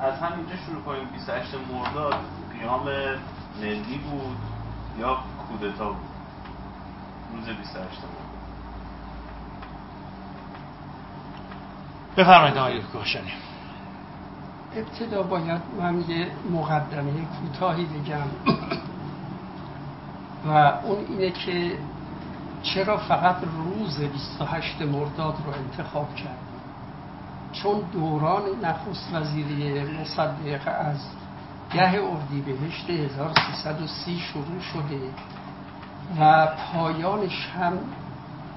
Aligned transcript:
از 0.00 0.18
همینجا 0.18 0.56
شروع 0.66 0.82
کنیم. 0.82 1.08
28 1.08 1.54
مرداد 1.72 2.14
قیام 2.60 2.84
ملی 3.60 3.98
بود 3.98 4.36
یا 4.98 5.18
کودتا 5.48 5.88
بود؟ 5.88 5.96
روز 7.34 7.44
28 7.44 7.78
مرداد. 7.78 7.98
بفرمایید 12.16 12.56
آقای 12.56 12.82
کاشانی 12.82 13.32
ابتدا 14.76 15.22
باید 15.22 15.60
من 15.78 16.00
یه 16.08 16.30
مقدمه 16.50 17.12
کوتاهی 17.40 17.84
بگم. 17.84 18.26
و 20.46 20.50
اون 20.84 21.04
اینه 21.08 21.30
که 21.30 21.78
چرا 22.62 22.96
فقط 22.96 23.36
روز 23.56 24.00
28 24.00 24.82
مرداد 24.82 25.34
رو 25.46 25.52
انتخاب 25.52 26.14
کرد؟ 26.14 26.51
چون 27.52 27.80
دوران 27.92 28.42
نخست 28.62 29.14
وزیری 29.14 29.84
مصدق 29.84 30.60
از 30.66 30.96
گه 31.74 32.00
اردیبهشت 32.02 32.90
1330 32.90 34.18
شروع 34.18 34.60
شده 34.72 35.00
و 36.20 36.46
پایانش 36.46 37.48
هم 37.58 37.72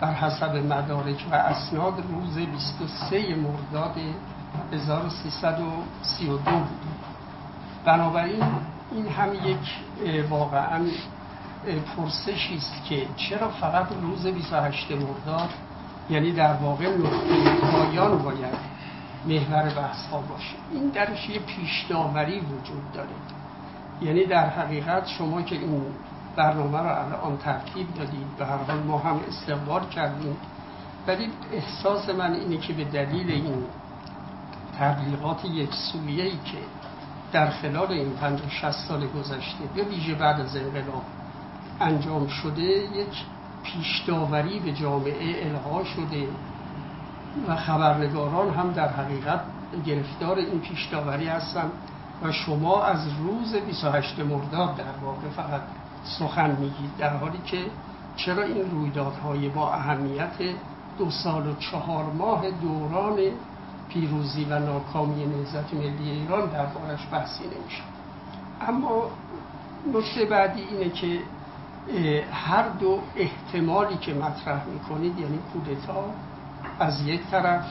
بر 0.02 0.14
حسب 0.14 0.56
مدارک 0.56 1.26
و 1.32 1.36
اسناد 1.36 2.04
روز 2.10 2.38
23 2.38 3.36
مرداد 3.36 3.96
1332 4.72 6.38
بود. 6.38 6.68
بنابراین 7.86 8.44
این 8.92 9.08
هم 9.08 9.34
یک 9.34 10.30
واقعا 10.30 10.82
پرسشی 11.98 12.56
است 12.56 12.86
که 12.90 13.08
چرا 13.16 13.50
فقط 13.50 13.88
روز 14.02 14.28
28 14.28 14.92
مرداد؟ 14.92 15.50
یعنی 16.10 16.32
در 16.32 16.54
واقع 16.54 16.98
نقطه 16.98 17.56
پایان 17.72 18.18
باید 18.18 18.75
محور 19.28 19.64
بحث 19.64 20.06
ها 20.12 20.22
باشه. 20.22 20.56
این 20.74 20.90
درش 20.90 21.30
یه 21.30 21.40
پیشداوری 21.40 22.40
وجود 22.40 22.92
داره. 22.94 23.10
یعنی 24.02 24.26
در 24.26 24.50
حقیقت 24.50 25.08
شما 25.08 25.42
که 25.42 25.56
این 25.56 25.82
برنامه 26.36 26.78
رو 26.78 26.88
الان 26.88 27.38
ترتیب 27.38 27.94
دادید 27.94 28.38
به 28.38 28.46
هر 28.46 28.58
حال 28.58 28.80
ما 28.80 28.98
هم 28.98 29.20
استقبال 29.28 29.86
کردیم. 29.90 30.38
ولی 31.08 31.30
احساس 31.54 32.10
من 32.10 32.34
اینه 32.34 32.58
که 32.58 32.74
به 32.74 32.84
دلیل 32.84 33.32
این 33.32 33.64
تبلیغات 34.80 35.46
یک 35.46 35.74
سویه 35.74 36.32
که 36.32 36.58
در 37.32 37.50
خلال 37.50 37.92
این 37.92 38.14
پنج 38.14 38.40
و 38.64 38.72
سال 38.72 39.08
گذشته 39.08 39.64
به 39.76 39.84
ویژه 39.84 40.16
بعد 40.16 40.42
از 40.42 40.56
انقلاب 40.58 41.04
انجام 41.82 42.28
شده 42.28 42.62
یک 42.62 43.24
پیشداوری 43.64 44.60
به 44.60 44.72
جامعه 44.72 45.48
القا 45.48 45.84
شده. 45.84 46.28
و 47.48 47.56
خبرنگاران 47.56 48.54
هم 48.54 48.72
در 48.72 48.88
حقیقت 48.88 49.42
گرفتار 49.86 50.38
این 50.38 50.60
پیشداوری 50.60 51.28
هستند 51.28 51.72
و 52.24 52.32
شما 52.32 52.84
از 52.84 53.08
روز 53.20 53.56
28 53.56 54.20
مرداد 54.20 54.76
در 54.76 54.98
واقع 55.04 55.30
فقط 55.36 55.62
سخن 56.20 56.52
میگید 56.52 56.98
در 56.98 57.18
حالی 57.18 57.38
که 57.46 57.58
چرا 58.16 58.44
این 58.44 58.72
رویدادهای 58.72 59.50
با 59.50 59.74
اهمیت 59.74 60.34
دو 60.98 61.10
سال 61.10 61.48
و 61.48 61.56
چهار 61.56 62.04
ماه 62.04 62.52
دوران 62.52 63.18
پیروزی 63.90 64.46
و 64.46 64.60
ناکامی 64.60 65.26
نهضت 65.26 65.74
ملی 65.74 66.12
ایران 66.12 66.50
در 66.50 66.66
بارش 66.66 67.00
بحثی 67.12 67.44
نمیشه. 67.44 67.84
اما 68.62 69.04
نکته 69.94 70.26
بعدی 70.26 70.62
اینه 70.62 70.90
که 70.90 71.20
هر 72.32 72.68
دو 72.80 73.00
احتمالی 73.16 73.98
که 73.98 74.14
مطرح 74.14 74.66
می‌کنید 74.66 75.20
یعنی 75.20 75.40
کودتا 75.54 76.06
از 76.80 77.08
یک 77.08 77.22
طرف 77.32 77.66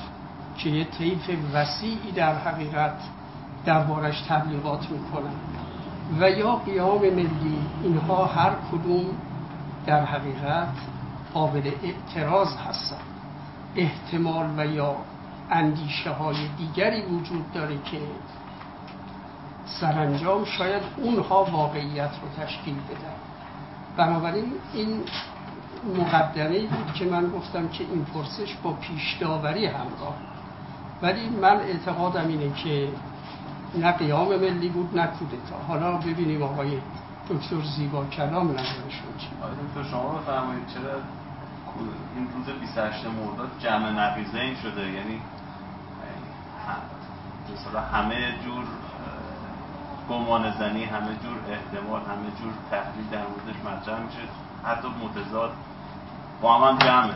که 0.56 0.70
یه 0.70 0.84
طیف 0.84 1.30
وسیعی 1.54 2.12
در 2.12 2.34
حقیقت 2.34 2.96
دربارش 3.64 4.20
تبلیغات 4.20 4.90
می‌کنن. 4.90 5.34
و 6.20 6.30
یا 6.30 6.56
قیام 6.56 7.00
ملی 7.00 7.58
اینها 7.82 8.24
هر 8.24 8.52
کدوم 8.72 9.04
در 9.86 10.04
حقیقت 10.04 10.68
قابل 11.34 11.70
اعتراض 11.82 12.56
هستن 12.56 12.96
احتمال 13.76 14.46
و 14.56 14.66
یا 14.66 14.96
اندیشه 15.50 16.10
های 16.10 16.36
دیگری 16.58 17.02
وجود 17.02 17.52
داره 17.52 17.78
که 17.84 17.98
سرانجام 19.66 20.44
شاید 20.44 20.82
اونها 20.96 21.44
واقعیت 21.44 22.10
رو 22.22 22.44
تشکیل 22.44 22.74
بدن. 22.74 23.14
بنابراین 23.96 24.52
این 24.74 25.02
مقدمه 25.98 26.60
بود 26.60 26.94
که 26.94 27.04
من 27.04 27.30
گفتم 27.30 27.68
که 27.68 27.84
این 27.84 28.04
پرسش 28.04 28.54
با 28.62 28.72
پیش 28.72 29.16
داوری 29.20 29.66
همراه 29.66 30.14
ولی 31.02 31.28
من 31.28 31.56
اعتقادم 31.56 32.28
اینه 32.28 32.54
که 32.54 32.88
نه 33.74 33.92
قیام 33.92 34.28
ملی 34.28 34.68
بود 34.68 34.98
نه 34.98 35.06
کودتا 35.06 35.56
حالا 35.68 35.96
ببینیم 35.96 36.42
آقای 36.42 36.78
دکتر 37.30 37.62
زیبا 37.76 38.04
کلام 38.04 38.50
نظرشون 38.50 39.14
چی؟ 39.18 39.28
آقای 39.42 39.54
دکتر 39.68 39.90
شما 39.90 40.18
بفرمایید 40.18 40.66
چرا 40.66 41.00
این 42.16 42.28
روز 42.34 42.60
28 42.60 43.04
مرداد 43.04 43.50
جمع 43.58 43.90
نقیزه 43.90 44.38
این 44.38 44.56
شده؟ 44.62 44.80
یعنی 44.80 45.20
همه 47.92 48.34
جور 48.44 48.64
گمان 50.10 50.50
زنی 50.58 50.84
همه 50.84 51.08
جور 51.22 51.38
احتمال 51.48 52.00
همه 52.00 52.30
جور 52.40 52.52
تحلیل 52.70 53.06
در 53.10 53.22
موردش 53.26 53.60
مطرح 53.64 54.00
میشه. 54.00 54.18
حتی 54.64 54.88
متضاد 54.88 55.52
با 56.40 56.58
هم 56.58 56.78
جمعه. 56.78 57.14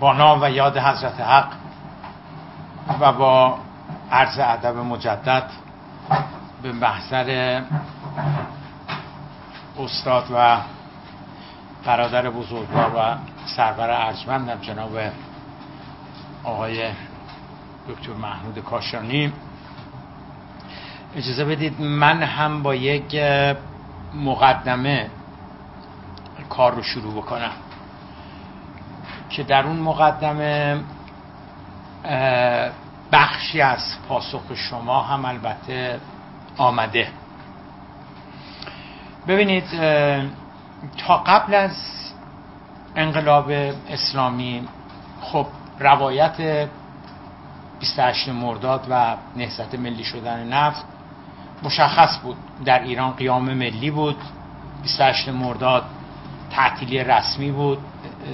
با 0.00 0.12
نام 0.12 0.42
و 0.42 0.50
یاد 0.50 0.78
حضرت 0.78 1.20
حق 1.20 1.52
و 3.00 3.12
با 3.12 3.58
عرض 4.12 4.38
ادب 4.38 4.76
مجدد 4.76 5.50
به 6.62 6.72
محضر 6.72 7.62
استاد 9.78 10.24
و 10.34 10.56
برادر 11.84 12.30
بزرگوار 12.30 12.92
و 12.96 13.16
سرور 13.56 13.90
ارجمندم 13.90 14.60
جناب 14.60 14.90
آقای 16.44 16.90
دکتر 17.88 18.12
محمود 18.12 18.58
کاشانی. 18.58 19.32
اجازه 21.16 21.44
بدید 21.44 21.80
من 21.80 22.22
هم 22.22 22.62
با 22.62 22.74
یک 22.74 23.22
مقدمه 24.14 25.10
کار 26.48 26.74
رو 26.74 26.82
شروع 26.82 27.14
بکنم. 27.14 27.52
که 29.30 29.42
در 29.42 29.66
اون 29.66 29.76
مقدمه 29.76 30.80
بخشی 33.12 33.60
از 33.60 33.96
پاسخ 34.08 34.42
شما 34.54 35.02
هم 35.02 35.24
البته 35.24 36.00
آمده. 36.56 37.08
ببینید 39.28 39.64
تا 41.06 41.16
قبل 41.16 41.54
از 41.54 41.76
انقلاب 42.96 43.50
اسلامی 43.90 44.68
خب 45.20 45.46
روایت 45.78 46.68
28 47.80 48.28
مرداد 48.28 48.86
و 48.90 49.16
نهضت 49.36 49.74
ملی 49.74 50.04
شدن 50.04 50.52
نفت 50.52 50.84
مشخص 51.62 52.18
بود. 52.18 52.36
در 52.64 52.82
ایران 52.82 53.12
قیام 53.12 53.54
ملی 53.54 53.90
بود. 53.90 54.16
28 54.82 55.28
مرداد 55.28 55.84
تعطیلی 56.50 57.04
رسمی 57.04 57.50
بود. 57.50 57.78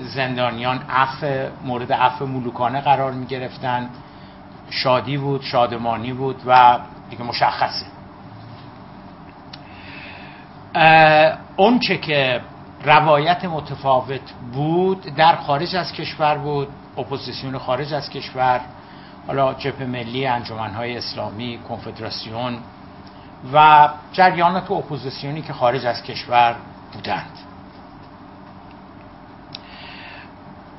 زندانیان 0.03 0.83
عف 0.91 1.25
مورد 1.65 1.93
عفو 1.93 2.27
ملوکانه 2.27 2.81
قرار 2.81 3.13
می 3.13 3.27
گرفتن. 3.27 3.91
شادی 4.71 5.17
بود 5.17 5.43
شادمانی 5.43 6.13
بود 6.13 6.43
و 6.47 6.79
دیگه 7.11 7.23
مشخصه. 7.23 7.87
اون 11.57 11.79
چه 11.79 11.99
که 11.99 12.41
روایت 12.85 13.45
متفاوت 13.45 14.21
بود 14.53 15.15
در 15.17 15.37
خارج 15.37 15.77
از 15.77 15.93
کشور 15.93 16.39
بود 16.39 16.69
اپوزیسیون 16.99 17.59
خارج 17.59 17.95
از 17.95 18.11
کشور 18.11 18.61
حالا 19.27 19.55
جبهه 19.55 19.87
ملی 19.87 20.27
انجمنهای 20.27 20.97
اسلامی 20.97 21.59
کنفدراسیون 21.69 22.59
و 23.53 23.89
جریانات 24.13 24.71
اپوزیسیونی 24.71 25.43
که 25.43 25.53
خارج 25.53 25.87
از 25.87 26.03
کشور 26.03 26.57
بودند. 26.93 27.39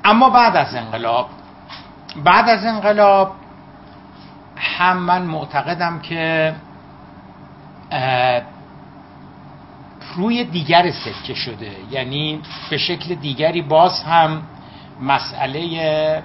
اما 0.06 0.30
بعد 0.30 0.56
از 0.56 0.76
انقلاب 0.76 1.30
بعد 2.24 2.50
از 2.50 2.66
انقلاب 2.66 3.36
هم 4.56 4.98
من 4.98 5.22
معتقدم 5.22 6.00
که 6.00 6.56
روی 10.16 10.44
دیگر 10.44 10.92
سکه 10.92 11.34
شده. 11.34 11.72
یعنی 11.92 12.42
به 12.70 12.78
شکل 12.78 13.16
دیگری 13.16 13.62
باز 13.62 14.04
هم 14.04 14.42
مسئله 15.02 16.24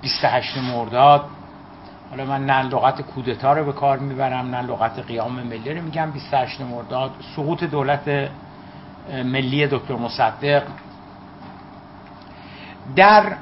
28 0.00 0.58
مرداد 0.58 1.24
حالا 2.10 2.24
من 2.24 2.46
نه 2.46 2.62
لغت 2.62 3.02
کودتا 3.02 3.52
رو 3.52 3.64
به 3.64 3.72
کار 3.72 3.98
می‌برم 3.98 4.54
نه 4.54 4.62
لغت 4.62 4.98
قیام 4.98 5.32
ملی 5.32 5.74
رو 5.74 5.82
میگم 5.82 6.10
28 6.10 6.60
مرداد 6.60 7.10
سقوط 7.36 7.64
دولت 7.64 8.30
ملی 9.24 9.66
دکتر 9.66 9.94
مصدق. 9.94 10.62
در 12.96 13.36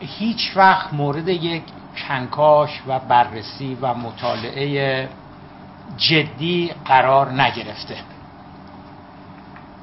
هیچ 0.00 0.52
وقت 0.56 0.94
مورد 0.94 1.28
یک 1.28 1.62
کنکاش 2.08 2.82
و 2.88 2.98
بررسی 2.98 3.78
و 3.80 3.94
مطالعه 3.94 5.08
جدی 5.96 6.70
قرار 6.84 7.32
نگرفته. 7.32 7.96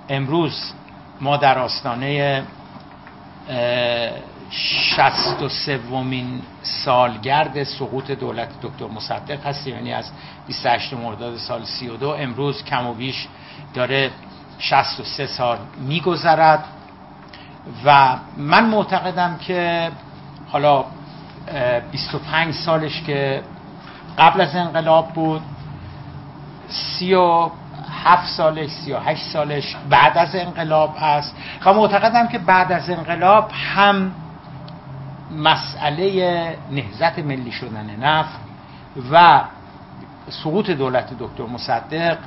امروز 0.09 0.73
ما 1.21 1.37
در 1.37 1.59
آستانه 1.59 2.43
شست 4.51 5.41
و 5.41 5.49
سومین 5.49 6.41
سالگرد 6.61 7.63
سقوط 7.63 8.11
دولت 8.11 8.49
دکتر 8.61 8.87
مصدق 8.87 9.45
هستیم. 9.45 9.75
یعنی 9.75 9.93
از 9.93 10.11
28 10.47 10.93
مرداد 10.93 11.37
سال 11.37 11.63
32 11.63 12.09
امروز 12.09 12.63
کم 12.63 12.87
و 12.87 12.93
بیش 12.93 13.27
داره 13.73 14.11
63 14.59 15.27
سال 15.27 15.57
میگذرد. 15.77 16.63
و 17.85 18.17
من 18.37 18.65
معتقدم 18.65 19.37
که 19.37 19.91
حالا 20.47 20.85
25 21.91 22.53
سالش 22.53 23.01
که 23.01 23.41
قبل 24.17 24.41
از 24.41 24.55
انقلاب 24.55 25.13
بود 25.13 25.41
37 26.69 28.27
سالش 28.37 28.69
38 28.69 29.23
سالش 29.23 29.75
بعد 29.89 30.17
از 30.17 30.35
انقلاب 30.35 30.95
است 30.99 31.35
و 31.65 31.73
معتقدم 31.73 32.27
که 32.27 32.37
بعد 32.37 32.71
از 32.71 32.89
انقلاب 32.89 33.51
هم 33.51 34.11
مسئله 35.37 36.57
نهزت 36.71 37.19
ملی 37.19 37.51
شدن 37.51 37.95
نفت 38.01 38.39
و 39.11 39.41
سقوط 40.29 40.69
دولت 40.69 41.09
دکتر 41.19 41.43
مصدق 41.43 42.17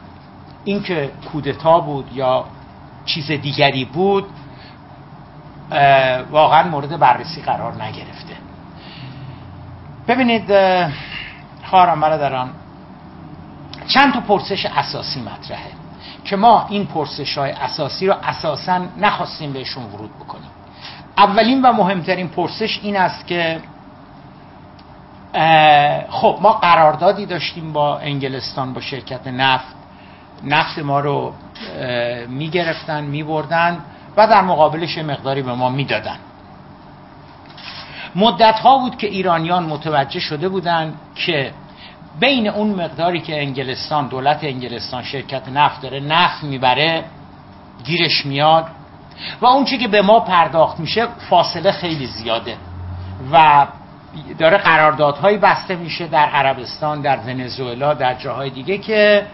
اینکه 0.65 1.11
کودتا 1.33 1.81
بود 1.81 2.13
یا 2.13 2.45
چیز 3.05 3.31
دیگری 3.31 3.85
بود 3.85 4.25
واقعا 6.31 6.69
مورد 6.69 6.99
بررسی 6.99 7.43
قرار 7.43 7.83
نگرفته. 7.83 8.37
ببینید 10.09 10.53
خواهرم 11.65 12.01
برادران 12.01 12.51
چند 13.87 14.13
تا 14.13 14.21
پرسش 14.21 14.67
اساسی 14.67 15.21
مطرحه 15.21 15.71
که 16.25 16.37
ما 16.37 16.67
این 16.69 16.87
پرسش 16.87 17.39
های 17.39 17.51
اساسی 17.51 18.07
رو 18.07 18.15
اساسا 18.23 18.81
نخواستیم 18.99 19.53
بهشون 19.53 19.85
ورود 19.85 20.11
بکنیم. 20.19 20.51
اولین 21.19 21.63
و 21.63 21.73
مهمترین 21.73 22.29
پرسش 22.29 22.81
این 22.83 22.97
است 22.97 23.27
که 23.27 23.61
خب 26.11 26.39
ما 26.43 26.53
قراردادی 26.53 27.27
داشتیم 27.27 27.73
با 27.73 27.99
انگلستان 27.99 28.73
با 28.73 28.81
شرکت 28.81 29.27
نفت. 29.27 29.75
نفت 30.45 30.79
ما 30.79 31.01
رو 31.01 31.33
می‌گرفتن 32.29 33.05
میبردن 33.05 33.79
و 34.17 34.27
در 34.27 34.43
مقابلش 34.43 34.99
مقداری 34.99 35.43
به 35.43 35.55
ما 35.55 35.69
می‌دادن. 35.69 36.17
مدت 38.17 38.59
ها 38.59 38.79
بود 38.79 38.97
که 38.97 39.07
ایرانیان 39.07 39.65
متوجه 39.65 40.21
شده 40.21 40.49
بودند 40.49 40.95
که 41.15 41.53
بین 42.21 42.49
اون 42.49 42.69
مقداری 42.69 43.21
که 43.21 43.43
انگلستان 43.43 44.09
دولت 44.09 44.45
انگلستان 44.45 45.03
شرکت 45.03 45.49
نفت 45.49 45.83
داره 45.83 46.01
نفت 46.01 46.45
می‌بره 46.45 47.05
گیرش 47.85 48.27
میاد. 48.27 48.67
و 49.41 49.47
اون 49.47 49.65
چی 49.65 49.79
که 49.79 49.89
به 49.89 50.03
ما 50.03 50.21
پرداخت 50.21 50.81
میشه 50.81 51.07
فاصله 51.31 51.73
خیلی 51.73 52.07
زیاده. 52.07 52.57
و 53.33 53.67
داره 54.39 54.57
قراردادهایی 54.57 55.39
بسته 55.39 55.77
میشه 55.77 56.07
در 56.07 56.27
عربستان 56.27 57.01
در 57.01 57.17
ونزوئلا 57.17 57.95
در 57.95 58.15
جاهای 58.15 58.51
دیگه 58.51 58.79
که 58.79 59.27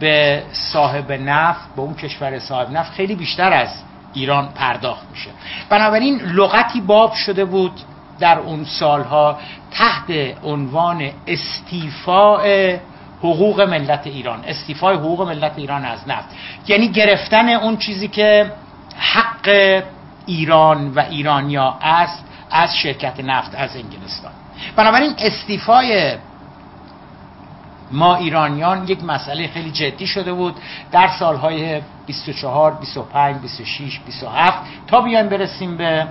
به 0.00 0.42
صاحب 0.52 1.12
نفت 1.12 1.74
به 1.76 1.82
اون 1.82 1.94
کشور 1.94 2.38
صاحب 2.38 2.70
نفت 2.70 2.92
خیلی 2.92 3.14
بیشتر 3.14 3.52
از 3.52 3.82
ایران 4.14 4.48
پرداخت 4.48 5.06
میشه. 5.10 5.30
بنابراین 5.68 6.20
لغتی 6.20 6.80
باب 6.80 7.12
شده 7.12 7.44
بود 7.44 7.80
در 8.18 8.38
اون 8.38 8.64
سالها 8.64 9.38
تحت 9.70 10.10
عنوان 10.44 11.10
استیفاء 11.26 12.76
حقوق 13.18 13.60
ملت 13.60 14.06
ایران 14.06 14.44
استیفای 14.44 14.96
حقوق 14.96 15.22
ملت 15.22 15.52
ایران 15.56 15.84
از 15.84 16.08
نفت. 16.08 16.28
یعنی 16.68 16.88
گرفتن 16.88 17.48
اون 17.48 17.76
چیزی 17.76 18.08
که 18.08 18.52
حق 18.96 19.82
ایران 20.26 20.88
و 20.88 21.04
ایرانیا 21.10 21.78
است 21.82 22.24
از 22.50 22.76
شرکت 22.76 23.20
نفت 23.20 23.54
از 23.54 23.76
انگلستان. 23.76 24.32
بنابراین 24.76 25.14
استیفای 25.18 26.16
ما 27.90 28.16
ایرانیان 28.16 28.88
یک 28.88 29.04
مسئله 29.04 29.48
خیلی 29.48 29.70
جدی 29.70 30.06
شده 30.06 30.32
بود. 30.32 30.54
در 30.92 31.08
سالهای 31.18 31.80
24 32.06 32.72
25 32.74 33.36
26 33.36 33.98
27 34.06 34.58
تا 34.86 35.00
بیایم 35.00 35.28
برسیم 35.28 35.76
به 35.76 36.06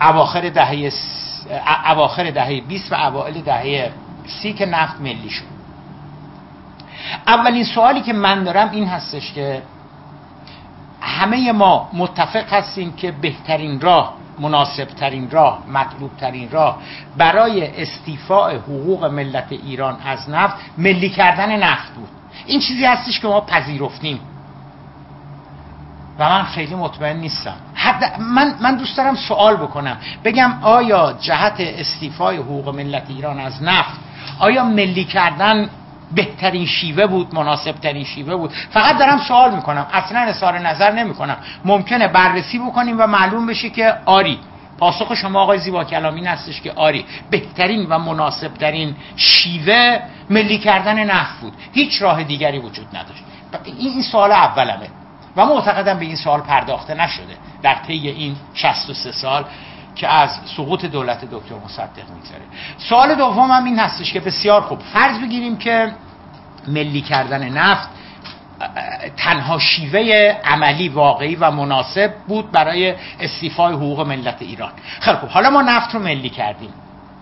اواخر 0.00 0.48
دهه 0.48 0.92
اواخر 1.86 2.30
دهه 2.30 2.60
20 2.60 2.92
و 2.92 2.94
اوایل 2.94 3.42
دهه 3.42 3.92
30 4.26 4.52
که 4.52 4.66
نفت 4.66 5.00
ملی 5.00 5.30
شد. 5.30 5.57
اولین 7.26 7.64
سوالی 7.64 8.00
که 8.00 8.12
من 8.12 8.44
دارم 8.44 8.70
این 8.70 8.88
هستش 8.88 9.32
که 9.32 9.62
همه 11.00 11.52
ما 11.52 11.90
متفق 11.92 12.52
هستیم 12.52 12.92
که 12.92 13.12
بهترین 13.12 13.80
راه 13.80 14.14
مناسب 14.40 14.84
ترین 14.84 15.30
راه 15.30 15.62
مطلوب 15.68 16.16
ترین 16.16 16.50
راه 16.50 16.78
برای 17.16 17.82
استیفاء 17.82 18.56
حقوق 18.56 19.04
ملت 19.04 19.46
ایران 19.50 19.96
از 20.04 20.30
نفت 20.30 20.56
ملی 20.78 21.08
کردن 21.08 21.56
نفت 21.56 21.94
بود. 21.94 22.08
این 22.46 22.60
چیزی 22.60 22.84
هستش 22.84 23.20
که 23.20 23.28
ما 23.28 23.40
پذیرفتیم. 23.40 24.20
و 26.18 26.28
من 26.28 26.42
خیلی 26.42 26.74
مطمئن 26.74 27.16
نیستم. 27.16 27.54
من, 28.18 28.54
من 28.60 28.76
دوست 28.76 28.96
دارم 28.96 29.14
سوال 29.14 29.56
بکنم. 29.56 29.96
بگم 30.24 30.58
آیا 30.62 31.12
جهت 31.20 31.56
استیفای 31.58 32.36
حقوق 32.36 32.68
ملت 32.68 33.04
ایران 33.08 33.40
از 33.40 33.62
نفت 33.62 34.00
آیا 34.38 34.64
ملی 34.64 35.04
کردن 35.04 35.70
بهترین 36.14 36.66
شیوه 36.66 37.06
بود 37.06 37.34
مناسب 37.34 37.72
ترین 37.72 38.04
شیوه 38.04 38.36
بود. 38.36 38.52
فقط 38.70 38.98
دارم 38.98 39.18
سوال 39.18 39.54
می‌کنم. 39.54 39.86
اصلا 39.92 40.20
اظهار 40.20 40.58
نظر 40.58 40.92
نمی‌کنم. 40.92 41.36
ممکنه 41.64 42.08
بررسی 42.08 42.58
بکنیم 42.58 42.96
و 42.98 43.06
معلوم 43.06 43.46
بشه 43.46 43.70
که 43.70 43.94
آری. 44.04 44.38
پاسخ 44.78 45.14
شما 45.14 45.40
آقای 45.40 45.58
زیبا 45.58 45.84
کلامی 45.84 46.26
هستش 46.26 46.60
که 46.60 46.72
آری. 46.72 47.04
بهترین 47.30 47.86
و 47.86 47.98
مناسب 47.98 48.54
ترین 48.54 48.96
شیوه 49.16 50.00
ملی 50.30 50.58
کردن 50.58 51.04
نفت 51.04 51.40
بود. 51.40 51.52
هیچ 51.72 52.02
راه 52.02 52.22
دیگری 52.22 52.58
وجود 52.58 52.86
نداشت. 52.96 53.22
این 53.78 54.02
سوال 54.02 54.32
اولمه. 54.32 54.88
و 55.36 55.46
معتقدم 55.46 55.98
به 55.98 56.04
این 56.04 56.16
سوال 56.16 56.40
پرداخته 56.40 56.94
نشده. 56.94 57.36
در 57.62 57.74
طی 57.74 58.08
این 58.08 58.36
63 58.54 59.12
سال 59.12 59.44
که 59.98 60.08
از 60.08 60.30
سقوط 60.56 60.84
دولت 60.84 61.24
دکتر 61.24 61.54
مصدق 61.64 62.10
میگذره. 62.14 62.42
سوال 62.78 63.14
دوم 63.14 63.50
هم 63.50 63.64
این 63.64 63.78
هستش 63.78 64.12
که 64.12 64.20
بسیار 64.20 64.60
خوب. 64.60 64.78
فرض 64.78 65.18
بگیریم 65.18 65.56
که 65.56 65.92
ملی 66.68 67.00
کردن 67.00 67.48
نفت 67.48 67.88
تنها 69.16 69.58
شیوه 69.58 70.00
عملی 70.44 70.88
واقعی 70.88 71.36
و 71.36 71.50
مناسب 71.50 72.14
بود 72.28 72.52
برای 72.52 72.94
استیفای 73.20 73.74
حقوق 73.74 74.00
ملت 74.00 74.42
ایران. 74.42 74.72
خیلی 75.00 75.16
خوب. 75.16 75.28
حالا 75.28 75.50
ما 75.50 75.62
نفت 75.62 75.94
رو 75.94 76.00
ملی 76.00 76.28
کردیم. 76.28 76.70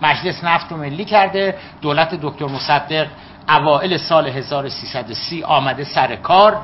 مجلس 0.01 0.43
نفت 0.43 0.71
رو 0.71 0.77
ملی 0.77 1.05
کرده. 1.05 1.57
دولت 1.81 2.15
دکتر 2.15 2.45
مصدق 2.45 3.07
اوائل 3.49 3.97
سال 3.97 4.27
1330 4.27 5.43
آمده 5.43 5.83
سر 5.83 6.15
کار. 6.15 6.61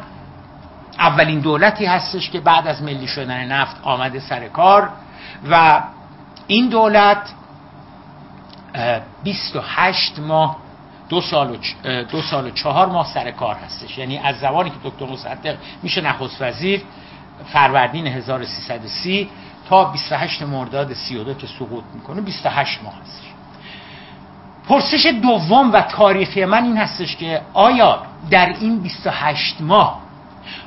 اولین 0.99 1.39
دولتی 1.39 1.85
هستش 1.85 2.29
که 2.29 2.39
بعد 2.39 2.67
از 2.67 2.83
ملی 2.83 3.07
شدن 3.07 3.51
نفت 3.51 3.75
آمده 3.83 4.19
سر 4.19 4.47
کار 4.47 4.89
و 5.49 5.81
این 6.47 6.69
دولت 6.69 7.33
28 9.23 10.19
ماه 10.19 10.57
دو 11.09 11.21
سال 11.21 11.51
و 11.51 11.57
دو 12.03 12.21
سال 12.21 12.47
و 12.47 12.51
چهار 12.51 12.87
ماه 12.87 13.13
سر 13.13 13.31
کار 13.31 13.55
هستش. 13.55 13.97
یعنی 13.97 14.17
از 14.17 14.39
زمانی 14.39 14.69
که 14.69 14.75
دکتر 14.83 15.05
مصدق 15.05 15.57
میشه 15.83 16.01
نخست 16.01 16.41
وزیر 16.41 16.81
فروردین 17.53 18.07
1330 18.07 19.29
تا 19.69 19.85
28 19.85 20.41
مرداد 20.41 20.93
32 20.93 21.33
که 21.33 21.47
سقوط 21.47 21.83
می‌کنه 21.93 22.21
28 22.21 22.83
ماه 22.83 22.93
هستش. 23.01 23.23
پرسش 24.67 25.05
دوم 25.05 25.73
و 25.73 25.81
تاریخی 25.81 26.45
من 26.45 26.63
این 26.63 26.77
هستش 26.77 27.15
که 27.15 27.41
آیا 27.53 28.01
در 28.29 28.55
این 28.59 28.79
28 28.79 29.61
ماه 29.61 30.02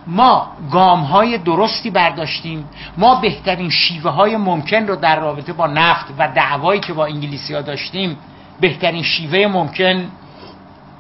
ما 0.07 0.49
گام 0.71 1.01
های 1.01 1.39
درستی 1.39 1.91
برداشتیم. 1.91 2.69
ما 2.97 3.15
بهترین 3.15 3.71
شیوه 3.71 4.11
های 4.11 4.37
ممکن 4.37 4.87
رو 4.87 4.97
در 4.97 5.21
رابطه 5.21 5.53
با 5.53 5.67
نفت 5.67 6.07
و 6.19 6.29
دعوایی 6.29 6.81
که 6.81 6.93
با 6.93 7.07
انگلیسی 7.07 7.55
ها 7.55 7.61
داشتیم 7.61 8.17
بهترین 8.61 9.03
شیوه 9.03 9.47
ممکن 9.47 10.05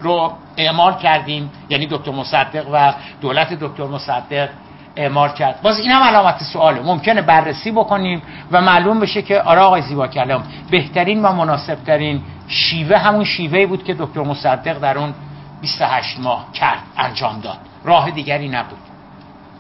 رو 0.01 0.33
اعمال 0.57 0.99
کردیم. 0.99 1.51
یعنی 1.69 1.87
دکتر 1.87 2.11
مصدق 2.11 2.67
و 2.73 2.95
دولت 3.21 3.53
دکتر 3.53 3.87
مصدق 3.87 4.49
اعمال 4.97 5.29
کرد. 5.29 5.63
باز 5.63 5.79
این 5.79 5.91
هم 5.91 6.03
علامت 6.03 6.43
سواله 6.43 6.81
ممکنه 6.81 7.23
بررسی 7.23 7.71
بکنیم 7.71 8.23
و 8.53 8.61
معلوم 8.61 9.01
بشه 9.01 9.23
که 9.23 9.41
آره 9.41 9.61
آقای 9.61 9.83
زیبا 9.83 10.09
کلام 10.09 10.43
بهترین 10.71 11.23
و 11.23 11.33
مناسبترین 11.33 12.23
شیوه 12.49 12.97
همون 12.99 13.25
شیوه 13.25 13.67
بود 13.67 13.85
که 13.85 13.95
دکتر 13.95 14.21
مصدق 14.21 14.79
در 14.79 14.99
اون 14.99 15.15
28 15.61 16.21
ماه 16.21 16.53
کرد 16.53 16.83
انجام 16.99 17.41
داد. 17.41 17.59
راه 17.85 18.11
دیگری 18.11 18.49
نبود. 18.49 18.86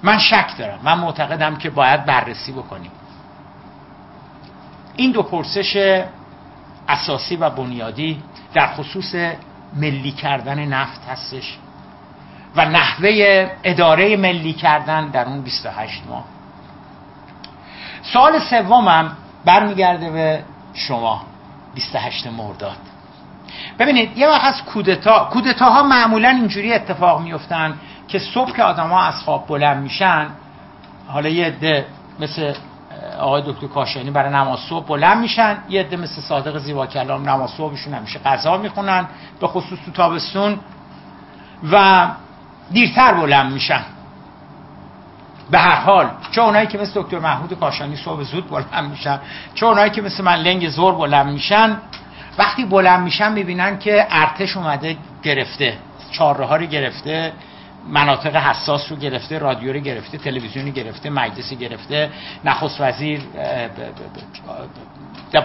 من 0.02 0.18
شک 0.18 0.56
دارم. 0.58 0.78
من 0.82 0.98
معتقدم 0.98 1.56
که 1.56 1.70
باید 1.70 2.04
بررسی 2.04 2.52
بکنیم. 2.52 2.90
این 4.96 5.12
دو 5.12 5.22
پرسش 5.22 6.02
اساسی 6.88 7.36
و 7.36 7.50
بنیادی 7.50 8.22
در 8.54 8.66
خصوص 8.66 9.14
ملی 9.76 10.12
کردن 10.12 10.64
نفت 10.64 11.08
هستش 11.08 11.58
و 12.56 12.64
نحوه 12.64 13.50
اداره 13.64 14.16
ملی 14.16 14.52
کردن 14.52 15.08
در 15.08 15.24
اون 15.24 15.42
28 15.42 16.02
ماه. 16.08 16.24
سال 18.02 18.38
سومم 18.38 19.16
برمیگرده 19.44 20.10
به 20.10 20.42
شما 20.74 21.22
28 21.74 22.26
مرداد. 22.26 22.76
ببینید 23.78 24.18
یه 24.18 24.28
وقت 24.28 24.44
از 24.44 24.62
کودتا 24.62 25.24
کودتاها 25.32 25.82
معمولا 25.82 26.28
اینجوری 26.28 26.72
اتفاق 26.72 27.20
میفتن 27.20 27.78
که 28.08 28.18
صبح 28.18 28.52
که 28.52 28.62
آدما 28.62 29.02
از 29.02 29.22
خواب 29.22 29.46
بلند 29.46 29.82
میشن 29.82 30.26
حالا 31.08 31.28
یه 31.28 31.46
عده 31.46 31.86
مثل 32.20 32.54
آقای 33.20 33.42
دکتر 33.46 33.66
کاشانی 33.66 34.10
برای 34.10 34.32
نماز 34.32 34.58
صبح 34.58 34.86
بلند 34.86 35.18
میشن 35.18 35.58
یه 35.68 35.80
عده 35.80 35.96
مثل 35.96 36.20
صادق 36.20 36.58
زیبا 36.58 36.86
کلام 36.86 37.28
نماز 37.28 37.50
صبحشون 37.50 37.94
همیشه 37.94 38.18
غذا 38.18 38.56
می‌خونن 38.56 39.06
به 39.40 39.46
خصوص 39.46 39.78
تو 39.84 39.90
تابستون 39.90 40.58
و 41.72 42.06
دیرتر 42.70 43.14
بلند 43.14 43.52
میشن. 43.52 43.82
به 45.50 45.58
هر 45.58 45.80
حال 45.80 46.10
چه 46.30 46.42
اونایی 46.42 46.66
که 46.66 46.78
مثل 46.78 47.02
دکتر 47.02 47.18
محمود 47.18 47.52
کاشانی 47.52 47.96
صبح 47.96 48.22
زود 48.22 48.50
بلند 48.50 48.90
میشن 48.90 49.18
چه 49.54 49.66
اونایی 49.66 49.90
که 49.90 50.02
مثل 50.02 50.24
من 50.24 50.36
لنگ 50.36 50.68
زور 50.68 50.94
بلند 50.94 51.26
میشن 51.26 51.76
وقتی 52.38 52.64
بلند 52.64 53.00
میشن 53.00 53.32
می‌بینن 53.32 53.78
که 53.78 54.06
ارتش 54.10 54.56
اومده 54.56 54.96
گرفته 55.22 55.78
چهارراه 56.12 56.56
رو 56.56 56.66
گرفته 56.66 57.32
مناطق 57.88 58.36
حساس 58.36 58.92
رو 58.92 58.96
گرفته 58.96 59.38
رادیو 59.38 59.72
رو 59.72 59.80
گرفته 59.80 60.18
تلویزیونی 60.18 60.70
گرفته 60.70 61.10
مجلسی 61.10 61.56
گرفته 61.56 62.10
نخست 62.44 62.80
وزیر 62.80 63.20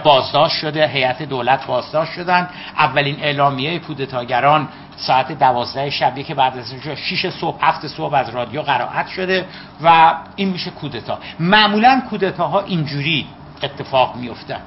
بازداشت 0.04 0.56
شده 0.56 0.88
هیئت 0.88 1.22
دولت 1.22 1.66
بازداشت 1.66 2.12
شدن 2.12 2.48
اولین 2.78 3.16
اعلامیه 3.22 3.78
کودتاگران 3.78 4.68
ساعت 4.96 5.38
دوازده 5.38 5.90
شبیه 5.90 6.24
که 6.24 6.34
بعد 6.34 6.58
از 6.58 6.74
6 6.96 7.30
صبح 7.30 7.58
هفت 7.60 7.86
صبح 7.86 8.14
از 8.14 8.28
رادیو 8.28 8.62
قرائت 8.62 9.08
شده 9.08 9.46
و 9.82 10.14
این 10.36 10.48
میشه 10.48 10.70
کودتا. 10.70 11.18
معمولا 11.40 12.02
کودتاها 12.10 12.60
اینجوری 12.60 13.26
اتفاق 13.62 14.16
میفتن 14.16 14.60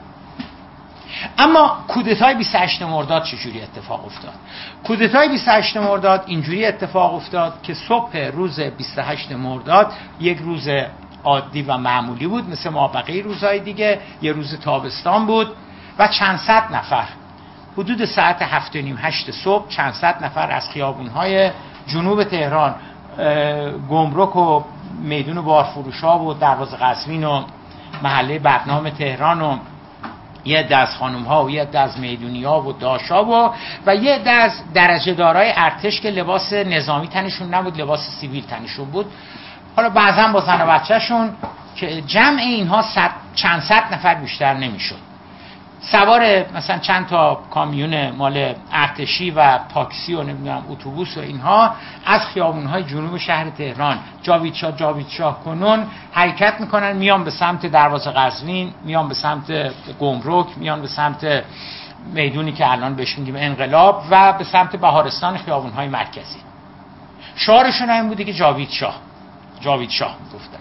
اما 1.37 1.77
کودتای 1.87 2.35
28 2.35 2.81
مرداد 2.81 3.23
چجوری 3.23 3.61
اتفاق 3.61 4.05
افتاد؟ 4.05 4.33
کودتای 4.83 5.29
28 5.29 5.77
مرداد 5.77 6.23
اینجوری 6.27 6.65
اتفاق 6.65 7.13
افتاد 7.13 7.61
که 7.63 7.73
صبح 7.73 8.17
روز 8.17 8.59
28 8.59 9.31
مرداد 9.31 9.91
یک 10.19 10.37
روز 10.37 10.67
عادی 11.23 11.61
و 11.61 11.77
معمولی 11.77 12.27
بود 12.27 12.49
مثل 12.49 12.69
ما 12.69 12.87
بقیه 12.87 13.23
روزهای 13.23 13.59
دیگه 13.59 13.99
یه 14.21 14.31
روز 14.31 14.59
تابستان 14.59 15.25
بود 15.25 15.47
و 15.99 16.07
چند 16.07 16.39
صد 16.39 16.75
نفر. 16.75 17.07
حدود 17.77 18.05
ساعت 18.05 18.41
هفت 18.41 18.75
نیم 18.75 18.97
هشت 19.01 19.31
صبح 19.31 19.67
چند 19.69 19.93
صد 19.93 20.23
نفر 20.25 20.51
از 20.51 20.69
خیابونهای 20.69 21.51
جنوب 21.87 22.23
تهران 22.23 22.75
گمرک 23.89 24.35
و 24.35 24.63
میدون 25.01 25.41
بارفروش 25.41 26.01
ها 26.01 26.19
و 26.19 26.33
دروازه 26.33 26.77
قزوین 26.77 27.23
و 27.23 27.43
محله 28.03 28.39
بدنام 28.39 28.89
تهران 28.89 29.41
و 29.41 29.57
یه 30.45 30.63
دست 30.63 30.97
خانم 30.97 31.23
ها 31.23 31.45
و 31.45 31.49
یه 31.49 31.65
دست 31.65 31.97
می‌دونی 31.97 32.43
ها 32.43 32.61
و 32.61 32.73
داشا 32.73 33.25
و 33.25 33.53
و 33.85 33.95
یه 33.95 34.19
دست 34.25 34.63
درجه 34.73 35.13
دارای 35.13 35.53
ارتش 35.55 36.01
که 36.01 36.09
لباس 36.09 36.53
نظامی 36.53 37.07
تنشون 37.07 37.53
نبود 37.53 37.81
لباس 37.81 38.09
سیویل 38.19 38.45
تنشون 38.45 38.85
بود. 38.85 39.05
حالا 39.75 39.89
بعضا 39.89 40.27
با 40.27 40.39
زن 40.41 40.61
و 40.61 40.65
بچهشون 40.65 41.29
که 41.75 42.01
جمع 42.01 42.39
اینها 42.39 42.81
صد، 42.81 43.11
چند 43.35 43.61
صد 43.61 43.93
نفر 43.93 44.15
بیشتر 44.15 44.53
نمی‌شد. 44.53 45.14
سوار 45.91 46.45
مثلا 46.55 46.77
چند 46.77 47.07
تا 47.07 47.35
کامیون 47.51 48.09
مال 48.11 48.55
ارتشی 48.71 49.31
و 49.31 49.59
تاکسی 49.73 50.13
و 50.13 50.23
نمی‌دونم 50.23 50.63
اتوبوس 50.69 51.17
و 51.17 51.19
اینها 51.19 51.75
از 52.05 52.21
های 52.71 52.83
جنوب 52.83 53.17
شهر 53.17 53.49
تهران. 53.49 53.99
جاوید 54.23 54.53
شاه 54.53 54.71
جاوید 54.71 55.07
شاه 55.07 55.43
کنون 55.43 55.85
حرکت 56.11 56.61
می‌کنن 56.61 56.91
میان 56.91 57.23
به 57.23 57.31
سمت 57.31 57.65
دروازه 57.65 58.11
قزوین 58.11 58.73
میان 58.83 59.07
به 59.07 59.13
سمت 59.13 59.51
گمرک 59.99 60.47
میان 60.57 60.81
به 60.81 60.87
سمت 60.87 61.43
می‌دونی 62.13 62.51
که 62.51 62.71
الان 62.71 62.95
بهش 62.95 63.17
میگیم 63.17 63.35
انقلاب 63.37 64.03
و 64.09 64.33
به 64.33 64.43
سمت 64.43 64.75
بهارستان 64.75 65.37
های 65.75 65.87
مرکزی. 65.87 66.39
شعارشون 67.35 67.89
این 67.89 68.07
بوده 68.07 68.23
که 68.23 68.33
جاوید 68.33 68.69
شاه 68.69 68.95
جاوید 69.61 69.89
شاه 69.89 70.15
می‌گفتن 70.25 70.59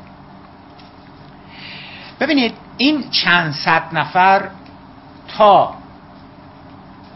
ببینید 2.21 2.55
این 2.77 3.11
چند 3.11 3.53
صد 3.53 3.83
نفر 3.93 4.49
تا 5.39 5.75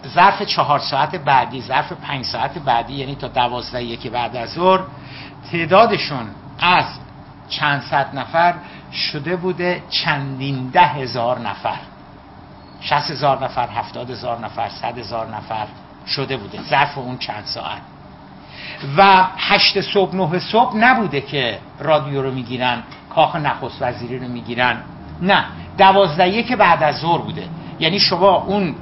ظرف 0.06 0.42
چهار 0.42 0.78
ساعت 0.78 1.16
بعدی 1.16 1.62
ظرف 1.62 1.92
پنج 1.92 2.24
ساعت 2.24 2.58
بعدی 2.58 2.94
یعنی 2.94 3.14
تا 3.14 3.28
دوازده 3.28 3.82
یکی 3.82 4.08
بعد 4.08 4.36
از 4.36 4.50
ظهر 4.50 4.80
تعدادشون 5.52 6.26
از 6.58 6.84
چند 7.48 7.82
صد 7.82 8.18
نفر 8.18 8.54
شده 8.92 9.36
بوده 9.36 9.82
چندین 9.90 10.70
ده 10.70 10.86
هزار 10.86 11.38
نفر. 11.38 11.78
شست 12.80 13.10
هزار 13.10 13.44
نفر 13.44 13.68
هفتاد 13.68 14.10
هزار 14.10 14.38
نفر 14.38 14.68
صد 14.68 14.98
هزار 14.98 15.26
نفر 15.36 15.66
شده 16.06 16.36
بوده 16.36 16.62
ظرف 16.62 16.98
اون 16.98 17.18
چند 17.18 17.44
ساعت. 17.44 17.82
و 18.96 19.24
هشت 19.38 19.80
صبح 19.80 20.16
نه 20.16 20.38
صبح 20.38 20.76
نبوده 20.76 21.20
که 21.20 21.58
رادیو 21.78 22.22
رو 22.22 22.30
می‌گیرن 22.30 22.82
کاخ 23.14 23.36
نخست 23.36 23.82
وزیری 23.82 24.18
رو 24.18 24.28
می‌گیرن. 24.28 24.82
نه 25.22 25.44
دوازده 25.78 26.42
که 26.42 26.56
بعد 26.56 26.82
از 26.82 26.96
ظهر 26.96 27.18
بوده. 27.18 27.48
یعنی 27.80 28.00
شما 28.00 28.34
اون 28.34 28.74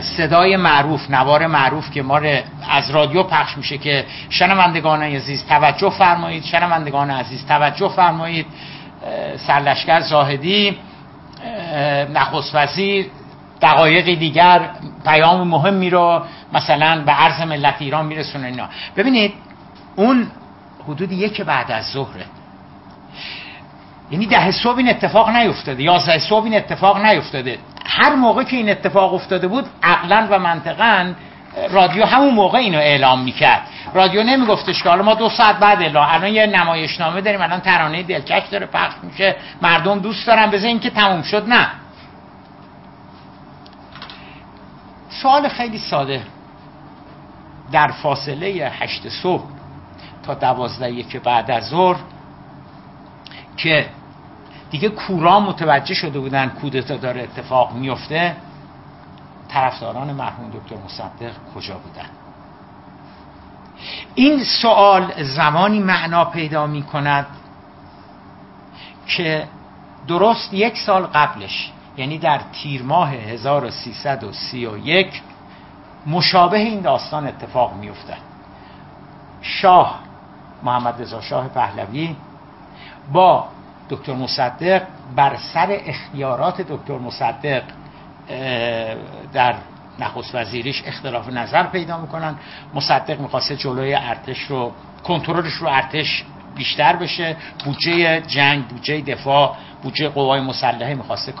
صدای 0.00 0.56
معروف 0.56 1.10
نوار 1.10 1.46
معروف 1.46 1.90
که 1.90 2.02
ما 2.02 2.20
از 2.70 2.90
رادیو 2.90 3.22
پخش 3.22 3.56
میشه 3.56 3.78
که 3.78 4.04
شنوندگان 4.30 5.02
عزیز 5.02 5.46
توجه 5.46 5.90
فرمایید 5.90 6.44
شنوندگان 6.44 7.10
عزیز 7.10 7.46
توجه 7.46 7.88
فرمایید 7.88 8.46
سرلشکر 9.36 10.00
زاهدی 10.00 10.76
نخست 12.14 12.54
وزیر 12.54 13.06
دقایقی 13.62 14.16
دیگر 14.16 14.70
پیام 15.04 15.48
مهمی 15.48 15.90
رو 15.90 16.22
مثلا 16.52 17.02
به 17.06 17.12
عرض 17.12 17.40
ملت 17.40 17.74
ایران 17.78 18.06
میرسونه 18.06 18.46
اینا. 18.46 18.68
ببینید 18.96 19.34
اون 19.96 20.26
حدود 20.88 21.12
یک 21.12 21.40
بعد 21.40 21.72
از 21.72 21.84
ظهره. 21.92 22.24
یعنی 24.12 24.26
ده 24.26 24.50
صبح 24.50 24.76
این 24.76 24.88
اتفاق 24.88 25.30
نیفتاده 25.30 25.82
یازده 25.82 26.18
صبح 26.18 26.44
این 26.44 26.54
اتفاق 26.54 27.04
نیفتاده. 27.06 27.58
هر 27.84 28.14
موقع 28.14 28.42
که 28.42 28.56
این 28.56 28.70
اتفاق 28.70 29.14
افتاده 29.14 29.48
بود 29.48 29.64
عقلا 29.82 30.28
و 30.30 30.38
منطقا 30.38 31.12
رادیو 31.70 32.04
همون 32.04 32.34
موقع 32.34 32.58
اینو 32.58 32.78
اعلام 32.78 33.20
می‌کرد. 33.20 33.62
رادیو 33.94 34.22
نمیگفتش 34.22 34.82
که 34.82 34.88
حالا 34.88 35.02
ما 35.02 35.14
دو 35.14 35.28
ساعت 35.28 35.58
بعد 35.58 35.82
اعلام 35.82 36.08
الان 36.10 36.32
یه 36.32 36.46
نمایشنامه 36.46 37.20
داریم 37.20 37.40
الان 37.40 37.60
ترانه 37.60 38.02
دلکش 38.02 38.48
داره 38.50 38.66
پخش 38.66 38.94
میشه 39.02 39.36
مردم 39.62 39.98
دوست 39.98 40.26
دارن 40.26 40.50
بزن 40.50 40.66
این 40.66 40.80
که 40.80 40.90
تموم 40.90 41.22
شد. 41.22 41.48
نه. 41.48 41.68
سوال 45.08 45.48
خیلی 45.48 45.78
ساده. 45.78 46.22
در 47.72 47.88
فاصله 47.88 48.72
هشت 48.80 49.08
صبح 49.08 49.44
تا 50.26 50.34
دوازده 50.34 51.02
که 51.02 51.18
بعد 51.18 51.50
از 51.50 51.68
ظهر 51.68 51.96
که 53.56 53.86
دیگه 54.72 54.88
کورا 54.88 55.40
متوجه 55.40 55.94
شده 55.94 56.18
بودن 56.18 56.48
کودتا 56.48 56.96
داره 56.96 57.22
اتفاق 57.22 57.72
میفته. 57.72 58.36
طرفداران 59.48 60.12
مرحوم 60.12 60.50
دکتر 60.50 60.76
مصدق 60.84 61.32
کجا 61.54 61.74
بودن؟ 61.74 62.06
این 64.14 64.44
سوال 64.44 65.22
زمانی 65.22 65.78
معنا 65.78 66.24
پیدا 66.24 66.66
می 66.66 66.82
کند 66.82 67.26
که 69.06 69.48
درست 70.08 70.54
یک 70.54 70.78
سال 70.78 71.02
قبلش 71.02 71.72
یعنی 71.96 72.18
در 72.18 72.40
تیر 72.52 72.82
ماه 72.82 73.10
1331 73.10 75.22
مشابه 76.06 76.58
این 76.58 76.80
داستان 76.80 77.26
اتفاق 77.26 77.74
میافتد. 77.74 78.18
شاه 79.42 79.98
محمد 80.62 81.02
رضا 81.02 81.20
شاه 81.20 81.48
پهلوی 81.48 82.16
با 83.12 83.48
دکتر 83.92 84.12
مصدق 84.12 84.82
بر 85.16 85.36
سر 85.36 85.80
اختیارات 85.86 86.60
دکتر 86.60 86.98
مصدق 86.98 87.62
در 89.32 89.54
نخست 89.98 90.34
وزیریش 90.34 90.82
اختلاف 90.86 91.28
نظر 91.28 91.62
پیدا 91.62 92.00
می‌کنن. 92.00 92.34
مصدق 92.74 93.20
می‌خواسته 93.20 93.56
جلوی 93.56 93.94
ارتش 93.94 94.38
رو 94.38 94.72
کنترلش 95.04 95.52
رو 95.52 95.68
ارتش 95.68 96.24
بیشتر 96.56 96.96
بشه. 96.96 97.36
بودجه 97.64 98.20
جنگ 98.20 98.64
بودجه 98.64 99.00
دفاع 99.00 99.56
بودجه 99.82 100.08
قوای 100.08 100.40
مسلحه 100.40 100.94
می‌خواسته 100.94 101.32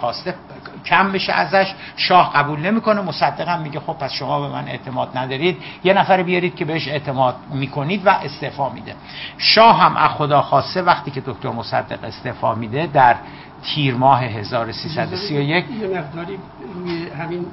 کم 0.86 1.12
بشه 1.12 1.32
ازش 1.32 1.74
شاه 1.96 2.32
قبول 2.34 2.60
نمی‌کنه 2.60 3.00
مصدق 3.00 3.48
هم 3.48 3.60
میگه 3.60 3.80
خب 3.80 3.92
پس 3.92 4.12
شما 4.12 4.40
به 4.40 4.48
من 4.48 4.68
اعتماد 4.68 5.18
ندارید. 5.18 5.56
یه 5.84 5.92
نفر 5.92 6.22
بیارید 6.22 6.54
که 6.54 6.64
بهش 6.64 6.88
اعتماد 6.88 7.36
می‌کنید 7.50 8.06
و 8.06 8.10
استعفا 8.10 8.68
میده. 8.68 8.94
شاه 9.38 9.80
هم 9.80 9.96
از 9.96 10.10
خدا 10.10 10.42
خواسته 10.42 10.82
وقتی 10.82 11.10
که 11.10 11.22
دکتر 11.26 11.48
مصدق 11.48 12.04
استعفا 12.04 12.54
میده 12.54 12.86
در 12.86 13.16
تیر 13.64 13.94
ماه 13.94 14.22
1331 14.22 15.64
یه 15.70 15.86
مقداری 15.86 16.38
روی 16.74 17.08
همین 17.08 17.46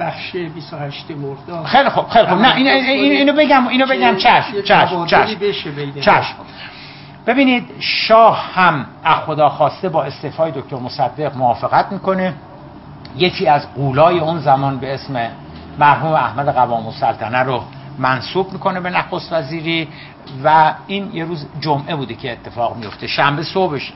بخش 0.00 0.36
28 0.36 1.10
مرداد 1.10 1.64
خیلی 1.64 1.88
خوب 1.88 2.08
خیلی 2.08 2.26
خوب. 2.26 2.38
نه 2.38 2.54
این 2.54 2.68
اینو 3.12 3.32
بگم 3.32 3.68
اینو 3.68 3.86
بگم. 3.86 4.16
چشم 4.16 4.62
چشم 4.62 5.06
چشم. 5.06 5.38
چشم. 6.00 6.34
ببینید 7.26 7.70
شاه 7.80 8.52
هم 8.54 8.86
از 9.04 9.16
خدا 9.16 9.48
خواسته 9.48 9.88
با 9.88 10.04
استعفای 10.04 10.50
دکتر 10.50 10.76
مصدق 10.76 11.36
موافقت 11.36 11.92
می‌کنه. 11.92 12.34
یکی 13.18 13.46
از 13.46 13.74
قولای 13.74 14.18
اون 14.18 14.38
زمان 14.38 14.78
به 14.78 14.94
اسم 14.94 15.30
مرحوم 15.78 16.12
احمد 16.12 16.48
قوام 16.48 16.86
السلطنه 16.86 17.38
رو 17.38 17.62
منصوب 17.98 18.52
می‌کنه 18.52 18.80
به 18.80 18.90
نخست 18.90 19.32
وزیری 19.32 19.88
و 20.44 20.74
این 20.86 21.10
یه 21.12 21.24
روز 21.24 21.46
جمعه 21.60 21.96
بوده 21.96 22.14
که 22.14 22.32
اتفاق 22.32 22.76
میفته 22.76 23.06
شنبه 23.06 23.42
صبحش 23.42 23.92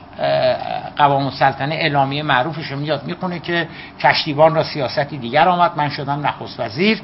قوام 0.97 1.25
السلطنه 1.25 1.75
اعلامیه 1.75 2.23
معروفش 2.23 2.71
رو 2.71 2.79
میاد 2.79 3.03
می‌کنه 3.03 3.39
که 3.39 3.67
کشتیبان 3.99 4.55
را 4.55 4.63
سیاستی 4.63 5.17
دیگر 5.17 5.47
آمد. 5.47 5.71
من 5.77 5.89
شدم 5.89 6.27
نخست 6.27 6.59
وزیر 6.59 7.01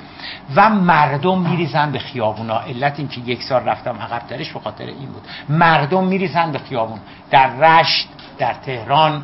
و 0.56 0.70
مردم 0.70 1.40
میریزن 1.40 1.92
به 1.92 2.00
خیابونا. 2.00 2.60
علت 2.60 3.00
این 3.00 3.08
که 3.08 3.22
یک 3.22 3.44
سال 3.44 3.64
رفتم 3.66 4.00
عقبترش 4.00 4.52
به 4.52 4.60
خاطر 4.60 4.86
این 4.86 5.10
بود. 5.12 5.24
مردم 5.50 6.04
میریزن 6.04 6.52
به 6.52 6.60
خیابون. 6.60 7.00
در 7.32 7.50
رشت 7.56 8.10
در 8.38 8.54
تهران 8.54 9.24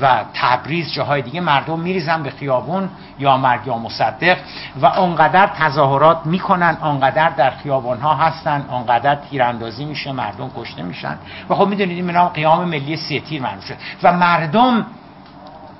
و 0.00 0.24
تبریز 0.34 0.92
جاهای 0.92 1.22
دیگه 1.22 1.40
مردم 1.40 1.80
میریزن 1.80 2.22
به 2.22 2.30
خیابون 2.30 2.88
یا 3.18 3.36
مرگ 3.36 3.66
یا 3.66 3.78
مصدق 3.78 4.38
و 4.80 4.86
اونقدر 4.86 5.46
تظاهرات 5.46 6.26
می‌کنن 6.26 6.76
اونقدر 6.82 7.28
در 7.28 7.50
خیابان 7.50 8.00
ها 8.00 8.14
هستن 8.14 8.64
اونقدر 8.70 9.14
تیراندازی 9.14 9.84
میشه 9.84 10.12
مردم 10.12 10.50
کشته 10.56 10.82
میشن. 10.82 11.18
و 11.48 11.54
خب 11.54 11.68
می‌دونید 11.68 11.96
این 11.96 12.10
نام 12.10 12.28
قیام 12.28 12.64
ملی 12.64 12.96
سی 12.96 13.20
تیر 13.20 13.42
معروف 13.42 13.72
و 14.02 14.12
مردم 14.12 14.86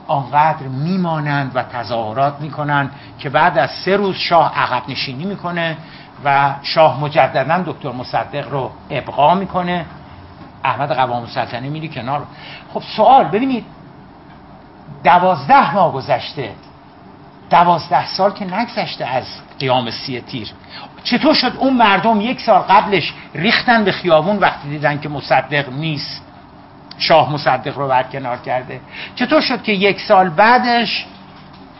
آنقدر 0.06 0.66
میمانند 0.66 1.50
و 1.54 1.62
تظاهرات 1.62 2.40
می‌کنن 2.40 2.90
که 3.18 3.30
بعد 3.30 3.59
از 3.59 3.71
سه 3.71 3.97
روز 3.97 4.16
شاه 4.16 4.59
عقب 4.59 4.83
نشینی 4.88 5.25
می‌کنه 5.25 5.76
و 6.25 6.54
شاه 6.62 7.00
مجددا 7.00 7.62
دکتر 7.66 7.92
مصدق 7.92 8.50
رو 8.50 8.71
ابقا 8.90 9.35
می‌کنه. 9.35 9.85
احمد 10.64 10.92
قوام 10.92 11.26
سلطنه 11.26 11.68
میری 11.68 11.88
کنار. 11.88 12.26
خب 12.75 12.83
سوال 12.97 13.25
ببینید 13.25 13.64
دوازده 15.04 15.75
ماه 15.75 15.92
گذشته. 15.92 16.50
دوازده 17.50 18.06
سال 18.06 18.32
که 18.32 18.44
نگذشته 18.44 19.04
از 19.06 19.25
قیام 19.58 19.90
سی 19.90 20.20
تیر. 20.20 20.49
چطور 21.04 21.34
شد 21.34 21.52
اون 21.58 21.73
مردم 21.73 22.20
یک 22.20 22.40
سال 22.40 22.61
قبلش 22.61 23.14
ریختن 23.34 23.84
به 23.84 23.92
خیابون 23.92 24.37
وقتی 24.37 24.68
دیدن 24.68 25.00
که 25.00 25.08
مصدق 25.08 25.73
نیست؟ 25.73 26.23
شاه 26.99 27.32
مصدق 27.32 27.78
رو 27.78 27.88
برکنار 27.88 28.37
کرده. 28.37 28.80
چطور 29.14 29.40
شد 29.40 29.62
که 29.62 29.73
یک 29.73 30.00
سال 30.00 30.28
بعدش 30.28 31.06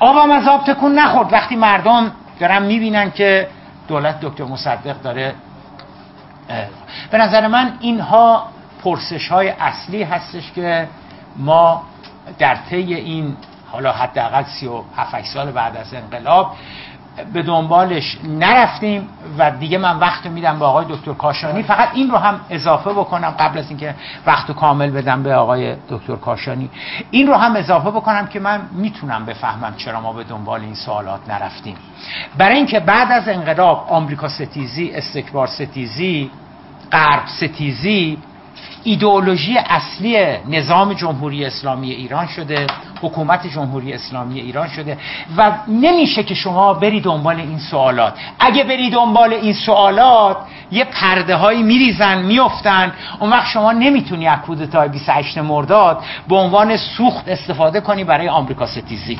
آبم 0.01 0.31
از 0.31 0.49
آب 0.49 0.65
تکون 0.65 0.99
نخورد؟ 0.99 1.33
وقتی 1.33 1.57
مردم 1.57 2.13
دارن 2.41 2.63
می‌بینن 2.63 3.11
که 3.11 3.49
دولت 3.89 4.21
دکتر 4.21 4.45
مصدق 4.45 5.03
داره 5.03 5.35
به 7.11 7.19
نظر 7.19 7.47
من 7.47 7.73
اینها 7.81 8.49
پرسش 8.85 9.29
های 9.29 9.49
اصلی 9.49 10.03
هستش 10.03 10.53
که 10.53 10.89
ما 11.37 11.83
در 12.39 12.55
طی 12.55 12.95
این 12.95 13.37
حالا 13.73 13.93
حداقل 13.93 14.43
37 14.43 15.25
سال 15.25 15.53
بعد 15.53 15.77
از 15.77 15.95
انقلاب 15.95 16.55
به 17.33 17.43
دنبالش 17.43 18.19
نرفتیم 18.25 19.09
و 19.39 19.51
دیگه 19.51 19.79
من 19.79 19.99
وقت 19.99 20.27
میدم 20.27 20.59
به 20.59 20.65
آقای 20.65 20.85
دکتر 20.89 21.13
کاشانی. 21.13 21.63
فقط 21.63 21.89
این 21.95 22.11
رو 22.11 22.17
هم 22.17 22.41
اضافه 22.51 22.91
بکنم 22.91 23.31
قبل 23.31 23.59
از 23.59 23.69
اینکه 23.69 23.95
وقت 24.27 24.53
کامل 24.53 24.91
بدم 24.91 25.23
به 25.23 25.35
آقای 25.35 25.77
دکتر 25.89 26.17
کاشانی. 26.17 26.71
این 27.11 27.27
رو 27.27 27.35
هم 27.35 27.57
اضافه 27.57 27.91
بکنم 27.91 28.27
که 28.27 28.41
من 28.41 28.61
می‌تونم 28.73 29.27
بفهمم 29.27 29.75
چرا 29.77 30.01
ما 30.01 30.13
به 30.13 30.25
دنبال 30.25 30.61
این 30.61 30.75
سوالات 30.75 31.21
نرفتیم. 31.29 31.77
برای 32.39 32.57
اینکه 32.57 32.81
بعد 32.81 33.13
از 33.13 33.29
انقلاب 33.29 33.87
آمریکا 33.89 34.29
ستیزی 34.29 34.91
استکبار 34.95 35.47
ستیزی 35.47 36.31
غرب 36.93 37.27
ستیزی 37.27 38.19
ایدئولوژی 38.85 39.59
اصلی 39.59 40.17
نظام 40.49 40.93
جمهوری 40.93 41.45
اسلامی 41.45 41.91
ایران 41.91 42.27
شده 42.27 42.67
حکومت 43.03 43.47
جمهوری 43.47 43.93
اسلامی 43.93 44.41
ایران 44.41 44.69
شده 44.69 44.99
و 45.37 45.53
نمیشه 45.69 46.23
که 46.23 46.35
شما 46.35 46.75
بری 46.75 47.01
دنبال 47.01 47.37
این 47.37 47.59
سوالات. 47.59 48.15
اگه 48.41 48.65
بری 48.65 48.91
دنبال 48.91 49.33
این 49.33 49.53
سوالات 49.53 50.37
یه 50.71 50.85
پرده 50.85 51.37
هایی 51.37 51.63
میریزن 51.63 52.23
میفتن 52.23 52.93
اون 53.21 53.31
وقت 53.31 53.47
شما 53.47 53.73
نمی‌تونی 53.73 54.29
از 54.29 54.41
کودتای 54.41 54.89
28 54.89 55.39
مرداد 55.39 56.03
به 56.29 56.37
عنوان 56.37 56.77
سوخت 56.77 57.29
استفاده 57.29 57.81
کنی 57.81 58.05
برای 58.05 58.29
آمریکا 58.29 58.67
ستیزی. 58.67 59.19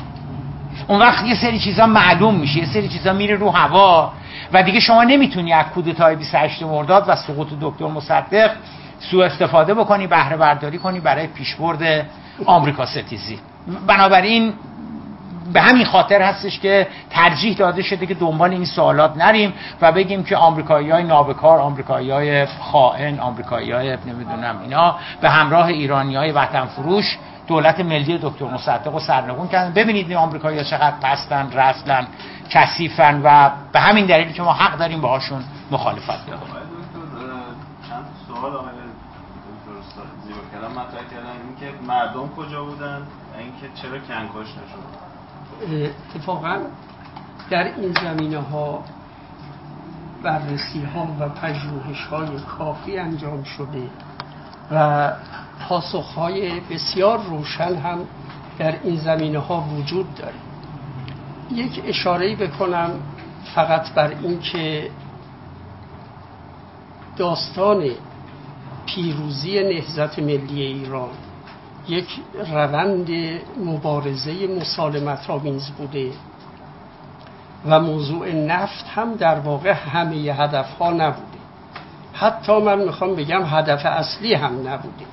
اون 0.87 0.99
وقت 0.99 1.25
یه 1.25 1.35
سری 1.35 1.59
چیزا 1.59 1.85
معلوم 1.85 2.35
میشه 2.35 2.59
یه 2.59 2.65
سری 2.65 2.87
چیزا 2.87 3.13
میره 3.13 3.35
رو 3.35 3.49
هوا. 3.49 4.11
و 4.53 4.63
دیگه 4.63 4.79
شما 4.79 5.03
نمی‌تونی 5.03 5.53
از 5.53 5.65
کودتای 5.65 6.15
28 6.15 6.63
مرداد 6.63 7.05
و 7.07 7.15
سقوط 7.15 7.47
دکتر 7.61 7.85
مصدق 7.85 8.51
سوء 8.99 9.25
استفاده 9.25 9.73
بکنی 9.73 10.07
بهره 10.07 10.37
برداری 10.37 10.77
کنی 10.77 10.99
برای 10.99 11.27
پیشبرد 11.27 12.05
آمریکا 12.45 12.85
ستیزی. 12.85 13.39
بنابراین 13.87 14.53
به 15.53 15.61
همین 15.61 15.85
خاطر 15.85 16.21
هستش 16.21 16.59
که 16.59 16.87
ترجیح 17.09 17.57
داده 17.57 17.81
شده 17.81 18.05
که 18.05 18.13
دنبال 18.13 18.51
این 18.51 18.65
سوالات 18.65 19.17
نریم 19.17 19.53
و 19.81 19.91
بگیم 19.91 20.23
که 20.23 20.37
آمریکایی 20.37 20.91
های 20.91 21.03
نابکار 21.03 21.59
آمریکایی 21.59 22.11
های 22.11 22.45
خائن 22.45 23.19
آمریکایی 23.19 23.71
های 23.71 23.97
نمی‌دونم 24.05 24.59
اینا 24.61 24.95
به 25.21 25.29
همراه 25.29 25.65
ایرانی 25.65 26.15
های 26.15 26.31
وطن 26.31 26.65
فروش 26.65 27.17
دولت 27.47 27.79
ملی 27.79 28.19
دکتر 28.21 28.45
مصدق 28.45 28.93
رو 28.93 28.99
سرنگون 28.99 29.47
کردن. 29.47 29.73
ببینید 29.73 30.07
این 30.09 30.17
آمریکایی 30.17 30.57
ها 30.57 30.63
چقدر 30.63 30.95
پستن 31.01 31.51
رسلن 31.51 32.07
کثیفن 32.49 33.21
و 33.23 33.49
به 33.73 33.79
همین 33.79 34.05
دلیل 34.05 34.31
که 34.31 34.43
ما 34.43 34.53
حق 34.53 34.77
داریم 34.77 35.01
باهاشون 35.01 35.43
مخالفت 35.71 36.25
کنیم 36.25 36.39
کلام 40.55 40.71
مطرح 40.71 41.03
کردن 41.11 41.31
اینکه 41.47 41.77
مردم 41.87 42.29
کجا 42.29 42.63
بودن 42.63 43.07
اینکه 43.39 43.81
چرا 43.81 43.99
کنکاش 43.99 44.47
نشد. 44.47 45.91
اتفاقا 46.15 46.59
در 47.49 47.63
این 47.63 47.93
زمینه 47.93 48.39
ها 48.39 48.83
بررسی 50.23 50.83
ها 50.83 51.07
و 51.19 51.29
پژوهش 51.29 52.05
های 52.05 52.39
کافی 52.57 52.97
انجام 52.97 53.43
شده 53.43 53.89
و 54.71 55.11
پاسخ 55.69 56.13
های 56.13 56.59
بسیار 56.59 57.19
روشن 57.23 57.75
هم 57.75 57.99
در 58.59 58.79
این 58.83 58.95
زمینه 58.95 59.39
ها 59.39 59.61
وجود 59.61 60.15
داره. 60.15 60.33
یک 61.51 61.81
اشاره 61.85 62.35
بکنم 62.35 62.91
فقط 63.55 63.93
بر 63.93 64.07
اینکه 64.07 64.89
داستان 67.17 67.89
پیروزی 68.85 69.63
نهزت 69.63 70.19
ملی 70.19 70.61
ایران. 70.61 71.09
یک 71.87 72.07
روند 72.51 73.09
مبارزه 73.65 74.47
مسالمت 74.47 75.29
آمیز 75.29 75.69
بوده. 75.69 76.11
و 77.65 77.79
موضوع 77.79 78.31
نفت 78.31 78.85
هم 78.95 79.15
در 79.15 79.39
واقع 79.39 79.71
همه 79.71 80.15
هدف 80.15 80.77
ها 80.77 80.91
نبوده. 80.91 81.37
حتی 82.13 82.61
من 82.61 82.79
می‌خوام 82.79 83.15
بگم 83.15 83.43
هدف 83.45 83.85
اصلی 83.85 84.33
هم 84.33 84.67
نبوده. 84.67 85.05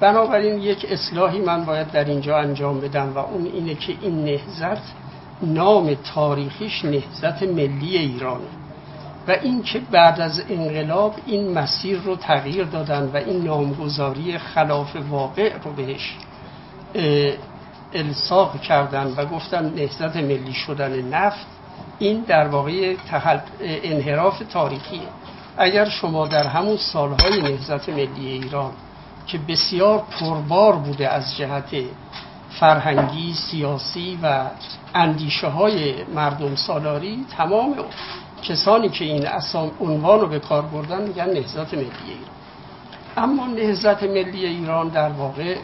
بنابراین 0.00 0.62
یک 0.62 0.86
اصلاحی 0.90 1.40
من 1.40 1.64
باید 1.64 1.90
در 1.90 2.04
اینجا 2.04 2.38
انجام 2.38 2.80
بدم 2.80 3.12
و 3.14 3.18
اون 3.18 3.44
اینه 3.44 3.74
که 3.74 3.94
این 4.00 4.24
نهزت 4.24 4.82
نام 5.42 5.94
تاریخیش 6.14 6.84
نهزت 6.84 7.42
ملی 7.42 7.98
ایرانه. 7.98 8.61
و 9.28 9.30
این 9.30 9.62
که 9.62 9.80
بعد 9.90 10.20
از 10.20 10.42
انقلاب 10.48 11.14
این 11.26 11.58
مسیر 11.58 11.98
رو 11.98 12.16
تغییر 12.16 12.64
دادن 12.64 13.10
و 13.14 13.16
این 13.16 13.44
نامگذاری 13.44 14.38
خلاف 14.38 14.96
واقع 15.10 15.52
رو 15.64 15.72
بهش 15.72 16.16
الساق 17.94 18.60
کردن 18.60 19.14
و 19.16 19.24
گفتن 19.24 19.74
نهضت 19.74 20.16
ملی 20.16 20.52
شدن 20.52 21.02
نفت 21.02 21.46
این 21.98 22.20
در 22.20 22.48
واقع 22.48 22.94
انحراف 23.60 24.42
تاریخیه. 24.52 25.08
اگر 25.56 25.88
شما 25.88 26.26
در 26.26 26.46
همون 26.46 26.76
سالهای 26.76 27.42
نهضت 27.42 27.88
ملی 27.88 28.26
ایران 28.26 28.72
که 29.26 29.38
بسیار 29.48 30.02
پربار 30.20 30.76
بوده 30.76 31.08
از 31.08 31.36
جهت 31.36 31.74
فرهنگی، 32.60 33.34
سیاسی 33.34 34.18
و 34.22 34.44
اندیشه 34.94 35.46
های 35.46 36.04
مردم 36.04 36.54
سالاری 36.54 37.26
تمام 37.36 37.74
کسانی 38.42 38.88
که 38.88 39.04
این 39.04 39.26
اسام 39.26 39.70
عنوان 39.80 40.20
رو 40.20 40.26
به 40.26 40.38
کار 40.38 40.62
بردن 40.62 41.02
میگن 41.02 41.30
نهزت 41.30 41.74
ملی 41.74 41.86
ایران. 42.06 42.32
اما 43.16 43.46
نهزت 43.46 44.02
ملی 44.02 44.46
ایران 44.46 44.88
در 44.88 45.08
واقع 45.08 45.56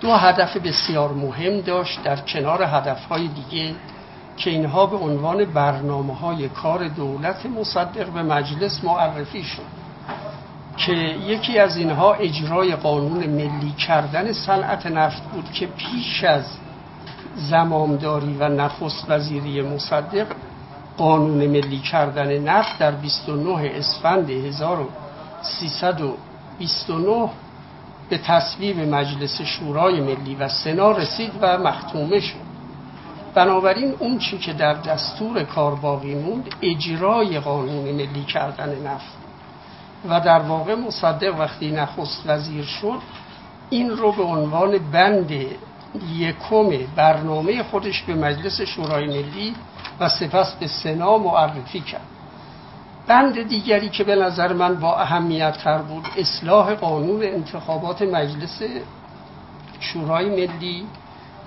دو 0.00 0.12
هدف 0.12 0.56
بسیار 0.56 1.12
مهم 1.12 1.60
داشت 1.60 2.02
در 2.02 2.16
کنار 2.16 2.62
هدفهای 2.62 3.28
دیگه 3.28 3.74
که 4.36 4.50
اینها 4.50 4.86
به 4.86 4.96
عنوان 4.96 5.44
برنامه 5.44 6.14
های 6.14 6.48
کار 6.48 6.88
دولت 6.88 7.46
مصدق 7.46 8.08
به 8.08 8.22
مجلس 8.22 8.84
معرفی 8.84 9.42
شد 9.42 9.62
که 10.76 10.92
یکی 10.92 11.58
از 11.58 11.76
اینها 11.76 12.14
اجرای 12.14 12.76
قانون 12.76 13.26
ملی 13.26 13.72
کردن 13.86 14.32
صنعت 14.32 14.86
نفت 14.86 15.22
بود 15.22 15.52
که 15.52 15.66
پیش 15.66 16.24
از 16.24 16.44
زمامداری 17.34 18.36
و 18.40 18.48
نخست 18.48 19.04
وزیری 19.08 19.62
مصدق 19.62 20.26
قانون 20.96 21.46
ملی 21.46 21.78
کردن 21.78 22.38
نفت 22.38 22.78
در 22.78 22.90
29 22.90 23.70
اسفند 23.74 24.30
1329 24.30 27.30
به 28.08 28.18
تصویب 28.18 28.80
مجلس 28.80 29.42
شورای 29.42 30.00
ملی 30.00 30.34
و 30.34 30.48
سنا 30.48 30.92
رسید 30.92 31.32
و 31.40 31.58
مختومه 31.58 32.20
شد. 32.20 32.52
بنابراین 33.34 33.94
اون 33.98 34.18
چی 34.18 34.38
که 34.38 34.52
در 34.52 34.74
دستور 34.74 35.42
کار 35.42 35.74
باقی 35.74 36.14
موند 36.14 36.48
اجرای 36.62 37.40
قانون 37.40 37.92
ملی 37.92 38.24
کردن 38.24 38.86
نفت. 38.86 39.22
و 40.08 40.20
در 40.20 40.38
واقع 40.38 40.74
مصدق 40.74 41.38
وقتی 41.38 41.70
نخست 41.70 42.22
وزیر 42.26 42.64
شد 42.64 42.98
این 43.70 43.90
رو 43.90 44.12
به 44.12 44.22
عنوان 44.22 44.78
بند 44.92 45.30
یکم 46.14 46.70
برنامه 46.96 47.62
خودش 47.62 48.02
به 48.02 48.14
مجلس 48.14 48.60
شورای 48.60 49.06
ملی 49.06 49.54
و 50.00 50.08
سپس 50.08 50.54
به 50.54 50.66
سنا 50.66 51.18
معرفی 51.18 51.80
کرد. 51.80 52.06
بند 53.06 53.48
دیگری 53.48 53.88
که 53.88 54.04
به 54.04 54.16
نظر 54.16 54.52
من 54.52 54.74
با 54.74 54.96
اهمیت 54.96 55.56
تر 55.56 55.78
بود 55.78 56.06
اصلاح 56.16 56.74
قانون 56.74 57.22
انتخابات 57.22 58.02
مجلس 58.02 58.62
شورای 59.80 60.30
ملی 60.30 60.86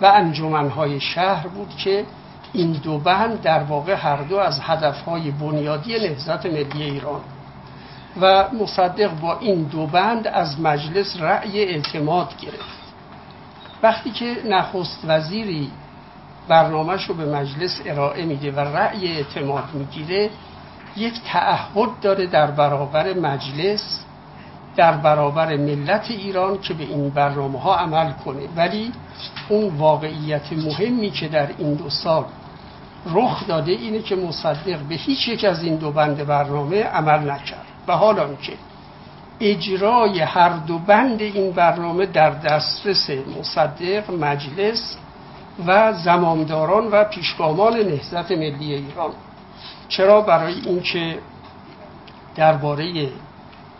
و 0.02 0.06
انجمنهای 0.06 1.00
شهر 1.00 1.48
بود 1.48 1.70
که 1.78 2.06
این 2.54 2.72
دو 2.72 2.98
بند 2.98 3.42
در 3.42 3.64
واقع 3.64 3.94
هر 3.94 4.22
دو 4.22 4.38
از 4.38 4.60
هدفهای 4.64 5.32
بنیادی 5.32 6.00
نهضت 6.00 6.46
ملی 6.46 6.84
ایران 6.84 7.22
و 8.22 8.46
مصدق 8.62 9.20
با 9.20 9.40
این 9.40 9.64
دو 9.64 9.88
بند 9.88 10.28
از 10.28 10.60
مجلس 10.60 11.18
رأی 11.20 11.60
اعتماد 11.60 12.38
گرفت. 12.42 12.75
وقتی 13.86 14.12
که 14.12 14.36
نخست 14.46 15.00
وزیری 15.08 15.72
برنامهش 16.48 17.04
رو 17.04 17.16
به 17.16 17.26
مجلس 17.26 17.82
ارائه 17.86 18.26
میده 18.26 18.52
و 18.52 18.60
رأی 18.60 19.08
اعتماد 19.08 19.64
می‌گیره 19.74 20.30
یک 20.98 21.14
تعهد 21.26 21.90
داره 22.02 22.26
در 22.26 22.52
برابر 22.52 23.14
مجلس 23.14 24.06
در 24.76 24.92
برابر 24.92 25.58
ملت 25.58 26.12
ایران 26.12 26.62
که 26.62 26.74
به 26.74 26.84
این 26.84 27.10
برنامه 27.10 27.60
ها 27.60 27.76
عمل 27.76 28.12
کنه. 28.12 28.42
ولی 28.56 28.92
اون 29.50 29.78
واقعیت 29.78 30.54
مهمی 30.54 31.12
که 31.12 31.28
در 31.28 31.50
این 31.58 31.74
دو 31.74 31.90
سال 31.90 32.26
رخ 33.06 33.48
داده 33.48 33.72
اینه 33.72 34.02
که 34.02 34.16
مصدق 34.16 34.80
به 34.80 34.96
هیچ 34.96 35.28
یک 35.28 35.44
از 35.44 35.64
این 35.64 35.76
دو 35.76 35.92
بند 35.92 36.26
برنامه 36.26 36.84
عمل 36.84 37.32
نکرد. 37.32 37.66
و 37.88 37.94
حالا 37.94 38.36
که 38.36 38.54
اجرای 39.40 40.20
هر 40.20 40.50
دو 40.50 40.80
بند 40.80 41.22
این 41.22 41.52
برنامه 41.52 42.06
در 42.06 42.30
دسترس 42.30 43.10
مصدق 43.10 44.12
مجلس 44.12 44.98
و 45.68 45.94
زمامداران 45.94 46.88
و 46.92 47.04
پیشگامان 47.04 47.74
نهضت 47.74 48.32
ملی 48.32 48.74
ایران. 48.74 49.12
چرا؟ 49.88 50.22
برای 50.22 50.54
اینکه 50.54 51.18
درباره 52.36 53.10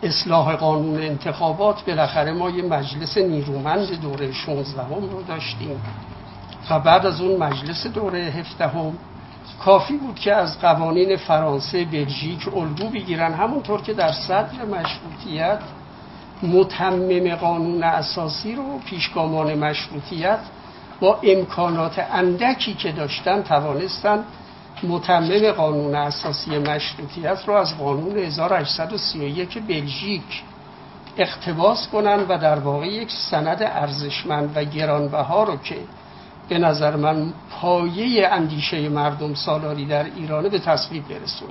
اصلاح 0.02 0.56
قانون 0.56 1.02
انتخابات 1.02 1.84
بالاخره 1.86 2.32
ما 2.32 2.50
یه 2.50 2.62
مجلس 2.62 3.18
نیرومند 3.18 4.00
دوره 4.00 4.32
16 4.32 4.82
هم 4.82 5.10
رو 5.10 5.22
داشتیم 5.22 5.80
و 6.70 6.80
بعد 6.80 7.06
از 7.06 7.20
اون 7.20 7.36
مجلس 7.42 7.86
دوره 7.86 8.18
17 8.18 8.68
هم 8.68 8.92
کافی 9.64 9.96
بود 9.96 10.14
که 10.14 10.34
از 10.34 10.60
قوانین 10.60 11.16
فرانسه 11.16 11.84
بلژیک 11.84 12.48
الگو 12.56 12.88
بگیرن. 12.88 13.34
همونطور 13.34 13.82
که 13.82 13.92
در 13.92 14.12
صدر 14.12 14.64
مشروطیت 14.64 15.60
متمم 16.42 17.34
قانون 17.34 17.82
اساسی 17.82 18.54
رو 18.54 18.78
پیشگامان 18.78 19.58
مشروطیت 19.58 20.38
با 21.00 21.20
امکانات 21.22 22.06
اندکی 22.12 22.74
که 22.74 22.92
داشتن 22.92 23.42
توانستن 23.42 24.24
متمم 24.82 25.52
قانون 25.52 25.94
اساسی 25.94 26.58
مشروطیت 26.58 27.38
رو 27.46 27.54
از 27.54 27.78
قانون 27.78 28.16
1831 28.18 29.62
بلژیک 29.68 30.42
اقتباس 31.16 31.88
کنن 31.88 32.20
و 32.28 32.38
در 32.38 32.58
واقع 32.58 32.86
یک 32.86 33.10
سند 33.10 33.62
ارزشمند 33.62 34.56
و 34.56 34.64
گرانبها 34.64 35.44
رو 35.44 35.56
که 35.56 35.76
به 36.48 36.58
نظر 36.58 36.96
من 36.96 37.32
پایه 37.50 38.28
اندیشه 38.28 38.88
مردم 38.88 39.34
سالاری 39.34 39.84
در 39.84 40.04
ایرانه 40.04 40.48
به 40.48 40.58
تصویب 40.58 41.08
برسون 41.08 41.48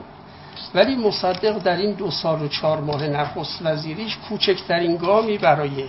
ولی 0.76 0.96
مصدق 0.96 1.58
در 1.58 1.78
این 1.78 1.92
دو 1.92 2.12
سال 2.12 2.42
و 2.42 2.48
چهار 2.48 2.82
ماه 2.82 3.08
نخست 3.08 3.62
وزیریش 3.66 4.18
کوچکترین 4.30 4.98
گامی 4.98 5.38
برای 5.38 5.84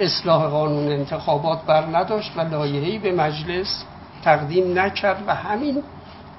اصلاح 0.00 0.46
قانون 0.46 0.92
انتخابات 0.92 1.62
بر 1.66 1.86
نداشت 1.86 2.32
و 2.36 2.40
لایحه‌ای 2.40 2.98
به 2.98 3.12
مجلس 3.12 3.84
تقدیم 4.24 4.78
نکرد 4.78 5.24
و 5.26 5.34
همین 5.34 5.82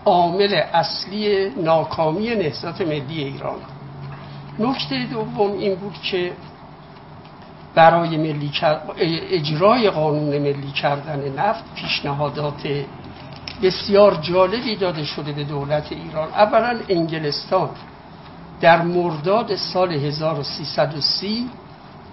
عامل 0.05 0.53
اصلی 0.73 1.49
ناکامی 1.49 2.35
نهضت 2.35 2.81
ملی 2.81 3.23
ایران. 3.23 3.59
نکته 4.59 5.05
دوم 5.11 5.51
این 5.51 5.75
بود 5.75 5.93
که 6.11 6.31
برای 7.75 8.17
ملی 8.17 8.51
اجرای 9.31 9.89
قانون 9.89 10.37
ملی 10.37 10.71
کردن 10.71 11.33
نفت 11.39 11.63
پیشنهادات 11.75 12.85
بسیار 13.63 14.15
جالبی 14.21 14.75
داده 14.75 15.03
شده 15.03 15.31
به 15.31 15.43
دولت 15.43 15.91
ایران. 15.91 16.27
اولا 16.27 16.79
انگلستان 16.89 17.69
در 18.61 18.81
مرداد 18.81 19.55
سال 19.55 19.91
1330 19.91 21.49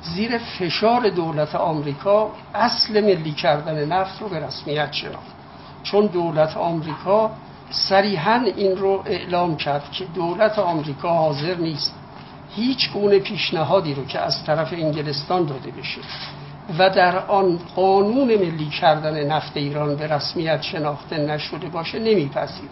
زیر 0.03 0.39
فشار 0.39 1.09
دولت 1.09 1.55
آمریکا 1.55 2.31
اصل 2.55 3.01
ملی 3.01 3.33
کردن 3.33 3.85
نفت 3.85 4.23
رو 4.23 4.29
به 4.29 4.47
رسمیت 4.47 4.93
شناخت. 4.93 5.33
چون 5.83 6.07
دولت 6.07 6.57
آمریکا 6.57 7.31
صریحا 7.71 8.45
این 8.57 8.77
رو 8.77 9.03
اعلام 9.07 9.57
کرد 9.57 9.91
که 9.93 10.05
دولت 10.05 10.59
آمریکا 10.59 11.09
حاضر 11.09 11.55
نیست 11.55 11.95
هیچ 12.55 12.93
گونه 12.93 13.19
پیشنهادی 13.19 13.95
رو 13.95 14.05
که 14.05 14.21
از 14.21 14.45
طرف 14.45 14.73
انگلستان 14.73 15.47
داده 15.47 15.71
بشه 15.71 16.01
و 16.79 16.91
در 16.91 17.19
آن 17.19 17.59
قانون 17.77 18.29
ملی 18.29 18.69
کردن 18.81 19.27
نفت 19.27 19.57
ایران 19.57 19.97
به 19.97 20.07
رسمیت 20.07 20.63
شناخته 20.63 21.17
نشده 21.17 21.69
باشه 21.69 21.99
نمیپذیره. 21.99 22.69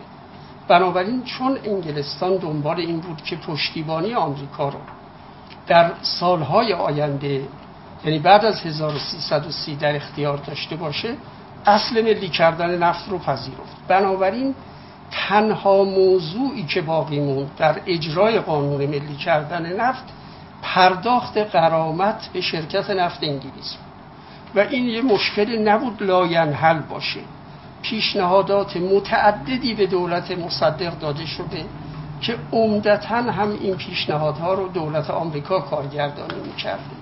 بنابراین 0.68 1.22
چون 1.24 1.58
انگلستان 1.64 2.36
دنبال 2.36 2.80
این 2.80 3.00
بود 3.00 3.22
که 3.22 3.36
پشتیبانی 3.36 4.14
آمریکا 4.14 4.68
رو 4.68 4.78
در 5.66 5.92
سالهای 6.02 6.72
آینده 6.72 7.42
یعنی 8.04 8.18
بعد 8.18 8.44
از 8.44 8.60
1330 8.60 9.76
در 9.76 9.96
اختیار 9.96 10.36
داشته 10.36 10.76
باشه 10.76 11.14
اصل 11.66 12.02
ملی 12.02 12.28
کردن 12.28 12.78
نفت 12.78 13.08
رو 13.08 13.18
پذیرفت. 13.18 13.76
بنابراین 13.88 14.54
تنها 15.10 15.84
موضوعی 15.84 16.62
که 16.62 16.80
باقی 16.80 17.20
موند 17.20 17.50
در 17.58 17.80
اجرای 17.86 18.38
قانون 18.38 18.86
ملی 18.86 19.16
کردن 19.16 19.76
نفت 19.76 20.04
پرداخت 20.62 21.38
غرامت 21.38 22.28
به 22.32 22.40
شرکت 22.40 22.90
نفت 22.90 23.22
انگلیس 23.22 23.76
و 24.54 24.58
این 24.60 24.88
یه 24.88 25.02
مشکلی 25.02 25.62
نبود 25.62 26.02
لاینحل 26.02 26.78
باشه. 26.78 27.20
پیشنهادات 27.82 28.76
متعددی 28.76 29.74
به 29.74 29.86
دولت 29.86 30.30
مصدق 30.30 30.98
داده 30.98 31.26
شده 31.26 31.64
که 32.20 32.36
عمدتا 32.52 33.16
هم 33.16 33.50
این 33.60 33.76
پیشنهادها 33.76 34.54
رو 34.54 34.68
دولت 34.68 35.10
آمریکا 35.10 35.60
کارگردانی 35.60 36.40
می‌کرده. 36.46 37.00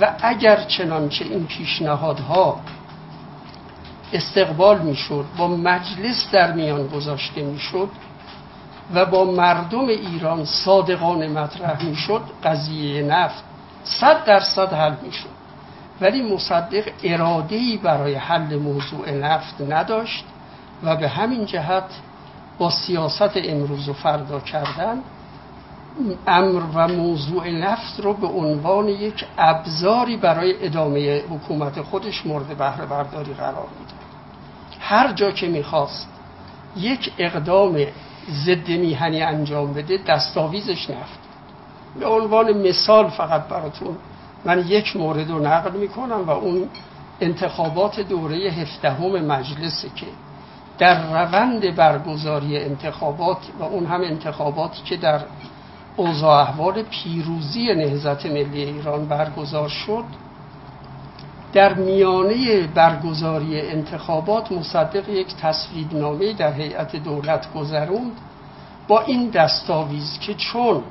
و 0.00 0.14
اگر 0.22 0.64
چنانچه 0.64 1.24
این 1.24 1.46
پیشنهادها 1.46 2.60
استقبال 4.12 4.78
می‌شد 4.78 5.24
با 5.38 5.48
مجلس 5.48 6.30
در 6.32 6.52
میان 6.52 6.86
گذاشته 6.86 7.42
می‌شد 7.42 7.88
و 8.94 9.06
با 9.06 9.24
مردم 9.24 9.88
ایران 9.88 10.44
صادقانه 10.44 11.28
مطرح 11.28 11.84
می‌شد 11.84 12.22
قضیه 12.44 13.02
نفت 13.02 13.44
صد 13.84 14.24
درصد 14.24 14.72
حل 14.72 14.94
می‌شد. 15.02 15.40
ولی 16.00 16.34
مصدق 16.34 16.84
ارادهی 17.04 17.76
برای 17.76 18.14
حل 18.14 18.56
موضوع 18.56 19.10
نفت 19.10 19.60
نداشت 19.60 20.24
و 20.82 20.96
به 20.96 21.08
همین 21.08 21.46
جهت 21.46 21.84
با 22.58 22.70
سیاست 22.70 23.36
امروز 23.36 23.88
و 23.88 23.92
فردا 23.92 24.40
کردن 24.40 24.98
امر 26.26 26.62
و 26.74 26.88
موضوع 26.88 27.50
نفت 27.50 28.00
رو 28.00 28.14
به 28.14 28.26
عنوان 28.26 28.88
یک 28.88 29.24
ابزاری 29.38 30.16
برای 30.16 30.66
ادامه 30.66 31.18
حکومت 31.18 31.80
خودش 31.80 32.26
مورد 32.26 32.58
بهره 32.58 32.86
برداری 32.86 33.34
قرار 33.34 33.66
میده. 33.78 33.94
هر 34.80 35.12
جا 35.12 35.30
که 35.30 35.48
می‌خواست 35.48 36.08
یک 36.76 37.12
اقدام 37.18 37.86
ضد 38.30 38.68
میهنی 38.68 39.22
انجام 39.22 39.72
بده 39.72 39.98
دستاویزش 40.08 40.90
نفت 40.90 41.18
به 42.00 42.06
عنوان 42.06 42.68
مثال 42.68 43.08
فقط 43.08 43.42
براتون 43.42 43.96
من 44.44 44.64
یک 44.68 44.96
مورد 44.96 45.30
رو 45.30 45.38
نقل 45.38 45.72
می‌کنم 45.78 46.24
و 46.26 46.30
اون 46.30 46.68
انتخابات 47.20 48.00
دوره 48.00 48.36
هفدهم 48.36 49.24
مجلسه 49.24 49.88
که 49.96 50.06
در 50.78 51.24
روند 51.24 51.76
برگزاری 51.76 52.58
انتخابات 52.58 53.38
و 53.58 53.62
اون 53.62 53.86
هم 53.86 54.00
انتخاباتی 54.00 54.82
که 54.82 54.96
در 54.96 55.20
اوضاع 55.96 56.40
احوال 56.40 56.82
پیروزی 56.82 57.74
نهضت 57.74 58.26
ملی 58.26 58.62
ایران 58.62 59.08
برگزار 59.08 59.68
شد. 59.68 60.04
در 61.52 61.74
میانه 61.74 62.66
برگزاری 62.66 63.60
انتخابات 63.60 64.52
مصدق 64.52 65.08
یک 65.08 65.36
تصویب 65.36 65.94
نامه 65.94 66.32
در 66.32 66.52
هیئت 66.52 66.96
دولت 66.96 67.52
گذروند. 67.54 68.12
با 68.88 69.00
این 69.00 69.30
دستاویز 69.30 70.18
که 70.18 70.34
چون 70.34 70.82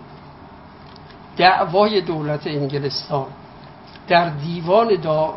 دعوای 1.38 2.02
دولت 2.02 2.48
انگلستان 2.48 3.26
در 4.08 4.30
دیوان 4.30 4.96
دا 4.96 5.34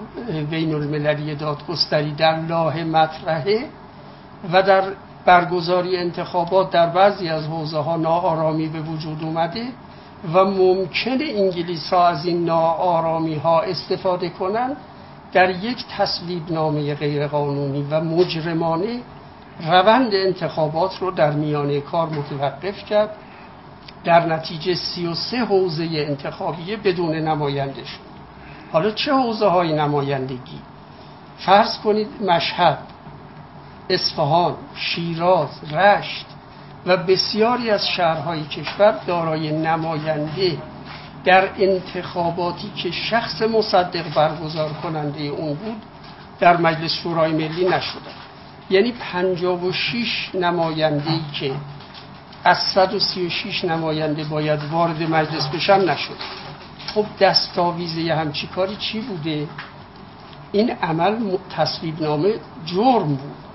بین 0.50 0.74
المللی 0.74 1.34
دادگستری 1.34 2.12
در 2.14 2.40
لاه 2.40 2.84
مطرحه 2.84 3.64
و 4.52 4.62
در 4.62 4.82
برگزاری 5.24 5.96
انتخابات 5.96 6.70
در 6.70 6.86
بعضی 6.86 7.28
از 7.28 7.46
حوزه 7.46 7.78
ها 7.78 7.96
ناآرامی 7.96 8.68
به 8.68 8.80
وجود 8.80 9.24
اومده 9.24 9.66
و 10.34 10.44
ممکن 10.44 11.18
انگلیس 11.20 11.92
ها 11.92 12.08
از 12.08 12.26
این 12.26 12.44
ناآرامی 12.44 13.34
ها 13.34 13.60
استفاده 13.60 14.28
کنند 14.28 14.76
در 15.32 15.50
یک 15.50 15.84
تصویب 15.96 16.52
نامه 16.52 16.94
غیرقانونی 16.94 17.86
و 17.90 18.00
مجرمانه 18.00 19.00
روند 19.60 20.14
انتخابات 20.14 20.98
رو 20.98 21.10
در 21.10 21.30
میانه 21.30 21.80
کار 21.80 22.08
متوقف 22.08 22.84
کرد. 22.84 23.10
در 24.04 24.26
نتیجه 24.26 24.74
33 24.74 25.36
حوزه 25.36 25.88
انتخابیه 25.92 26.76
بدون 26.76 27.14
نماینده 27.14 27.84
شد. 27.84 28.12
حالا 28.72 28.90
چه 28.90 29.12
حوزه 29.12 29.46
های 29.46 29.72
نمایندگی؟ 29.72 30.58
فرض 31.38 31.78
کنید 31.78 32.08
مشهد. 32.22 32.78
اصفهان 33.92 34.54
شیراز 34.74 35.48
رشت 35.72 36.26
و 36.86 36.96
بسیاری 36.96 37.70
از 37.70 37.88
شهرهای 37.88 38.42
کشور 38.42 38.98
دارای 39.06 39.52
نماینده 39.52 40.58
در 41.24 41.48
انتخاباتی 41.58 42.70
که 42.76 42.90
شخص 42.90 43.42
مصدق 43.42 44.14
برگزار 44.14 44.72
کننده 44.72 45.22
اون 45.22 45.54
بود 45.54 45.82
در 46.40 46.56
مجلس 46.56 46.92
شورای 46.92 47.32
ملی 47.32 47.68
نشده. 47.68 48.10
یعنی 48.70 48.92
56 48.92 50.30
نماینده 50.34 51.10
ای 51.10 51.20
که 51.40 51.54
از 52.44 52.58
136 52.58 53.64
نماینده 53.64 54.24
باید 54.24 54.60
وارد 54.70 55.02
مجلس 55.02 55.48
بشن 55.48 55.90
نشد 55.90 56.16
خب 56.94 57.06
دستاویزه 57.20 58.14
همچی 58.14 58.46
کاری 58.46 58.76
چی 58.76 59.00
بوده؟ 59.00 59.48
این 60.52 60.70
عمل 60.70 61.36
تصویب 61.56 62.02
نامه 62.02 62.34
جرم 62.66 63.14
بود. 63.14 63.51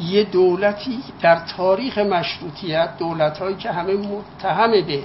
یه 0.00 0.24
دولتی 0.24 1.02
در 1.22 1.36
تاریخ 1.56 1.98
مشروطیت 1.98 2.98
دولت 2.98 3.38
هایی 3.38 3.56
که 3.56 3.72
همه 3.72 3.94
متهم 3.94 4.70
به 4.70 5.02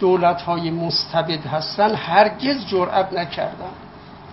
دولت 0.00 0.42
های 0.42 0.70
مستبد 0.70 1.46
هستن 1.46 1.94
هرگز 1.94 2.66
جرأت 2.66 3.12
نکردن 3.12 3.72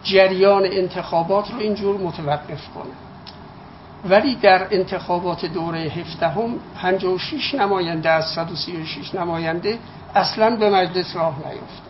جریان 0.03 0.65
انتخابات 0.65 1.51
رو 1.51 1.59
اینجور 1.59 1.97
متوقف 1.97 2.67
کنه. 2.75 2.93
ولی 4.09 4.35
در 4.35 4.67
انتخابات 4.71 5.45
دوره 5.45 5.79
هفدهم 5.79 6.55
56 6.81 7.53
نماینده 7.53 8.09
از 8.09 8.25
136 8.25 9.15
نماینده 9.15 9.77
اصلا 10.15 10.55
به 10.55 10.69
مجلس 10.69 11.15
راه 11.15 11.35
نیفتاد 11.37 11.89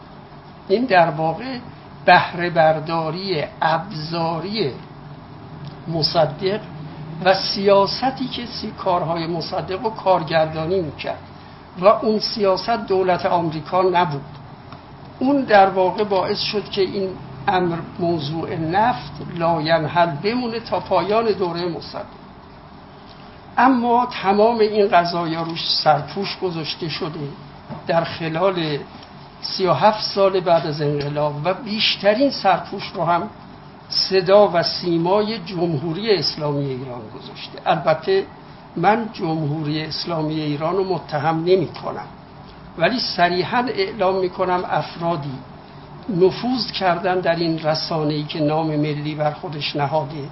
این 0.68 0.86
در 0.86 1.10
واقع 1.10 1.58
بهره 2.06 2.50
برداری 2.50 3.44
ابزاری 3.62 4.72
مصدق 5.88 6.60
و 7.26 7.34
سیاستی 7.34 8.28
که 8.28 8.46
سی 8.46 8.72
کارهای 8.72 9.28
مصدق 9.28 9.86
و 9.86 9.90
کارگردانی 9.90 10.82
می‌کرد. 10.82 11.20
و 11.80 11.86
اون 11.86 12.20
سیاست 12.20 12.70
دولت 12.88 13.26
آمریکا 13.26 13.82
نبود. 13.82 14.22
اون 15.20 15.42
در 15.42 15.70
واقع 15.70 16.04
باعث 16.04 16.40
شد 16.40 16.70
که 16.70 16.82
این 16.82 17.10
امر 17.48 17.78
موضوع 18.00 18.56
نفت 18.56 19.12
لاینحل 19.38 20.16
بمونه 20.24 20.60
تا 20.60 20.80
پایان 20.80 21.32
دوره 21.32 21.70
مصدق. 21.70 22.06
اما 23.58 24.08
تمام 24.24 24.60
این 24.60 24.88
قضایا 24.88 25.42
روش 25.42 25.70
سرپوش 25.84 26.38
گذاشته 26.40 26.90
شده. 26.90 27.30
در 27.88 28.04
خلال 28.04 28.78
سی 29.42 29.66
و 29.66 29.74
هفت 29.74 30.04
سال 30.04 30.40
بعد 30.40 30.68
از 30.68 30.82
انقلاب 30.82 31.36
و 31.44 31.54
بیشترین 31.54 32.30
سرپوش 32.30 32.92
رو 32.94 33.04
هم 33.04 33.30
صدا 33.90 34.52
و 34.54 34.64
سیمای 34.64 35.38
جمهوری 35.38 36.16
اسلامی 36.16 36.66
ایران 36.66 37.02
گذاشته. 37.16 37.60
البته 37.66 38.26
من 38.76 39.10
جمهوری 39.14 39.86
اسلامی 39.86 40.42
ایران 40.42 40.76
رو 40.76 40.84
متهم 40.84 41.40
نمی 41.40 41.68
کنم. 41.68 42.08
ولی 42.78 43.00
صریحا 43.00 43.58
اعلام 43.58 44.16
می 44.16 44.30
کنم 44.30 44.64
افرادی 44.70 45.38
نفوذ 46.10 46.72
کردن 46.72 47.20
در 47.20 47.36
این 47.36 47.60
رسانه 47.60 48.14
ای 48.14 48.24
که 48.24 48.40
نام 48.40 48.68
ملی 48.68 49.16
بر 49.16 49.32
خودش 49.32 49.76
نهاده 49.76 50.30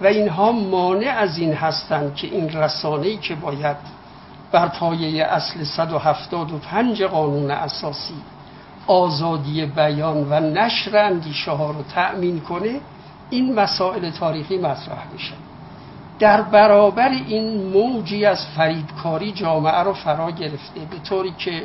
و 0.00 0.06
اینها 0.06 0.52
مانع 0.52 1.14
از 1.18 1.38
این 1.38 1.52
هستند 1.52 2.14
که 2.14 2.26
این 2.26 2.48
رسانه 2.48 3.06
ای 3.06 3.16
که 3.16 3.34
باید 3.34 3.76
بر 4.52 4.68
پایه 4.68 5.24
اصل 5.24 5.64
175 5.64 7.02
قانون 7.02 7.50
اساسی 7.50 8.14
آزادی 8.86 9.66
بیان 9.66 10.26
و 10.30 10.40
نشر 10.40 10.96
اندیشه 10.96 11.50
ها 11.50 11.70
رو 11.70 11.82
تأمین 11.82 12.40
کنه 12.40 12.80
این 13.32 13.54
مسائل 13.54 14.10
تاریخی 14.10 14.58
مطرح 14.58 15.12
میشه. 15.12 15.32
در 16.18 16.42
برابر 16.42 17.08
این 17.08 17.72
موجی 17.72 18.24
از 18.24 18.46
فریبکاری 18.46 19.32
جامعه 19.32 19.82
رو 19.82 19.92
فرا 19.92 20.30
گرفته 20.30 20.80
به 20.90 20.98
طوری 21.08 21.34
که 21.38 21.64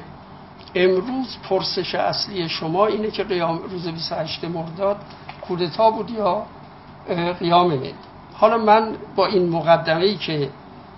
امروز 0.75 1.37
پرسش 1.49 1.95
اصلی 1.95 2.49
شما 2.49 2.85
اینه 2.85 3.11
که 3.11 3.23
قیام 3.23 3.57
روز 3.57 3.87
28 3.87 4.43
مرداد 4.43 4.97
کودتا 5.41 5.91
بود 5.91 6.09
یا 6.09 6.43
قیام 7.39 7.67
ملی 7.67 7.93
حالا 8.33 8.57
من 8.57 8.95
با 9.15 9.25
این 9.25 9.49
مقدمه 9.49 10.03
ای 10.03 10.15
که 10.15 10.49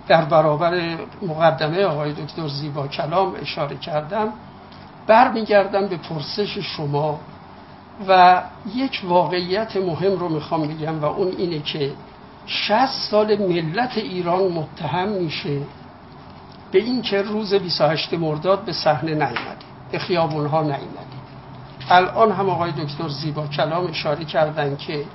در 0.08 0.25
برابر 0.25 0.97
مقدمه 1.21 1.84
آقای 1.84 2.13
دکتر 2.13 2.47
زیبا 2.47 2.88
کلام 2.88 3.36
اشاره 3.41 3.75
کردم 3.75 4.34
برمیگردم 5.08 5.88
به 5.88 5.97
پرسش 5.97 6.58
شما. 6.58 7.19
و 8.08 8.42
یک 8.76 9.02
واقعیت 9.04 9.78
مهم 9.78 10.20
رو 10.20 10.30
می‌خوام 10.30 10.68
بگم 10.68 11.02
و 11.02 11.06
اون 11.06 11.28
اینه 11.38 11.60
که 11.60 11.92
60 12.46 12.86
سال 13.12 13.38
ملت 13.38 13.98
ایران 13.98 14.52
متهم 14.52 15.10
میشه 15.10 15.62
به 16.72 16.80
اینکه 16.80 17.22
روز 17.22 17.54
28 17.54 18.14
مرداد 18.14 18.66
به 18.66 18.74
صحنه 18.74 19.12
نیامده 19.12 19.66
به 19.92 20.00
خیابون 20.00 20.46
ها 20.46 20.62
نیامده 20.62 21.20
الان 21.90 22.32
هم 22.32 22.50
آقای 22.50 22.72
دکتر 22.72 23.08
زیبا 23.08 23.48
کلام 23.48 23.88
اشاره 23.88 24.26
کردن 24.26 24.76
که 24.78 25.06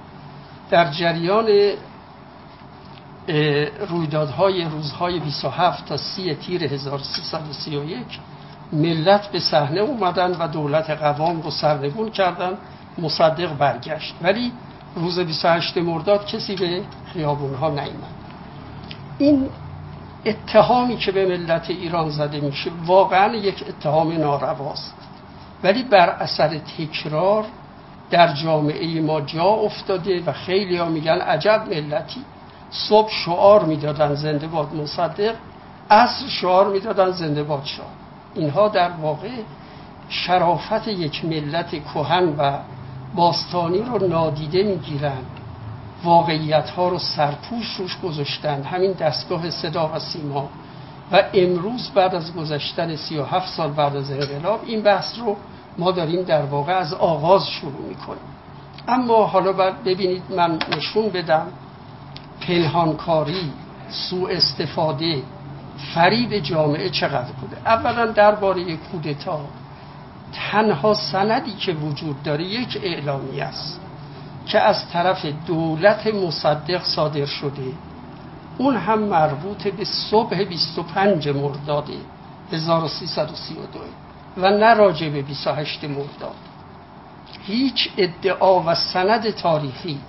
در 0.71 0.91
جریان 0.91 1.49
رویدادهای 3.89 4.65
روزهای 4.65 5.21
27 5.21 5.87
تا 5.87 5.97
30 5.97 6.35
تیر 6.35 6.65
1331 6.65 8.21
ملت 8.75 9.29
به 9.33 9.41
صحنه 9.41 9.81
اومدن 9.81 10.31
و 10.31 10.49
دولت 10.49 10.91
قوام 10.91 11.43
رو 11.43 11.51
سرنگون 11.51 12.11
کردن 12.11 12.53
مصدق 12.99 13.59
برگشت. 13.59 14.15
ولی 14.23 14.53
روز 14.97 15.19
28 15.19 15.79
مرداد 15.79 16.27
کسی 16.27 16.57
به 16.57 16.83
خیابون 17.13 17.55
ها 17.55 17.71
نیامد 17.71 18.15
این 19.19 19.49
اتهامی 20.27 20.97
که 20.97 21.13
به 21.13 21.27
ملت 21.27 21.71
ایران 21.71 22.11
زده 22.11 22.41
میشه 22.41 22.71
واقعا 22.87 23.35
یک 23.35 23.65
اتهام 23.69 24.13
نارواست. 24.13 24.95
ولی 25.63 25.83
بر 25.83 26.09
اثر 26.09 26.59
تکرار 26.59 27.45
در 28.11 28.33
جامعه 28.33 29.01
ما 29.01 29.21
جا 29.21 29.45
افتاده 29.45 30.23
و 30.27 30.33
خیلی 30.33 30.77
ها 30.77 30.85
میگن 30.85 31.19
عجب 31.19 31.65
ملتی. 31.71 32.25
صبح 32.71 33.11
شعار 33.11 33.65
می‌دادن 33.65 34.15
زنده 34.15 34.47
باد 34.47 34.75
مصدق 34.75 35.35
عصر 35.91 36.29
شعار 36.29 36.69
می‌دادن 36.69 37.11
زنده 37.11 37.43
باد 37.43 37.65
شاه. 37.65 37.87
اینها 38.35 38.69
در 38.69 38.91
واقع 38.91 39.31
شرافت 40.09 40.89
یک 40.89 41.25
ملت 41.25 41.71
کهن 41.71 42.29
و 42.39 42.59
باستانی 43.15 43.79
رو 43.79 44.09
نادیده 44.09 44.63
می‌گیرن 44.63 45.23
واقعیت 46.05 46.71
ها 46.71 46.89
رو 46.89 46.99
سرپوش 46.99 47.77
روش 47.79 48.01
گذاشتن 48.01 48.63
همین 48.63 48.93
دستگاه 48.93 49.51
صدا 49.51 49.91
و 49.95 49.99
سیما. 49.99 50.49
و 51.13 51.23
امروز 51.35 51.91
بعد 51.95 52.15
از 52.15 52.35
گذشتن 52.35 52.97
سی 52.97 53.19
و 53.19 53.25
هفت 53.25 53.49
سال 53.49 53.71
بعد 53.71 53.97
از 53.97 54.11
انقلاب 54.11 54.61
این 54.67 54.83
بحث 54.83 55.19
رو 55.19 55.37
ما 55.79 55.91
داریم 55.91 56.23
در 56.23 56.43
واقع 56.43 56.73
از 56.73 56.95
آغاز 56.95 57.49
شروع 57.49 57.89
می‌کنیم. 57.89 58.35
اما 58.89 59.27
حالا 59.27 59.53
باید 59.53 59.85
ببینید 59.85 60.23
من 60.37 60.59
نشون 60.77 61.09
بدم 61.09 61.47
پنهانکاری 62.41 63.53
سوء 63.89 64.31
استفاده 64.31 65.23
فریب 65.95 66.39
جامعه 66.39 66.91
چقدر 66.91 67.33
بوده؟ 67.33 67.57
اولا 67.67 68.07
درباره 68.07 68.77
کودتا 68.77 69.41
تنها 70.33 70.95
سندی 70.95 71.53
که 71.53 71.73
وجود 71.73 72.23
داره 72.23 72.45
یک 72.45 72.81
اعلامی 72.83 73.41
است 73.41 73.81
که 74.47 74.61
از 74.61 74.89
طرف 74.89 75.27
دولت 75.47 76.07
مصدق 76.07 76.83
صادر 76.83 77.27
شده. 77.27 77.73
اون 78.59 78.77
هم 78.77 78.99
مربوط 78.99 79.69
به 79.69 79.85
صبح 79.85 80.45
25 80.45 81.29
مرداد 81.29 81.89
1332 82.53 83.79
و 84.37 84.51
نه 84.51 84.75
راجع 84.75 85.09
به 85.09 85.23
28 85.23 85.85
مرداد. 85.85 86.35
هیچ 87.47 87.91
ادعا 87.97 88.61
و 88.61 88.75
سند 88.75 89.31
تاریخی 89.31 90.01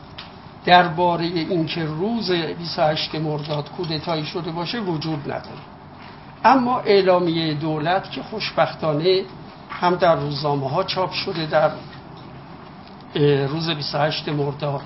درباره 0.65 1.25
اینکه 1.25 1.85
روز 1.85 2.31
28 2.31 3.15
مرداد 3.15 3.69
کودتایی 3.69 4.25
شده 4.25 4.51
باشه 4.51 4.79
وجود 4.79 5.19
نداره. 5.31 5.61
اما 6.43 6.79
اعلامیه 6.79 7.53
دولت 7.53 8.11
که 8.11 8.23
خوشبختانه 8.23 9.21
هم 9.69 9.95
در 9.95 10.15
روزنامه 10.15 10.69
ها 10.69 10.83
چاپ 10.83 11.11
شده 11.11 11.45
در 11.45 11.71
روز 13.47 13.69
28 13.69 14.29
مرداد 14.29 14.81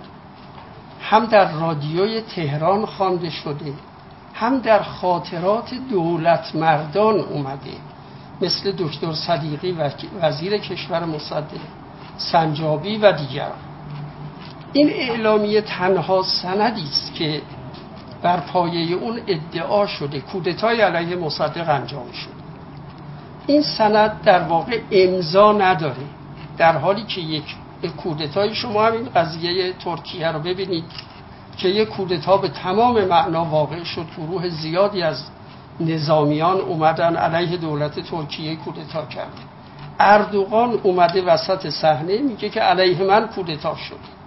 هم 1.01 1.25
در 1.25 1.51
رادیوی 1.51 2.21
تهران 2.21 2.85
خوانده 2.85 3.29
شده 3.29 3.73
هم 4.33 4.59
در 4.59 4.83
خاطرات 4.83 5.73
دولت 5.89 6.55
مردان 6.55 7.19
اومده 7.19 7.77
مثل 8.41 8.71
دکتر 8.71 9.13
صدیقی 9.13 9.77
وزیر 10.21 10.57
کشور 10.57 11.05
مصدق 11.05 11.59
سنجابی 12.17 12.97
و 12.97 13.11
دیگران. 13.11 13.68
این 14.73 14.89
اعلامیه 14.89 15.61
تنها 15.61 16.23
سندی 16.23 16.83
است 16.83 17.13
که 17.15 17.41
بر 18.21 18.39
پایه 18.39 18.95
اون 18.95 19.19
ادعا 19.27 19.87
شده 19.87 20.19
کودتای 20.19 20.81
علیه 20.81 21.15
مصدق 21.15 21.69
انجام 21.69 22.11
شد. 22.11 22.39
این 23.47 23.61
سند 23.61 24.21
در 24.21 24.39
واقع 24.43 24.79
امضا 24.91 25.51
نداره 25.51 26.05
در 26.57 26.77
حالی 26.77 27.03
که 27.03 27.21
یک 27.21 27.43
کودتای 27.97 28.55
شما 28.55 28.85
همین 28.85 29.09
قضیه 29.15 29.73
ترکیه 29.73 30.31
رو 30.31 30.39
ببینید 30.39 30.83
که 31.57 31.67
یک 31.67 31.89
کودتا 31.89 32.37
به 32.37 32.49
تمام 32.49 33.05
معنا 33.05 33.45
واقع 33.45 33.83
شد 33.83 34.05
گروه 34.17 34.49
زیادی 34.49 35.01
از 35.01 35.23
نظامیان 35.79 36.57
اومدن 36.57 37.15
علیه 37.15 37.57
دولت 37.57 37.99
ترکیه 37.99 38.55
کودتا 38.55 39.05
کرد. 39.05 39.33
اردوغان 39.99 40.79
اومده 40.83 41.21
وسط 41.21 41.69
صحنه 41.69 42.17
میگه 42.17 42.49
که 42.49 42.59
علیه 42.59 43.03
من 43.03 43.27
کودتا 43.27 43.75
شد. 43.75 44.18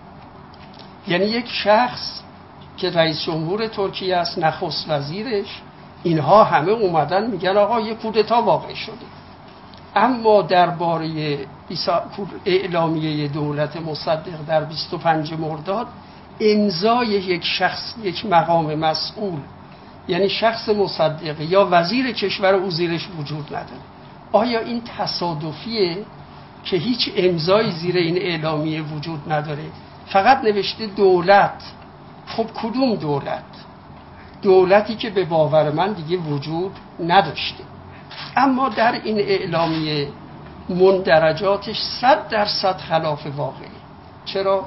یعنی 1.09 1.25
یک 1.25 1.49
شخص 1.49 2.21
که 2.77 2.91
رئیس 2.91 3.23
جمهور 3.23 3.67
ترکیه 3.67 4.17
است 4.17 4.39
نخست 4.39 4.91
وزیرش 4.91 5.63
اینها 6.03 6.45
همه 6.45 6.71
اومدن 6.73 7.31
میگن 7.31 7.57
آقا 7.57 7.81
یه 7.81 7.95
کودتا 7.95 8.43
واقع 8.43 8.75
شده. 8.75 9.07
اما 9.97 10.43
درباره 10.43 11.39
اعلامیه 12.47 13.29
دولت 13.29 13.77
مصدق 13.77 14.47
در 14.49 14.65
25 14.65 15.33
مرداد 15.33 15.87
امضای 16.41 17.09
یک 17.09 17.45
شخص 17.45 17.95
یک 18.03 18.27
مقام 18.27 18.75
مسئول 18.75 19.39
یعنی 20.09 20.29
شخص 20.29 20.69
مصدق 20.69 21.41
یا 21.41 21.69
وزیر 21.71 22.13
کشور 22.13 22.55
او 22.55 22.71
زیرش 22.71 23.09
وجود 23.19 23.47
نداره. 23.47 23.81
آیا 24.33 24.61
این 24.61 24.83
تصادفیه 24.99 25.97
که 26.65 26.77
هیچ 26.77 27.11
امضایی 27.17 27.71
زیر 27.71 27.97
این 27.97 28.19
اعلامیه 28.19 28.83
وجود 28.83 29.33
نداره؟ 29.33 29.65
فقط 30.07 30.45
نوشته 30.45 30.87
دولت. 30.87 31.63
خب 32.27 32.47
کدوم 32.63 32.95
دولت؟ 32.95 33.45
دولتی 34.43 34.97
که 34.97 35.11
به 35.11 35.25
باور 35.25 35.71
من 35.71 35.93
دیگه 35.93 36.17
وجود 36.17 36.73
نداشته. 37.07 37.65
اما 38.37 38.69
در 38.69 38.93
این 38.93 39.19
اعلامیه 39.19 40.09
مندرجاتش 40.69 41.81
صد 42.01 42.29
درصد 42.29 42.77
خلاف 42.77 43.27
واقعی 43.37 43.69
چرا؟ 44.25 44.67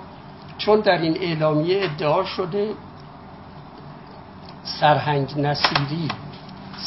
چون 0.58 0.80
در 0.80 0.98
این 0.98 1.18
اعلامیه 1.18 1.84
ادعا 1.84 2.24
شده 2.24 2.70
سرهنگ 4.64 5.40
نصیری 5.40 6.08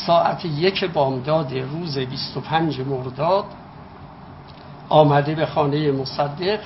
ساعت 0.07 0.45
یک 0.45 0.85
بامداد 0.85 1.55
روز 1.55 1.99
25 1.99 2.81
مرداد 2.81 3.45
آمده 4.89 5.35
به 5.35 5.47
خانه 5.47 5.93
مصدق 5.93 6.61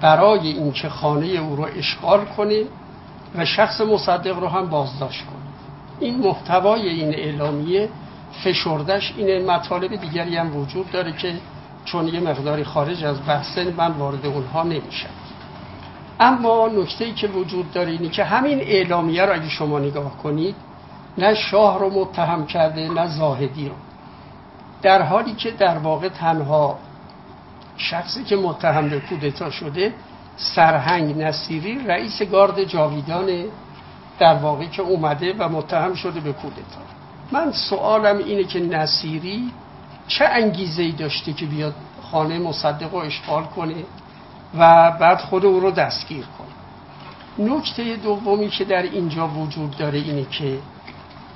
برای 0.00 0.48
اینکه 0.48 0.88
خانه 0.88 1.26
او 1.26 1.56
رو 1.56 1.66
اشغال 1.76 2.24
کنه 2.24 2.62
و 3.34 3.44
شخص 3.44 3.80
مصدق 3.80 4.38
رو 4.38 4.48
هم 4.48 4.68
بازداشت 4.68 5.26
کنه 5.26 5.44
این 6.00 6.18
محتوای 6.18 6.88
این 6.88 7.14
اعلامیه 7.14 7.88
فشردش 8.44 9.14
این 9.16 9.50
مطالب 9.50 9.96
دیگری 9.96 10.36
هم 10.36 10.56
وجود 10.56 10.90
داره 10.90 11.12
که 11.12 11.34
چون 11.84 12.08
یه 12.08 12.20
مقداری 12.20 12.64
خارج 12.64 13.04
از 13.04 13.26
بحث 13.26 13.58
من 13.58 13.92
وارد 13.92 14.26
اونها 14.26 14.62
نمیشم 14.62 15.08
اما 16.20 16.68
نکته 16.68 17.04
ای 17.04 17.12
که 17.12 17.28
وجود 17.28 17.72
داره 17.72 17.90
اینی 17.90 18.08
که 18.08 18.24
همین 18.24 18.60
اعلامیه 18.60 19.24
رو 19.24 19.32
اگه 19.32 19.48
شما 19.48 19.78
نگاه 19.78 20.18
کنید 20.18 20.54
نه 21.18 21.34
شاه 21.34 21.78
رو 21.78 21.90
متهم 21.90 22.46
کرده 22.46 22.88
نه 22.88 23.06
زاهدی 23.06 23.68
رو. 23.68 23.74
در 24.82 25.02
حالی 25.02 25.34
که 25.34 25.50
در 25.50 25.78
واقع 25.78 26.08
تنها 26.08 26.78
شخصی 27.76 28.24
که 28.24 28.36
متهم 28.36 28.88
به 28.88 29.00
کودتا 29.00 29.50
شده 29.50 29.94
سرهنگ 30.36 31.22
نصیری 31.22 31.78
رئیس 31.86 32.22
گارد 32.22 32.64
جاویدان 32.64 33.44
در 34.18 34.34
واقع 34.34 34.66
که 34.66 34.82
اومده 34.82 35.34
و 35.38 35.48
متهم 35.48 35.94
شده 35.94 36.20
به 36.20 36.32
کودتا. 36.32 36.80
من 37.32 37.52
سوالم 37.52 38.18
اینه 38.18 38.44
که 38.44 38.60
نصیری 38.60 39.52
چه 40.08 40.24
انگیزه 40.24 40.82
ای 40.82 40.92
داشته 40.92 41.32
که 41.32 41.46
بیاد 41.46 41.74
خانه 42.02 42.38
مصدق 42.38 42.92
رو 42.92 42.98
اشغال 42.98 43.44
کنه 43.44 43.74
و 44.58 44.90
بعد 44.90 45.18
خود 45.18 45.44
او 45.44 45.60
رو 45.60 45.70
دستگیر 45.70 46.24
کنه؟ 46.38 46.54
نکته 47.48 47.96
دومی 47.96 48.48
که 48.48 48.64
در 48.64 48.82
اینجا 48.82 49.28
وجود 49.28 49.76
داره 49.76 49.98
اینه 49.98 50.24
که 50.24 50.58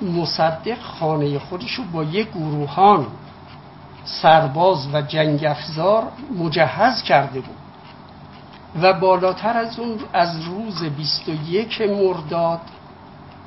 مصدق 0.01 0.79
خانه 0.81 1.39
خودش 1.39 1.71
رو 1.71 1.83
با 1.83 2.03
یک 2.03 2.29
گروهان 2.29 3.07
سرباز 4.05 4.87
و 4.93 5.01
جنگ 5.01 5.45
افزار 5.45 6.03
مجهز 6.37 7.03
کرده 7.03 7.39
بود 7.39 7.55
و 8.81 8.93
بالاتر 8.93 9.57
از 9.57 9.79
اون 9.79 9.99
از 10.13 10.41
روز 10.41 10.83
21 10.83 11.81
مرداد 11.81 12.61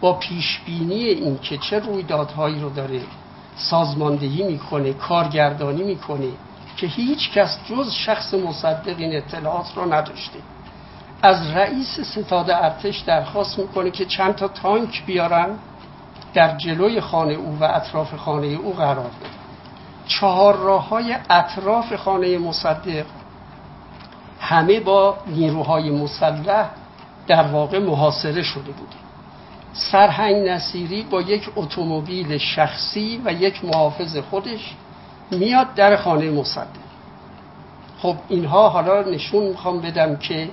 با 0.00 0.12
پیشبینی 0.12 1.04
این 1.04 1.38
که 1.38 1.58
چه 1.58 1.78
رویدادهایی 1.78 2.60
رو 2.60 2.70
داره 2.70 3.00
سازماندهی 3.56 4.42
می‌کنه 4.42 4.92
کارگردانی 4.92 5.82
می‌کنه 5.82 6.28
که 6.76 6.86
هیچ 6.86 7.32
کس 7.32 7.58
جز 7.70 7.92
شخص 7.92 8.34
مصدق 8.34 8.94
این 8.98 9.16
اطلاعات 9.16 9.72
رو 9.76 9.94
نداشته. 9.94 10.38
از 11.22 11.50
رئیس 11.50 12.00
ستاد 12.00 12.50
ارتش 12.50 12.98
درخواست 12.98 13.58
می‌کنه 13.58 13.90
که 13.90 14.04
چند 14.04 14.34
تا 14.34 14.48
تانک 14.48 15.06
بیارن 15.06 15.58
در 16.34 16.56
جلوی 16.56 17.00
خانه 17.00 17.32
او 17.32 17.58
و 17.60 17.64
اطراف 17.64 18.14
خانه 18.14 18.46
او 18.46 18.72
قرار 18.72 19.10
بده. 19.20 19.41
چهار 20.06 20.56
راه 20.56 20.88
های 20.88 21.16
اطراف 21.30 21.96
خانه 21.96 22.38
مصدق. 22.38 23.04
همه 24.40 24.80
با 24.80 25.16
نیروهای 25.26 25.90
مسلح 25.90 26.70
در 27.26 27.42
واقع 27.42 27.78
محاصره 27.78 28.42
شده 28.42 28.72
بود 28.72 28.94
سرهنگ 29.72 30.48
نصیری 30.48 31.02
با 31.02 31.20
یک 31.20 31.50
اتومبیل 31.56 32.38
شخصی 32.38 33.22
و 33.24 33.32
یک 33.32 33.64
محافظ 33.64 34.16
خودش 34.16 34.74
میاد 35.30 35.74
در 35.74 35.96
خانه 35.96 36.30
مصدق. 36.30 36.66
خب 37.98 38.16
اینها 38.28 38.68
حالا 38.68 39.02
نشون 39.02 39.44
می‌خوام 39.44 39.80
بدم 39.80 40.16
که 40.16 40.48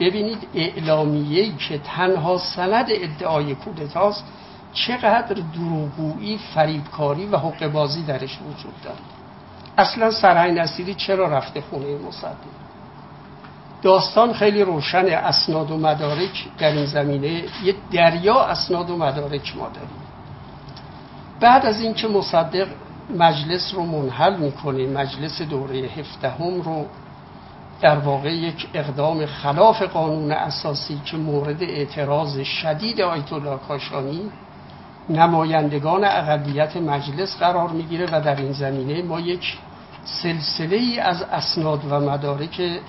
ببینید 0.00 0.48
اعلامیه‌ای 0.54 1.52
که 1.52 1.78
تنها 1.78 2.38
سند 2.38 2.86
ادعای 2.90 3.54
کودتاست 3.54 4.24
چقدر 4.72 5.36
دروغگویی 5.54 6.38
فریبکاری 6.54 7.26
و 7.26 7.36
حقوق 7.36 7.66
بازی 7.66 8.02
درش 8.02 8.38
وجود 8.38 8.80
دارد 8.84 8.98
اصلا 9.78 10.10
سرهنگ 10.10 10.58
نصیری 10.58 10.94
چرا 10.94 11.28
رفته 11.28 11.60
خونه 11.60 11.98
مصدق؟ 12.08 12.68
داستان 13.82 14.32
خیلی 14.32 14.62
روشن 14.62 15.06
اسناد 15.06 15.70
و 15.70 15.76
مدارک 15.76 16.46
در 16.58 16.72
این 16.72 16.86
زمینه 16.86 17.28
یه 17.64 17.74
دریا 17.92 18.44
اسناد 18.44 18.90
و 18.90 18.96
مدارک 18.96 19.56
ما 19.56 19.68
داریم. 19.68 19.90
بعد 21.40 21.66
از 21.66 21.80
اینکه 21.80 22.08
مصدق 22.08 22.68
مجلس 23.18 23.74
رو 23.74 23.82
منحل 23.82 24.36
می‌کنه 24.36 24.86
مجلس 24.86 25.42
دوره 25.42 25.78
هفدهم 25.78 26.60
رو 26.60 26.86
در 27.80 27.98
واقع 27.98 28.34
یک 28.34 28.68
اقدام 28.74 29.26
خلاف 29.26 29.82
قانون 29.82 30.32
اساسی 30.32 31.00
که 31.04 31.16
مورد 31.16 31.62
اعتراض 31.62 32.40
شدید 32.40 33.00
آیت 33.00 33.32
الله 33.32 33.58
کاشانی 33.68 34.30
نمایندگان 35.10 36.04
اقلیت 36.04 36.76
مجلس 36.76 37.36
قرار 37.36 37.68
می‌گیره 37.68 38.06
و 38.12 38.20
در 38.20 38.36
این 38.36 38.52
زمینه 38.52 39.02
ما 39.02 39.20
یک 39.20 39.58
سلسله 40.04 40.76
ای 40.76 40.98
از 40.98 41.22
اسناد 41.22 41.80
و 41.90 42.00
مدارک 42.00 42.80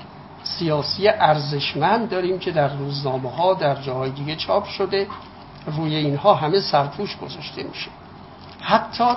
سیاسی 0.44 1.08
ارزشمند 1.08 2.10
داریم 2.10 2.40
که 2.40 2.52
در 2.52 2.78
روزنامه 2.78 3.32
ها 3.32 3.54
در 3.54 3.76
جاهای 3.76 4.10
دیگه 4.10 4.36
چاپ 4.36 4.66
شده. 4.66 5.08
روی 5.66 5.96
اینها 5.96 6.34
همه 6.34 6.60
سرپوش 6.60 7.18
گذاشته 7.18 7.64
میشه. 7.64 7.92
حتی 8.62 9.14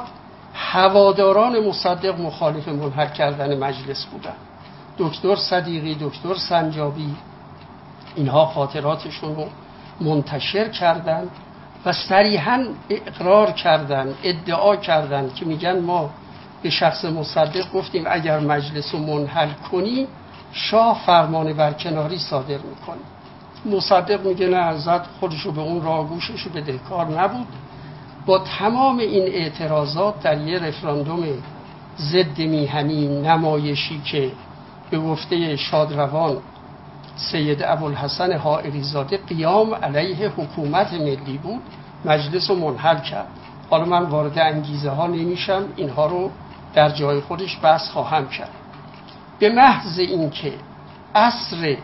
هواداران 0.55 1.69
مصدق 1.69 2.21
مخالف 2.21 2.69
منحل 2.69 3.09
کردن 3.09 3.59
مجلس 3.59 4.07
بودن. 4.07 4.35
دکتر 4.99 5.37
صدیقی 5.37 5.97
دکتر 6.01 6.35
سنجابی 6.35 7.17
اینها 8.17 8.47
خاطراتشون 8.47 9.35
رو 9.35 9.47
منتشر 10.01 10.69
کردن 10.69 11.29
و 11.87 11.93
صریحا 11.93 12.65
اقرار 12.91 13.53
کردن 13.53 14.15
ادعا 14.23 14.77
کردن 14.77 15.31
که 15.35 15.45
میگن 15.45 15.81
ما 15.81 16.11
به 16.63 16.71
شخص 16.71 17.05
مصدق 17.05 17.73
گفتیم 17.73 18.05
اگر 18.11 18.41
مجلس 18.41 18.95
رو 18.95 19.01
منحل 19.01 19.49
کنی 19.73 20.07
شاه 20.53 21.03
فرمان 21.07 21.53
برکناری 21.53 22.19
صادر 22.19 22.59
می‌کنه. 22.59 23.03
مصدق 23.77 24.27
میگه 24.27 24.49
نه 24.49 24.57
ازت 24.57 25.07
خودشو 25.21 25.53
به 25.53 25.61
اون 25.61 25.83
راه 25.83 26.09
گوششو 26.09 26.51
به 26.51 26.63
کار 26.63 27.21
نبود. 27.21 27.47
با 28.27 28.39
تمام 28.39 28.99
این 28.99 29.23
اعتراضات 29.23 30.23
در 30.23 30.41
یه 30.41 30.59
رفراندوم 30.59 31.25
ضد 31.99 32.39
میهنی 32.39 33.09
نمایشی 33.09 34.01
که 34.05 34.33
به 34.91 34.99
گفته 34.99 35.57
شادروان 35.57 36.37
سید 37.17 37.63
ابوالحسن 37.63 38.33
حائری 38.33 38.83
زاده 38.83 39.17
قیام 39.17 39.75
علیه 39.75 40.29
حکومت 40.29 40.93
ملی 40.93 41.39
بود 41.39 41.63
مجلس 42.05 42.51
رو 42.51 42.57
منحل 42.57 42.99
کرد. 42.99 43.27
حالا 43.71 43.85
من 43.85 44.03
وارد 44.03 44.39
انگیزه 44.39 44.91
ها 44.91 45.07
نمیشم 45.07 45.65
اینها 45.77 46.07
رو 46.07 46.31
در 46.75 46.91
جای 46.91 47.21
خودش 47.21 47.59
بحث 47.63 47.91
خواهم 47.91 48.29
کرد. 48.29 48.51
به 49.39 49.51
محض 49.51 49.99
اینکه 49.99 50.53
عصر 51.15 51.77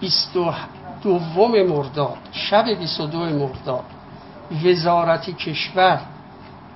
22 0.00 1.48
مرداد 1.48 2.16
شب 2.32 2.64
22 2.78 3.18
مرداد 3.18 3.84
وزارت 4.64 5.30
کشور 5.30 6.00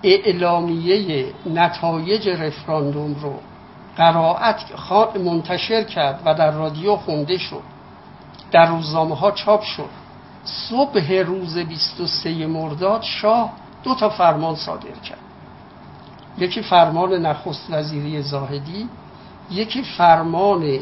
اعلامیه 0.03 1.27
نتایج 1.47 2.29
رفراندوم 2.29 3.15
رو 3.15 3.35
قرائت 3.97 4.61
منتشر 5.17 5.85
کرد 5.85 6.23
و 6.25 6.35
در 6.35 6.51
رادیو 6.51 6.97
خونده 6.97 7.39
شد. 7.39 7.72
در 8.53 8.67
روزنامه 8.67 9.17
ها 9.17 9.31
چاپ 9.31 9.63
شد. 9.63 9.89
صبح 10.45 11.13
روز 11.13 11.59
23 11.59 12.47
مرداد 12.47 13.03
شاه 13.03 13.53
دو 13.83 13.95
تا 13.95 14.09
فرمان 14.09 14.55
صادر 14.55 14.99
کرد. 15.05 15.19
یکی 16.39 16.63
فرمان 16.63 17.13
نخست 17.13 17.67
وزیری 17.71 18.23
زاهدی 18.23 18.89
یکی 19.51 19.83
فرمان 19.83 20.79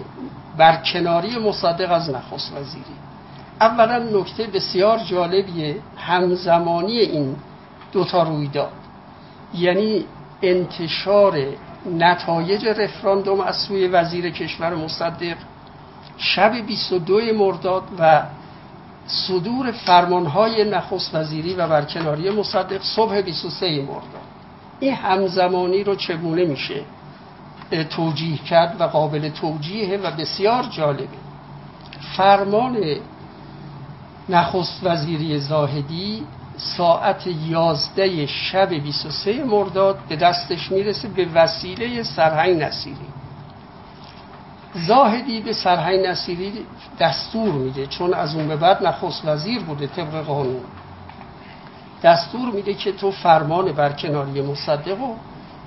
برکناری 0.57 1.39
مصدق 1.39 1.93
از 1.93 2.11
نخست 2.11 2.53
وزیری. 2.57 2.95
اولا 3.61 3.99
نکته 3.99 4.47
بسیار 4.47 4.99
جالبیه 4.99 5.77
همزمانی 5.97 6.99
این 6.99 7.37
دوتا 7.93 8.23
رویداد. 8.23 8.73
یعنی 9.55 10.05
انتشار 10.43 11.39
نتایج 11.99 12.67
رفراندوم 12.67 13.41
از 13.41 13.57
سوی 13.57 13.87
وزیر 13.87 14.31
کشور 14.31 14.75
مصدق 14.75 15.37
شب 16.21 16.67
22 16.67 17.33
مرداد 17.33 17.83
و 17.99 18.23
صدور 19.07 19.73
فرمانهای 19.73 20.71
نخست 20.71 21.15
وزیری 21.15 21.55
و 21.55 21.69
برکناری 21.69 22.31
مصدق 22.31 22.83
صبح 22.83 23.21
23 23.21 23.83
مرداد. 23.83 24.05
این 24.81 24.95
همزمانی 24.95 25.85
رو 25.85 25.95
چگونه 25.95 26.45
میشه 26.45 26.83
توجیه 27.91 28.39
کرد 28.39 28.81
و 28.81 28.85
قابل 28.85 29.29
توجیه 29.29 29.97
و 29.97 30.11
بسیار 30.11 30.63
جالبه. 30.63 31.09
فرمان 32.17 32.77
نخست 34.29 34.81
وزیری 34.83 35.39
زاهدی 35.39 36.27
ساعت 36.57 37.27
یازده 37.27 38.27
شب 38.27 38.69
23 38.69 39.45
مرداد 39.45 39.99
به 40.09 40.17
دستش 40.17 40.73
می‌رسه 40.73 41.09
به 41.09 41.27
وسیله 41.35 42.03
سرهنگ 42.03 42.63
نصیری. 42.63 43.20
زاهدی 44.75 45.41
به 45.41 45.53
سرهنگ 45.53 46.07
نصیری 46.07 46.67
دستور 47.01 47.53
میده 47.53 47.87
چون 47.87 48.15
از 48.15 48.35
اون 48.35 48.49
به 48.49 48.57
بعد 48.57 48.87
نخست 48.87 49.23
وزیر 49.25 49.63
بوده 49.63 49.87
طبق 49.87 50.25
قانون. 50.25 50.61
دستور 52.03 52.51
میده 52.51 52.75
که 52.75 52.93
تو 52.93 53.11
فرمان 53.11 53.73
برکناری 53.73 54.43
مصدق 54.43 55.01
و 55.01 55.15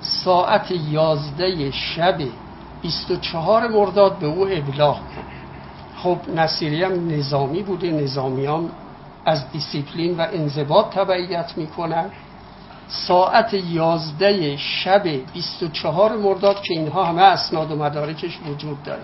ساعت 0.00 0.70
یازده 0.70 1.70
شب 1.70 2.18
24 2.82 3.68
مرداد 3.68 4.18
به 4.18 4.26
او 4.26 4.48
ابلاغ 4.50 4.96
کن. 4.96 5.24
خب 5.96 6.18
نصیری 6.34 6.82
هم 6.82 7.10
نظامی 7.10 7.62
بوده 7.62 7.90
نظامیان 7.90 8.70
از 9.24 9.50
دیسیپلین 9.52 10.16
و 10.16 10.26
انضباط 10.32 10.94
تبعیت 10.94 11.52
می‌کنن. 11.56 12.10
ساعت 12.88 13.54
یازده 13.54 14.56
شب 14.56 15.02
24 15.32 16.16
مرداد 16.16 16.62
که 16.62 16.74
اینها 16.74 17.04
همه 17.04 17.22
اسناد 17.22 17.70
و 17.70 17.76
مدارکش 17.76 18.38
وجود 18.46 18.82
داره. 18.82 19.02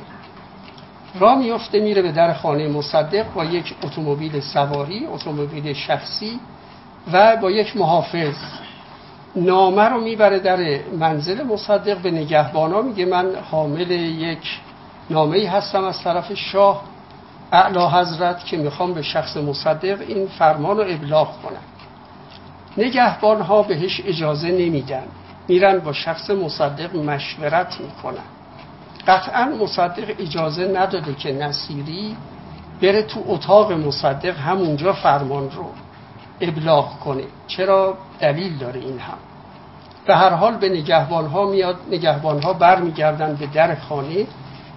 راه 1.18 1.34
میفته 1.34 1.80
میره 1.80 2.02
به 2.02 2.12
در 2.12 2.32
خانه 2.32 2.68
مصدق 2.68 3.32
با 3.34 3.44
یک 3.44 3.74
اتومبیل 3.82 4.40
سواری 4.40 5.06
اتومبیل 5.06 5.72
شخصی 5.72 6.40
و 7.12 7.36
با 7.36 7.50
یک 7.50 7.76
محافظ. 7.76 8.34
نامه 9.36 9.82
رو 9.82 10.00
می‌بره 10.00 10.38
در 10.38 10.80
منزل 10.98 11.42
مصدق 11.42 11.98
به 11.98 12.10
نگهبانا 12.10 12.82
میگه 12.82 13.06
من 13.06 13.34
حامل 13.50 13.90
یک 13.90 14.60
نامه 15.10 15.36
ای 15.36 15.46
هستم 15.46 15.84
از 15.84 16.02
طرف 16.02 16.34
شاه 16.34 16.82
اعلی 17.52 17.80
حضرت 17.80 18.44
که 18.44 18.56
می‌خوام 18.56 18.92
به 18.92 19.02
شخص 19.02 19.36
مصدق 19.36 20.00
این 20.08 20.26
فرمان 20.26 20.76
رو 20.76 20.84
ابلاغ 20.88 21.42
کنم. 21.42 21.69
نگهبان 22.76 23.40
ها 23.40 23.62
بهش 23.62 24.00
اجازه 24.04 24.48
نمیدن. 24.48 25.04
میرن 25.48 25.78
با 25.78 25.92
شخص 25.92 26.30
مصدق 26.30 26.96
مشورت 26.96 27.80
می‌کنن. 27.80 28.24
قطعا 29.06 29.44
مصدق 29.44 30.14
اجازه 30.18 30.64
نداده 30.64 31.14
که 31.14 31.32
نصیری 31.32 32.16
بره 32.82 33.02
تو 33.02 33.24
اتاق 33.26 33.72
مصدق 33.72 34.36
همونجا 34.36 34.92
فرمان 34.92 35.50
رو 35.50 35.66
ابلاغ 36.40 36.98
کنه. 36.98 37.24
چرا؟ 37.46 37.98
دلیل 38.20 38.58
داره 38.58 38.80
این 38.80 38.98
هم. 38.98 39.18
به 40.06 40.16
هر 40.16 40.30
حال 40.30 40.56
به 40.56 40.68
نگهبان 40.68 41.26
ها 41.26 41.46
میاد 41.46 41.76
نگهبان 41.90 42.42
ها 42.42 42.52
برمیگردن 42.52 43.34
به 43.34 43.46
در 43.46 43.74
خانه. 43.74 44.26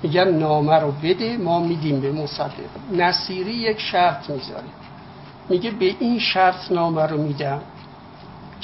میگن 0.03 0.27
نامه 0.27 0.79
رو 0.79 0.91
بده 0.91 1.37
ما 1.37 1.59
میدیم 1.59 2.01
به 2.01 2.11
مصدق. 2.11 2.51
نصیری 2.91 3.53
یک 3.53 3.79
شرط 3.79 4.29
می‌ذاره. 4.29 4.63
میگه 5.49 5.71
به 5.71 5.95
این 5.99 6.19
شرط 6.19 6.71
نامه 6.71 7.03
رو 7.03 7.17
میدم 7.21 7.61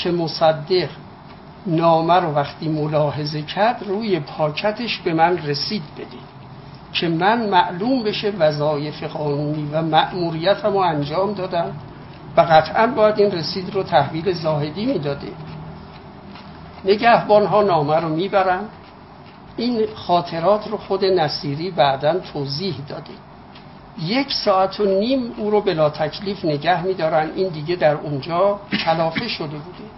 که 0.03 0.11
مصدق 0.11 0.89
نامه 1.65 2.13
رو 2.13 2.33
وقتی 2.33 2.67
ملاحظه 2.67 3.41
کرد 3.41 3.83
روی 3.87 4.19
پاکتش 4.19 4.97
به 4.97 5.13
من 5.13 5.37
رسید 5.37 5.83
بده 5.97 6.19
که 6.93 7.09
من 7.09 7.49
معلوم 7.49 8.03
بشه 8.03 8.29
وظایف 8.39 9.03
قانونی 9.03 9.69
و 9.71 9.81
مأموریتم 9.81 10.73
رو 10.73 10.77
انجام 10.77 11.33
دادم 11.33 11.71
و 12.37 12.41
قطعا 12.41 12.87
باید 12.87 13.19
این 13.19 13.31
رسید 13.31 13.73
رو 13.73 13.83
تحویل 13.83 14.33
زاهدی 14.33 14.85
می‌داده 14.85 15.27
نگهبان 16.85 17.45
ها 17.45 17.61
نامه 17.61 17.95
رو 17.95 18.09
می‌برن. 18.09 18.61
این 19.57 19.85
خاطرات 19.95 20.67
رو 20.67 20.77
خود 20.77 21.05
نصیری 21.05 21.71
بعدا 21.71 22.19
توضیح 22.19 22.75
داده. 22.87 23.11
یک 24.05 24.33
ساعت 24.33 24.79
و 24.79 24.85
نیم 24.85 25.33
او 25.37 25.51
رو 25.51 25.61
بلا 25.61 25.89
تکلیف 25.89 26.45
نگه 26.45 26.83
میدارن. 26.83 27.29
این 27.35 27.49
دیگه 27.49 27.75
در 27.75 27.93
اونجا 27.95 28.59
کلافه 28.85 29.27
شده 29.27 29.47
بوده. 29.47 29.88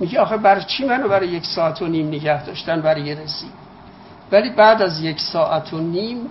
میگه 0.00 0.20
آخه 0.20 0.36
برای 0.36 0.64
چی 0.64 0.84
منو 0.84 1.08
برای 1.08 1.28
یک 1.28 1.46
ساعت 1.46 1.82
و 1.82 1.86
نیم 1.86 2.08
نگه 2.08 2.44
داشتن 2.44 2.80
برای 2.80 3.14
رسید 3.14 3.52
ولی 4.32 4.50
بعد 4.50 4.82
از 4.82 5.00
یک 5.00 5.20
ساعت 5.20 5.72
و 5.72 5.78
نیم 5.78 6.26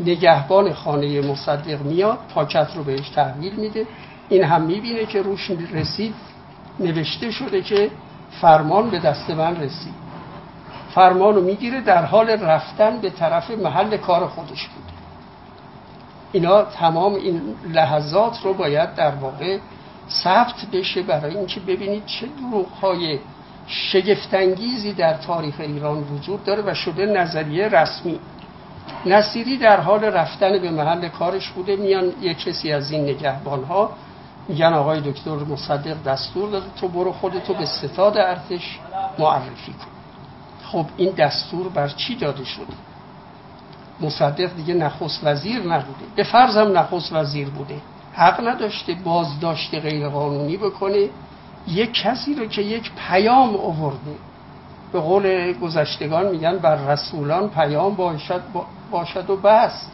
نگهبان 0.00 0.72
خانه 0.72 1.20
مصدق 1.20 1.82
میاد 1.82 2.18
پاکت 2.34 2.68
رو 2.76 2.84
بهش 2.84 3.08
تحویل 3.08 3.54
میده. 3.54 3.86
این 4.28 4.44
هم 4.44 4.62
می‌بینه 4.62 5.06
که 5.06 5.22
روش 5.22 5.50
رسید 5.72 6.14
نوشته 6.80 7.30
شده 7.30 7.62
که 7.62 7.90
فرمان 8.40 8.90
به 8.90 8.98
دست 8.98 9.30
من 9.30 9.56
رسید. 9.56 9.94
فرمان 10.94 11.34
رو 11.34 11.40
می‌گیره 11.40 11.80
در 11.80 12.04
حال 12.04 12.30
رفتن 12.30 12.98
به 12.98 13.10
طرف 13.10 13.50
محل 13.50 13.96
کار 13.96 14.26
خودش 14.26 14.68
بود 14.68 14.84
اینا 16.32 16.62
تمام 16.62 17.14
این 17.14 17.42
لحظات 17.72 18.38
رو 18.44 18.54
باید 18.54 18.94
در 18.94 19.14
واقع 19.14 19.58
ثبت 20.10 20.66
بشه 20.72 21.02
برای 21.02 21.36
اینکه 21.36 21.60
ببینید 21.60 22.06
چه 22.06 22.26
دروغهای 22.26 23.18
شگفتانگیزی 23.66 24.92
در 24.92 25.14
تاریخ 25.14 25.54
ایران 25.58 25.98
وجود 25.98 26.44
داره 26.44 26.62
و 26.62 26.74
شده 26.74 27.06
نظریه 27.06 27.68
رسمی. 27.68 28.20
نصیری 29.06 29.56
در 29.56 29.80
حال 29.80 30.04
رفتن 30.04 30.58
به 30.58 30.70
محل 30.70 31.08
کارش 31.08 31.48
بوده. 31.48 31.76
میان 31.76 32.12
یک 32.20 32.38
کسی 32.38 32.72
از 32.72 32.90
این 32.90 33.04
نگهبان 33.04 33.64
ها 33.64 33.90
میگن 34.48 34.72
آقای 34.72 35.00
دکتر 35.00 35.30
مصدق 35.30 36.02
دستور 36.02 36.50
داده 36.50 36.66
تو 36.80 36.88
برو 36.88 37.12
خودتو 37.12 37.54
به 37.54 37.66
ستاد 37.66 38.18
ارتش 38.18 38.78
معرفی 39.18 39.72
کن. 39.72 39.86
خب 40.62 40.86
این 40.96 41.10
دستور 41.10 41.68
بر 41.68 41.88
چی 41.88 42.14
داده 42.14 42.44
شد 42.44 42.66
مصدق 44.00 44.56
دیگه 44.56 44.74
نخست 44.74 45.20
وزیر 45.24 45.58
نبوده. 45.58 46.04
به 46.16 46.22
فرضم 46.22 46.78
نخست 46.78 47.12
وزیر 47.12 47.48
بوده. 47.48 47.80
حق 48.16 48.48
نداشته 48.48 48.94
بازداشت 48.94 49.74
غیر 49.74 50.08
قانونی 50.08 50.56
بکنه 50.56 51.08
یک 51.68 51.92
کسی 51.92 52.34
رو 52.34 52.46
که 52.46 52.62
یک 52.62 52.90
پیام 53.08 53.56
آورده. 53.56 54.16
به 54.92 55.00
قول 55.00 55.52
گذشتگان 55.52 56.30
میگن 56.30 56.58
بر 56.58 56.76
رسولان 56.76 57.50
پیام 57.50 57.94
باشد, 57.94 58.42
باشد 58.90 59.30
و 59.30 59.36
بس. 59.36 59.86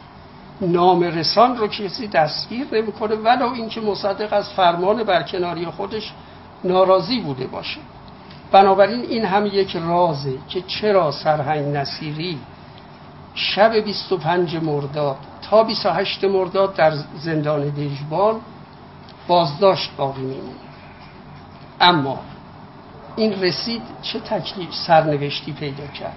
نام 0.61 1.03
رسان 1.03 1.57
رو 1.57 1.67
کسی 1.67 2.07
دستگیر 2.07 2.67
نمی‌کنه 2.71 3.15
ولو 3.15 3.53
اینکه 3.53 3.81
مصدق 3.81 4.33
از 4.33 4.49
فرمان 4.53 5.03
برکناری 5.03 5.65
خودش 5.65 6.13
ناراضی 6.63 7.19
بوده 7.19 7.47
باشه. 7.47 7.79
بنابراین 8.51 9.01
این 9.01 9.25
هم 9.25 9.45
یک 9.45 9.75
رازه 9.75 10.33
که 10.49 10.61
چرا 10.61 11.11
سرهنگ 11.11 11.75
نصیری 11.75 12.39
شب 13.35 13.75
25 13.75 14.55
مرداد 14.55 15.17
تا 15.53 15.63
28 15.63 16.23
مرداد 16.23 16.75
در 16.75 16.93
زندان 17.15 17.69
دژبان 17.69 18.39
بازداشت 19.27 19.91
باقی 19.97 20.21
میمونه. 20.21 20.59
اما 21.81 22.19
این 23.15 23.41
رسید 23.41 23.81
چه 24.01 24.19
تکلیف 24.19 24.73
سرنوشتی 24.87 25.53
پیدا 25.53 25.87
کرد؟ 25.87 26.15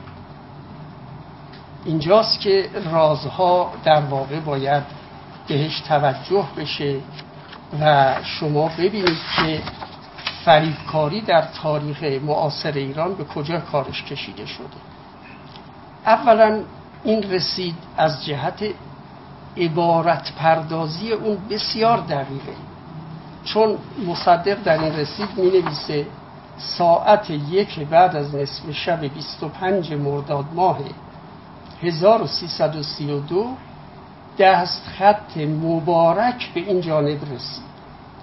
اینجاست 1.84 2.40
که 2.40 2.70
رازها 2.92 3.72
در 3.84 4.00
واقع 4.00 4.40
باید 4.40 4.82
بهش 5.48 5.80
توجه 5.80 6.44
بشه 6.56 6.96
و 7.80 8.14
شما 8.24 8.68
ببینید 8.78 9.18
که 9.36 9.62
فریبکاری 10.44 11.20
در 11.20 11.42
تاریخ 11.62 12.02
معاصر 12.02 12.72
ایران 12.72 13.14
به 13.14 13.24
کجا 13.24 13.60
کارش 13.60 14.02
کشیده 14.02 14.46
شده. 14.46 14.66
اولا 16.06 16.62
این 17.04 17.22
رسید 17.30 17.74
از 17.96 18.24
جهت 18.24 18.64
عبارت 19.56 20.32
پردازی 20.32 21.12
اون 21.12 21.38
بسیار 21.50 21.98
دقیقه. 21.98 22.52
چون 23.44 23.78
مصدق 24.06 24.62
در 24.62 24.78
این 24.78 24.96
رسید 24.96 25.28
می 25.36 25.46
نویسه 25.46 26.06
ساعت 26.58 27.30
یک 27.30 27.80
بعد 27.80 28.16
از 28.16 28.34
نصف 28.34 28.70
شب 28.70 29.00
25 29.00 29.92
مرداد 29.92 30.44
ماه 30.54 30.78
1332 31.82 33.46
دست 34.38 34.82
خط 34.98 35.36
مبارک 35.36 36.54
به 36.54 36.60
این 36.60 36.80
جانب 36.80 37.18
رسید. 37.34 37.66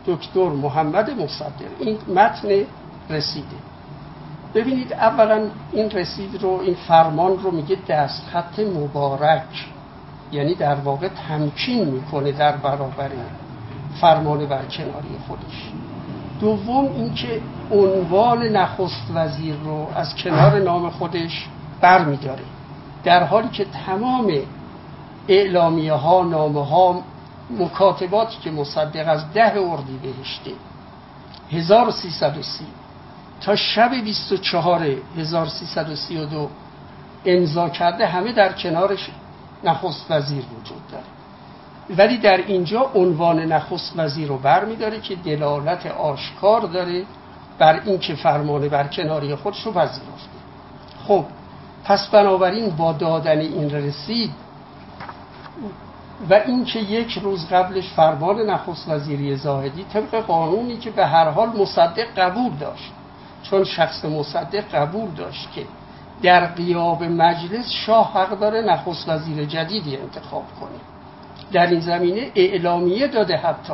دکتر 0.08 0.50
محمد 0.50 1.10
مصدق 1.10 1.52
این 1.80 1.98
متن 2.16 2.50
رسیده. 3.10 3.56
ببینید 4.56 4.94
اولا 4.94 5.50
این 5.72 5.92
رسید 5.92 6.42
رو 6.42 6.60
این 6.62 6.76
فرمان 6.88 7.40
رو 7.40 7.52
میگه 7.52 7.78
دست 7.88 8.28
خط 8.34 8.60
مبارک. 8.60 9.73
یعنی 10.34 10.56
در 10.56 10.76
واقع 10.76 11.08
تمکین 11.08 11.90
می‌کنه 11.90 12.32
در 12.32 12.58
برابر 12.58 13.10
فرمان 14.02 14.46
برکناری 14.46 15.18
خودش. 15.28 15.72
دوم 16.40 16.86
اینکه 16.96 17.42
عنوان 17.72 18.44
نخست 18.44 19.12
وزیر 19.14 19.56
رو 19.56 19.88
از 19.96 20.16
کنار 20.16 20.60
نام 20.60 20.90
خودش 20.90 21.48
برمیداره. 21.82 22.44
در 23.04 23.24
حالی 23.24 23.50
که 23.50 23.66
تمام 23.86 24.32
اعلامیه 25.28 25.94
ها 25.94 26.24
نامه 26.24 26.66
ها 26.66 27.02
مکاتباتی 27.60 28.38
که 28.42 28.52
مصدق 28.52 29.08
از 29.08 29.34
ده 29.34 29.60
اردی 29.60 30.00
بهشته 30.04 30.52
1330 31.52 32.66
تا 33.42 33.56
شب 33.56 33.92
24 34.04 34.84
1332 35.18 36.50
امضا 37.26 37.70
کرده 37.70 38.08
همه 38.08 38.32
در 38.32 38.52
کنارش 38.52 39.10
نخست 39.64 40.12
وزیر 40.12 40.44
وجود 40.44 40.88
داره. 40.92 41.04
ولی 41.98 42.18
در 42.18 42.38
اینجا 42.38 42.92
عنوان 42.96 43.40
نخست 43.40 43.94
وزیر 43.96 44.28
رو 44.28 44.38
برمیداره 44.38 45.00
که 45.00 45.16
دلالت 45.16 45.86
آشکار 45.86 46.62
داره 46.62 47.04
بر 47.60 47.82
اینکه 47.86 48.16
فرمان 48.16 48.70
بر 48.70 48.88
کناری 48.88 49.36
خودش 49.36 49.66
رو 49.66 49.72
پذیرفته 49.72 50.30
خب 51.08 51.26
پس 51.84 52.08
بنابراین 52.08 52.70
با 52.70 52.92
دادن 52.92 53.40
این 53.40 53.70
رسید 53.70 54.32
و 56.30 56.34
اینکه 56.34 56.80
یک 56.80 57.20
روز 57.24 57.48
قبلش 57.48 57.90
فرمان 57.90 58.40
نخست 58.40 58.90
وزیری 58.90 59.36
زاهدی 59.36 59.86
طبق 59.94 60.26
قانونی 60.26 60.78
که 60.78 60.92
به 60.92 61.06
هر 61.06 61.30
حال 61.30 61.50
مصدق 61.50 62.06
قبول 62.18 62.52
داشت. 62.60 62.92
چون 63.44 63.64
شخص 63.64 64.06
مصدق 64.06 64.64
قبول 64.76 65.10
داشت 65.12 65.52
که 65.56 65.66
در 66.24 66.46
قیاب 66.46 67.04
مجلس 67.04 67.72
شاه 67.72 68.14
حق 68.14 68.40
داره 68.40 68.62
نخست 68.62 69.10
وزیر 69.10 69.46
جدیدی 69.46 69.98
انتخاب 69.98 70.44
کنه. 70.60 70.80
در 71.52 71.68
این 71.68 71.80
زمینه 71.80 72.32
اعلامیه 72.36 73.08
داده 73.08 73.38
حتی. 73.38 73.74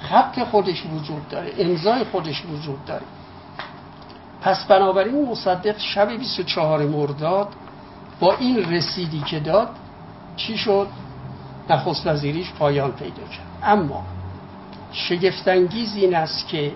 خط 0.00 0.44
خودش 0.44 0.86
وجود 0.86 1.28
داره 1.28 1.52
امضای 1.58 2.04
خودش 2.04 2.44
وجود 2.44 2.84
داره. 2.84 3.06
پس 4.40 4.64
بنابراین 4.64 5.28
مصدق 5.28 5.78
شب 5.78 6.08
24 6.08 6.82
مرداد 6.82 7.48
با 8.20 8.34
این 8.36 8.72
رسیدی 8.72 9.20
که 9.20 9.40
داد 9.40 9.68
چی 10.36 10.58
شد؟ 10.58 10.88
نخست 11.70 12.06
وزیریش 12.06 12.52
پایان 12.52 12.92
پیدا 12.92 13.22
کرد. 13.22 13.46
اما 13.62 14.04
شگفتانگیز 14.92 15.96
این 15.96 16.14
است 16.14 16.48
که 16.48 16.72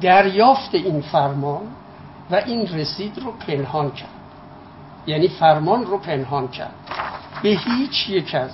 دریافت 0.00 0.74
این 0.74 1.00
فرمان 1.00 1.62
و 2.30 2.34
این 2.34 2.66
رسید 2.66 3.18
رو 3.18 3.32
پنهان 3.32 3.90
کرد. 3.90 4.08
یعنی 5.06 5.28
فرمان 5.28 5.86
رو 5.86 5.98
پنهان 5.98 6.48
کرد. 6.48 6.74
به 7.42 7.48
هیچ 7.48 8.08
یک 8.08 8.34
از 8.34 8.50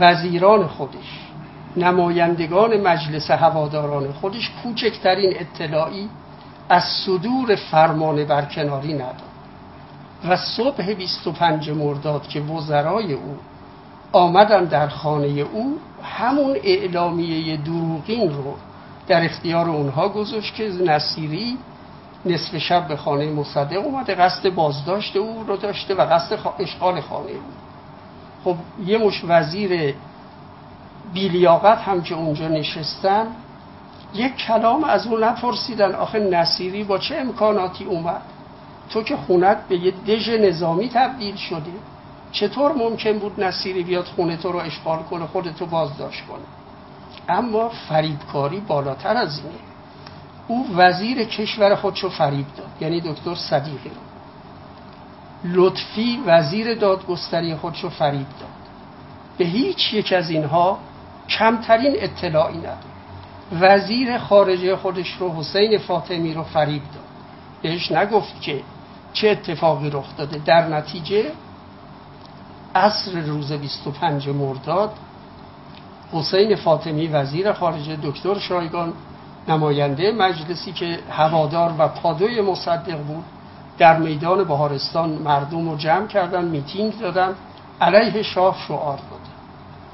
وزیران 0.00 0.66
خودش 0.66 1.20
نمایندگان 1.76 2.80
مجلس 2.80 3.30
هواداران 3.30 4.12
خودش 4.12 4.50
کوچکترین 4.62 5.32
اطلاعی 5.36 6.08
از 6.68 6.82
صدور 7.06 7.54
فرمان 7.54 8.24
برکناری 8.24 8.94
نداد. 8.94 9.34
و 10.28 10.36
صبح 10.36 10.94
25 10.94 11.70
مرداد 11.70 12.28
که 12.28 12.40
وزرای 12.40 13.12
او 13.12 13.36
آمدن 14.12 14.64
در 14.64 14.88
خانه 14.88 15.26
او 15.26 15.78
همون 16.02 16.56
اعلامیه 16.64 17.56
دروغین 17.56 18.30
رو 18.30 18.54
در 19.08 19.24
اختیار 19.24 19.68
اونها 19.68 20.08
گذاشت 20.08 20.54
که 20.54 20.68
نصیری 20.86 21.58
نصف 22.26 22.58
شب 22.58 22.88
به 22.88 22.96
خانه 22.96 23.32
مصدق 23.32 23.86
اومده 23.86 24.14
قصد 24.14 24.54
بازداشت 24.54 25.16
او 25.16 25.44
رو 25.48 25.56
داشته 25.56 25.94
و 25.94 26.00
قصد 26.00 26.38
اشغال 26.58 27.00
خانه 27.00 27.30
او. 27.30 27.40
خب 28.44 28.56
یه 28.86 28.98
مش 28.98 29.24
وزیر 29.28 29.94
بیلیاقت 31.12 31.78
هم 31.78 32.02
که 32.02 32.14
اونجا 32.14 32.48
نشستن 32.48 33.26
یک 34.14 34.36
کلام 34.36 34.84
از 34.84 35.06
اون 35.06 35.24
نپرسیدن 35.24 35.94
آخه 35.94 36.18
نصیری 36.18 36.84
با 36.84 36.98
چه 36.98 37.16
امکاناتی 37.16 37.84
اومد؟ 37.84 38.22
تو 38.90 39.02
که 39.02 39.16
خونت 39.16 39.68
به 39.68 39.76
یه 39.76 39.90
دژ 39.90 40.28
نظامی 40.28 40.88
تبدیل 40.88 41.36
شده. 41.36 41.72
چطور 42.32 42.72
ممکن 42.72 43.18
بود 43.18 43.44
نصیری 43.44 43.82
بیاد 43.82 44.04
خونه 44.04 44.36
تو 44.36 44.52
رو 44.52 44.58
اشغال 44.58 45.02
کنه 45.02 45.26
خودتو 45.26 45.66
بازداشت 45.66 46.26
کنه؟ 46.26 46.44
اما 47.28 47.68
فریبکاری 47.68 48.60
بالاتر 48.60 49.16
از 49.16 49.38
اینه. 49.38 49.73
او 50.48 50.76
وزیر 50.76 51.24
کشور 51.24 51.74
خودشو 51.74 52.08
فریب 52.08 52.46
داد. 52.56 52.66
یعنی 52.80 53.00
دکتر 53.00 53.34
صدیقی 53.34 53.90
لطفی 55.44 56.20
وزیر 56.26 56.74
دادگستری 56.74 57.54
خودشو 57.54 57.88
فریب 57.90 58.26
داد. 58.40 58.48
به 59.38 59.44
هیچ 59.44 59.94
یک 59.94 60.12
از 60.12 60.30
اینها 60.30 60.78
کمترین 61.28 61.94
اطلاعی 61.98 62.58
نداد. 62.58 62.84
وزیر 63.60 64.18
خارجه 64.18 64.76
خودش 64.76 65.16
رو 65.20 65.32
حسین 65.32 65.78
فاطمی 65.78 66.34
رو 66.34 66.42
فریب 66.42 66.82
داد. 66.82 67.04
بهش 67.62 67.92
نگفت 67.92 68.40
که 68.40 68.60
چه 69.12 69.28
اتفاقی 69.28 69.90
رخ 69.90 70.16
داده. 70.16 70.38
در 70.38 70.68
نتیجه 70.68 71.32
عصر 72.74 73.20
روز 73.20 73.52
25 73.52 74.28
مرداد 74.28 74.92
حسین 76.12 76.56
فاطمی 76.56 77.06
وزیر 77.06 77.52
خارجه 77.52 77.98
دکتر 78.02 78.38
شایگان 78.38 78.92
نماینده 79.48 80.12
مجلسی 80.12 80.72
که 80.72 80.98
هوادار 81.10 81.74
و 81.78 81.88
پادوی 81.88 82.40
مصدق 82.40 82.98
بود 82.98 83.24
در 83.78 83.98
میدان 83.98 84.44
بهارستان 84.44 85.10
مردم 85.10 85.68
رو 85.68 85.76
جمع 85.76 86.06
کردن 86.06 86.44
میتینگ 86.44 86.98
دادن 86.98 87.34
علیه 87.80 88.22
شاه 88.22 88.56
شعار 88.68 88.96
دادن. 88.96 89.34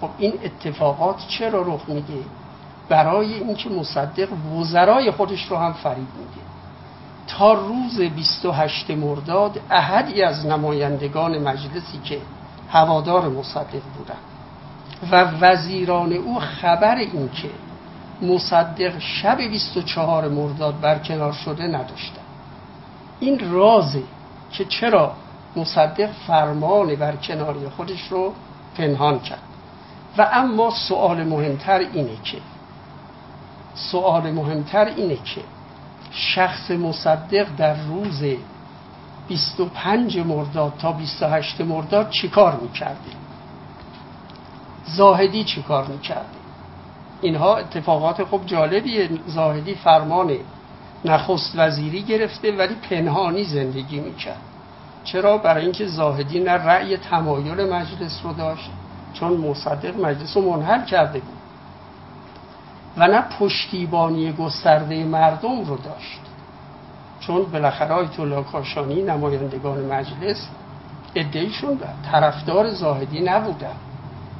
خب 0.00 0.08
این 0.18 0.32
اتفاقات 0.44 1.26
چرا 1.28 1.62
رخ 1.62 1.80
میده؟ 1.88 2.24
برای 2.88 3.34
اینکه 3.34 3.70
مصدق 3.70 4.28
وزرای 4.56 5.10
خودش 5.10 5.46
رو 5.50 5.56
هم 5.56 5.72
فریب 5.72 5.98
میده. 5.98 6.50
تا 7.26 7.52
روز 7.52 8.00
28 8.00 8.90
مرداد 8.90 9.60
احدی 9.70 10.22
از 10.22 10.46
نمایندگان 10.46 11.38
مجلسی 11.38 11.98
که 12.04 12.18
هوادار 12.70 13.28
مصدق 13.28 13.82
بودن 13.96 14.20
و 15.10 15.30
وزیران 15.40 16.12
او 16.12 16.40
خبر 16.40 16.94
این 16.94 17.30
که 17.32 17.50
مصدق 18.22 18.98
شب 18.98 19.36
24 19.36 20.28
مرداد 20.28 20.80
برکنار 20.80 21.32
شده 21.32 21.66
نداشتن 21.66 22.22
این 23.20 23.52
رازه 23.52 24.02
که 24.52 24.64
چرا 24.64 25.12
مصدق 25.56 26.10
فرمان 26.26 26.94
برکناری 26.94 27.68
خودش 27.68 28.08
رو 28.10 28.32
پنهان 28.76 29.20
کرد. 29.20 29.42
و 30.18 30.28
اما 30.32 30.70
سوال 30.70 31.24
مهمتر 31.24 31.78
اینه 31.78 32.16
که 32.24 32.38
سوال 33.74 34.30
مهمتر 34.30 34.84
اینه 34.84 35.16
که 35.16 35.40
شخص 36.10 36.70
مصدق 36.70 37.46
در 37.56 37.74
روز 37.74 38.22
25 39.28 40.18
مرداد 40.18 40.72
تا 40.78 40.92
28 40.92 41.60
مرداد 41.60 42.10
چیکار 42.10 42.60
می‌کرده؟ 42.60 43.10
زاهدی 44.86 45.44
چیکار 45.44 45.86
می‌کرده؟ 45.86 46.39
اینها 47.22 47.56
اتفاقات 47.56 48.24
خوب 48.24 48.46
جالبیه. 48.46 49.10
زاهدی 49.26 49.74
فرمان 49.74 50.32
نخست 51.04 51.52
وزیری 51.56 52.02
گرفته 52.02 52.56
ولی 52.56 52.74
پنهانی 52.74 53.44
زندگی 53.44 54.00
می‌کرد. 54.00 54.40
چرا؟ 55.04 55.38
برای 55.38 55.62
اینکه 55.62 55.86
زاهدی 55.86 56.40
نه 56.40 56.52
رأی 56.52 56.96
تمایل 56.96 57.72
مجلس 57.72 58.20
رو 58.24 58.32
داشت 58.32 58.70
چون 59.14 59.32
مصدق 59.32 60.00
مجلس 60.00 60.36
رو 60.36 60.56
منحل 60.56 60.84
کرده 60.84 61.18
بود. 61.18 61.38
و 62.96 63.08
نه 63.08 63.24
پشتیبانی 63.38 64.32
گسترده 64.32 65.04
مردم 65.04 65.64
رو 65.64 65.76
داشت. 65.76 66.20
چون 67.20 67.42
بالاخره 67.42 67.92
آیت 67.92 68.20
الله 68.20 68.42
کاشانی 68.42 69.02
نمایندگان 69.02 69.84
مجلس 69.84 70.48
ادعیشون 71.14 71.78
طرفدار 72.10 72.70
زاهدی 72.70 73.20
نبودن. 73.20 73.76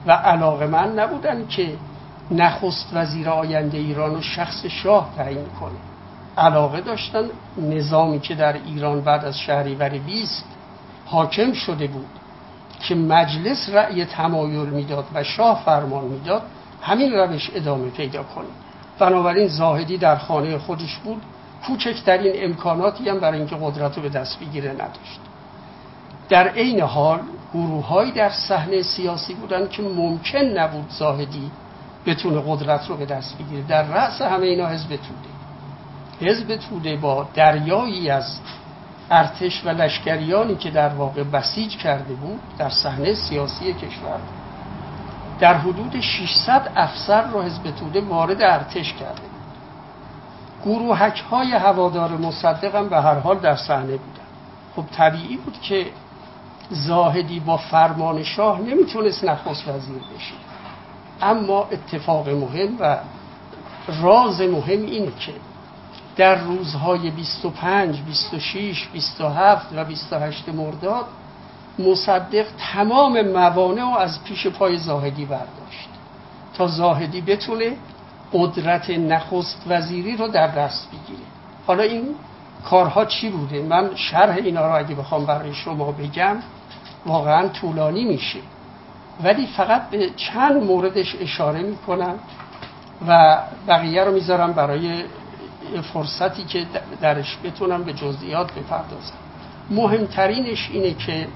و 0.06 0.12
علاقه 0.12 0.66
من 0.66 0.98
نبودن 0.98 1.46
که 1.46 1.68
نخست 2.30 2.90
وزیر 2.92 3.28
آینده 3.28 3.78
ایران 3.78 4.14
و 4.14 4.20
شخص 4.22 4.66
شاه 4.66 5.12
تعیین 5.16 5.46
کنه. 5.60 5.78
علاقه 6.38 6.80
داشتن 6.80 7.24
نظامی 7.58 8.20
که 8.20 8.34
در 8.34 8.52
ایران 8.52 9.00
بعد 9.00 9.24
از 9.24 9.38
شهریور 9.38 9.88
20 9.88 10.44
حاکم 11.06 11.52
شده 11.52 11.86
بود 11.86 12.08
که 12.80 12.94
مجلس 12.94 13.68
رأی 13.72 14.04
تمایل 14.04 14.68
می‌داد 14.68 15.04
و 15.14 15.24
شاه 15.24 15.62
فرمان 15.64 16.04
می‌داد 16.04 16.42
همین 16.82 17.12
روش 17.12 17.50
ادامه 17.54 17.90
پیدا 17.90 18.22
کنه. 18.22 18.46
بنابراین 18.98 19.48
زاهدی 19.48 19.98
در 19.98 20.16
خانه 20.16 20.58
خودش 20.58 20.96
بود. 20.96 21.22
کوچکترین 21.66 22.32
امکاناتی 22.36 23.08
هم 23.08 23.20
برای 23.20 23.38
اینکه 23.38 23.56
قدرت 23.56 23.96
رو 23.96 24.02
به 24.02 24.08
دست 24.08 24.40
بگیره 24.40 24.72
نداشت. 24.72 25.20
در 26.28 26.48
عین 26.48 26.80
حال 26.80 27.20
گروههایی 27.54 28.12
در 28.12 28.30
صحنه 28.30 28.82
سیاسی 28.82 29.34
بودن 29.34 29.68
که 29.68 29.82
ممکن 29.82 30.38
نبود 30.38 30.90
زاهدی 30.90 31.50
بتونه 32.06 32.42
قدرت 32.46 32.88
رو 32.88 32.96
به 32.96 33.06
دست 33.06 33.38
بگیره. 33.38 33.62
در 33.62 33.82
رأس 33.82 34.22
همه 34.22 34.46
اینا 34.46 34.66
حزب 34.66 34.88
توده. 34.88 35.30
حزب 36.20 36.56
توده 36.56 36.96
با 36.96 37.28
دریایی 37.34 38.10
از 38.10 38.40
ارتش 39.10 39.64
و 39.64 39.68
لشکریانی 39.68 40.54
که 40.54 40.70
در 40.70 40.88
واقع 40.88 41.22
بسیج 41.22 41.76
کرده 41.76 42.14
بود 42.14 42.40
در 42.58 42.70
صحنه 42.70 43.14
سیاسی 43.14 43.72
کشور 43.72 44.20
در 45.40 45.54
حدود 45.54 46.00
600 46.00 46.72
افسر 46.76 47.30
را 47.30 47.42
حزب 47.42 47.70
توده 47.70 48.00
وارد 48.00 48.42
ارتش 48.42 48.92
کرده 48.92 49.20
بود. 49.20 49.30
گروهک 50.64 51.20
های 51.30 51.52
هوادار 51.52 52.10
مصدق 52.10 52.74
هم 52.74 52.88
به 52.88 53.00
هر 53.00 53.18
حال 53.18 53.38
در 53.38 53.56
صحنه 53.56 53.96
بودن. 53.96 54.20
خب 54.76 54.84
طبیعی 54.96 55.36
بود 55.36 55.60
که 55.60 55.86
زاهدی 56.70 57.40
با 57.40 57.56
فرمان 57.56 58.22
شاه 58.22 58.60
نمی‌تونست 58.60 59.24
نخست 59.24 59.68
وزیر 59.68 59.96
بشه. 59.96 60.49
اما 61.22 61.68
اتفاق 61.72 62.28
مهم 62.28 62.76
و 62.80 62.98
راز 64.02 64.40
مهم 64.40 64.82
اینه 64.82 65.12
که 65.20 65.32
در 66.16 66.34
روزهای 66.34 67.10
25, 67.10 68.02
26, 68.02 68.88
27 68.92 69.66
و 69.76 69.84
28 69.84 70.48
مرداد 70.48 71.04
مصدق 71.78 72.46
تمام 72.72 73.22
موانع 73.22 73.82
رو 73.82 73.98
از 73.98 74.24
پیش 74.24 74.46
پای 74.46 74.76
زاهدی 74.76 75.24
برداشت 75.24 75.88
تا 76.54 76.66
زاهدی 76.66 77.20
بتونه 77.20 77.76
قدرت 78.32 78.90
نخست 78.90 79.64
وزیری 79.68 80.16
رو 80.16 80.28
در 80.28 80.46
دست 80.46 80.88
بگیره. 80.88 81.24
حالا 81.66 81.82
این 81.82 82.14
کارها 82.64 83.04
چی 83.04 83.30
بوده؟ 83.30 83.62
من 83.62 83.90
شرح 83.94 84.36
اینا 84.36 84.66
رو 84.66 84.76
اگه 84.76 84.94
بخوام 84.94 85.26
برای 85.26 85.54
شما 85.54 85.92
بگم 85.92 86.36
واقعا 87.06 87.48
طولانی 87.48 88.04
میشه. 88.04 88.38
ولی 89.24 89.46
فقط 89.46 89.90
به 89.90 90.10
چند 90.16 90.62
موردش 90.62 91.16
اشاره 91.20 91.62
می‌کنم 91.62 92.14
و 93.08 93.38
بقیه 93.68 94.04
رو 94.04 94.12
می‌ذارم 94.12 94.52
برای 94.52 95.04
فرصتی 95.92 96.44
که 96.44 96.66
درش 97.00 97.38
بتونم 97.44 97.84
به 97.84 97.92
جزئیات 97.92 98.52
بپردازم. 98.52 99.14
مهمترینش 99.70 100.70
اینه 100.72 100.94
که 100.94 101.26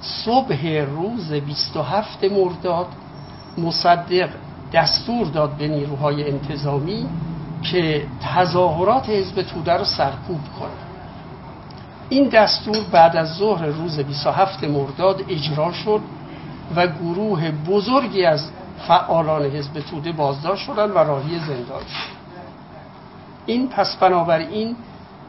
صبح 0.00 0.66
روز 0.66 1.32
27 1.32 2.24
مرداد 2.24 2.86
مصدق 3.58 4.28
دستور 4.72 5.26
داد 5.26 5.50
به 5.50 5.68
نیروهای 5.68 6.30
انتظامی 6.30 7.06
که 7.62 8.06
تظاهرات 8.34 9.08
حزب 9.08 9.42
توده 9.42 9.72
رو 9.72 9.84
سرکوب 9.84 10.40
کنه 10.58 10.70
این 12.08 12.28
دستور 12.28 12.84
بعد 12.92 13.16
از 13.16 13.36
ظهر 13.36 13.66
روز 13.66 13.98
27 13.98 14.64
مرداد 14.64 15.24
اجرا 15.28 15.72
شد 15.72 16.00
و 16.76 16.86
گروه 16.86 17.50
بزرگی 17.50 18.24
از 18.24 18.50
فعالان 18.88 19.42
حزب 19.42 19.80
توده 19.80 20.12
بازداشت 20.12 20.62
شدند 20.66 20.90
و 20.90 20.98
راهی 20.98 21.38
زندان 21.38 21.80
شد. 21.80 22.16
این 23.46 23.68
پس 23.68 23.96
بنابراین 23.96 24.76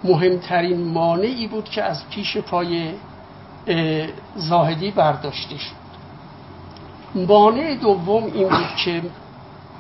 مهمترین 0.03 0.87
مانعی 0.87 1.47
بود 1.47 1.69
که 1.69 1.83
از 1.83 2.09
پیش 2.09 2.37
پای 2.37 2.93
زاهدی 4.35 4.91
برداشته 4.91 5.57
شد. 5.57 5.87
مانع 7.15 7.75
دوم 7.75 8.23
این 8.23 8.49
بود 8.49 8.75
که 8.85 9.01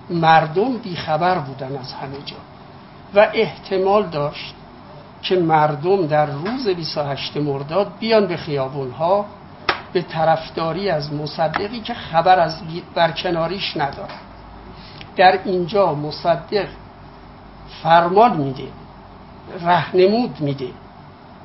مردم 0.09 0.77
بیخبر 0.77 1.39
بودن 1.39 1.77
از 1.77 1.93
همه 1.93 2.17
جا 2.25 2.35
و 3.15 3.27
احتمال 3.33 4.05
داشت 4.07 4.53
که 5.21 5.35
مردم 5.35 6.07
در 6.07 6.25
روز 6.25 6.67
28 6.67 7.37
مرداد 7.37 7.91
بیان 7.99 8.27
به 8.27 8.37
خیابون 8.37 8.91
ها 8.91 9.25
به 9.97 10.03
طرفداری 10.03 10.89
از 10.89 11.13
مصدقی 11.13 11.79
که 11.79 11.93
خبر 11.93 12.39
از 12.39 12.61
برکناریش 12.95 13.77
ندارد. 13.77 14.19
در 15.15 15.39
اینجا 15.45 15.93
مصدق 15.95 16.67
فرمان 17.83 18.37
میده 18.37 18.67
رهنمود 19.61 20.41
میده 20.41 20.69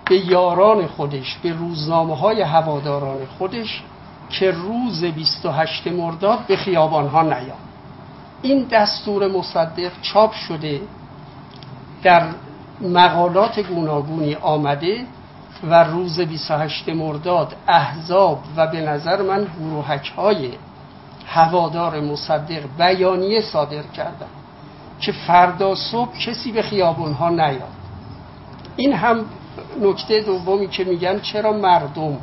به 0.05 0.17
یاران 0.17 0.87
خودش 0.87 1.39
به 1.43 1.53
روزنامه 1.53 2.17
های 2.17 2.43
هواداران 2.43 3.19
خودش 3.39 3.83
که 4.31 4.51
روز 4.51 5.05
28 5.05 5.87
مرداد 5.87 6.39
به 6.47 6.57
خیابان 6.57 7.09
ها 7.09 7.23
نیاد. 7.23 7.63
این 8.43 8.67
دستور 8.71 9.29
مصدق 9.29 9.93
چاپ 10.03 10.33
شده 10.33 10.81
در 12.03 12.23
مقالات 12.81 13.61
گوناگونی 13.61 14.35
آمده 14.35 15.07
و 15.63 15.85
روز 15.85 16.21
28 16.21 16.89
مرداد 16.89 17.57
احزاب 17.69 18.39
و 18.57 18.67
به 18.67 18.81
نظر 18.81 19.23
من 19.23 19.47
گروهک 19.61 20.13
های 20.17 20.51
هوادار 21.27 22.01
مصدق 22.01 22.63
بیانیه 22.79 23.41
صادر 23.41 23.83
کردند 23.83 24.31
که 25.01 25.13
فردا 25.13 25.75
صبح 25.75 26.19
کسی 26.19 26.53
به 26.53 26.63
خیابون 26.63 27.13
ها 27.13 27.31
نیاد. 27.31 27.73
این 28.77 28.93
هم 28.93 29.25
نکته 29.81 30.21
دومی 30.21 30.69
که 30.69 30.85
میگن 30.85 31.21
چرا 31.21 31.53
مردم 31.53 32.19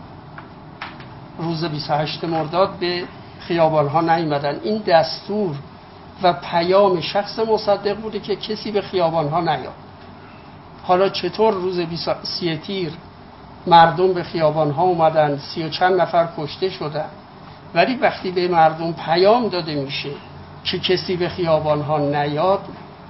روز 1.38 1.66
28 1.66 2.24
مرداد 2.24 2.70
به 2.80 3.04
خیابان 3.40 3.88
ها 3.88 4.02
نیمدن 4.02 4.60
این 4.64 4.78
دستور 4.78 5.56
و 6.24 6.34
پیام 6.34 7.02
شخص 7.02 7.40
مصدق 7.40 7.98
بوده 7.98 8.20
که 8.20 8.36
کسی 8.36 8.72
به 8.72 8.82
خیابان 8.82 9.30
ها 9.30 9.42
نیاد. 9.42 9.74
حالا 10.84 11.10
چطور 11.10 11.54
روز 11.54 11.80
سی 12.24 12.58
تیر 12.58 12.92
مردم 13.68 14.14
به 14.14 14.24
خیابان 14.24 14.72
ها 14.72 14.84
اومدن 14.84 15.38
سی 15.38 15.64
و 15.64 15.70
چند 15.70 16.02
نفر 16.02 16.28
کشته 16.38 16.70
شدن. 16.70 17.10
ولی 17.74 17.96
وقتی 17.96 18.32
به 18.32 18.48
مردم 18.48 18.94
پیام 18.94 19.48
داده 19.48 19.76
میشه 19.76 20.10
که 20.64 20.80
کسی 20.80 21.16
به 21.16 21.30
خیابان 21.30 21.82
ها 21.82 21.98
نیاد 21.98 22.60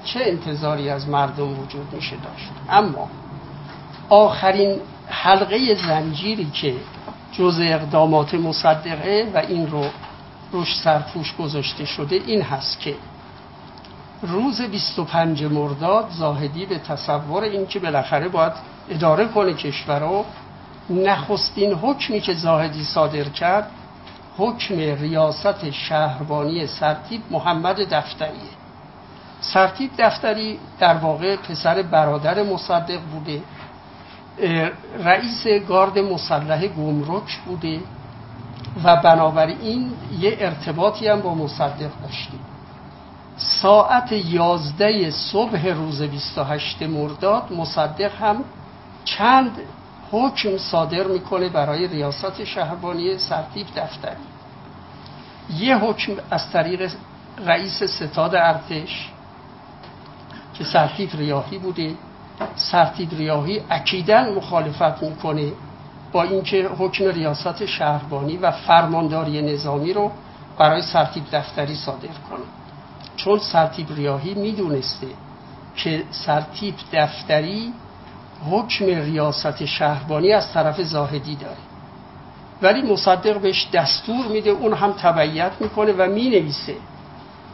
چه 0.03 0.19
انتظاری 0.23 0.89
از 0.89 1.09
مردم 1.09 1.59
وجود 1.59 1.93
میشه 1.93 2.15
داشت. 2.15 2.49
اما 2.69 3.09
آخرین 4.09 4.79
حلقه 5.07 5.75
زنجیری 5.75 6.45
که 6.45 6.73
جز 7.31 7.59
اقدامات 7.61 8.33
مصدقه 8.33 9.31
و 9.33 9.37
این 9.37 9.71
رو 9.71 9.83
روش 10.51 10.77
سرپوش 10.83 11.35
گذاشته 11.35 11.85
شده 11.85 12.15
این 12.15 12.41
هست 12.41 12.79
که 12.79 12.95
روز 14.21 14.61
25 14.61 15.43
مرداد 15.43 16.09
زاهدی 16.09 16.65
به 16.65 16.79
تصور 16.79 17.43
این 17.43 17.67
که 17.67 17.79
بالاخره 17.79 18.27
باید 18.27 18.53
اداره 18.89 19.27
کنه 19.27 19.53
کشور 19.53 19.99
رو 19.99 20.25
نخستین 20.89 21.73
حکمی 21.73 22.19
که 22.19 22.33
زاهدی 22.33 22.83
صادر 22.83 23.23
کرد 23.23 23.71
حکم 24.37 24.75
ریاست 24.75 25.71
شهربانی 25.71 26.67
سرتیب 26.67 27.21
محمد 27.31 27.93
دفتریه. 27.93 28.51
سرتیب 29.41 29.91
دفتری 29.99 30.59
در 30.79 30.97
واقع 30.97 31.35
پسر 31.35 31.81
برادر 31.81 32.43
مصدق 32.43 32.99
بوده 33.01 33.41
رئیس 35.03 35.47
گارد 35.67 35.99
مسلح 35.99 36.67
گمرک 36.67 37.37
بوده 37.45 37.79
و 38.83 38.95
بنابراین 38.95 39.91
یه 40.19 40.37
ارتباطی 40.39 41.07
هم 41.07 41.21
با 41.21 41.35
مصدق 41.35 41.91
داشتیم. 42.03 42.39
ساعت 43.37 44.11
یازده 44.11 45.11
صبح 45.11 45.67
روز 45.67 46.01
28 46.01 46.83
مرداد 46.83 47.53
مصدق 47.53 48.11
هم 48.15 48.43
چند 49.17 49.51
حکم 50.11 50.57
صادر 50.57 51.07
می‌کنه 51.07 51.49
برای 51.49 51.87
ریاست 51.87 52.43
شهربانی 52.43 53.17
سرتیب 53.17 53.67
دفتری. 53.75 54.15
یه 55.57 55.77
حکم 55.77 56.13
از 56.31 56.51
طریق 56.51 56.91
رئیس 57.45 57.83
ستاد 57.83 58.35
ارتش 58.35 59.09
که 60.53 60.63
سرتیب 60.63 61.09
ریاهی 61.13 61.57
بوده. 61.57 61.95
سرتیب 62.55 63.13
ریاهی 63.13 63.61
اکیدن 63.69 64.33
مخالفت 64.33 65.03
می‌کنه 65.03 65.51
با 66.11 66.23
اینکه 66.23 66.69
حکم 66.77 67.05
ریاست 67.05 67.65
شهربانی 67.65 68.37
و 68.37 68.51
فرمانداری 68.51 69.41
نظامی 69.41 69.93
رو 69.93 70.11
برای 70.57 70.81
سرتیب 70.81 71.23
دفتری 71.31 71.75
صادر 71.75 72.07
کنه. 72.29 72.45
چون 73.15 73.39
سرتیب 73.39 73.93
ریاهی 73.95 74.33
می‌دونسته 74.33 75.07
که 75.75 76.03
سرتیب 76.11 76.75
دفتری 76.93 77.73
حکم 78.51 78.85
ریاست 78.85 79.65
شهربانی 79.65 80.33
از 80.33 80.53
طرف 80.53 80.81
زاهدی 80.81 81.35
داره. 81.35 81.57
ولی 82.61 82.81
مصدق 82.81 83.37
بهش 83.37 83.67
دستور 83.73 84.27
میده 84.27 84.49
اون 84.49 84.73
هم 84.73 84.91
تبعیت 84.91 85.51
می‌کنه 85.59 85.91
و 85.91 86.11
می‌نویسه. 86.11 86.75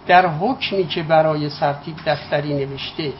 در 0.08 0.28
حکمی 0.28 0.88
که 0.88 1.04
برای 1.04 1.50
سرتیب 1.50 1.96
دفتری 2.06 2.54
نوشته 2.54 3.14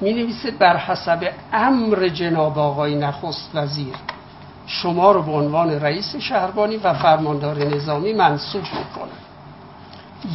می 0.00 0.12
نویسه 0.12 0.50
بر 0.50 0.76
حسب 0.76 1.32
امر 1.52 2.08
جناب 2.08 2.58
آقای 2.58 2.94
نخست 2.94 3.50
وزیر. 3.54 3.94
شما 4.66 5.12
رو 5.12 5.22
به 5.22 5.32
عنوان 5.32 5.70
رئیس 5.70 6.16
شهربانی 6.16 6.76
و 6.76 6.94
فرماندار 6.94 7.58
نظامی 7.58 8.12
منصوب 8.12 8.62
می‌کنه 8.62 9.12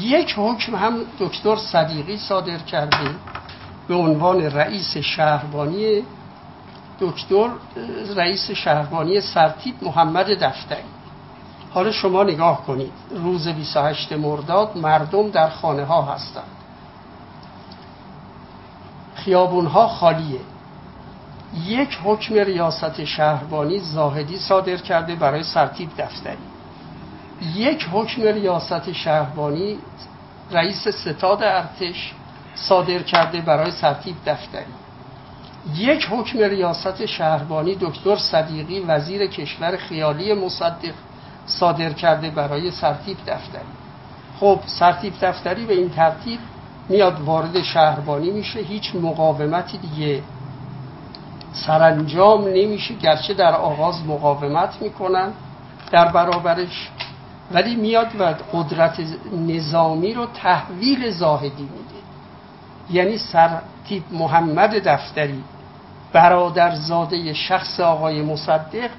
یک 0.02 0.34
حکم 0.38 0.76
هم 0.76 0.94
دکتر 1.20 1.56
صدیقی 1.56 2.18
صادر 2.18 2.58
کرده 2.58 3.16
به 3.88 3.96
عنوان 3.96 4.42
رئیس 4.42 4.98
شهربانی 4.98 6.04
دکتر 7.02 7.50
رئیس 8.16 8.52
شهربانی 8.52 9.22
سرتیب 9.22 9.76
محمد 9.82 10.44
دفتری. 10.44 10.84
حالا 11.74 11.92
شما 11.92 12.24
نگاه 12.24 12.66
کنید. 12.66 12.92
روز 13.12 13.48
28 13.48 14.14
مرداد 14.14 14.78
مردم 14.78 15.30
در 15.30 15.50
خانه 15.50 15.86
ها 15.86 16.02
هستند. 16.02 16.44
خیابون 19.16 19.66
ها 19.66 19.88
خالیه. 19.88 20.40
یک 21.66 22.00
حکم 22.04 22.36
ریاست 22.36 23.04
شهربانی 23.04 23.80
زاهدی 23.80 24.38
صادر 24.38 24.78
کرده 24.78 25.16
برای 25.16 25.44
سرتیب 25.44 25.90
دفتری. 25.98 26.38
یک 27.56 27.88
حکم 27.92 28.22
ریاست 28.22 28.92
شهربانی 28.92 29.78
رئیس 30.52 30.88
ستاد 30.88 31.44
ارتش 31.44 32.14
صادر 32.56 33.00
کرده 33.00 33.42
برای 33.42 33.72
سرتیب 33.72 34.16
دفتری. 34.26 34.81
یک 35.76 36.08
حکم 36.12 36.40
ریاست 36.40 37.06
شهربانی 37.06 37.76
دکتر 37.76 38.16
صدیقی 38.16 38.80
وزیر 38.80 39.28
کشور 39.28 39.78
خیالی 39.78 40.34
مصدق 40.34 40.94
صادر 41.46 41.94
کرده 41.94 42.30
برای 42.30 42.72
سرتیب 42.72 43.18
دفتری. 43.28 43.72
خب 44.40 44.60
سرتیب 44.66 45.14
دفتری 45.22 45.66
به 45.66 45.74
این 45.74 45.90
ترتیب 45.90 46.40
میاد 46.90 47.22
وارد 47.22 47.62
شهربانی 47.62 48.32
میشه 48.32 48.60
هیچ 48.60 48.96
مقاومتی 48.96 49.78
دیگه 49.78 50.22
سرانجام 51.54 52.48
نمیشه 52.48 52.94
گرچه 52.94 53.34
در 53.34 53.54
آغاز 53.54 54.06
مقاومت 54.06 54.82
می‌کنن 54.82 55.34
در 55.92 56.12
برابرش 56.12 56.90
ولی 57.52 57.76
میاد 57.76 58.08
و 58.20 58.36
قدرت 58.54 59.00
نظامی 59.48 60.14
رو 60.14 60.26
تحویل 60.26 61.12
زاهدی 61.12 61.64
میده. 61.64 62.01
یعنی 62.90 63.18
سرتیب 63.18 64.04
محمد 64.12 64.88
دفتری 64.88 65.44
برادرزاده 66.14 67.34
شخص 67.34 67.80
آقای 67.80 68.22
مصدق 68.22 68.90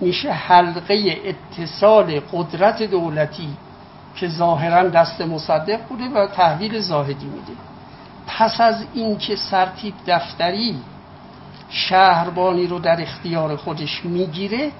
میشه 0.00 0.32
حلقه 0.32 1.16
اتصال 1.24 2.20
قدرت 2.32 2.82
دولتی 2.82 3.48
که 4.16 4.28
ظاهرا 4.28 4.88
دست 4.88 5.20
مصدق 5.20 5.80
بوده 5.88 6.08
و 6.08 6.26
تحویل 6.26 6.80
زاهدی 6.80 7.26
میده. 7.26 7.52
پس 8.26 8.60
از 8.60 8.84
اینکه 8.94 9.36
سرتیب 9.36 9.94
دفتری 10.06 10.76
شهربانی 11.70 12.66
رو 12.66 12.78
در 12.78 13.02
اختیار 13.02 13.56
خودش 13.56 14.04
می‌گیره 14.04 14.70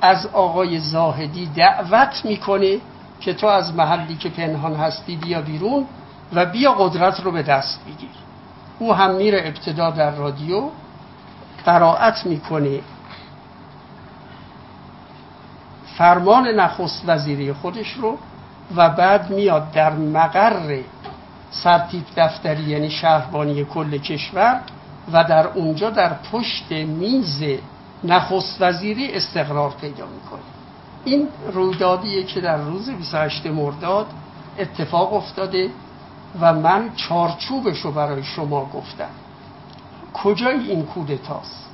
از 0.00 0.26
آقای 0.26 0.78
زاهدی 0.78 1.46
دعوت 1.46 2.24
می‌کنه 2.24 2.78
که 3.20 3.34
تو 3.34 3.46
از 3.46 3.74
محلی 3.74 4.16
که 4.16 4.28
پنهان 4.28 4.74
هستی 4.74 5.16
بیا 5.16 5.40
بیرون 5.40 5.86
و 6.32 6.46
بیا 6.46 6.72
قدرت 6.72 7.20
رو 7.20 7.30
به 7.30 7.42
دست 7.42 7.80
بگیر. 7.84 8.10
او 8.78 8.94
هم 8.94 9.14
میره 9.14 9.42
ابتدا 9.44 9.90
در 9.90 10.10
رادیو 10.10 10.68
قرائت 11.64 12.26
می‌کنه. 12.26 12.80
فرمان 15.98 16.46
نخست 16.48 17.02
وزیری 17.06 17.52
خودش 17.52 17.92
رو 17.92 18.18
و 18.76 18.90
بعد 18.90 19.30
میاد 19.30 19.72
در 19.72 19.92
مقر 19.92 20.80
سرتیب 21.50 22.04
دفتری 22.16 22.62
یعنی 22.62 22.90
شهربانی 22.90 23.64
کل 23.64 23.98
کشور 23.98 24.60
و 25.12 25.24
در 25.24 25.46
اونجا 25.46 25.90
در 25.90 26.12
پشت 26.32 26.72
میز 26.72 27.42
نخست 28.04 28.56
وزیری 28.62 29.12
استقرار 29.12 29.70
پیدا 29.80 30.06
می‌کنه. 30.06 30.40
این 31.04 31.28
رویدادیه 31.52 32.22
که 32.22 32.40
در 32.40 32.56
روز 32.56 32.90
28 32.90 33.46
مرداد 33.46 34.06
اتفاق 34.58 35.14
افتاده. 35.14 35.70
و 36.40 36.52
من 36.54 36.90
چارچوبش 36.96 37.78
رو 37.78 37.92
برای 37.92 38.22
شما 38.22 38.64
گفتم. 38.64 39.08
کجای 40.14 40.70
این 40.70 40.82
کودتاست؟ 40.86 41.70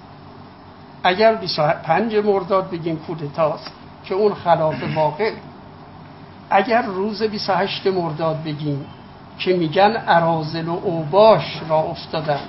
اگر 1.02 1.34
25 1.34 2.16
مرداد 2.16 2.70
بگیم 2.70 2.96
کودتاست 2.96 3.72
که 4.04 4.14
اون 4.14 4.34
خلاف 4.34 4.82
واقع. 4.94 5.32
اگر 6.50 6.82
روز 6.82 7.22
28 7.22 7.86
مرداد 7.86 8.42
بگیم 8.42 8.86
که 9.38 9.56
میگن 9.56 10.02
ارازل 10.06 10.68
و 10.68 10.78
اوباش 10.84 11.60
را 11.68 11.78
افتادن 11.78 12.40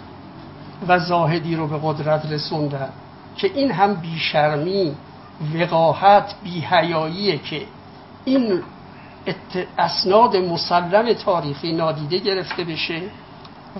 و 0.88 1.00
زاهدی 1.00 1.56
رو 1.56 1.68
به 1.68 1.80
قدرت 1.84 2.26
رسوندن 2.32 2.90
که 3.36 3.52
این 3.56 3.72
هم 3.72 3.94
بیشرمی 3.94 4.96
وقاحت 5.56 6.36
بیهیاییه 6.44 7.38
که 7.38 7.62
این 8.26 8.64
اسناد 9.78 10.36
مسلم 10.36 11.14
تاریخی 11.14 11.72
نادیده 11.72 12.18
گرفته 12.18 12.64
بشه 12.64 13.02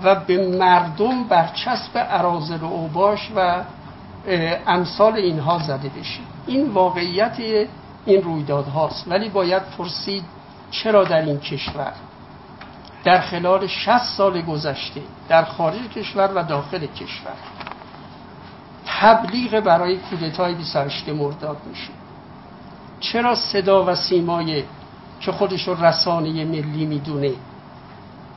و 0.04 0.14
به 0.14 0.56
مردم 0.58 1.24
برچسب 1.24 1.90
ارازل 1.94 2.60
و 2.60 2.64
اوباش 2.64 3.30
و 3.36 3.62
امثال 4.66 5.14
اینها 5.14 5.58
زده 5.58 5.88
بشه. 5.88 6.20
این 6.46 6.70
واقعیت 6.70 7.36
این 8.06 8.22
رویداد 8.22 8.68
هاست. 8.68 9.04
ولی 9.08 9.28
باید 9.28 9.62
پرسید 9.78 10.24
چرا 10.70 11.04
در 11.04 11.22
این 11.22 11.40
کشور؟ 11.40 11.92
در 13.04 13.20
خلال 13.20 13.66
60 13.66 13.98
سال 13.98 14.40
گذشته 14.40 15.00
در 15.28 15.44
خارج 15.44 15.88
کشور 15.96 16.30
و 16.34 16.42
داخل 16.42 16.86
کشور. 16.86 17.34
تبلیغ 18.86 19.60
برای 19.60 19.96
کودتای 19.96 20.54
28 20.54 21.08
مرداد 21.08 21.56
میشه. 21.66 21.90
چرا 23.00 23.34
صدا 23.34 23.84
و 23.84 23.94
سیمای 23.94 24.64
که 25.24 25.32
خودش 25.32 25.68
رسانه 25.68 26.44
ملی 26.44 26.86
می‌دونه. 26.86 27.32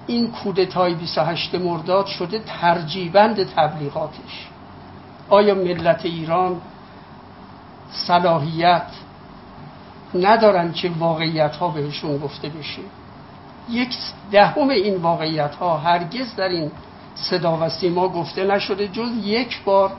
این 0.08 0.32
کودتای 0.32 0.94
28 0.94 1.56
مرداد 1.56 2.06
شده 2.06 2.40
ترجیبند 2.40 3.54
تبلیغاتش. 3.56 4.48
آیا 5.30 5.56
ملت 5.56 6.06
ایران 6.06 6.62
صلاحیت 7.92 8.88
ندارن 10.16 10.74
که 10.74 10.92
واقعیت 11.00 11.56
ها 11.56 11.68
بهشون 11.68 12.18
گفته 12.18 12.50
بشه؟ 12.50 12.82
یک 13.70 13.96
دهم 14.32 14.70
این 14.70 14.96
واقعیت 14.96 15.56
ها 15.56 15.78
هرگز 15.78 16.36
در 16.36 16.48
این 16.48 16.72
صدا 17.16 17.58
و 17.62 17.70
سیما 17.70 18.10
گفته 18.10 18.44
نشده 18.44 18.88
جز 18.88 19.10
یک 19.24 19.64
بار 19.64 19.92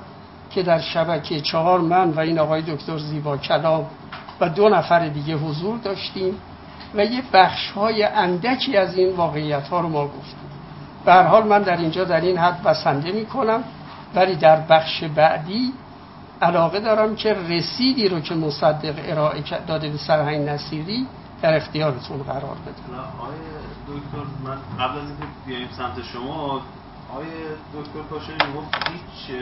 که 0.50 0.62
در 0.62 0.80
شبکه 0.80 1.40
چهار 1.40 1.80
من 1.80 2.10
و 2.10 2.20
این 2.20 2.38
آقای 2.38 2.62
دکتر 2.62 2.98
زیبا 2.98 3.36
کلام 3.36 3.86
و 4.40 4.48
دو 4.48 4.68
نفر 4.68 5.08
دیگه 5.08 5.36
حضور 5.36 5.78
داشتیم. 5.78 6.34
و 6.94 7.04
یه 7.04 7.22
بخش 7.32 7.70
های 7.70 8.02
اندکی 8.02 8.76
از 8.76 8.94
این 8.94 9.16
واقعیت 9.16 9.68
ها 9.68 9.80
رو 9.80 9.88
ما 9.88 10.04
گفتیم. 10.06 10.48
به 11.04 11.14
حال 11.14 11.46
من 11.46 11.62
در 11.62 11.76
اینجا 11.76 12.04
در 12.04 12.20
این 12.20 12.38
حد 12.38 12.62
بسنده 12.62 13.12
می 13.12 13.26
کنم 13.26 13.64
ولی 14.14 14.36
در 14.36 14.60
بخش 14.60 15.04
بعدی 15.04 15.72
علاقه 16.42 16.80
دارم 16.80 17.16
که 17.16 17.34
رسیدی 17.48 18.08
رو 18.08 18.20
که 18.20 18.34
مصدق 18.34 18.94
ارائه 19.04 19.42
داده 19.66 19.88
به 19.88 19.98
سرهنگ 19.98 20.48
نصیری 20.48 21.06
در 21.42 21.56
اختیارتون 21.56 22.22
قرار 22.22 22.56
بدم 22.66 22.98
آقای 23.18 23.38
دکتر 23.88 24.24
من 24.44 24.56
قبل 24.78 24.98
از 24.98 25.08
اینکه 25.08 25.24
بیاییم 25.46 25.68
سمت 25.76 26.02
شما 26.12 26.60
آقای 27.12 27.26
دکتر 27.74 28.02
کاشانی 28.10 28.52
گفت 28.56 28.88
هیچ 28.88 29.36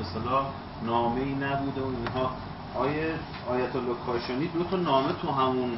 مثلا 0.00 0.40
نامه 0.86 1.20
ای 1.20 1.34
نبوده 1.34 1.80
و 1.80 1.86
اینها. 1.86 2.30
آیه 2.74 3.14
آیت 3.50 3.76
الله 3.76 3.94
کاشانی 4.06 4.46
دو 4.46 4.64
تا 4.64 4.76
نامه 4.76 5.08
تو 5.22 5.32
همون 5.32 5.70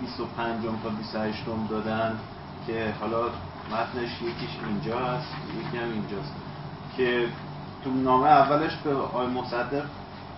25 0.00 0.64
تا 0.82 0.88
28 0.88 1.44
دادن 1.70 2.18
که 2.66 2.94
حالا 3.00 3.22
متنش 3.72 4.22
یکیش 4.22 4.50
اینجا 4.68 4.98
هست 4.98 5.28
یکی 5.60 5.78
هم 5.78 5.92
اینجاست. 5.92 6.32
که 6.96 7.26
تو 7.84 7.90
نامه 7.90 8.26
اولش 8.26 8.76
به 8.84 8.94
آقای 8.94 9.26
مصدق 9.26 9.84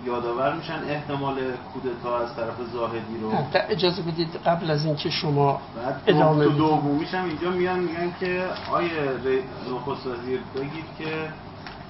یادآور 0.07 0.55
میشن 0.55 0.81
احتمال 0.89 1.35
کودتا 1.73 2.19
از 2.19 2.37
طرف 2.37 2.55
زاهدی 2.73 3.19
رو. 3.21 3.33
اجازه 3.69 4.03
بدید 4.03 4.37
قبل 4.47 4.71
از 4.71 4.85
اینکه 4.85 5.11
شما 5.11 5.61
ادامه 6.07 6.45
تو 6.45 6.51
دومیش 6.51 7.15
هم 7.15 7.25
اینجا 7.25 7.51
میان 7.51 7.79
میگن 7.79 8.13
که 8.21 8.45
آیه 8.73 8.91
نخست 9.71 10.07
وزیر 10.07 10.41
بگید 10.55 10.85
که 10.99 11.29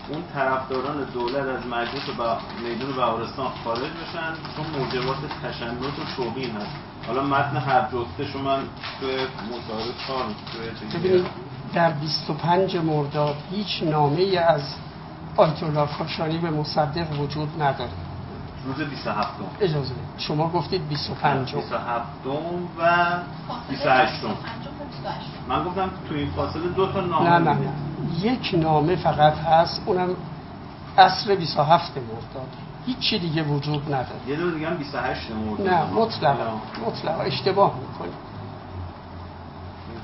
اون 0.09 0.23
طرفداران 0.35 1.05
دولت 1.05 1.47
از 1.47 1.67
مجلس 1.67 2.09
و 2.19 2.37
میدون 2.63 2.97
بهارستان 2.97 3.47
خارج 3.65 3.81
بشن 3.81 4.33
چون 4.57 4.81
موجبات 4.81 5.17
تشنج 5.43 5.79
و 5.83 6.17
توهین 6.17 6.51
هست. 6.51 6.92
حالا 7.07 7.23
متن 7.23 7.57
هر 7.57 7.83
جفتش 7.93 8.37
من 8.37 8.63
توی 9.01 9.17
مصاحبه 9.51 11.25
در 11.75 11.91
25 11.91 12.77
مرداد 12.77 13.37
هیچ 13.51 13.83
نامه 13.83 14.39
از 14.39 14.63
آیت 15.37 15.63
الله 15.63 15.87
کاشانی 15.99 16.39
به 16.39 16.51
مصدق 16.51 17.21
وجود 17.21 17.63
نداره. 17.63 17.91
روز 18.67 18.89
27 18.89 19.29
اجازه 19.61 19.95
شما 20.19 20.49
گفتید 20.49 20.89
25 20.89 21.55
27 21.55 22.27
و 22.27 22.31
28 23.69 24.13
من 25.49 25.65
گفتم 25.65 25.91
تو 26.09 26.15
این 26.15 26.31
فاصله 26.31 26.69
دو 26.69 26.93
تا 26.93 27.01
نامه. 27.01 27.31
نه 27.31 27.39
نه 27.39 27.55
نه. 27.55 27.73
یک 28.23 28.55
نامه 28.55 28.97
فقط 28.97 29.39
هست 29.39 29.83
اونم 29.87 30.17
عصر 30.99 31.35
27 31.35 31.97
مرداد. 31.97 32.49
هیچی 32.87 33.19
دیگه 33.19 33.43
وجود 33.43 33.95
نداره. 33.95 34.29
یه 34.29 34.37
دو 34.37 34.51
دیگه 34.51 34.69
هم 34.69 34.77
28 34.77 35.31
مرداد 35.31 35.69
نه 35.69 35.85
مطلق 35.85 36.37
مطلق 36.87 37.21
اشتباه 37.21 37.75
می‌کنید 37.81 38.33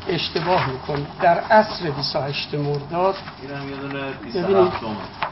اشتباه 0.09 0.71
می‌کنید 0.71 1.07
در 1.21 1.39
عصر 1.39 1.91
28 1.91 2.55
مرداد 2.55 3.15
ببینید, 4.35 4.73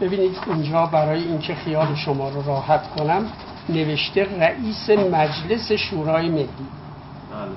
ببینید 0.00 0.36
اینجا 0.46 0.86
برای 0.86 1.22
اینکه 1.22 1.54
خیال 1.54 1.94
شما 1.94 2.28
رو 2.28 2.42
راحت 2.42 2.90
کنم 2.90 3.26
نوشته 3.68 4.38
رئیس 4.40 4.90
مجلس 4.90 5.72
شورای 5.72 6.28
ملی. 6.28 6.48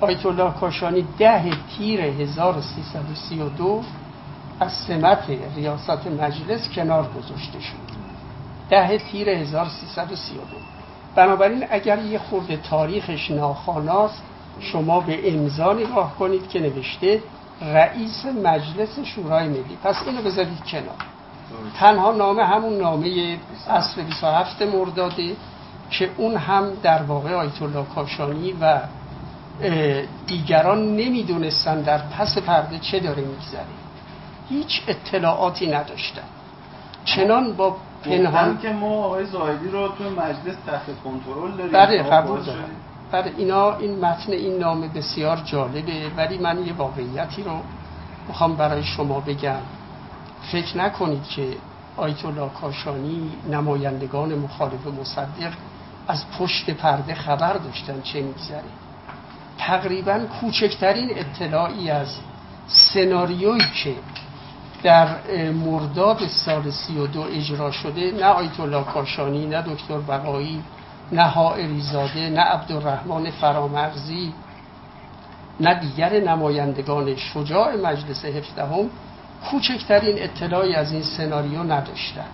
آیت 0.00 0.26
الله 0.26 0.52
کاشانی 0.52 1.06
ده 1.18 1.50
تیر 1.76 2.00
1332 2.00 3.82
از 4.60 4.72
سمت 4.72 5.24
ریاست 5.56 6.06
مجلس 6.06 6.68
کنار 6.68 7.08
گذاشته 7.18 7.60
شد 7.60 7.99
ده 8.70 8.98
تیر 8.98 9.28
1332 9.28 10.40
بنابراین 11.14 11.66
اگر 11.70 11.98
یه 11.98 12.18
خورده 12.18 12.56
تاریخش 12.56 13.30
ناخاناست 13.30 14.22
شما 14.60 15.00
به 15.00 15.32
امضا 15.34 15.72
نگاه 15.72 16.16
کنید 16.18 16.48
که 16.48 16.60
نوشته 16.60 17.22
رئیس 17.62 18.24
مجلس 18.44 18.98
شورای 19.04 19.48
ملی. 19.48 19.78
پس 19.84 19.96
اینو 20.06 20.22
بذارید 20.22 20.64
کنار. 20.64 20.94
تنها 21.78 22.12
نامه 22.12 22.44
همون 22.44 22.78
نامه 22.78 23.38
اصر 23.68 24.02
27 24.02 24.62
مرداده 24.62 25.36
که 25.90 26.10
اون 26.16 26.36
هم 26.36 26.72
در 26.82 27.02
واقع 27.02 27.34
آیت 27.34 27.62
الله 27.62 27.84
کاشانی 27.94 28.54
و 28.60 28.80
دیگران 30.26 30.96
نمی‌دونستن 30.96 31.82
در 31.82 31.98
پس 31.98 32.38
پرده 32.38 32.78
چه 32.78 33.00
داره 33.00 33.22
میگذره. 33.22 33.64
هیچ 34.48 34.82
اطلاعاتی 34.88 35.66
نداشتن. 35.66 36.22
چنان 37.04 37.52
با 37.52 37.76
پنهان. 38.04 38.58
که 38.58 38.70
ما 38.70 39.04
آقای 39.04 39.26
زاهدی 39.26 39.68
رو 39.68 39.88
تو 39.88 40.04
مجلس 40.04 40.56
تحت 40.66 40.82
کنترل 41.04 41.50
داریم. 41.56 41.72
بله 41.72 42.02
قبول 42.02 42.40
دارم. 42.40 42.64
بله 43.12 43.32
اینا 43.36 43.76
این 43.76 44.04
متن 44.04 44.32
این 44.32 44.58
نامه 44.58 44.88
بسیار 44.88 45.36
جالبه 45.36 46.10
ولی 46.16 46.38
من 46.38 46.66
یه 46.66 46.72
واقعیتی 46.72 47.42
رو 47.42 47.60
می‌خوام 48.28 48.56
برای 48.56 48.82
شما 48.82 49.20
بگم. 49.20 49.60
فکر 50.52 50.78
نکنید 50.78 51.24
که 51.24 51.56
آیت 51.96 52.24
الله 52.24 52.48
کاشانی 52.60 53.30
نمایندگان 53.50 54.34
مخالف 54.34 54.86
مصدق 55.00 55.52
از 56.08 56.24
پشت 56.38 56.70
پرده 56.70 57.14
خبر 57.14 57.52
داشتن 57.52 58.00
چه 58.00 58.22
میگذره. 58.22 58.62
تقریبا 59.58 60.20
کوچکترین 60.40 61.10
اطلاعی 61.18 61.90
از 61.90 62.08
سناریویی 62.66 63.62
که 63.84 63.94
در 64.82 65.08
مرداد 65.50 66.26
سال 66.26 66.70
سی 66.70 66.98
و 66.98 67.06
دو 67.06 67.20
اجرا 67.20 67.70
شده 67.70 68.10
نه 68.10 68.24
آیت 68.24 68.60
الله 68.60 68.84
کاشانی 68.84 69.46
نه 69.46 69.62
دکتر 69.62 69.98
بقایی 69.98 70.62
نه 71.12 71.22
حائری 71.22 71.80
زاده 71.80 72.30
نه 72.30 72.40
عبدالرحمن 72.40 73.30
فرامرزی 73.30 74.32
نه 75.60 75.74
دیگر 75.74 76.20
نمایندگان 76.20 77.16
شجاع 77.16 77.76
مجلس 77.76 78.24
هفدهم 78.24 78.90
کوچکترین 79.50 80.22
اطلاعی 80.22 80.74
از 80.74 80.92
این 80.92 81.02
سناریو 81.02 81.62
نداشتن. 81.62 82.26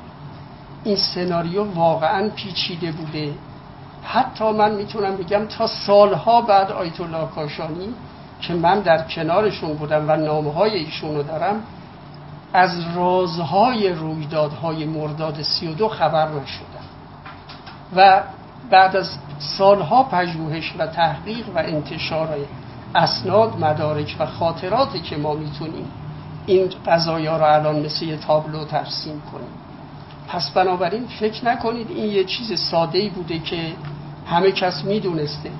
این 0.84 0.96
سناریو 0.96 1.64
واقعا 1.64 2.28
پیچیده 2.28 2.92
بوده. 2.92 3.34
حتی 4.04 4.52
من 4.52 4.74
می‌تونم 4.74 5.16
بگم 5.16 5.46
تا 5.46 5.66
سالها 5.66 6.40
بعد 6.40 6.72
آیت 6.72 7.00
الله 7.00 7.28
کاشانی 7.34 7.88
که 8.40 8.54
من 8.54 8.80
در 8.80 9.02
کنارشون 9.02 9.74
بودم 9.74 10.08
و 10.08 10.16
نامه 10.16 10.52
های 10.52 10.74
ایشون 10.74 11.22
دارم 11.22 11.62
از 12.56 12.96
رازهای 12.96 13.88
رویدادهای 13.88 14.84
مرداد 14.84 15.42
سی 15.42 15.68
و 15.68 15.74
دو 15.74 15.88
خبر 15.88 16.28
نشدن 16.28 16.86
و 17.96 18.22
بعد 18.70 18.96
از 18.96 19.18
سالها 19.38 20.02
پژوهش 20.02 20.74
و 20.78 20.86
تحقیق 20.86 21.48
و 21.48 21.58
انتشار 21.58 22.36
اسناد 22.94 23.64
مدارک 23.64 24.16
و 24.18 24.26
خاطراتی 24.26 25.00
که 25.00 25.16
ما 25.16 25.34
می‌تونیم 25.34 25.90
این 26.46 26.70
قضایا 26.86 27.36
رو 27.36 27.44
الان 27.44 27.84
مثل 27.84 28.04
یه 28.04 28.16
تابلو 28.16 28.64
ترسیم 28.64 29.22
کنیم. 29.32 29.50
پس 30.28 30.50
بنابراین 30.50 31.06
فکر 31.20 31.44
نکنید 31.44 31.90
این 31.90 32.12
یه 32.12 32.24
چیز 32.24 32.60
ساده 32.60 33.08
بوده 33.08 33.38
که 33.38 33.72
همه 34.26 34.52
کس 34.52 34.84
می‌دونسته. 34.84 35.50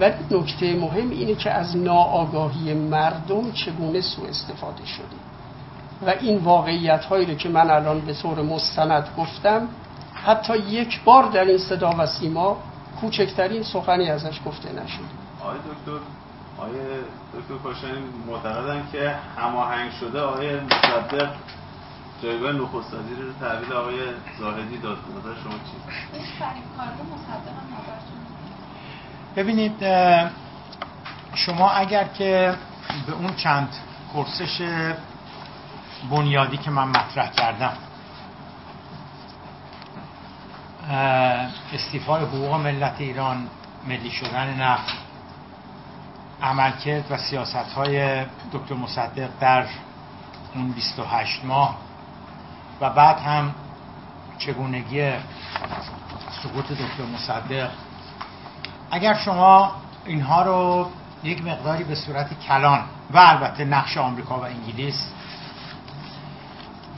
ولی 0.00 0.14
نکته 0.30 0.74
مهم 0.74 1.10
اینه 1.10 1.34
که 1.34 1.50
از 1.50 1.76
ناآگاهی 1.76 2.74
مردم 2.74 3.52
چگونه 3.52 4.00
سوء 4.00 4.28
استفاده 4.28 4.86
شده 4.86 5.25
و 6.02 6.10
این 6.20 6.38
واقعیت 6.38 7.04
هایی 7.04 7.26
رو 7.26 7.34
که 7.34 7.48
من 7.48 7.70
الان 7.70 8.00
به 8.00 8.14
طور 8.14 8.42
مستند 8.42 9.08
گفتم 9.18 9.68
حتی 10.14 10.58
یک 10.58 11.04
بار 11.04 11.30
در 11.30 11.44
این 11.44 11.58
صدا 11.58 11.94
و 11.98 12.06
سیما 12.06 12.56
کوچکترین 13.00 13.62
سخنی 13.62 14.10
ازش 14.10 14.40
گفته 14.46 14.72
نشد. 14.72 15.00
آقای 15.40 15.58
دکتر 15.58 16.00
آقای 16.58 16.78
دکتر 17.38 17.54
کاشانی 17.64 17.98
معتقدن 18.26 18.82
که 18.92 19.14
هماهنگ 19.38 19.90
شده 19.90 20.20
آقای 20.20 20.60
مصدق 20.60 21.28
جایگاه 22.22 22.52
نخست 22.52 22.94
وزیر 22.94 23.18
رو 23.18 23.32
تحویل 23.40 23.72
آقای 23.72 23.98
زاهدی 24.38 24.78
داد. 24.78 24.96
نظر 24.96 25.42
شما 25.42 25.52
چی؟ 25.52 25.96
ببینید 29.36 29.84
شما 31.34 31.70
اگر 31.70 32.04
که 32.04 32.54
به 33.06 33.12
اون 33.12 33.34
چند 33.34 33.68
پرسش 34.14 34.62
بنیادی 36.10 36.56
که 36.56 36.70
من 36.70 36.88
مطرح 36.88 37.30
کردم. 37.30 37.72
استیفای 41.72 42.22
حقوق 42.22 42.54
ملت 42.54 42.94
ایران 42.98 43.48
ملی 43.88 44.10
شدن 44.10 44.62
نفت 44.62 44.94
عملکرد 46.42 47.04
و 47.10 47.16
سیاست 47.16 47.72
های 47.76 48.24
دکتر 48.52 48.74
مصدق 48.74 49.28
در 49.40 49.64
اون 50.54 50.72
28 50.72 51.44
ماه. 51.44 51.76
و 52.80 52.90
بعد 52.90 53.18
هم 53.18 53.54
چگونگی 54.38 55.12
سقوط 56.42 56.64
دکتر 56.64 57.04
مصدق. 57.14 57.70
اگر 58.90 59.14
شما 59.14 59.72
اینها 60.06 60.42
رو 60.42 60.90
یک 61.24 61.44
مقداری 61.44 61.84
به 61.84 61.94
صورت 61.94 62.40
کلان 62.40 62.80
و 63.10 63.18
البته 63.18 63.64
نقش 63.64 63.96
آمریکا 63.96 64.38
و 64.38 64.44
انگلیس 64.44 65.08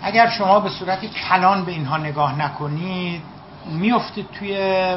اگر 0.02 0.30
شما 0.30 0.60
به 0.60 0.68
صورت 0.68 1.06
کلان 1.06 1.64
به 1.64 1.72
اینها 1.72 1.96
نگاه 1.96 2.38
نکنید 2.38 3.22
میفتید 3.66 4.30
توی 4.30 4.96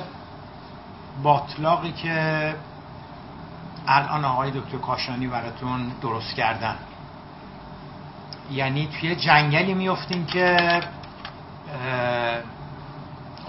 باطلاقی 1.24 1.92
که 1.92 2.56
الان 3.88 4.26
آقای 4.26 4.52
دکتر 4.52 4.78
کاشانی 4.78 5.28
براتون 5.28 5.92
درست 6.02 6.36
کردن. 6.36 6.76
یعنی 8.52 8.88
توی 9.00 9.16
جنگلی 9.16 9.74
میفتیم 9.74 10.26
که 10.26 10.82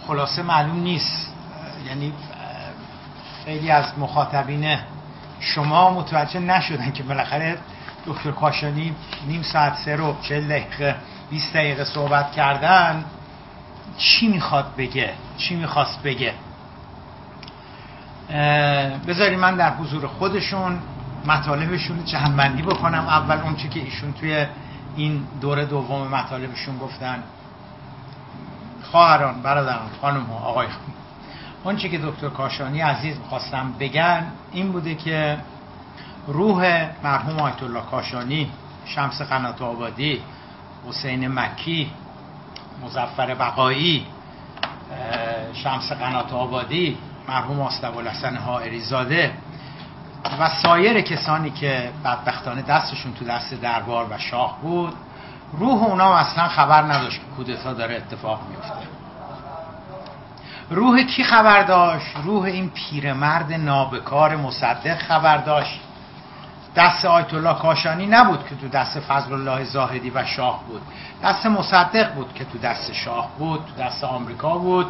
خلاصه 0.06 0.42
معلوم 0.42 0.80
نیست. 0.80 1.32
یعنی 1.86 2.12
خیلی 3.44 3.70
از 3.70 3.98
مخاطبین 3.98 4.78
شما 5.40 5.90
متوجه 5.90 6.40
نشدن 6.40 6.92
که 6.92 7.02
بالاخره 7.02 7.58
دکتر 8.06 8.30
کاشانی 8.30 8.94
نیم 9.26 9.42
ساعت 9.42 9.76
سه 9.76 9.96
رو 9.96 10.16
چل 10.22 10.48
دقیقه 10.48 10.96
20 11.32 11.52
دقیقه 11.54 11.84
صحبت 11.84 12.32
کردن 12.32 13.04
چی 13.98 14.28
می‌خواد 14.28 14.66
بگه؟ 14.78 15.12
چی 15.36 15.56
می‌خواست 15.56 16.02
بگه؟ 16.02 16.34
بذاری 19.06 19.36
من 19.36 19.56
در 19.56 19.74
حضور 19.74 20.06
خودشون 20.06 20.78
مطالبشون 21.26 22.04
جمعبندی 22.04 22.62
بکنم. 22.62 23.08
اول 23.08 23.38
اون 23.38 23.56
که 23.56 23.80
ایشون 23.80 24.12
توی 24.12 24.46
این 24.96 25.26
دور 25.40 25.64
دوم 25.64 26.08
مطالبشون 26.08 26.78
گفتن. 26.78 27.22
خواهران 28.90 29.42
برادران 29.42 29.90
خانم 30.00 30.22
ها 30.22 30.38
آقای 30.38 30.66
آنچه 31.64 31.88
که 31.88 31.98
دکتر 31.98 32.28
کاشانی 32.28 32.80
عزیز 32.80 33.18
می‌خواستم 33.18 33.72
بگن 33.80 34.26
این 34.52 34.72
بوده 34.72 34.94
که 34.94 35.38
روح 36.26 36.88
مرحوم 37.04 37.38
آیت 37.38 37.62
الله 37.62 37.82
کاشانی 37.90 38.50
شمس 38.84 39.22
قنات 39.22 39.62
آبادی 39.62 40.22
حسین 40.88 41.28
مکی 41.28 41.90
مزفر 42.82 43.34
بقایی 43.34 44.06
شمس 45.54 45.92
قنات 45.92 46.32
آبادی 46.32 46.98
مرحوم 47.28 47.60
آستبالحسن 47.60 48.36
حائری 48.36 48.80
زاده 48.80 49.32
و 50.40 50.50
سایر 50.62 51.00
کسانی 51.00 51.50
که 51.50 51.90
بدبختانه 52.04 52.62
دستشون 52.62 53.14
تو 53.14 53.24
دست 53.24 53.54
دربار 53.54 54.06
و 54.10 54.18
شاه 54.18 54.58
بود. 54.62 54.94
روح 55.52 55.82
اونا 55.82 56.14
اصلا 56.14 56.48
خبر 56.48 56.82
نداشت 56.82 57.20
که 57.20 57.26
کودتا 57.36 57.72
داره 57.72 57.96
اتفاق 57.96 58.40
میفته 58.50 58.86
روح 60.70 61.02
کی 61.02 61.24
خبر 61.24 61.62
داشت؟ 61.62 62.06
روح 62.24 62.44
این 62.44 62.70
پیرمرد 62.70 63.52
نابکار 63.52 64.36
مصدق 64.36 64.98
خبر 64.98 65.36
داشت. 65.36 65.80
دست 66.76 67.04
آیت 67.04 67.34
الله 67.34 67.54
کاشانی 67.54 68.06
نبود 68.06 68.46
که 68.48 68.54
تو 68.54 68.68
دست 68.68 69.00
فضل 69.00 69.32
الله 69.32 69.64
زاهدی 69.64 70.10
و 70.10 70.24
شاه 70.24 70.60
بود. 70.68 70.82
دست 71.24 71.46
مصدق 71.46 72.14
بود 72.14 72.34
که 72.34 72.44
تو 72.44 72.58
دست 72.58 72.92
شاه 72.92 73.28
بود 73.38 73.60
تو 73.66 73.82
دست 73.82 74.04
آمریکا 74.04 74.58
بود. 74.58 74.86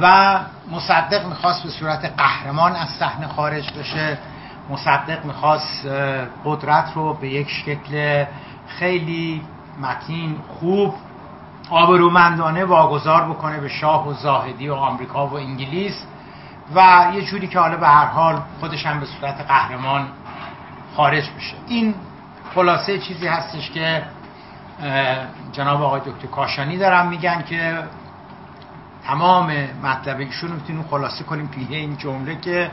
و 0.00 0.38
مصدق 0.70 1.26
می‌خواست 1.26 1.62
به 1.62 1.68
صورت 1.68 2.12
قهرمان 2.16 2.76
از 2.76 2.88
صحنه 2.88 3.28
خارج 3.28 3.72
بشه. 3.72 4.18
مصدق 4.70 5.24
می‌خواست 5.24 5.86
قدرت 6.44 6.92
رو 6.94 7.14
به 7.14 7.28
یک 7.28 7.50
شکل 7.50 8.24
خیلی 8.68 9.42
متین 9.80 10.36
خوب 10.60 10.94
آبرومندانه 11.70 12.64
واگذار 12.64 13.22
بکنه 13.22 13.60
به 13.60 13.68
شاه 13.68 14.08
و 14.08 14.12
زاهدی 14.12 14.68
و 14.68 14.74
آمریکا 14.74 15.26
و 15.26 15.34
انگلیس. 15.34 16.04
و 16.74 17.06
یه 17.14 17.22
جوری 17.22 17.46
که 17.46 17.58
حالا 17.58 17.76
به 17.76 17.88
هر 17.88 18.04
حال 18.04 18.42
خودش 18.60 18.86
هم 18.86 19.00
به 19.00 19.06
صورت 19.06 19.40
قهرمان 19.48 20.08
خارج 20.98 21.30
بشه 21.30 21.54
این 21.66 21.94
خلاصه 22.54 22.98
چیزی 22.98 23.26
هستش 23.26 23.70
که 23.70 24.02
جناب 25.52 25.82
آقای 25.82 26.00
دکتر 26.00 26.26
کاشانی 26.26 26.78
دارم 26.78 27.08
میگن 27.08 27.42
که 27.42 27.78
تمام 29.06 29.52
مطلب 29.82 30.18
ایشون 30.18 30.52
می‌تونیم 30.52 30.82
خلاصه 30.90 31.24
کنیم 31.24 31.46
توی 31.46 31.76
این 31.76 31.96
جمله 31.96 32.40
که 32.40 32.70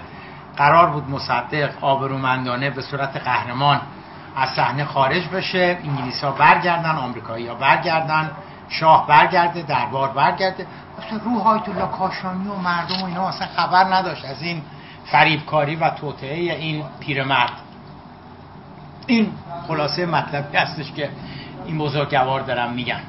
قرار 0.57 0.89
بود 0.89 1.09
مصدق 1.09 1.69
آبرومندانه 1.81 2.69
به 2.69 2.81
صورت 2.81 3.17
قهرمان 3.17 3.81
از 4.35 4.49
صحنه 4.49 4.85
خارج 4.85 5.27
بشه. 5.27 5.77
انگلیس 5.83 6.23
ها 6.23 6.31
برگردن 6.31 6.95
آمریکایی 6.95 7.47
ها 7.47 7.55
برگردن 7.55 8.31
شاه 8.69 9.07
برگرده 9.07 9.61
دربار 9.61 10.09
برگرده. 10.09 10.67
اصلا 11.05 11.19
روح 11.25 11.47
آیت 11.47 11.69
الله 11.69 11.87
کاشانی 11.87 12.47
و 12.47 12.55
مردم 12.55 13.01
و 13.01 13.05
اینا 13.05 13.27
اصلا 13.27 13.47
خبر 13.55 13.83
نداشت 13.83 14.25
از 14.25 14.41
این 14.41 14.61
فریبکاری 15.05 15.75
و 15.75 15.89
توطعه 15.89 16.35
این 16.35 16.83
پیرمرد. 16.99 17.64
این 19.07 19.31
خلاصه 19.67 20.05
مطلبی 20.05 20.57
هستش 20.57 20.91
که 20.91 21.09
این 21.65 21.77
بزرگوار 21.77 22.41
دارم 22.41 22.71
میگن. 22.71 23.01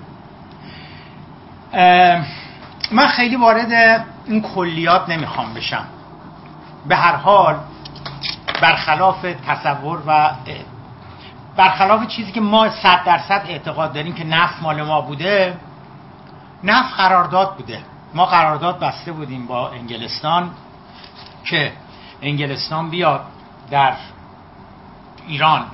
من 2.93 3.07
خیلی 3.07 3.37
وارد 3.37 4.05
این 4.27 4.43
کلیات 4.43 5.09
نمی‌خوام 5.09 5.55
بشم. 5.55 5.85
به 6.89 6.97
هر 6.97 7.17
حال 7.17 7.57
برخلاف 8.63 9.27
تصور 9.47 10.03
و 10.07 10.31
برخلاف 11.57 12.07
چیزی 12.07 12.33
که 12.33 12.41
ما 12.41 12.71
صد 12.71 13.05
درصد 13.05 13.43
اعتقاد 13.49 13.93
داریم 13.93 14.15
که 14.15 14.25
نفت 14.25 14.63
مال 14.63 14.83
ما 14.83 15.01
بوده 15.01 15.57
نفت 16.65 16.95
قرارداد 16.97 17.57
بوده. 17.57 17.81
ما 18.15 18.27
قرارداد 18.27 18.81
بسته 18.81 19.13
بودیم 19.13 19.47
با 19.47 19.71
انگلستان 19.71 20.51
که 21.45 21.73
انگلستان 22.23 22.91
بیاد 22.91 23.25
در 23.71 23.93
ایران. 25.27 25.65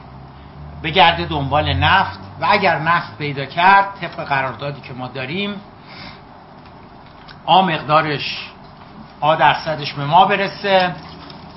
بگرده 0.83 1.25
دنبال 1.25 1.73
نفت 1.73 2.21
و 2.41 2.47
اگر 2.51 2.79
نفت 2.79 3.19
پیدا 3.19 3.45
کرد 3.45 3.87
طبق 4.01 4.25
قراردادی 4.25 4.81
که 4.81 4.93
ما 4.95 5.09
داریم 5.09 5.55
آ 7.47 7.63
مقدارش 7.63 8.49
آ 9.21 9.35
درصدش 9.35 9.93
به 9.93 10.05
ما 10.05 10.25
برسه. 10.25 10.95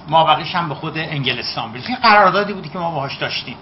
ما 0.07 0.23
بقیش 0.23 0.55
هم 0.55 0.69
به 0.69 0.75
خود 0.75 0.97
انگلستان 0.97 1.71
برسه 1.71 1.89
این 1.89 1.97
قراردادی 1.97 2.53
بودی 2.53 2.69
که 2.69 2.79
ما 2.79 2.91
باهاش 2.91 3.17
داشتیم. 3.17 3.57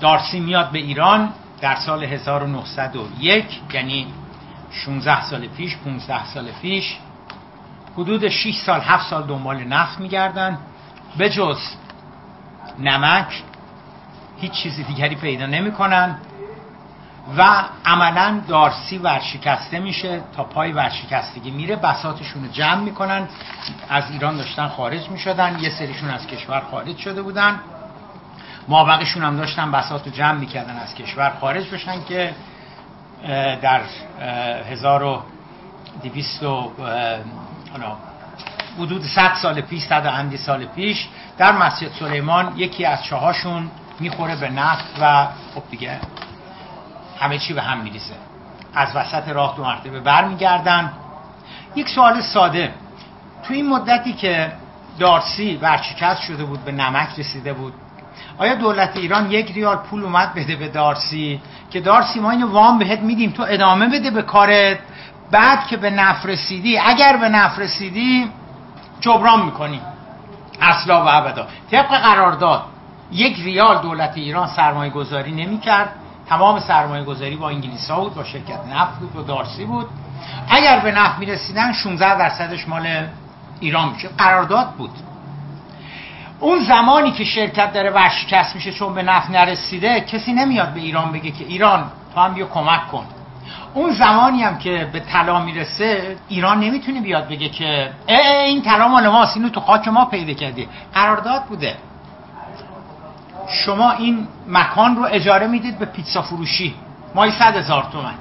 دارسی 0.00 0.40
میاد 0.40 0.70
به 0.70 0.78
ایران 0.78 1.32
در 1.60 1.76
سال 1.76 2.04
1901 2.04 3.44
یعنی 3.72 4.06
16 4.70 5.24
سال 5.24 5.46
پیش 5.46 5.76
15 5.76 6.24
سال 6.24 6.50
پیش 6.62 6.96
حدود 7.94 8.28
6 8.28 8.54
سال 8.66 8.80
7 8.80 9.10
سال 9.10 9.22
دنبال 9.22 9.64
نفت 9.64 10.00
میگردن. 10.00 10.58
به 11.16 11.30
جز 11.30 11.58
نمک 12.78 13.42
هیچ 14.40 14.52
چیزی 14.52 14.82
دیگری 14.82 15.14
پیدا 15.14 15.46
نمی‌کنن 15.46 16.18
و 17.36 17.64
عملا 17.84 18.40
دارسی 18.48 18.98
ورشکسته 18.98 19.78
میشه 19.78 20.20
تا 20.36 20.44
پای 20.44 20.72
ورشکستگی 20.72 21.50
میره. 21.50 21.76
بساتشون 21.76 22.44
رو 22.44 22.50
جمع 22.50 22.80
می‌کنن. 22.80 23.28
از 23.88 24.10
ایران 24.10 24.36
داشتن 24.36 24.68
خارج 24.68 25.10
می‌شدن. 25.10 25.58
یه 25.60 25.70
سریشون 25.70 26.10
از 26.10 26.26
کشور 26.26 26.60
خارج 26.70 26.96
شده 26.96 27.22
بودن. 27.22 27.60
مابقیشون 28.68 29.22
هم 29.22 29.36
داشتن 29.36 29.72
بسات 29.72 30.06
رو 30.06 30.12
جمع 30.12 30.38
می‌کردن 30.38 30.76
از 30.76 30.94
کشور 30.94 31.32
خارج 31.40 31.70
بشن 31.70 32.04
که 32.04 32.34
در 33.62 33.80
1200 34.70 36.42
حدود 38.78 39.02
100 39.02 39.34
سال 39.34 39.60
پیش 39.60 39.82
100 39.82 40.06
اندی 40.06 40.36
سال 40.36 40.66
پیش 40.66 41.08
در 41.38 41.52
مسجد 41.52 41.88
سلیمان 41.92 42.52
یکی 42.56 42.84
از 42.84 43.04
چهاشون 43.04 43.70
می‌خوره 44.00 44.36
به 44.36 44.50
نفت 44.50 44.84
و 45.00 45.26
خب 45.54 45.62
دیگه 45.70 46.00
همه 47.20 47.38
چی 47.38 47.54
به 47.54 47.62
هم 47.62 47.78
میریزه. 47.78 48.14
از 48.74 48.96
وسط 48.96 49.28
راه 49.28 49.56
دو 49.56 49.64
مرتبه 49.64 50.00
برمیگردن. 50.00 50.92
یک 51.76 51.88
سوال 51.88 52.20
ساده. 52.20 52.74
تو 53.42 53.54
این 53.54 53.68
مدتی 53.68 54.12
که 54.12 54.52
دارسی 54.98 55.56
ورشکست 55.62 56.20
شده 56.20 56.44
بود 56.44 56.64
به 56.64 56.72
نمک 56.72 57.08
رسیده 57.18 57.52
بود 57.52 57.72
آیا 58.38 58.54
دولت 58.54 58.96
ایران 58.96 59.30
یک 59.30 59.52
ریال 59.52 59.76
پول 59.76 60.04
اومد 60.04 60.34
بده 60.34 60.56
به 60.56 60.68
دارسی؟ 60.68 61.40
که 61.70 61.80
دارسی 61.80 62.20
ما 62.20 62.30
اینو 62.30 62.50
وام 62.50 62.78
بهت 62.78 63.00
میدیم 63.00 63.30
تو 63.30 63.46
ادامه 63.48 63.88
بده 63.88 64.10
به 64.10 64.22
کارت. 64.22 64.78
بعد 65.30 65.66
که 65.66 65.76
به 65.76 65.90
نفر 65.90 66.28
رسیدی 66.28 66.78
اگر 66.78 67.16
به 67.16 67.28
نفر 67.28 67.62
رسیدی 67.62 68.30
جبران 69.00 69.42
می‌کنی. 69.42 69.80
اصلا 70.60 71.04
و 71.04 71.08
ابدا. 71.08 71.46
طبق 71.70 71.88
قرارداد. 71.88 72.62
یک 73.12 73.36
ریال 73.40 73.82
دولت 73.82 74.12
ایران 74.14 74.48
سرمایه 74.48 74.90
گذاری 74.90 75.32
نمی 75.32 75.58
کرد 75.58 75.92
تمام 76.28 76.60
سرمایه 76.60 77.04
گذاری 77.04 77.36
با 77.36 77.48
انگلیس 77.48 77.90
ها 77.90 78.00
بود 78.00 78.14
با 78.14 78.24
شرکت 78.24 78.60
نفت 78.74 78.98
بود 78.98 79.12
با 79.12 79.22
دارسی 79.22 79.64
بود. 79.64 79.86
اگر 80.48 80.80
به 80.80 80.92
نفت 80.92 81.18
می 81.18 81.26
رسیدن 81.26 81.72
16 81.72 82.18
درصدش 82.18 82.68
مال 82.68 83.06
ایران 83.60 83.88
میشه 83.88 84.08
قرارداد 84.18 84.70
بود. 84.70 84.90
اون 86.40 86.60
زمانی 86.60 87.10
که 87.12 87.24
شرکت 87.24 87.72
داره 87.72 87.90
ورشکست 87.90 88.54
میشه 88.54 88.72
چون 88.72 88.94
به 88.94 89.02
نفت 89.02 89.30
نرسیده 89.30 90.00
کسی 90.00 90.32
نمیاد 90.32 90.74
به 90.74 90.80
ایران 90.80 91.12
بگه 91.12 91.30
که 91.30 91.44
ایران 91.44 91.90
تو 92.14 92.20
هم 92.20 92.34
بیا 92.34 92.46
کمک 92.46 92.88
کن. 92.88 93.06
اون 93.74 93.92
زمانی 93.92 94.42
هم 94.42 94.58
که 94.58 94.88
به 94.92 95.00
طلا 95.00 95.40
می‌رسه 95.40 96.16
ایران 96.28 96.60
نمی‌تونه 96.60 97.00
بیاد 97.00 97.28
بگه 97.28 97.48
که 97.48 97.90
ای 98.06 98.16
این 98.16 98.62
طلا 98.62 98.88
مال 98.88 99.08
ماست 99.08 99.36
اینو 99.36 99.48
تو 99.48 99.60
خاک 99.60 99.88
ما 99.88 100.04
پیدا 100.04 100.32
کردی. 100.32 100.68
قرارداد 100.94 101.44
بوده. 101.44 101.76
شما 103.48 103.92
این 103.92 104.28
مکان 104.48 104.96
رو 104.96 105.06
اجاره 105.10 105.46
می‌دید 105.46 105.78
به 105.78 105.86
پیتزا 105.86 106.22
فروشی. 106.22 106.74
مایی 107.14 107.32
صد 107.32 107.56
هزار 107.56 107.86
تومن. 107.92 108.14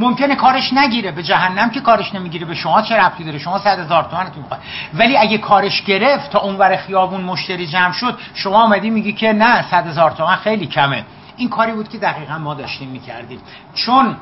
ممکنه 0.00 0.34
کارش 0.34 0.72
نگیره 0.72 1.10
به 1.10 1.22
جهنم 1.22 1.70
که 1.70 1.80
کارش 1.80 2.14
نمی‌گیره. 2.14 2.46
به 2.46 2.54
شما 2.54 2.82
چه 2.82 2.96
ربطی 2.96 3.24
داره؟ 3.24 3.38
شما 3.38 3.58
صد 3.58 3.78
هزار 3.78 4.02
تومنتون 4.02 4.42
می‌خواد. 4.42 4.60
ولی 4.94 5.16
اگه 5.16 5.38
کارش 5.38 5.82
گرفت 5.82 6.30
تا 6.30 6.38
اونور 6.38 6.76
خیابون 6.76 7.20
مشتری 7.20 7.66
جمع 7.66 7.92
شد 7.92 8.18
شما 8.34 8.62
آمدی 8.62 8.90
میگی 8.90 9.12
که 9.12 9.32
نه 9.32 9.62
صد 9.70 9.86
هزار 9.86 10.10
تومن 10.10 10.36
خیلی 10.36 10.66
کمه. 10.66 11.04
این 11.36 11.48
کاری 11.48 11.72
بود 11.72 11.88
که 11.88 11.98
دقیقا 11.98 12.38
ما 12.38 12.54
داشتیم 12.54 12.88
می‌کردیم. 12.88 13.40
چون 13.74 14.16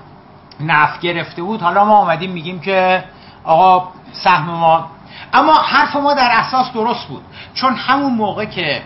نفت 0.61 1.00
گرفته 1.00 1.42
بود 1.42 1.62
حالا 1.62 1.84
ما 1.84 1.96
آمدیم 1.96 2.30
میگیم 2.30 2.61
که 2.61 3.04
آقا 3.44 3.88
سهم 4.12 4.50
ما. 4.50 4.90
اما 5.32 5.54
حرف 5.54 5.96
ما 5.96 6.14
در 6.14 6.30
اساس 6.32 6.72
درست 6.72 7.06
بود. 7.06 7.22
چون 7.54 7.74
همون 7.74 8.12
موقع 8.12 8.44
که 8.44 8.82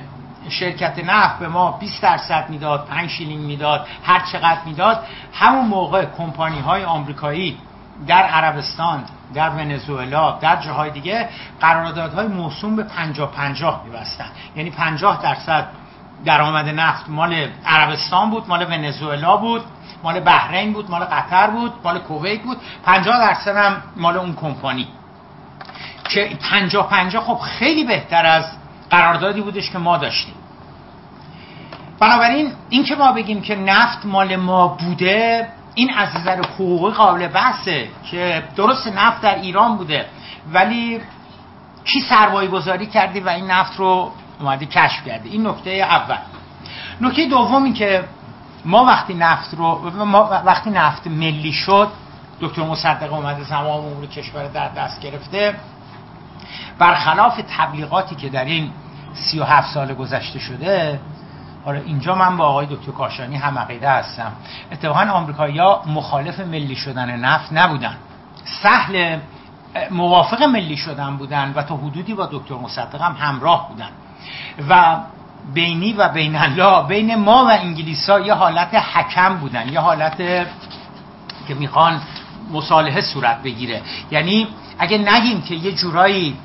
شرکت 0.48 1.04
نفت 1.04 1.38
به 1.38 1.48
ما 1.48 1.72
20 1.72 2.02
درصد 2.02 2.46
می‌داد 2.50 2.86
5 2.86 3.10
شیلینگ 3.10 3.44
می‌داد 3.44 3.86
هر 4.04 4.20
چقدر 4.32 4.60
می‌داد. 4.66 5.06
همون 5.32 5.66
موقع 5.66 6.04
کمپانی 6.04 6.60
های 6.60 6.84
آمریکایی 6.84 7.58
در 8.06 8.22
عربستان 8.22 9.04
در 9.34 9.50
ونزوئلا 9.50 10.38
در 10.40 10.56
جاهای 10.56 10.90
دیگه 10.90 11.28
قراردادهای 11.60 12.26
موسوم 12.26 12.76
به 12.76 12.82
50 12.82 13.32
50 13.32 13.82
میبستن. 13.84 14.26
یعنی 14.56 14.70
50 14.70 15.22
درصد 15.22 15.68
درآمد 16.24 16.68
نفت 16.68 17.08
مال 17.08 17.48
عربستان 17.66 18.30
بود 18.30 18.48
مال 18.48 18.62
ونزوئلا 18.62 19.36
بود 19.36 19.62
مال 20.02 20.20
بحرین 20.20 20.72
بود 20.72 20.90
مال 20.90 21.04
قطر 21.04 21.46
بود 21.46 21.72
مال 21.84 21.98
کویت 21.98 22.42
بود. 22.42 22.56
50 22.84 23.18
درصد 23.18 23.56
هم 23.56 23.82
مال 23.96 24.16
اون 24.16 24.34
کمپانی. 24.34 24.88
که 26.08 26.30
50 26.50 26.88
50 26.88 27.24
خب 27.24 27.38
خیلی 27.38 27.84
بهتر 27.84 28.26
از 28.26 28.44
قراردادی 28.92 29.40
بودش 29.40 29.70
که 29.70 29.78
ما 29.78 29.96
داشتیم. 29.96 30.34
بنابراین 32.00 32.52
این 32.68 32.84
که 32.84 32.94
ما 32.94 33.12
بگیم 33.12 33.40
که 33.40 33.56
نفت 33.56 34.06
مال 34.06 34.36
ما 34.36 34.68
بوده 34.68 35.48
این 35.74 35.94
از 35.94 36.16
نظر 36.16 36.42
حقوقی 36.42 36.90
قابل 36.90 37.28
بحثه 37.28 37.88
که 38.10 38.42
درست 38.56 38.86
نفت 38.86 39.20
در 39.22 39.34
ایران 39.34 39.76
بوده. 39.76 40.06
ولی 40.52 41.00
کی 41.84 42.00
سرمایه 42.00 42.48
گذاری 42.48 42.86
کردی 42.86 43.20
و 43.20 43.28
این 43.28 43.50
نفت 43.50 43.76
رو 43.76 44.12
اومدی 44.40 44.66
کشف 44.66 45.04
کرده؟ 45.06 45.28
این 45.28 45.46
نکته 45.46 45.70
اول. 45.70 46.18
نکته 47.00 47.28
دومی 47.28 47.72
که 47.72 48.04
ما 48.64 48.84
وقتی 48.84 49.14
نفت 49.14 49.54
رو 49.54 49.90
ما 50.04 50.42
وقتی 50.44 50.70
نفت 50.70 51.06
ملی 51.06 51.52
شد 51.52 51.88
دکتر 52.40 52.62
مصدق 52.62 53.12
اومده 53.12 53.44
تمام 53.44 53.84
امور 53.84 54.06
کشور 54.06 54.46
در 54.46 54.68
دست 54.68 55.00
گرفته. 55.00 55.54
برخلاف 56.78 57.40
تبلیغاتی 57.56 58.14
که 58.14 58.28
در 58.28 58.44
این 58.44 58.70
37 59.14 59.74
سال 59.74 59.94
گذشته 59.94 60.38
شده. 60.38 61.00
حالا 61.64 61.80
اینجا 61.80 62.14
من 62.14 62.36
با 62.36 62.46
آقای 62.46 62.66
دکتر 62.66 62.92
کاشانی 62.92 63.36
هم 63.36 63.58
عقیده 63.58 63.90
هستم. 63.90 64.32
اتفاقا 64.72 65.00
آمریکایی‌ها 65.00 65.82
مخالف 65.86 66.40
ملی 66.40 66.76
شدن 66.76 67.16
نفت 67.16 67.52
نبودن. 67.52 67.96
سهل 68.62 69.18
موافق 69.90 70.42
ملی 70.42 70.76
شدن 70.76 71.16
بودن 71.16 71.52
و 71.56 71.62
تا 71.62 71.76
حدودی 71.76 72.14
با 72.14 72.28
دکتر 72.32 72.54
مصدق 72.54 73.02
هم 73.02 73.16
همراه 73.18 73.68
بودن. 73.68 73.88
و 74.68 74.96
بینی 75.54 75.92
و 75.92 76.08
بین 76.08 76.36
الله 76.36 76.86
بین 76.88 77.14
ما 77.14 77.44
و 77.44 77.48
انگلیس 77.48 78.10
ها 78.10 78.20
یه 78.20 78.34
حالت 78.34 78.74
حکم 78.74 79.36
بودن 79.36 79.68
یه 79.68 79.80
حالت 79.80 80.16
که 81.48 81.54
می‌خوان 81.54 82.00
مصالحه 82.52 83.00
صورت 83.00 83.42
بگیره. 83.42 83.82
یعنی 84.10 84.48
اگه 84.78 84.98
نگیم 84.98 85.42
که 85.42 85.54
یه 85.54 85.72
جورایی 85.72 86.36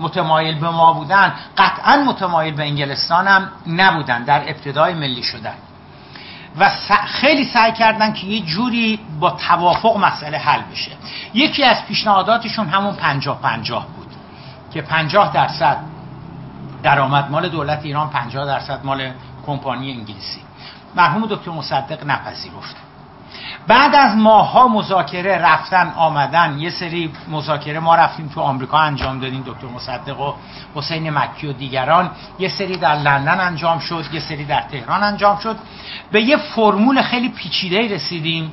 متمایل 0.00 0.58
به 0.58 0.70
ما 0.70 0.92
بودن 0.92 1.34
قطعا 1.56 1.96
متمایل 1.96 2.54
به 2.54 2.62
انگلستان 2.62 3.28
هم 3.28 3.48
نبودن 3.66 4.24
در 4.24 4.42
ابتدای 4.42 4.94
ملی 4.94 5.22
شدن. 5.22 5.54
و 6.58 6.70
خیلی 7.06 7.44
سعی 7.44 7.72
کردن 7.72 8.12
که 8.12 8.26
یه 8.26 8.40
جوری 8.40 9.00
با 9.20 9.30
توافق 9.30 9.96
مسئله 9.96 10.38
حل 10.38 10.62
بشه. 10.62 10.90
یکی 11.34 11.64
از 11.64 11.84
پیشنهاداتشون 11.86 12.68
همون 12.68 12.94
پنجاه 12.94 13.40
پنجاه 13.40 13.86
بود 13.86 14.08
که 14.72 14.82
پنجاه 14.82 15.32
درصد 15.32 15.78
درآمد 16.82 17.30
مال 17.30 17.48
دولت 17.48 17.80
ایران 17.84 18.10
50 18.10 18.46
درصد 18.46 18.84
مال 18.84 19.12
کمپانی 19.46 19.92
انگلیسی. 19.92 20.40
مرحوم 20.94 21.26
دکتر 21.26 21.50
مصدق 21.50 22.06
نپذیرفت. 22.06 22.76
بعد 23.66 23.94
از 23.94 24.16
ماها 24.16 24.68
مذاکره 24.68 25.38
رفتن 25.38 25.92
آمدن 25.96 26.58
یه 26.58 26.70
سری 26.70 27.12
مذاکره 27.28 27.80
ما 27.80 27.94
رفتیم 27.94 28.28
تو 28.28 28.40
آمریکا 28.40 28.78
انجام 28.78 29.20
دادیم 29.20 29.42
دکتر 29.46 29.66
مصدق 29.66 30.20
و 30.20 30.34
حسین 30.74 31.10
مکی 31.10 31.46
و 31.46 31.52
دیگران. 31.52 32.10
یه 32.38 32.48
سری 32.48 32.76
در 32.76 32.94
لندن 32.94 33.40
انجام 33.40 33.78
شد 33.78 34.04
یه 34.12 34.20
سری 34.20 34.44
در 34.44 34.60
تهران 34.60 35.02
انجام 35.02 35.38
شد. 35.38 35.56
به 36.12 36.22
یه 36.22 36.36
فرمول 36.36 37.02
خیلی 37.02 37.28
پیچیده 37.28 37.94
رسیدیم 37.94 38.52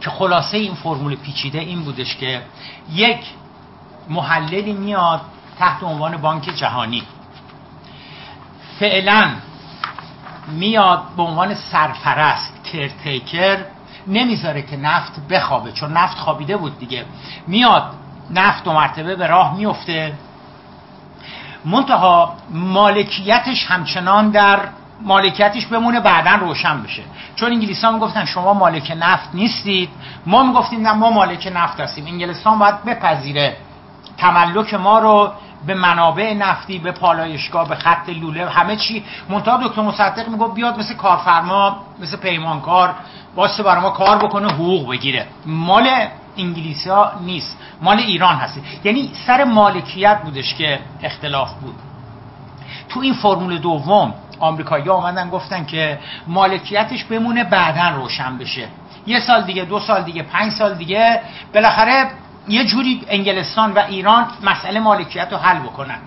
که 0.00 0.10
خلاصه 0.10 0.56
این 0.56 0.74
فرمول 0.74 1.16
پیچیده 1.16 1.58
این 1.58 1.82
بودش 1.82 2.16
که 2.16 2.42
یک 2.92 3.20
محللی 4.08 4.72
میاد 4.72 5.20
تحت 5.58 5.82
عنوان 5.82 6.16
بانک 6.16 6.44
جهانی. 6.44 7.02
فعلا 8.80 9.30
میاد 10.48 11.02
به 11.16 11.22
عنوان 11.22 11.54
سرپرست 11.54 12.64
کرتیکر 12.64 13.58
نمی‌ذاره 14.06 14.62
که 14.62 14.76
نفت 14.76 15.28
بخوابه 15.30 15.72
چون 15.72 15.92
نفت 15.92 16.18
خوابیده 16.18 16.56
بود 16.56 16.78
دیگه. 16.78 17.04
میاد 17.46 17.84
نفت 18.30 18.64
دو 18.64 18.72
مرتبه 18.72 19.16
به 19.16 19.26
راه 19.26 19.56
میفته. 19.56 20.12
منتها 21.64 22.34
مالکیتش 22.50 23.66
همچنان 23.66 24.30
در 24.30 24.60
مالکیتش 25.02 25.66
بمونه 25.66 26.00
بعدا 26.00 26.34
روشن 26.34 26.82
بشه. 26.82 27.02
چون 27.36 27.52
انگلیس 27.52 27.84
ها 27.84 27.90
می‌گفتن 27.90 28.24
شما 28.24 28.54
مالک 28.54 28.96
نفت 29.00 29.34
نیستید. 29.34 29.88
ما 30.26 30.42
می‌گفتیم 30.42 30.88
نه 30.88 30.92
ما 30.92 31.10
مالک 31.10 31.52
نفت 31.54 31.80
هستیم. 31.80 32.06
انگلستان 32.06 32.58
باید 32.58 32.84
بپذیره. 32.84 33.56
تملک 34.18 34.74
ما 34.74 34.98
رو 34.98 35.32
به 35.66 35.74
منابع 35.74 36.34
نفتی 36.34 36.78
به 36.78 36.92
پالایشگاه 36.92 37.68
به 37.68 37.74
خط 37.74 38.08
لوله 38.08 38.50
همه 38.50 38.76
چی. 38.76 39.04
منتها 39.28 39.56
دکتر 39.56 39.82
مصدق 39.82 40.28
میگه 40.28 40.46
بیاد 40.48 40.78
مثل 40.78 40.94
کارفرما 40.94 41.76
مثل 42.00 42.16
پیمانکار 42.16 42.94
واسه 43.36 43.62
برای 43.62 43.82
ما 43.82 43.90
کار 43.90 44.18
بکنه 44.18 44.52
حقوق 44.52 44.90
بگیره. 44.90 45.26
مال 45.46 45.88
انگلیسی 46.36 46.90
ها 46.90 47.12
نیست. 47.20 47.58
مال 47.82 47.98
ایران 47.98 48.36
هست. 48.36 48.60
یعنی 48.84 49.10
سر 49.26 49.44
مالکیت 49.44 50.18
بودش 50.24 50.54
که 50.54 50.78
اختلاف 51.02 51.52
بود. 51.54 51.74
تو 52.88 53.00
این 53.00 53.14
فرمول 53.14 53.58
دوم 53.58 54.14
آمریکایی 54.38 54.88
آمدن 54.88 55.30
گفتن 55.30 55.64
که 55.64 55.98
مالکیتش 56.26 57.04
بمونه 57.04 57.44
بعدا 57.44 57.96
روشن 57.96 58.38
بشه. 58.38 58.68
یه 59.06 59.20
سال 59.20 59.42
دیگه 59.42 59.64
دو 59.64 59.80
سال 59.80 60.02
دیگه 60.02 60.22
پنج 60.22 60.52
سال 60.52 60.74
دیگه 60.74 61.20
بالاخره 61.54 62.10
یه 62.48 62.64
جوری 62.64 63.02
انگلستان 63.08 63.72
و 63.72 63.78
ایران 63.78 64.26
مسئله 64.42 64.80
مالکیت 64.80 65.28
رو 65.30 65.38
حل 65.38 65.58
بکنن. 65.58 65.98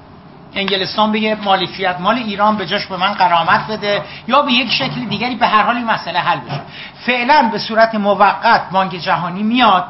انگلستان 0.56 1.12
بگه 1.12 1.38
مالکیت 1.44 1.96
مال 2.00 2.16
ایران 2.16 2.58
به 2.58 2.66
جاش 2.66 2.86
به 2.86 2.98
من 2.98 3.14
قرامت 3.14 3.68
بده 3.68 4.04
یا 4.28 4.42
به 4.42 4.52
یک 4.52 4.72
شکل 4.72 5.06
دیگری 5.06 5.36
به 5.36 5.48
هر 5.48 5.64
حال 5.64 5.76
این 5.76 5.86
مسئله 5.86 6.20
حل 6.20 6.40
بشه. 6.40 6.62
فعلا 7.06 7.50
به 7.52 7.58
صورت 7.58 7.96
موقت 7.96 8.70
بانک 8.70 8.96
جهانی 8.96 9.44
میاد 9.44 9.86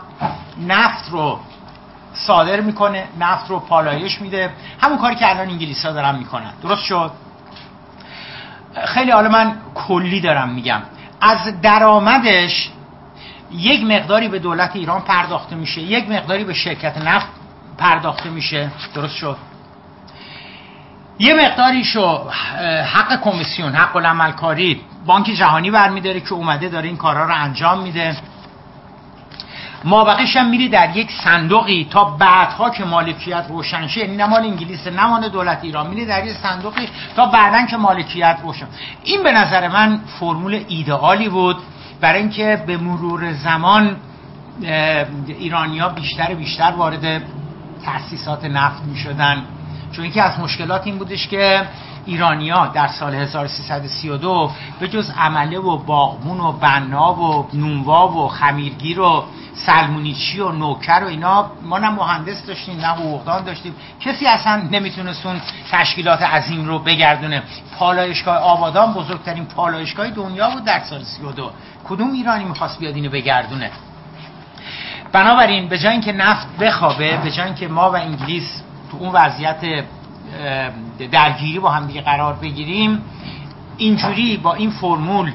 نفت 0.67 1.09
رو 1.11 1.39
صادر 2.13 2.61
می‌کنه 2.61 3.07
نفت 3.19 3.49
رو 3.49 3.59
پالایش 3.59 4.21
میده. 4.21 4.53
همون 4.81 4.97
کاری 4.97 5.15
که 5.15 5.29
الان 5.29 5.49
انگلیس 5.49 5.85
ها 5.85 5.91
دارن 5.91 6.15
می‌کنن. 6.15 6.53
درست 6.63 6.83
شد؟ 6.83 7.11
خیلی 8.85 9.11
حالا 9.11 9.29
من 9.29 9.57
کلی 9.75 10.21
دارم 10.21 10.49
میگم. 10.49 10.81
از 11.21 11.61
درآمدش 11.61 12.69
یک 13.51 13.83
مقداری 13.83 14.27
به 14.27 14.39
دولت 14.39 14.75
ایران 14.75 15.01
پرداخته 15.01 15.55
میشه 15.55 15.81
یک 15.81 16.09
مقداری 16.09 16.43
به 16.43 16.53
شرکت 16.53 16.97
نفت 16.97 17.27
پرداخته 17.77 18.29
میشه. 18.29 18.71
درست 18.93 19.15
شد؟ 19.15 19.37
یه 21.19 21.33
مقداریشو 21.33 22.29
حق 22.93 23.21
کمیسیون 23.21 23.75
حق 23.75 23.95
العملکاری 23.95 24.81
بانک 25.05 25.25
جهانی 25.25 25.71
برمیداره 25.71 26.19
که 26.19 26.33
اومده 26.33 26.69
داره 26.69 26.87
این 26.87 26.97
کارها 26.97 27.23
رو 27.23 27.33
انجام 27.35 27.79
میده. 27.79 28.17
ما 29.83 30.03
هم 30.35 30.49
میری 30.49 30.69
در 30.69 30.97
یک 30.97 31.11
صندوقی 31.23 31.87
تا 31.91 32.03
بعدها 32.03 32.69
که 32.69 32.85
مالکیت 32.85 33.45
روشن 33.49 33.87
شه 33.87 33.99
یعنی 33.99 34.15
نه 34.15 34.25
مال 34.25 34.41
انگلیس 34.41 34.87
نه 34.87 35.29
دولت 35.29 35.59
ایران 35.61 35.87
میری 35.87 36.05
در 36.05 36.25
یک 36.25 36.33
صندوقی 36.33 36.89
تا 37.15 37.25
بعدا 37.25 37.65
که 37.65 37.77
مالکیت 37.77 38.37
روشن. 38.43 38.65
این 39.03 39.23
به 39.23 39.31
نظر 39.31 39.67
من 39.67 39.99
فرمول 40.19 40.63
ایدئالی 40.67 41.29
بود 41.29 41.57
برای 42.01 42.19
اینکه 42.19 42.63
به 42.67 42.77
مرور 42.77 43.33
زمان 43.33 43.97
ایرانیا 45.27 45.89
بیشتر 45.89 46.33
بیشتر 46.33 46.71
وارد 46.71 47.21
تاسیسات 47.85 48.45
نفت 48.45 48.83
می 48.83 48.97
شدن 48.97 49.43
چون 49.95 50.05
یکی 50.05 50.19
از 50.19 50.39
مشکلات 50.39 50.87
این 50.87 50.97
بودش 50.97 51.27
که 51.27 51.67
ایرانیا 52.05 52.67
در 52.67 52.87
سال 52.87 53.15
1332 53.15 54.51
به 54.79 54.87
جز 54.87 55.09
عمله 55.09 55.59
و 55.59 55.77
باغمون 55.77 56.39
و 56.39 56.51
بنا 56.51 57.13
و 57.13 57.47
نونوا 57.53 58.07
و 58.07 58.27
خمیرگیر 58.27 58.99
و 58.99 59.23
سلمونیچی 59.53 60.39
و 60.39 60.51
نوکر 60.51 61.01
و 61.03 61.07
اینا 61.07 61.51
ما 61.63 61.77
نه 61.77 61.89
مهندس 61.89 62.45
داشتیم 62.45 62.79
نه 62.79 62.87
حقوقدان 62.87 63.43
داشتیم. 63.43 63.75
کسی 63.99 64.27
اصلا 64.27 64.67
نمی‌تونست 64.71 65.25
اون 65.25 65.41
تشکیلات 65.71 66.21
عظیم 66.21 66.65
رو 66.65 66.79
بگردونه. 66.79 67.43
پالایشگاه 67.79 68.37
آبادان 68.37 68.93
بزرگترین 68.93 69.45
پالایشگاه 69.45 70.09
دنیا 70.09 70.49
بود 70.49 70.65
در 70.65 70.79
سال 70.79 71.03
32 71.03 71.51
کدوم 71.89 72.11
ایرانی 72.11 72.43
می‌خواست 72.43 72.79
بیاد 72.79 72.95
اینو 72.95 73.09
بگردونه؟ 73.09 73.71
بنابراین 75.11 75.67
به 75.67 75.77
جای 75.77 75.91
اینکه 75.91 76.11
نفت 76.11 76.57
بخوابه 76.57 77.17
به 77.17 77.31
جای 77.31 77.45
اینکه 77.45 77.67
ما 77.67 77.91
و 77.91 77.95
انگلیس 77.95 78.61
تو 78.95 79.03
اون 79.03 79.11
وضعیت 79.13 79.83
درگیری 81.11 81.59
با 81.59 81.69
هم 81.69 81.87
دیگه 81.87 82.01
قرار 82.01 82.33
بگیریم 82.33 83.01
اینجوری 83.77 84.37
با 84.37 84.53
این 84.53 84.69
فرمول 84.69 85.31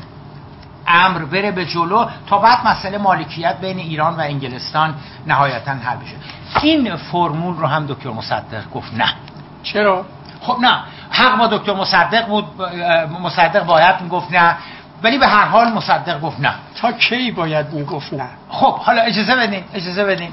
امر 0.87 1.19
بره 1.19 1.51
به 1.51 1.67
جلو 1.67 2.07
تا 2.27 2.39
بعد 2.39 2.67
مسئله 2.67 2.99
مالکیت 2.99 3.61
بین 3.61 3.79
ایران 3.79 4.17
و 4.17 4.21
انگلستان 4.21 4.95
نهایتا 5.27 5.71
حل 5.73 5.97
بشه. 5.97 6.17
این 6.63 6.97
فرمول 6.97 7.57
رو 7.57 7.67
هم 7.67 7.87
دکتر 7.87 8.11
مصدق 8.11 8.71
گفت 8.75 8.95
نه. 8.95 9.15
چرا؟ 9.63 10.05
خب 10.41 10.57
نه. 10.61 10.81
حق 11.11 11.39
با 11.39 11.47
دکتر 11.47 11.75
مصدق 11.75 12.27
بود 12.27 12.45
مصدق 13.23 13.65
باید 13.65 14.01
می‌گفت 14.01 14.33
نه. 14.33 14.57
ولی 15.03 15.19
به 15.19 15.27
هر 15.27 15.45
حال 15.45 15.73
مصدق 15.73 16.21
گفت 16.21 16.41
نه. 16.41 16.55
تا 16.81 16.93
کی 16.93 17.31
باید 17.31 17.73
می‌گفت 17.73 18.13
نه؟ 18.15 18.29
خب 18.49 18.79
حالا 18.79 19.03
اجازه 19.03 19.37
بدین 19.37 19.65
اجازه 19.75 20.05
بدین. 20.05 20.31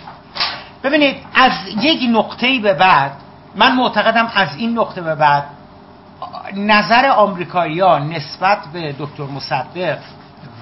ببینید 0.84 1.16
از 1.36 1.52
یک 1.82 2.10
نقطه 2.10 2.60
به 2.60 2.74
بعد 2.74 3.12
من 3.56 3.76
معتقدم 3.76 4.32
از 4.36 4.56
این 4.58 4.80
نقطه 4.80 5.02
به 5.02 5.16
بعد 5.16 5.44
نظر 6.56 7.06
آمریکایی‌ها 7.10 8.00
نسبت 8.00 8.60
به 8.74 8.96
دکتر 9.00 9.24
مصدق 9.24 9.98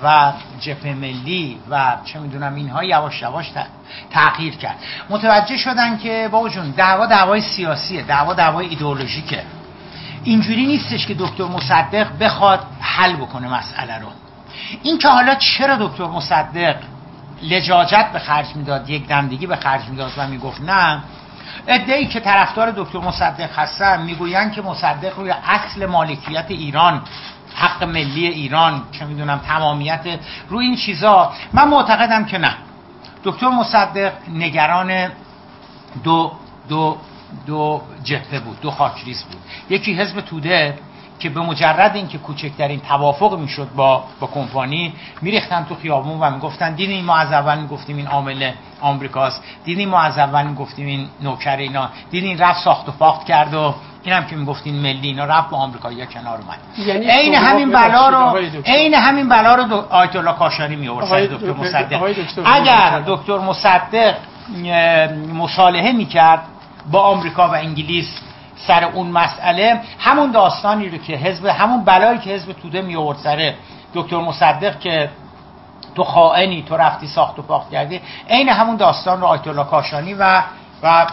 و 0.03 0.33
جبهه 0.59 0.93
ملی 0.93 1.59
و 1.69 1.95
چه 2.05 2.19
می‌دونم 2.19 2.55
اینها 2.55 2.83
یواش 2.83 3.21
یواش 3.21 3.51
تغییر 4.11 4.55
کرد. 4.55 4.75
متوجه 5.09 5.57
شدن 5.57 5.97
که 5.97 6.29
با 6.31 6.49
جون 6.49 6.71
دعوا 6.71 7.05
دعوای 7.05 7.41
سیاسیه 7.41 8.03
دعوا 8.03 8.33
دعوای 8.33 8.67
ایدئولوژیکه. 8.67 9.43
اینجوری 10.23 10.65
نیستش 10.65 11.07
که 11.07 11.13
دکتر 11.13 11.43
مصدق 11.43 12.07
بخواد 12.19 12.59
حل 12.79 13.15
بکنه 13.15 13.47
مسئله 13.47 13.99
رو. 13.99 14.07
این 14.83 14.97
که 14.97 15.07
حالا 15.07 15.35
چرا 15.35 15.75
دکتر 15.75 16.05
مصدق 16.05 16.75
لجاجت 17.41 18.05
به 18.13 18.19
خرج 18.19 18.55
می‌داد 18.55 18.89
یک 18.89 19.07
دمدگی 19.07 19.47
به 19.47 19.55
خرج 19.55 19.89
می‌داد 19.89 20.11
و 20.17 20.27
می‌گفت 20.27 20.61
نه. 20.61 21.03
ای 21.67 22.05
که 22.05 22.19
طرفدار 22.19 22.71
دکتر 22.71 22.99
مصدق 22.99 23.59
هستن 23.59 24.01
می‌گویند 24.01 24.51
که 24.51 24.61
مصدق 24.61 25.19
روی 25.19 25.33
اصل 25.47 25.85
مالکیت 25.85 26.45
ایران 26.49 27.01
حق 27.55 27.83
ملی 27.83 28.27
ایران 28.27 28.81
چه 28.91 29.05
می‌دونم 29.05 29.37
تمامیت 29.37 30.19
روی 30.49 30.65
این 30.65 30.75
چیزا 30.75 31.33
من 31.53 31.67
معتقدم 31.67 32.25
که 32.25 32.37
نه. 32.37 32.55
دکتر 33.23 33.49
مصدق 33.49 34.13
نگران 34.33 35.11
دو 36.03 36.31
دو 36.69 36.97
دو 37.47 37.81
جبهه 38.03 38.39
بود 38.39 38.61
دو 38.61 38.71
خاکریز 38.71 39.23
بود. 39.23 39.41
یکی 39.69 39.93
حزب 39.93 40.21
توده 40.21 40.79
که 41.19 41.29
به 41.29 41.41
مجرد 41.41 41.95
اینکه 41.95 42.17
کوچکترین 42.17 42.79
توافق 42.79 43.39
می‌شد 43.39 43.67
با 43.75 44.03
با 44.19 44.27
کمپانی 44.27 44.93
میریختن 45.21 45.65
تو 45.69 45.75
خیابون 45.75 46.19
و 46.19 46.31
می‌گفتن 46.31 46.75
دیدین 46.75 47.05
ما 47.05 47.17
از 47.17 47.31
اول 47.31 47.57
می‌گفتیم 47.57 47.97
این 47.97 48.07
عامل 48.07 48.51
آمریکاست. 48.81 49.43
دیدین 49.63 49.89
ما 49.89 50.01
از 50.01 50.17
اول 50.17 50.47
می‌گفتیم 50.47 50.87
این 50.87 51.07
نوکر 51.21 51.57
اینا. 51.57 51.89
دیدین 52.11 52.37
رفت 52.37 52.63
ساخت 52.63 52.89
و 52.89 52.91
فاخت 52.91 53.25
کرد 53.25 53.53
و 53.53 53.75
اینم 54.03 54.25
که 54.25 54.35
می‌گفتین 54.35 54.75
ملی 54.75 55.07
اینا 55.07 55.25
رفت 55.25 55.49
با 55.49 55.57
آمریکایی‌ها 55.57 56.05
کنار 56.05 56.39
اومد. 56.39 56.87
یعنی 56.87 57.05
عین 57.05 57.35
همین 57.35 57.71
بلا 57.71 58.09
رو 58.09 58.39
عین 58.65 58.93
همین 58.93 59.29
بلا 59.29 59.55
رو 59.55 59.85
آیت 59.89 60.15
الله 60.15 60.33
کاشانی 60.33 60.75
می 60.75 60.87
آورد 60.87 61.33
دکتر 61.33 61.53
مصدق. 61.53 62.03
اگر 62.45 63.03
دکتر 63.07 63.37
مصدق 63.37 64.15
مصالحه 65.33 65.91
می‌کرد 65.91 66.41
با 66.91 67.01
آمریکا 67.01 67.47
و 67.47 67.51
انگلیس 67.51 68.21
سر 68.57 68.83
اون 68.83 69.07
مسئله 69.07 69.81
همون 69.99 70.31
داستانی 70.31 70.89
رو 70.89 70.97
که 70.97 71.13
حزب 71.13 71.45
همون 71.45 71.85
بلایی 71.85 72.19
که 72.19 72.29
حزب 72.29 72.53
توده 72.53 72.81
می 72.81 72.95
آورد 72.95 73.17
سر 73.17 73.53
دکتر 73.93 74.17
مصدق 74.17 74.79
که 74.79 75.09
تو 75.95 76.03
خائنی 76.03 76.63
تو 76.63 76.77
رفتی 76.77 77.07
ساخت 77.07 77.39
و 77.39 77.41
پاخت 77.41 77.71
کردی 77.71 78.01
عین 78.29 78.49
همون 78.49 78.75
داستان 78.75 79.21
رو 79.21 79.27
آیت 79.27 79.47
الله 79.47 79.63
کاشانی 79.63 80.13
و 80.13 80.43
و 80.83 81.07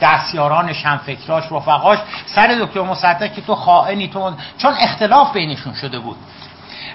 دستیارانش 0.00 0.86
هم 0.86 0.98
فکراش 0.98 1.44
رفقاش 1.52 1.98
سر 2.26 2.58
دکتر 2.60 2.80
مصدق 2.82 3.32
که 3.32 3.40
تو 3.40 3.54
خائنی 3.54 4.08
تو 4.08 4.32
چون 4.58 4.74
اختلاف 4.80 5.32
بینشون 5.32 5.74
شده 5.74 5.98
بود. 5.98 6.16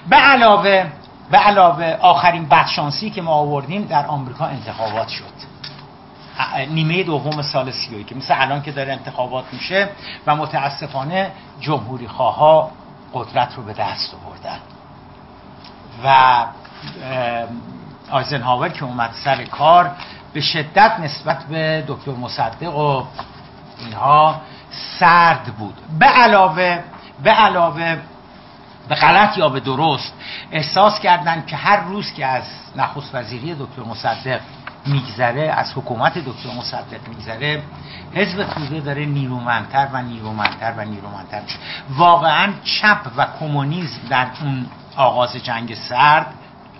به 0.08 0.16
علاوه 0.16 0.86
به 1.30 1.38
علاوه 1.38 1.96
آخرین 2.00 2.48
بدشانسی 2.48 3.10
که 3.10 3.22
ما 3.22 3.32
آوردیم 3.32 3.84
در 3.84 4.06
آمریکا 4.06 4.44
انتخابات 4.46 5.08
شد. 5.08 5.57
نیمه 6.70 7.02
دوم 7.02 7.42
سال 7.42 7.70
سیایی 7.70 8.04
که 8.04 8.14
مثل 8.14 8.34
الان 8.36 8.62
که 8.62 8.72
داره 8.72 8.92
انتخابات 8.92 9.44
میشه 9.52 9.88
و 10.26 10.36
متاسفانه 10.36 11.30
جمهوری 11.60 12.08
خواه 12.08 12.70
قدرت 13.14 13.54
رو 13.54 13.62
به 13.62 13.72
دست 13.72 14.14
آوردن. 14.14 14.58
و 16.04 16.46
آیزنهاور 18.10 18.68
که 18.68 18.84
اومد 18.84 19.10
سر 19.24 19.44
کار 19.44 19.90
به 20.32 20.40
شدت 20.40 21.00
نسبت 21.00 21.44
به 21.44 21.84
دکتر 21.88 22.10
مصدق 22.10 22.76
و 22.76 23.04
اینها 23.78 24.40
سرد 24.98 25.44
بود. 25.44 25.74
به 25.98 26.06
علاوه 26.06 26.82
به 27.22 27.30
علاوه 27.30 27.98
به 28.88 28.94
غلط 28.94 29.38
یا 29.38 29.48
به 29.48 29.60
درست 29.60 30.12
احساس 30.52 31.00
کردند 31.00 31.46
که 31.46 31.56
هر 31.56 31.80
روز 31.80 32.12
که 32.12 32.26
از 32.26 32.42
نخست 32.76 33.14
وزیری 33.14 33.54
دکتر 33.54 33.82
مصدق 33.82 34.40
میگذره 34.88 35.42
از 35.42 35.72
حکومت 35.74 36.18
دکتر 36.18 36.50
مصدق 36.58 37.08
میگذره. 37.08 37.62
حزب 38.14 38.44
توده 38.44 38.80
داره 38.80 39.04
نیرومندتر 39.04 39.88
و 39.92 40.02
نیرومندتر 40.02 40.74
و 40.76 40.84
نیرومندتر 40.84 41.40
میشه. 41.40 41.56
واقعا 41.90 42.52
چپ 42.64 43.00
و 43.16 43.26
کمونیسم 43.40 44.00
در 44.10 44.26
اون 44.42 44.66
آغاز 44.96 45.36
جنگ 45.36 45.74
سرد 45.74 46.26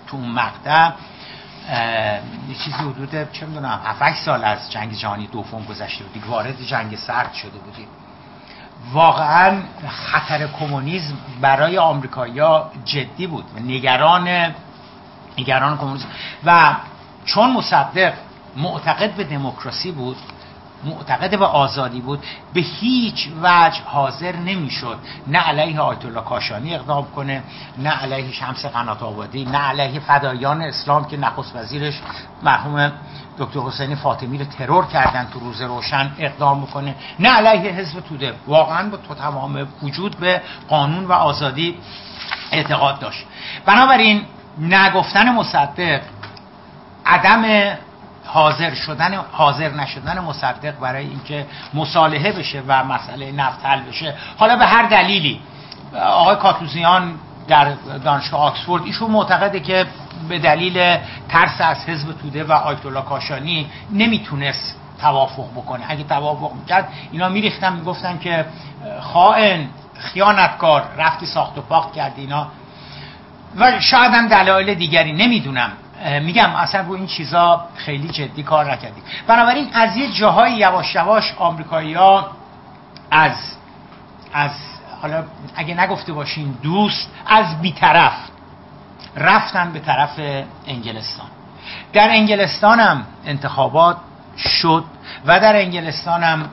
تو 0.06 0.16
اون 0.16 0.30
مقطع 0.30 0.90
یه 2.48 2.55
چیزی 2.64 2.76
حدود 2.76 3.32
چه 3.32 3.47
می‌دونم 3.47 3.80
7 3.85 4.14
سال 4.24 4.44
از 4.44 4.72
جنگ 4.72 4.93
جهانی 4.93 5.26
دوم 5.26 5.64
گذشته 5.64 6.05
بودیم 6.05 6.30
وارد 6.30 6.62
جنگ 6.62 6.97
سرد 6.97 7.32
شده 7.32 7.59
بودیم. 7.59 7.86
واقعا 8.93 9.62
خطر 9.89 10.47
کمونیسم 10.47 11.14
برای 11.40 11.78
آمریکایی‌ها 11.78 12.70
جدی 12.85 13.26
بود. 13.26 13.44
نگران 13.60 14.55
نگران 15.39 15.78
کمونیسم. 15.78 16.09
و 16.44 16.76
چون 17.28 17.52
مصدق 17.52 18.12
معتقد 18.56 19.14
به 19.14 19.24
دموکراسی 19.24 19.92
بود 19.92 20.16
معتقد 20.84 21.38
به 21.38 21.46
آزادی 21.46 22.00
بود 22.00 22.24
به 22.55 22.60
هیچ 22.60 23.28
وجه 23.42 23.82
حاضر 23.84 24.36
نمی‌شد. 24.36 24.98
نه 25.26 25.38
علیه 25.38 25.80
آیت 25.80 26.05
الله 26.05 26.20
کاشانی 26.20 26.74
اقدام 26.74 27.06
کنه 27.16 27.42
نه 27.78 27.90
علیه 27.90 28.32
شمس 28.32 28.66
قنات 28.66 29.02
آبادی 29.02 29.44
نه 29.44 29.59
علیه 29.59 30.00
فدایان 30.00 30.62
اسلام 30.62 31.05
که 31.05 31.16
نخست 31.16 31.56
وزیرش 31.56 32.00
مرحوم 32.42 32.92
دکتر 33.38 33.60
حسین 33.60 33.94
فاطمی 33.94 34.38
رو 34.38 34.44
ترور 34.44 34.86
کردن 34.86 35.28
تو 35.32 35.38
روز 35.40 35.62
روشن 35.62 36.12
اقدام 36.18 36.62
بکنه. 36.62 36.94
نه 37.18 37.28
علیه 37.28 37.72
حزب 37.72 38.00
توده. 38.00 38.34
واقعا 38.46 38.90
با 38.90 38.96
تو 38.96 39.14
تمام 39.14 39.68
وجود 39.82 40.16
به 40.16 40.42
قانون 40.68 41.05
و 41.05 41.12
آزادی 41.12 41.78
اعتقاد 42.52 42.98
داشت. 42.98 43.26
بنابراین 43.66 44.22
نگفتن 44.60 45.34
مصدق 45.34 46.00
عدم 47.09 47.74
حاضر 48.26 48.74
شدن 48.74 49.14
حاضر 49.32 49.70
نشدن 49.70 50.18
مصدق 50.18 50.78
برای 50.80 51.06
اینکه 51.06 51.47
مصالحه 51.74 52.32
بشه 52.32 52.62
و 52.68 52.85
مسئله 52.85 53.32
نفت 53.32 53.66
حل 53.66 53.80
بشه. 53.80 54.14
حالا 54.39 54.56
به 54.56 54.66
هر 54.66 54.82
دلیلی 54.82 55.40
آقای 55.94 56.36
کاتوزیان 56.36 57.14
در 57.48 57.72
دانشگاه 58.05 58.40
آکسفورد 58.40 58.82
ایشون 58.85 59.10
معتقده 59.10 59.60
که 59.60 59.86
به 60.28 60.39
دلیل 60.39 60.97
ترس 61.28 61.60
از 61.60 61.85
حزب 61.89 62.12
توده 62.12 62.44
و 62.44 62.52
آیت 62.52 62.86
الله 62.86 63.02
کاشانی 63.02 63.66
نمی‌تونست 63.93 64.76
توافق 65.01 65.51
بکنه. 65.56 65.85
اگه 65.89 66.05
توافق 66.05 66.52
می‌کرد 66.52 66.89
اینا 67.12 67.28
میریختن 67.28 67.72
می‌گفتن 67.72 68.18
که 68.18 68.47
خائن 69.01 69.66
خیانتکار 69.98 70.85
رفتی 70.97 71.26
ساخت 71.26 71.59
و 71.59 71.62
پاخت 71.62 71.93
کردی 71.93 72.20
اینا. 72.20 72.47
و 73.56 73.80
شاید 73.80 74.12
هم 74.12 74.28
دلایل 74.28 74.74
دیگری 74.74 75.12
نمی‌دونم. 75.12 75.72
میگم 76.22 76.54
اصلا 76.56 76.80
رو 76.80 76.92
این 76.92 77.06
چیزا 77.06 77.64
خیلی 77.76 78.08
جدی 78.08 78.42
کار 78.42 78.72
نکردیم. 78.72 79.02
بنابراین 79.26 79.68
از 79.72 79.96
یه 79.96 80.12
جاهای 80.12 80.52
یواش 80.52 80.94
یواش 80.94 81.34
آمریکایی 81.38 81.94
ها 81.94 82.30
از 83.10 83.36
از 84.32 84.50
حالا 85.02 85.24
اگه 85.56 85.74
نگفته 85.74 86.12
باشین 86.12 86.56
دوست 86.62 87.10
از 87.26 87.60
بیطرف 87.60 88.12
رفتن 89.16 89.72
به 89.72 89.78
طرف 89.78 90.20
انگلستان. 90.66 91.26
در 91.92 92.10
انگلستان 92.10 92.80
هم 92.80 93.06
انتخابات 93.26 93.96
شد 94.38 94.84
و 95.26 95.40
در 95.40 95.56
انگلستان 95.56 96.22
هم 96.22 96.48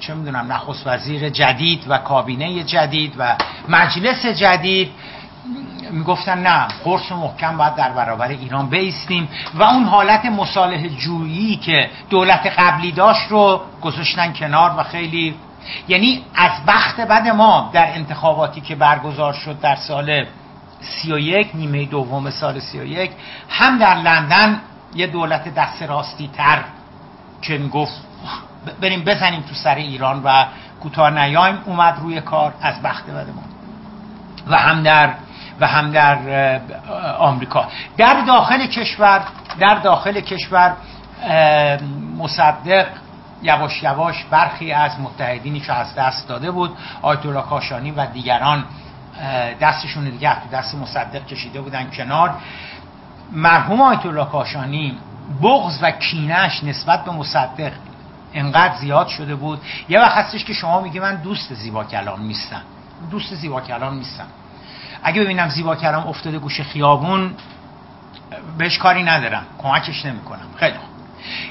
چه 0.00 0.14
می‌دونم 0.14 0.52
نخست 0.52 0.86
وزیر 0.86 1.28
جدید 1.28 1.84
و 1.88 1.98
کابینه 1.98 2.64
جدید 2.64 3.14
و 3.18 3.36
مجلس 3.68 4.26
جدید 4.26 4.90
می‌گفتن 5.92 6.38
نه 6.38 6.68
قرص 6.84 7.12
محکم 7.12 7.56
باید 7.56 7.74
در 7.74 7.92
برابر 7.92 8.28
ایران 8.28 8.68
بیستیم. 8.68 9.28
و 9.54 9.62
اون 9.62 9.84
حالت 9.84 10.24
مصالح 10.24 10.88
جویی 10.88 11.56
که 11.56 11.90
دولت 12.10 12.46
قبلی 12.58 12.92
داشت 12.92 13.28
رو 13.28 13.60
گذاشتن 13.82 14.32
کنار 14.32 14.74
و 14.78 14.82
خیلی 14.82 15.34
یعنی 15.88 16.22
از 16.34 16.50
بخت 16.66 17.00
بد 17.00 17.28
ما 17.28 17.70
در 17.72 17.94
انتخاباتی 17.94 18.60
که 18.60 18.74
برگزار 18.74 19.32
شد 19.32 19.60
در 19.60 19.76
سال 19.76 20.26
31 20.80 21.50
نیمه 21.54 21.84
دوم 21.84 22.30
سال 22.30 22.60
31 22.60 23.10
هم 23.48 23.78
در 23.78 23.94
لندن 23.94 24.60
یه 24.94 25.06
دولت 25.06 25.54
دست 25.54 25.82
راستی 25.82 26.30
تر 26.36 26.58
که 27.42 27.58
می‌گفت 27.58 27.92
بریم 28.80 29.04
بزنیم 29.04 29.40
تو 29.40 29.54
سر 29.54 29.74
ایران 29.74 30.22
و 30.24 30.44
کوتاه 30.82 31.10
نیایم 31.10 31.58
اومد 31.66 31.98
روی 32.02 32.20
کار 32.20 32.54
از 32.62 32.82
بخت 32.82 33.06
بد 33.06 33.26
ما. 33.26 33.42
و 34.46 34.56
هم 34.58 34.82
در 34.82 35.14
و 35.62 35.66
هم 35.66 35.90
در 35.90 36.60
آمریکا. 37.18 37.68
در 37.96 38.20
داخل 38.26 38.66
کشور 38.66 39.22
در 39.58 39.74
داخل 39.74 40.20
کشور 40.20 40.76
مصدق 42.18 42.86
یواش 43.42 43.82
یواش 43.82 44.24
برخی 44.30 44.72
از 44.72 45.00
متحدینش 45.00 45.70
از 45.70 45.94
دست 45.94 46.28
داده 46.28 46.50
بود 46.50 46.76
آیت 47.02 47.26
الله 47.26 47.42
کاشانی 47.42 47.90
و 47.90 48.06
دیگران 48.06 48.64
دستشون 49.60 50.04
دیگه 50.04 50.34
تو 50.34 50.48
دست 50.52 50.74
مصدق 50.74 51.26
کشیده 51.26 51.60
بودن 51.60 51.90
کنار. 51.90 52.34
مرحوم 53.32 53.82
آیت 53.82 54.06
الله 54.06 54.24
کاشانی 54.24 54.98
بغض 55.42 55.78
و 55.82 55.90
کینش 55.90 56.64
نسبت 56.64 57.04
به 57.04 57.10
مصدق 57.10 57.72
انقدر 58.34 58.74
زیاد 58.74 59.06
شده 59.06 59.34
بود. 59.34 59.60
یه 59.88 60.00
وقت 60.00 60.16
هستش 60.16 60.44
که 60.44 60.52
شما 60.52 60.80
میگی 60.80 61.00
من 61.00 61.16
دوست 61.16 61.54
زیبا 61.54 61.84
کلام 61.84 62.22
نیستم. 62.22 62.62
دوست 63.10 63.34
زیبا 63.34 63.60
کلام 63.60 63.94
نیستم. 63.94 64.26
اگه 65.02 65.22
ببینم 65.22 65.48
زیبا 65.48 65.76
کلام 65.76 66.06
افتاده 66.06 66.38
گوش 66.38 66.60
خیابون 66.60 67.34
بهش 68.58 68.78
کاری 68.78 69.02
ندارم. 69.02 69.42
کمکش 69.58 70.06
نمی‌کنم. 70.06 70.46
خیلی 70.56 70.72
خوب. 70.78 70.92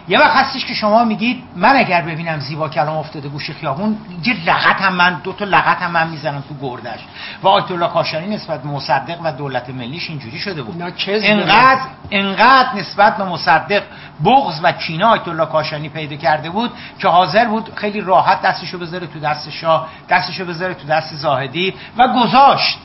یه 0.07 0.19
وقت 0.19 0.35
هستش 0.35 0.65
که 0.65 0.73
شما 0.73 1.03
میگید 1.03 1.43
من 1.55 1.75
اگر 1.75 2.01
ببینم 2.01 2.39
زیبا 2.39 2.69
کلام 2.69 2.97
افتاده 2.97 3.29
گوش 3.29 3.51
خیابون 3.51 3.97
یه 4.23 4.33
لغت 4.45 4.81
هم 4.81 4.93
من 4.93 5.21
دو 5.23 5.33
تا 5.33 5.45
لغت 5.45 5.81
هم 5.81 5.91
من 5.91 6.09
می‌زنم 6.09 6.43
تو 6.49 6.55
گردش. 6.67 6.99
و 7.43 7.47
آیت 7.47 7.71
الله 7.71 7.87
کاشانی 7.87 8.35
نسبت 8.35 8.65
مصدق 8.65 9.17
و 9.23 9.31
دولت 9.31 9.69
ملیش 9.69 10.09
اینجوری 10.09 10.39
شده 10.39 10.61
بود. 10.61 10.81
انقدر 11.07 11.81
انقدر 12.11 12.75
نسبت 12.75 13.17
به 13.17 13.23
مصدق 13.23 13.83
بغض 14.25 14.59
و 14.63 14.71
کینه 14.71 15.05
آیت 15.05 15.27
الله 15.27 15.45
کاشانی 15.45 15.89
پیدا 15.89 16.15
کرده 16.15 16.49
بود 16.49 16.71
که 16.99 17.07
حاضر 17.07 17.45
بود 17.45 17.75
خیلی 17.75 18.01
راحت 18.01 18.41
دستشو 18.41 18.79
بذاره 18.79 19.07
تو 19.07 19.19
دست 19.19 19.49
شاه 19.49 19.87
دستشو 20.09 20.45
بذاره 20.45 20.73
تو 20.73 20.87
دست 20.87 21.15
زاهدی 21.15 21.73
و 21.97 22.07
گذاشت. 22.07 22.79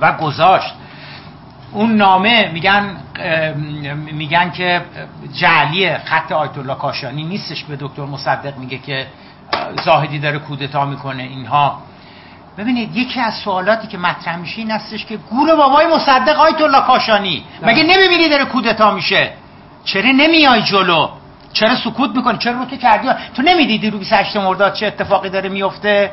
و 0.00 0.12
گذاشت. 0.12 0.74
اون 1.72 1.96
نامه 1.96 2.50
میگن 2.52 2.96
میگن 4.12 4.50
که 4.50 4.82
جعلی 5.32 5.98
خط 5.98 6.32
آیت 6.32 6.58
الله 6.58 6.74
کاشانی 6.74 7.24
نیستش 7.24 7.64
به 7.64 7.76
دکتر 7.80 8.02
مصدق 8.02 8.56
میگه 8.56 8.78
که 8.78 9.06
زاهدی 9.84 10.18
داره 10.18 10.38
کودتا 10.38 10.84
می‌کنه 10.84 11.22
اینها. 11.22 11.82
ببینید 12.58 12.96
یکی 12.96 13.20
از 13.20 13.34
سوالاتی 13.34 13.88
که 13.88 13.98
مطرح 13.98 14.36
میشه 14.36 14.58
این 14.58 14.70
هستش 14.70 15.04
که 15.04 15.16
گور 15.16 15.56
بابای 15.56 15.86
مصدق 15.86 16.40
آیت 16.40 16.60
الله 16.60 16.80
کاشانی 16.80 17.44
مگه 17.62 17.82
نمی‌بینی 17.82 18.28
داره 18.28 18.44
کودتا 18.44 18.94
میشه؟ 18.94 19.32
چرا 19.84 20.10
نمیای 20.10 20.62
جلو؟ 20.62 21.08
چرا 21.52 21.76
سکوت 21.76 22.16
می‌کنی؟ 22.16 22.38
چرا 22.38 22.58
رو 22.58 22.64
تو 22.64 22.76
کردی؟ 22.76 23.08
تو 23.34 23.42
نمی‌دیدی 23.42 23.90
رو 23.90 23.98
28 23.98 24.36
مرداد 24.36 24.72
چه 24.72 24.86
اتفاقی 24.86 25.30
داره 25.30 25.48
میفته 25.48 26.10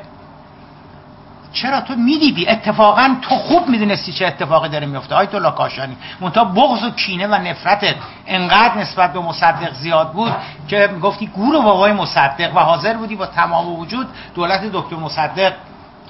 چرا 1.53 1.81
تو 1.81 1.95
می‌دیدی 1.95 2.47
اتفاقا 2.47 3.15
تو 3.21 3.35
خوب 3.35 3.67
می‌دونستی 3.67 4.13
چه 4.13 4.25
اتفاقی 4.25 4.69
داره 4.69 4.85
میفته 4.85 5.15
آیت 5.15 5.35
الله 5.35 5.51
کاشانی. 5.51 5.97
منتها 6.21 6.43
بغض 6.43 6.83
و 6.83 6.91
کینه 6.91 7.27
و 7.27 7.35
نفرتت 7.35 7.95
انقدر 8.27 8.77
نسبت 8.77 9.13
به 9.13 9.19
مصدق 9.19 9.73
زیاد 9.73 10.11
بود 10.11 10.31
که 10.67 10.89
گفتی 11.01 11.27
گور 11.27 11.61
بابای 11.61 11.93
مصدق 11.93 12.55
و 12.55 12.59
حاضر 12.59 12.93
بودی 12.93 13.15
با 13.15 13.25
تمام 13.25 13.79
وجود 13.79 14.07
دولت 14.35 14.63
دکتر 14.63 14.95
مصدق 14.95 15.53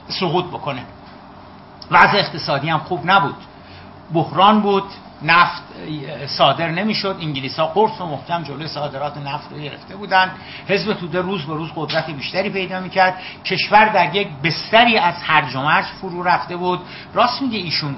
سقوط 0.07 0.45
بکنه. 0.45 0.81
وضع 1.91 2.17
اقتصادی 2.17 2.69
هم 2.69 2.79
خوب 2.79 3.11
نبود. 3.11 3.35
بحران 4.13 4.61
بود. 4.61 4.83
نفت 5.25 5.63
صادر 6.27 6.69
نمی‌شد. 6.69 7.17
انگلیس 7.21 7.59
ها 7.59 7.65
قرص 7.65 8.01
و 8.01 8.05
محکم 8.05 8.43
جلوی 8.43 8.67
صادرات 8.67 9.17
نفت 9.17 9.51
رو 9.51 9.57
گرفته 9.57 9.95
بودن. 9.95 10.31
حزب 10.67 10.93
توده 10.93 11.21
روز 11.21 11.45
به 11.45 11.53
روز 11.53 11.69
قدرت 11.75 12.09
بیشتری 12.09 12.49
پیدا 12.49 12.79
می‌کرد. 12.79 13.17
کشور 13.45 13.85
در 13.85 14.15
یک 14.15 14.27
بستری 14.43 14.97
از 14.97 15.15
هرج 15.23 15.55
و 15.55 15.61
مرج 15.61 15.85
فرو 16.01 16.23
رفته 16.23 16.57
بود. 16.57 16.79
راست 17.13 17.41
میگه 17.41 17.57
ایشون. 17.57 17.95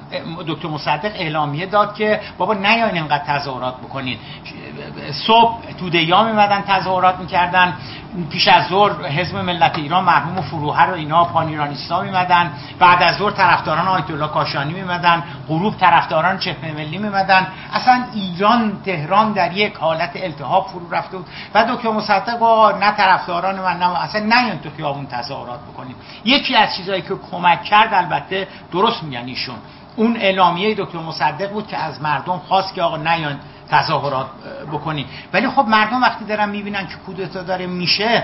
دکتر 0.48 0.68
مصدق 0.68 1.12
اعلامیه 1.16 1.66
داد 1.66 1.95
که 1.95 2.22
بابا 2.38 2.54
نیاین 2.54 2.95
اینقدر 2.95 3.24
تظاهرات 3.28 3.78
بکنین 3.78 4.18
صبح 5.12 5.74
توده 5.80 6.16
ها 6.16 6.24
میمدن 6.24 6.62
تظاهرات 6.68 7.20
می‌کردن. 7.20 7.74
پیش 8.30 8.48
از 8.48 8.68
ظهر 8.68 9.08
حزب 9.08 9.38
ملت 9.38 9.78
ایران 9.78 10.04
مرحوم 10.04 10.41
فروهر 10.41 10.86
رو 10.86 10.94
اینا 10.94 11.24
پانیرانیستا 11.24 12.02
میمدن 12.02 12.52
بعد 12.80 13.04
از 13.04 13.18
ظهر 13.18 13.32
طرفداران 13.32 13.88
آیت 13.88 14.12
الله 14.12 14.28
کاشانی 14.28 14.74
میمدن 14.74 15.24
غروب 15.48 15.78
طرفداران 15.78 16.38
چهره 16.38 16.72
ملی 16.72 16.98
میمدن 16.98 17.16
اصلا 17.73 18.03
ایران 18.14 18.81
تهران 18.85 19.34
در 19.34 19.53
یک 19.53 19.76
حالت 19.76 20.11
التهاب 20.15 20.68
فرو 20.68 20.89
رفته 20.91 21.18
بود. 21.18 21.26
و 21.53 21.64
دکتر 21.64 21.89
مصدق 21.91 22.39
با 22.39 22.72
نه 22.72 22.91
طرفداران 22.91 23.60
من 23.60 23.77
نه 23.77 24.03
اصلا 24.03 24.22
نیان 24.22 24.60
تو 24.60 24.69
خیابون 24.77 25.07
تظاهرات 25.07 25.60
بکنیم. 25.60 25.95
یکی 26.26 26.56
از 26.56 26.76
چیزهایی 26.76 27.02
که 27.02 27.15
کمک 27.31 27.64
کرد 27.64 27.94
البته 27.94 28.48
درست 28.72 29.03
میگن 29.03 29.26
ایشون. 29.26 29.56
اون 29.95 30.18
اعلامیه 30.18 30.76
دکتر 30.76 30.98
مصدق 30.98 31.52
بود 31.52 31.68
که 31.68 31.77
از 31.77 32.02
مردم 32.02 32.38
خواست 32.38 32.73
که 32.73 32.81
آقا 32.81 32.98
نیان 32.98 33.39
تظاهرات 33.69 34.27
بکنی. 34.72 35.06
ولی 35.34 35.49
خب 35.49 35.65
مردم 35.68 36.02
وقتی 36.02 36.26
دارن 36.26 36.49
می‌بینن 36.49 36.88
که 36.88 36.95
کودتا 37.06 37.44
داره 37.44 37.68
میشه 37.68 38.23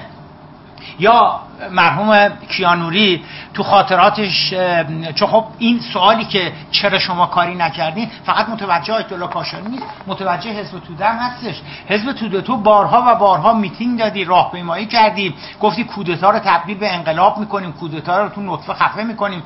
یا 0.99 1.39
مرحوم 1.71 2.29
کیانوری 2.49 3.25
تو 3.53 3.63
خاطراتش 3.63 4.53
چون 5.15 5.27
خب 5.27 5.45
این 5.57 5.79
سوالی 5.79 6.25
که 6.25 6.53
چرا 6.71 6.99
شما 6.99 7.25
کاری 7.25 7.55
نکردین 7.55 8.09
فقط 8.25 8.49
متوجه 8.49 8.93
آیت 8.93 9.11
الله 9.11 9.27
کاشانی 9.27 9.69
نیست 9.69 9.85
متوجه 10.07 10.49
حزب 10.51 10.79
توده 10.79 11.05
هم 11.05 11.17
هستش. 11.17 11.61
حزب 11.87 12.11
توده 12.11 12.41
تو 12.41 12.57
بارها 12.57 13.03
و 13.07 13.15
بارها 13.15 13.53
میتینگ 13.53 13.99
دادی 13.99 14.23
راهپیمایی 14.23 14.85
کردی 14.85 15.35
گفتی 15.61 15.83
کودتا 15.83 16.29
رو 16.29 16.39
تبدیل 16.39 16.77
به 16.77 16.93
انقلاب 16.93 17.37
می‌کنیم 17.37 17.73
کودتا 17.73 18.23
رو 18.23 18.29
تو 18.29 18.41
نطفه 18.41 18.73
خفه 18.73 19.03
می‌کنیم. 19.03 19.43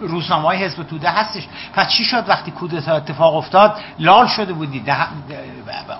روزنامه 0.00 0.44
های 0.44 0.64
حزب 0.64 0.82
توده 0.82 1.10
هستش. 1.10 1.46
پس 1.74 1.88
چی 1.88 2.04
شد 2.04 2.28
وقتی 2.28 2.50
کودتا 2.50 2.96
اتفاق 2.96 3.36
افتاد؟ 3.36 3.80
لال 3.98 4.26
شده 4.26 4.52
بودی 4.52 4.84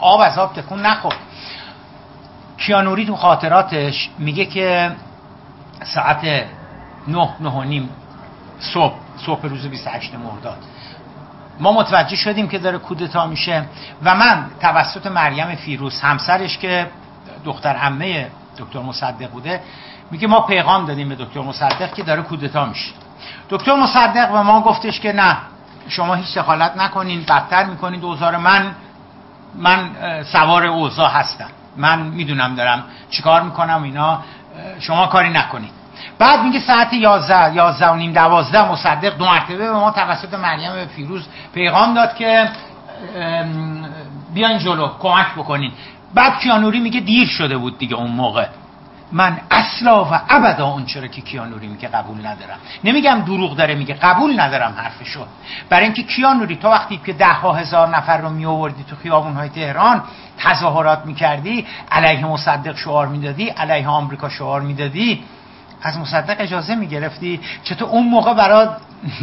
آب 0.01 0.21
از 0.21 0.39
آب 0.39 0.55
تکون 0.55 0.87
نخورد. 0.87 1.17
کیانوری 2.59 3.07
تو 3.07 3.17
خاطراتش 3.17 4.11
میگه 4.19 4.45
که 4.45 4.93
ساعت 5.85 6.25
نه 7.09 7.29
نه 7.41 7.51
و 7.51 7.63
نیم 7.63 7.91
صبح 8.59 8.95
صبح 9.27 9.47
روز 9.47 9.67
28 9.67 10.15
مرداد. 10.15 10.59
ما 11.61 11.73
متوجه 11.73 12.17
شدیم 12.17 12.49
که 12.49 12.59
داره 12.59 12.79
کودتا 12.79 13.27
میشه 13.27 13.65
و 14.03 14.15
من 14.15 14.47
توسط 14.61 15.07
مریم 15.07 15.55
فیروز 15.55 16.01
همسرش 16.01 16.59
که 16.59 16.87
دختر 17.45 17.77
عمه 17.77 18.31
دکتر 18.59 18.79
مصدق 18.79 19.31
بوده 19.31 19.61
میگه 20.11 20.27
ما 20.27 20.41
پیغام 20.41 20.87
دادیم 20.87 21.09
به 21.09 21.15
دکتر 21.15 21.41
مصدق 21.41 21.95
که 21.95 22.03
داره 22.03 22.23
کودتا 22.23 22.65
میشه. 22.65 22.93
دکتر 23.51 23.75
مصدق 23.75 24.33
به 24.33 24.43
ما 24.43 24.61
گفتش 24.61 25.01
که 25.01 25.13
نه 25.13 25.37
شما 25.89 26.15
هیچ 26.15 26.39
دخالت 26.39 26.77
نکنین 26.77 27.21
بدتر 27.21 27.65
می‌کنین 27.65 28.01
دوزار 28.01 28.37
من 28.37 28.75
من 29.55 29.91
سوار 30.23 30.65
اوضاع 30.65 31.11
هستم. 31.11 31.49
من 31.77 32.03
می‌دونم 32.03 32.55
دارم 32.55 32.85
چیکار 33.11 33.43
می‌کنم 33.43 33.83
اینا 33.83 34.21
شما 34.81 35.07
کاری 35.07 35.31
نکنید 35.31 35.71
بعد 36.19 36.43
میگه 36.43 36.61
ساعت 36.61 36.93
11 36.93 37.55
11 37.55 37.89
و 37.89 37.95
نیم 37.95 38.13
12 38.13 38.71
مصدق 38.71 39.17
دو 39.17 39.25
مرتبه 39.25 39.57
به 39.57 39.73
ما 39.73 39.91
توسط 39.91 40.35
مریم 40.35 40.87
فیروز 40.87 41.27
پیغام 41.55 41.95
داد 41.95 42.15
که 42.15 42.49
بیاین 44.35 44.59
جلو 44.59 44.89
کمک 44.99 45.27
بکنین. 45.37 45.73
بعد 46.15 46.39
کیانوری 46.39 46.81
میگه 46.81 47.01
دیر 47.01 47.29
شده 47.29 47.57
بود 47.57 47.79
دیگه 47.79 47.95
اون 47.95 48.11
موقع. 48.11 48.47
من 49.15 49.41
اصلا 49.51 50.05
و 50.05 50.21
ابدا 50.29 50.67
اون 50.67 50.85
چرا 50.85 51.07
که 51.07 51.21
کیانوری 51.21 51.67
میگه 51.67 51.89
قبول 51.89 52.27
ندارم. 52.27 52.59
نمیگم 52.85 53.23
دروغ 53.27 53.57
داره 53.57 53.75
میگه 53.75 53.95
قبول 53.95 54.41
ندارم 54.41 54.75
حرفشو. 54.77 55.27
برای 55.69 55.85
اینکه 55.85 56.03
کیانوری 56.03 56.57
تو 56.57 56.69
وقتی 56.69 57.01
که 57.07 57.13
ده 57.13 57.33
ها 57.33 57.53
هزار 57.53 57.89
نفر 57.89 58.19
رو 58.19 58.31
می 58.31 58.47
آوردی 58.47 58.85
تو 58.85 58.97
خیابون 58.97 59.35
های 59.35 59.49
تهران 59.49 60.03
تظاهرات 60.39 61.07
می‌کردی 61.07 61.67
علیه 61.91 62.27
مصدق 62.27 62.77
شعار 62.77 63.07
می‌دادی 63.07 63.49
علیه 63.49 63.89
آمریکا 63.89 64.29
شعار 64.29 64.61
می‌دادی 64.61 65.25
از 65.85 65.99
مصدق 65.99 66.37
اجازه 66.39 66.75
می‌گرفتی 66.75 67.41
چطور 67.65 67.89
اون 67.89 68.09
موقع 68.09 68.35
برات 68.35 68.77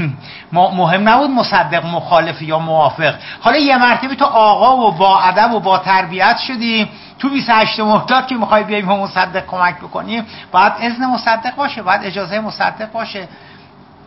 مهم 0.51 1.09
نبود 1.09 1.29
مصدق 1.29 1.85
مخالف 1.85 2.41
یا 2.41 2.59
موافق. 2.59 3.15
حالا 3.41 3.57
یه 3.57 3.77
مرتبه 3.77 4.15
تو 4.15 4.25
آقا 4.25 4.87
و 4.87 4.91
با 4.91 5.19
ادب 5.19 5.53
و 5.53 5.59
با 5.59 5.77
تربیت 5.77 6.37
شدی. 6.37 6.89
تو 7.19 7.29
28 7.29 7.79
مرداد 7.79 8.27
که 8.27 8.35
می‌خوای 8.35 8.63
بیای 8.63 8.81
به 8.81 8.93
مصدق 8.93 9.45
کمک 9.45 9.77
بکنی 9.77 10.23
باید 10.51 10.73
اذن 10.79 11.05
مصدق 11.05 11.55
باشه 11.55 11.81
باید 11.81 12.01
اجازه 12.03 12.39
مصدق 12.39 12.91
باشه. 12.91 13.27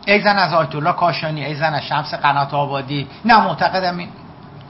ای 0.07 0.21
زن 0.21 0.37
از 0.37 0.53
آیت 0.53 0.75
الله 0.75 0.91
کاشانی 0.91 1.45
ای 1.45 1.55
زن 1.55 1.73
از 1.73 1.83
شمس 1.83 2.13
قنات 2.13 2.53
آبادی. 2.53 3.07
نه 3.25 3.41
معتقدم 3.41 3.97
این 3.97 4.09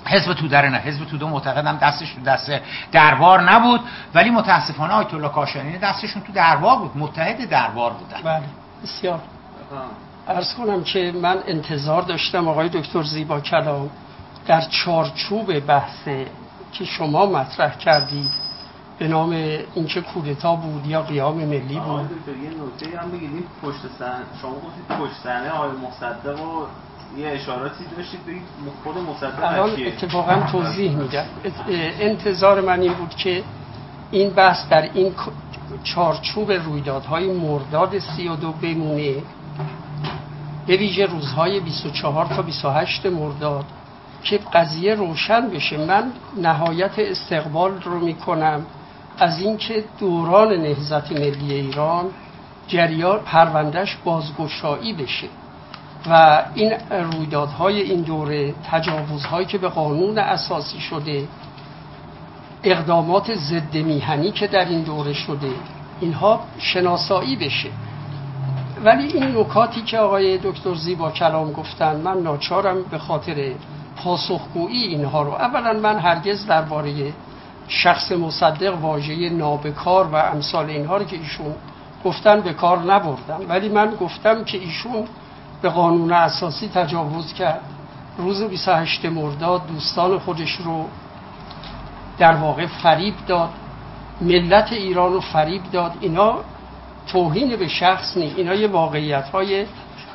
حزب 0.07 0.33
توده 0.33 0.69
نه. 0.69 0.77
حزب 0.77 1.05
توده 1.05 1.25
معتقدم 1.25 1.77
دستش 1.77 2.13
تو 2.13 2.21
دست 2.21 2.51
دربار 2.91 3.51
نبود 3.51 3.81
ولی 4.13 4.29
متاسفانه 4.29 4.93
آیت 4.93 5.13
الله 5.13 5.29
کاشانی 5.29 5.77
دستشون 5.77 6.21
تو 6.21 6.33
دربار 6.33 6.77
بود. 6.77 6.97
متحد 6.97 7.49
دربار 7.49 7.93
بودن. 7.93 8.21
بله. 8.23 8.43
بسیار. 8.83 9.19
ارز 10.27 10.53
کنم 10.53 10.83
که 10.83 11.11
من 11.21 11.37
انتظار 11.47 12.01
داشتم 12.01 12.47
آقای 12.47 12.69
دکتر 12.69 13.03
زیبا 13.03 13.39
کلام 13.39 13.89
در 14.47 14.61
چارچوب 14.61 15.59
بحث 15.59 16.07
که 16.71 16.85
شما 16.85 17.25
مطرح 17.25 17.77
کردید 17.77 18.31
به 18.99 19.07
نام 19.07 19.29
اینکه 19.75 20.01
کودتا 20.01 20.55
بود 20.55 20.85
یا 20.85 21.01
قیام 21.01 21.35
ملی 21.35 21.79
بود. 21.79 22.09
یه 22.27 22.49
نکته 22.49 22.99
هم 22.99 23.11
بگید. 23.11 23.47
پشت 23.61 23.81
سن 23.99 24.23
شما 24.41 24.51
گفتید 24.51 24.97
پشت 24.99 25.21
سنه 25.23 25.49
آقای 25.49 25.69
مصدق 25.71 26.41
و 26.41 26.65
یه 27.17 27.27
اشاراتی 27.27 27.83
داشتید 27.97 28.25
بگید 28.25 28.41
خود 28.83 28.97
مصدق 28.97 29.43
الان 29.43 29.69
اتفاقا 29.87 30.47
توضیح 30.51 30.91
میدم. 30.91 31.25
انتظار 31.99 32.61
من 32.61 32.81
این 32.81 32.93
بود 32.93 33.15
که 33.15 33.43
این 34.11 34.29
بحث 34.29 34.69
در 34.69 34.89
این 34.93 35.13
چارچوب 35.83 36.51
رویدادهای 36.51 37.33
مرداد 37.33 37.99
32 37.99 38.51
بمونه. 38.51 39.15
به 40.67 40.77
ویژه 40.77 41.05
روزهای 41.05 41.59
24 41.59 42.25
تا 42.25 42.41
28 42.41 43.05
مرداد 43.05 43.65
که 44.23 44.39
قضیه 44.53 44.95
روشن 44.95 45.49
بشه. 45.49 45.85
من 45.85 46.11
نهایت 46.37 46.93
استقبال 46.97 47.81
رو 47.81 47.99
می‌کنم 47.99 48.65
از 49.19 49.39
اینکه 49.39 49.83
دوران 49.99 50.53
نهضت 50.53 51.11
ملی 51.11 51.53
ایران 51.53 52.05
جریان 52.67 53.19
پروندهش 53.19 53.97
بازگشایی 54.05 54.93
بشه. 54.93 55.27
و 56.09 56.43
این 56.53 56.73
رویدادهای 56.91 57.81
این 57.81 58.01
دوره 58.01 58.53
تجاوزهایی 58.71 59.45
که 59.45 59.57
به 59.57 59.67
قانون 59.67 60.17
اساسی 60.17 60.79
شده 60.79 61.27
اقدامات 62.63 63.35
ضد 63.35 63.75
میهنی 63.75 64.31
که 64.31 64.47
در 64.47 64.65
این 64.65 64.81
دوره 64.81 65.13
شده 65.13 65.49
اینها 65.99 66.39
شناسایی 66.57 67.35
بشه. 67.35 67.69
ولی 68.83 69.13
این 69.13 69.37
نکاتی 69.37 69.81
که 69.81 69.97
آقای 69.97 70.37
دکتر 70.37 70.75
زیبا 70.75 71.11
کلام 71.11 71.51
گفتن 71.51 71.95
من 71.95 72.17
ناچارم 72.17 72.83
به 72.91 72.97
خاطر 72.97 73.51
پاسخگویی 73.97 74.83
اینها 74.83 75.23
رو. 75.23 75.31
اولا 75.31 75.73
من 75.73 75.99
هرگز 75.99 76.45
درباره 76.45 77.13
شخص 77.67 78.11
مصدق 78.11 78.81
واژه 78.81 79.29
نابکار 79.29 80.07
و 80.07 80.15
امثال 80.15 80.69
اینها 80.69 80.97
رو 80.97 81.03
که 81.03 81.15
ایشون 81.15 81.53
گفتن 82.05 82.41
به 82.41 82.53
کار 82.53 82.79
نبردم. 82.79 83.39
ولی 83.49 83.69
من 83.69 83.95
گفتم 83.99 84.43
که 84.43 84.57
ایشون 84.57 85.07
به 85.61 85.69
قانون 85.69 86.11
اساسی 86.13 86.67
تجاوز 86.67 87.33
کرد. 87.33 87.61
روز 88.17 88.43
28 88.43 89.05
مرداد 89.05 89.67
دوستان 89.67 90.19
خودش 90.19 90.51
رو 90.51 90.85
در 92.17 92.35
واقع 92.35 92.65
فریب 92.65 93.15
داد. 93.27 93.49
ملت 94.21 94.73
ایران 94.73 95.13
رو 95.13 95.19
فریب 95.19 95.61
داد. 95.71 95.91
اینا 95.99 96.35
توهین 97.07 97.55
به 97.55 97.67
شخص 97.67 98.17
نی 98.17 98.33
اینا 98.37 98.53
یه 98.53 98.67
واقعیت 98.67 99.29
های 99.29 99.65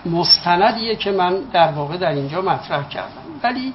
مستندیه 0.07 0.97
که 0.97 1.13
من 1.13 1.37
در 1.53 1.73
واقع 1.73 1.97
در 1.97 2.11
اینجا 2.11 2.41
مطرح 2.41 2.89
کردم. 2.89 3.23
ولی 3.43 3.75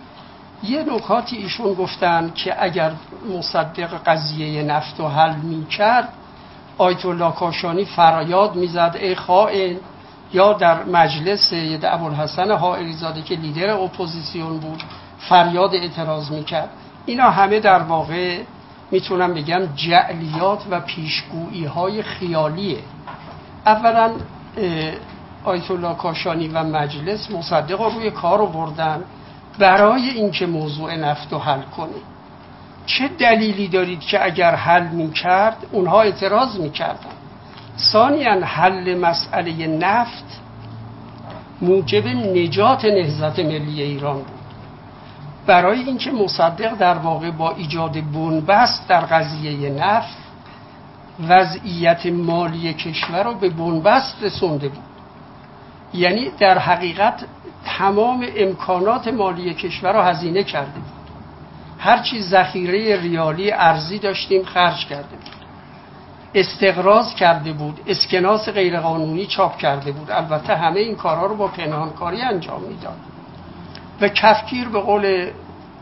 یه 0.63 0.83
نکاتی 0.83 1.37
ایشون 1.37 1.73
گفتن 1.73 2.31
که 2.35 2.63
اگر 2.63 2.91
مصدق 3.37 4.03
قضیه 4.05 4.63
نفت 4.63 4.99
و 4.99 5.07
حل 5.07 5.35
می 5.35 5.65
کرد 5.65 6.09
آیت 6.77 7.05
الله 7.05 7.31
کاشانی 7.31 7.85
فریاد 7.85 8.55
می‌زد 8.55 8.97
ای 8.99 9.15
خائن 9.15 9.77
یا 10.33 10.53
در 10.53 10.83
مجلس 10.83 11.49
سید 11.49 11.85
ابوالحسن 11.85 12.51
حائری 12.51 12.93
زاده 12.93 13.21
که 13.21 13.35
لیدر 13.35 13.69
اپوزیسیون 13.69 14.59
بود 14.59 14.83
فریاد 15.19 15.75
اعتراض 15.75 16.31
می‌کرد. 16.31 16.69
اینا 17.05 17.29
همه 17.29 17.59
در 17.59 17.79
واقع 17.79 18.41
می‌تونم 18.91 19.33
بگم 19.33 19.65
جعلیات 19.75 20.63
و 20.69 20.79
پیشگویی 20.79 21.65
های 21.65 22.03
خیالیه. 22.03 22.79
اولا 23.65 24.11
آیت 25.43 25.71
الله 25.71 25.95
کاشانی 25.95 26.47
و 26.47 26.63
مجلس 26.63 27.31
مصدق 27.31 27.81
رو 27.81 27.89
روی 27.89 28.11
کار 28.11 28.45
بردن 28.45 29.03
برای 29.59 30.09
اینکه 30.09 30.45
موضوع 30.45 30.95
نفت 30.95 31.33
رو 31.33 31.39
حل 31.39 31.61
کنه. 31.61 31.89
چه 32.85 33.07
دلیلی 33.07 33.67
دارید 33.67 33.99
که 33.99 34.25
اگر 34.25 34.55
حل 34.55 34.87
می‌کرد 34.87 35.57
اونها 35.71 36.01
اعتراض 36.01 36.59
می‌کردن؟ 36.59 37.11
ثانیا 37.77 38.45
حل 38.45 38.99
مسئله 38.99 39.67
نفت 39.67 40.41
موجب 41.61 42.07
نجات 42.07 42.85
نهزت 42.85 43.39
ملی 43.39 43.81
ایران 43.81 44.17
بود. 44.17 44.27
برای 45.45 45.79
اینکه 45.79 46.11
مصدق 46.11 46.73
در 46.75 46.97
واقع 46.97 47.31
با 47.31 47.51
ایجاد 47.51 47.91
بنبست 48.13 48.87
در 48.87 49.01
قضیه 49.01 49.69
نفت 49.69 50.17
وضعیت 51.27 52.05
مالی 52.05 52.73
کشور 52.73 53.23
رو 53.23 53.33
به 53.33 53.49
بنبست 53.49 54.23
رسونده 54.23 54.69
بود. 54.69 54.83
یعنی 55.93 56.31
در 56.39 56.57
حقیقت 56.57 57.25
تمام 57.65 58.25
امکانات 58.35 59.07
مالی 59.07 59.53
کشور 59.53 59.93
رو 59.93 60.01
هزینه 60.01 60.43
کرده 60.43 60.79
بود. 60.79 60.95
هرچی 61.79 62.21
ذخیره 62.21 63.01
ریالی 63.01 63.51
ارزی 63.51 63.99
داشتیم 63.99 64.43
خرج 64.43 64.85
کرده 64.85 65.15
بود. 65.15 65.44
استقراض 66.35 67.15
کرده 67.15 67.53
بود 67.53 67.79
اسکناس 67.87 68.49
غیرقانونی 68.49 69.25
چاپ 69.25 69.57
کرده 69.57 69.91
بود. 69.91 70.11
البته 70.11 70.55
همه 70.55 70.79
این 70.79 70.95
کارها 70.95 71.25
رو 71.25 71.35
با 71.35 71.47
پنهانکاری 71.47 72.21
انجام 72.21 72.61
می‌داد. 72.61 72.97
و 74.01 74.07
کفگیر 74.07 74.67
به 74.67 74.79
قول 74.79 75.31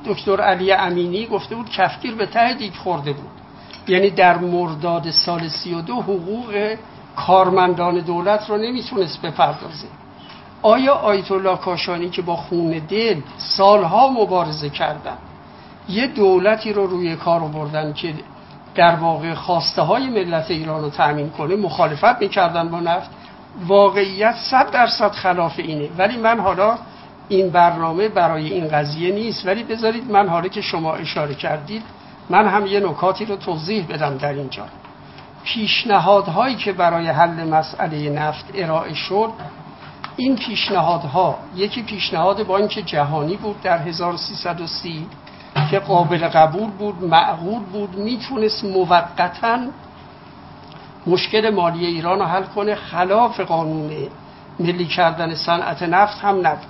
دکتر 0.06 0.42
علی 0.42 0.72
امینی 0.72 1.26
گفته 1.26 1.56
بود 1.56 1.70
کفگیر 1.70 2.16
به 2.16 2.26
ته 2.26 2.54
دیگ 2.54 2.74
خورده 2.74 3.14
بود. 3.14 3.30
یعنی 3.88 4.10
در 4.10 4.38
مرداد 4.38 5.12
سال 5.12 5.48
سی 5.48 5.74
و 5.74 5.82
دو 5.82 5.96
حقوق 6.02 6.76
کارمندان 7.16 8.00
دولت 8.00 8.50
رو 8.50 8.58
نمی‌تونست 8.58 9.22
بپردازه. 9.22 9.88
آیا 10.62 10.94
آیت 10.94 11.32
الله 11.32 11.58
کاشانی 11.58 12.10
که 12.10 12.22
با 12.22 12.36
خون 12.36 12.82
دل 12.90 13.22
سالها 13.38 14.08
مبارزه 14.10 14.70
کردن 14.70 15.18
یه 15.90 16.08
دولتی 16.08 16.74
رو 16.74 16.88
روی 16.88 17.16
کار 17.16 17.40
بردن 17.40 17.94
که 17.94 18.14
در 18.76 18.96
واقع 18.96 19.34
خواسته 19.34 19.82
های 19.82 20.10
ملت 20.10 20.52
ایران 20.52 20.82
رو 20.82 20.90
تأمین 20.90 21.30
کنه 21.30 21.56
مخالفت 21.56 22.22
می‌کردن 22.22 22.70
با 22.70 22.80
نفت. 22.80 23.10
واقعیت 23.68 24.36
صد 24.36 24.72
درصد 24.72 25.12
خلاف 25.12 25.54
اینه. 25.58 25.90
ولی 25.98 26.18
من 26.18 26.40
حالا 26.40 26.78
این 27.30 27.50
برنامه 27.50 28.10
برای 28.10 28.54
این 28.54 28.68
قضیه 28.68 29.14
نیست. 29.14 29.46
ولی 29.48 29.64
بذارید 29.64 30.12
من 30.12 30.30
حالا 30.30 30.48
که 30.48 30.62
شما 30.62 30.94
اشاره 30.94 31.36
کردید 31.36 31.84
من 32.30 32.48
هم 32.48 32.66
یه 32.66 32.80
نکاتی 32.80 33.26
رو 33.26 33.36
توضیح 33.36 33.86
بدم 33.90 34.18
در 34.18 34.34
اینجا. 34.34 34.66
پیشنهادهایی 35.44 36.56
که 36.56 36.74
برای 36.74 37.08
حل 37.08 37.50
مسئله 37.50 38.10
نفت 38.10 38.46
ارائه 38.54 38.94
شد 38.94 39.30
این 40.18 40.36
پیشنهادها 40.36 41.38
یکی 41.56 41.84
پیشنهاد 41.84 42.48
بانک 42.48 42.84
جهانی 42.86 43.38
بود 43.38 43.62
در 43.62 43.78
1330 43.78 45.08
که 45.74 45.80
قابل 45.80 46.28
قبول 46.28 46.70
بود 46.70 47.04
معقول 47.04 47.60
بود 47.60 47.98
می‌تونست 47.98 48.64
موقتا 48.64 49.60
مشکل 51.08 51.50
مالی 51.50 51.86
ایران 51.86 52.20
رو 52.20 52.26
حل 52.26 52.44
کنه 52.44 52.76
خلاف 52.76 53.40
قانون 53.40 53.92
ملی 54.60 54.86
کردن 54.86 55.36
صنعت 55.36 55.84
نفت 55.84 56.20
هم 56.20 56.48
نبود. 56.48 56.68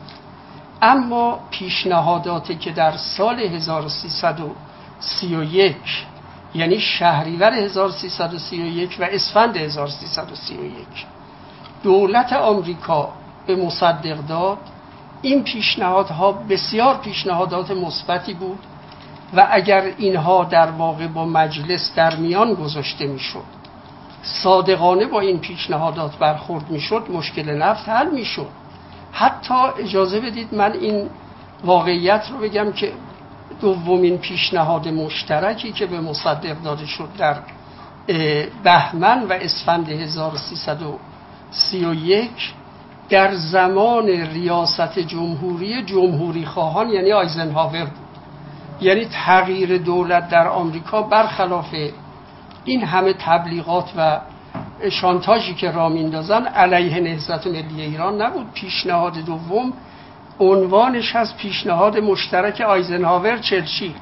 اما 0.81 1.39
پیشنهاداتی 1.51 2.55
که 2.55 2.71
در 2.71 2.91
سال 2.91 3.39
1331 3.39 5.75
یعنی 6.55 6.79
شهریور 6.79 7.53
1331 7.53 8.97
و 8.99 9.03
اسفند 9.03 9.57
1331 9.57 10.71
دولت 11.83 12.33
آمریکا 12.33 13.09
به 13.47 13.55
مصدق 13.55 14.17
داد 14.27 14.57
این 15.21 15.43
پیشنهادها 15.43 16.31
بسیار 16.31 16.97
پیشنهادات 16.97 17.71
مثبتی 17.71 18.33
بود. 18.33 18.59
و 19.35 19.47
اگر 19.51 19.83
اینها 19.97 20.43
در 20.43 20.71
واقع 20.71 21.07
با 21.07 21.25
مجلس 21.25 21.95
در 21.95 22.15
میان 22.15 22.53
گذاشته 22.53 23.07
می‌شد 23.07 23.43
صادقانه 24.21 25.05
با 25.05 25.19
این 25.19 25.39
پیشنهادات 25.39 26.17
برخورد 26.17 26.69
می‌شد 26.69 27.03
مشکل 27.13 27.49
نفت 27.49 27.89
حل 27.89 28.09
می‌شد. 28.09 28.49
حتی 29.11 29.53
اجازه 29.79 30.19
بدید 30.19 30.53
من 30.53 30.71
این 30.71 31.09
واقعیت 31.63 32.25
رو 32.31 32.37
بگم 32.37 32.71
که 32.71 32.91
دومین 33.61 34.17
پیشنهاد 34.17 34.87
مشترکی 34.87 35.71
که 35.71 35.85
به 35.85 36.01
مصدق 36.01 36.61
داده 36.61 36.85
شد 36.85 37.09
در 37.17 37.35
بهمن 38.63 39.23
و 39.23 39.33
اسفند 39.33 39.89
1331 39.89 42.29
در 43.09 43.35
زمان 43.35 44.07
ریاست 44.07 44.99
جمهوری 44.99 45.83
جمهوری 45.83 46.45
خواهان 46.45 46.89
یعنی 46.89 47.11
آیزنهاور 47.11 47.85
بود. 47.85 48.02
یعنی 48.83 49.05
تغییر 49.05 49.77
دولت 49.77 50.29
در 50.29 50.47
آمریکا 50.47 51.01
برخلاف 51.01 51.75
این 52.65 52.83
همه 52.83 53.13
تبلیغات 53.13 53.89
و 53.97 54.19
شانتاژی 54.89 55.53
که 55.53 55.71
را 55.71 55.89
میندازن 55.89 56.45
علیه 56.45 56.99
نهضت 56.99 57.47
ملی 57.47 57.81
ایران 57.81 58.21
نبود. 58.21 58.51
پیشنهاد 58.53 59.13
دوم 59.13 59.73
عنوانش 60.39 61.15
از 61.15 61.37
پیشنهاد 61.37 61.97
مشترک 61.97 62.61
آیزنهاور 62.61 63.37
چرچیل 63.37 63.93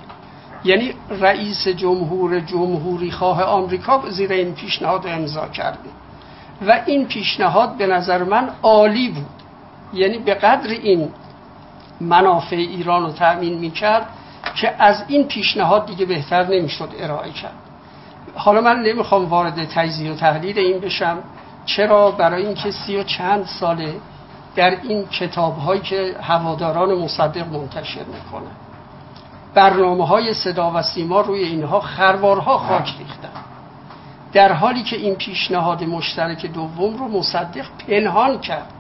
یعنی 0.64 0.94
رئیس 1.10 1.68
جمهور 1.68 2.40
جمهوری 2.40 3.12
خواه 3.12 3.44
آمریکا 3.44 4.04
زیر 4.10 4.32
این 4.32 4.54
پیشنهاد 4.54 5.08
امضا 5.08 5.48
کرده. 5.48 5.90
و 6.68 6.82
این 6.86 7.06
پیشنهاد 7.06 7.78
به 7.78 7.88
نظر 7.88 8.24
من 8.24 8.50
عالی 8.64 9.10
بود. 9.10 9.26
یعنی 9.94 10.18
به 10.18 10.34
قدر 10.34 10.70
این 10.70 11.10
منافع 12.02 12.56
ایران 12.56 13.04
رو 13.04 13.12
تأمین 13.12 13.58
می‌کرد 13.58 14.08
که 14.56 14.76
از 14.84 15.04
این 15.08 15.28
پیشنهاد 15.28 15.86
دیگه 15.86 16.06
بهتر 16.06 16.44
نمی‌شد 16.44 16.90
ارائه 17.00 17.32
کرد. 17.32 17.54
حالا 18.36 18.62
من 18.62 18.82
نمی‌خوام 18.82 19.26
وارد 19.26 19.66
تجزیه 19.66 20.12
و 20.12 20.16
تحلیل 20.16 20.60
این 20.60 20.80
بشم. 20.80 21.18
چرا؟ 21.66 22.12
برای 22.12 22.46
اینکه 22.46 22.72
سی 22.72 22.98
و 22.98 23.04
چند 23.04 23.46
ساله 23.46 23.96
در 24.56 24.70
این 24.70 25.08
کتاب 25.08 25.58
هایی 25.58 25.82
که 25.82 26.16
هواداران 26.22 26.94
مصدق 26.94 27.54
منتشر 27.54 28.04
می‌کنن. 28.04 28.52
برنامه 29.54 30.08
های 30.08 30.34
صدا 30.34 30.72
و 30.76 30.82
سیما 30.82 31.22
روی 31.22 31.44
اینها 31.44 31.80
خروارها 31.80 32.58
خاک 32.58 32.94
ریختن. 33.00 33.30
در 34.34 34.52
حالی 34.52 34.84
که 34.84 34.96
این 34.96 35.16
پیشنهاد 35.16 35.84
مشترک 35.84 36.46
دوم 36.46 36.98
رو 36.98 37.08
مصدق 37.08 37.66
پنهان 37.88 38.40
کرد. 38.40 38.74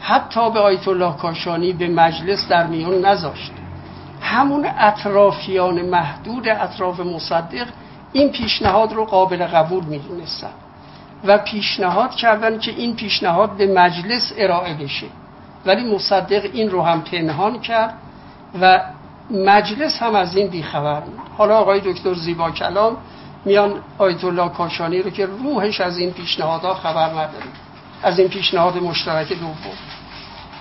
حتی 0.00 0.50
به 0.50 0.60
آیت 0.60 0.88
الله 0.88 1.16
کاشانی 1.16 1.72
به 1.72 1.88
مجلس 1.88 2.48
در 2.48 2.66
میان 2.66 3.04
نذاشت. 3.04 3.52
همون 4.22 4.66
اطرافیان 4.78 5.82
محدود 5.82 6.48
اطراف 6.48 7.00
مصدق 7.00 7.66
این 8.12 8.32
پیشنهاد 8.32 8.92
رو 8.92 9.04
قابل 9.04 9.46
قبول 9.46 9.84
می‌دونستن. 9.84 10.50
و 11.24 11.38
پیشنهاد 11.38 12.10
کردن 12.10 12.58
که 12.58 12.70
این 12.70 12.96
پیشنهاد 12.96 13.50
به 13.50 13.66
مجلس 13.66 14.32
ارائه 14.36 14.74
بشه. 14.74 15.06
ولی 15.66 15.94
مصدق 15.94 16.50
این 16.52 16.70
رو 16.70 16.82
هم 16.82 17.00
پنهان 17.00 17.60
کرد 17.60 17.94
و 18.60 18.80
مجلس 19.30 20.02
هم 20.02 20.14
از 20.14 20.36
این 20.36 20.48
بیخبر 20.48 21.00
بود. 21.00 21.18
حالا 21.38 21.56
آقای 21.56 21.80
دکتر 21.80 22.14
زیبا 22.14 22.50
کلام 22.50 22.96
میان 23.44 23.74
آیت 23.98 24.24
الله 24.24 24.48
کاشانی 24.48 25.02
رو 25.02 25.10
که 25.10 25.26
روحش 25.26 25.80
از 25.80 25.98
این 25.98 26.12
پیشنهادها 26.12 26.74
خبر 26.74 27.10
نداره. 27.10 27.46
از 28.02 28.18
این 28.18 28.28
پیشنهاد 28.28 28.76
مشترک 28.76 29.32
دوم. 29.32 29.54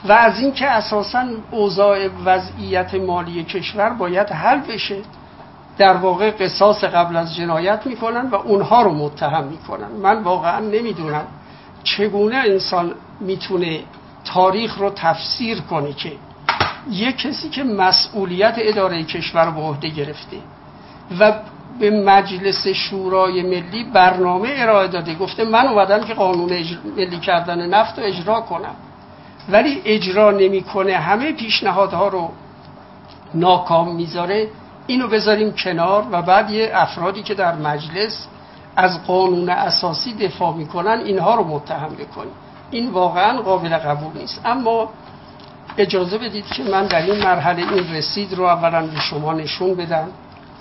و 0.05 0.11
از 0.11 0.39
اینکه 0.39 0.67
اساسا 0.67 1.25
اوضاع 1.51 2.07
وضعیت 2.25 2.93
مالی 2.93 3.43
کشور 3.43 3.89
باید 3.89 4.29
حل 4.29 4.59
بشه 4.59 4.97
در 5.77 5.97
واقع 5.97 6.31
قصاص 6.31 6.83
قبل 6.83 7.15
از 7.15 7.35
جنایت 7.35 7.81
می‌کنن 7.85 8.29
و 8.29 8.35
اونها 8.35 8.81
رو 8.81 8.93
متهم 8.93 9.43
می‌کنن. 9.43 9.87
من 9.87 10.23
واقعا 10.23 10.59
نمی‌دونم 10.59 11.23
چگونه 11.83 12.35
انسان 12.35 12.93
می‌تونه 13.19 13.79
تاریخ 14.25 14.77
رو 14.77 14.89
تفسیر 14.89 15.61
کنه 15.61 15.93
که 15.93 16.11
یک 16.89 17.17
کسی 17.17 17.49
که 17.49 17.63
مسئولیت 17.63 18.53
اداره 18.57 19.03
کشور 19.03 19.45
رو 19.45 19.51
به 19.51 19.61
عهده 19.61 19.89
گرفته 19.89 20.37
و 21.19 21.33
به 21.79 21.89
مجلس 21.89 22.67
شورای 22.67 23.41
ملی 23.41 23.83
برنامه 23.93 24.49
ارائه 24.51 24.87
داده 24.87 25.15
گفته 25.15 25.43
من 25.43 25.67
اومدم 25.67 26.03
که 26.03 26.13
قانون 26.13 26.49
ملی 26.97 27.19
کردن 27.19 27.69
نفت 27.69 27.99
رو 27.99 28.05
اجرا 28.05 28.41
کنم. 28.41 28.75
ولی 29.49 29.81
اجرا 29.85 30.31
نمی‌کنه. 30.31 30.93
همه 30.93 31.31
پیشنهادها 31.31 32.07
رو 32.07 32.29
ناکام 33.33 33.95
می‌ذاره. 33.95 34.47
اینو 34.87 35.07
بذاریم 35.07 35.51
کنار 35.51 36.05
و 36.11 36.21
بعد 36.21 36.49
یه 36.49 36.71
افرادی 36.73 37.23
که 37.23 37.33
در 37.33 37.55
مجلس 37.55 38.27
از 38.75 39.05
قانون 39.05 39.49
اساسی 39.49 40.13
دفاع 40.13 40.55
می‌کنن 40.55 41.01
اینها 41.05 41.35
رو 41.35 41.43
متهم 41.43 41.89
بکنیم. 41.89 42.33
این 42.71 42.89
واقعا 42.89 43.41
قابل 43.41 43.77
قبول 43.77 44.21
نیست. 44.21 44.41
اما 44.45 44.89
اجازه 45.77 46.17
بدید 46.17 46.45
که 46.45 46.63
من 46.63 46.85
در 46.85 47.01
این 47.01 47.23
مرحله 47.23 47.73
این 47.73 47.93
رسید 47.93 48.33
رو 48.33 48.43
اولا 48.43 48.87
به 48.87 48.99
شما 48.99 49.33
نشون 49.33 49.75
بدم. 49.75 50.07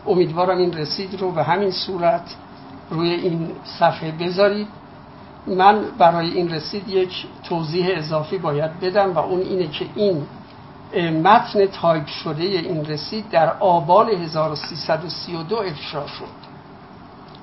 امیدوارم 0.07 0.59
این 0.59 0.73
رسید 0.73 1.20
رو 1.20 1.31
به 1.31 1.43
همین 1.43 1.70
صورت 1.70 2.23
روی 2.90 3.11
این 3.11 3.51
صفحه 3.78 4.11
بذارید. 4.11 4.69
من 5.46 5.84
برای 5.98 6.30
این 6.30 6.50
رسید 6.50 6.88
یک 6.88 7.26
توضیح 7.42 7.86
اضافی 7.96 8.38
باید 8.38 8.80
بدم 8.80 9.12
و 9.12 9.18
اون 9.18 9.40
اینه 9.40 9.66
که 9.66 9.86
این 9.94 10.26
متن 11.22 11.66
تایپ 11.66 12.06
شده 12.06 12.42
این 12.42 12.84
رسید 12.84 13.30
در 13.30 13.52
آبان 13.60 14.08
1332 14.08 15.56
افشا 15.56 16.06
شد. 16.06 16.50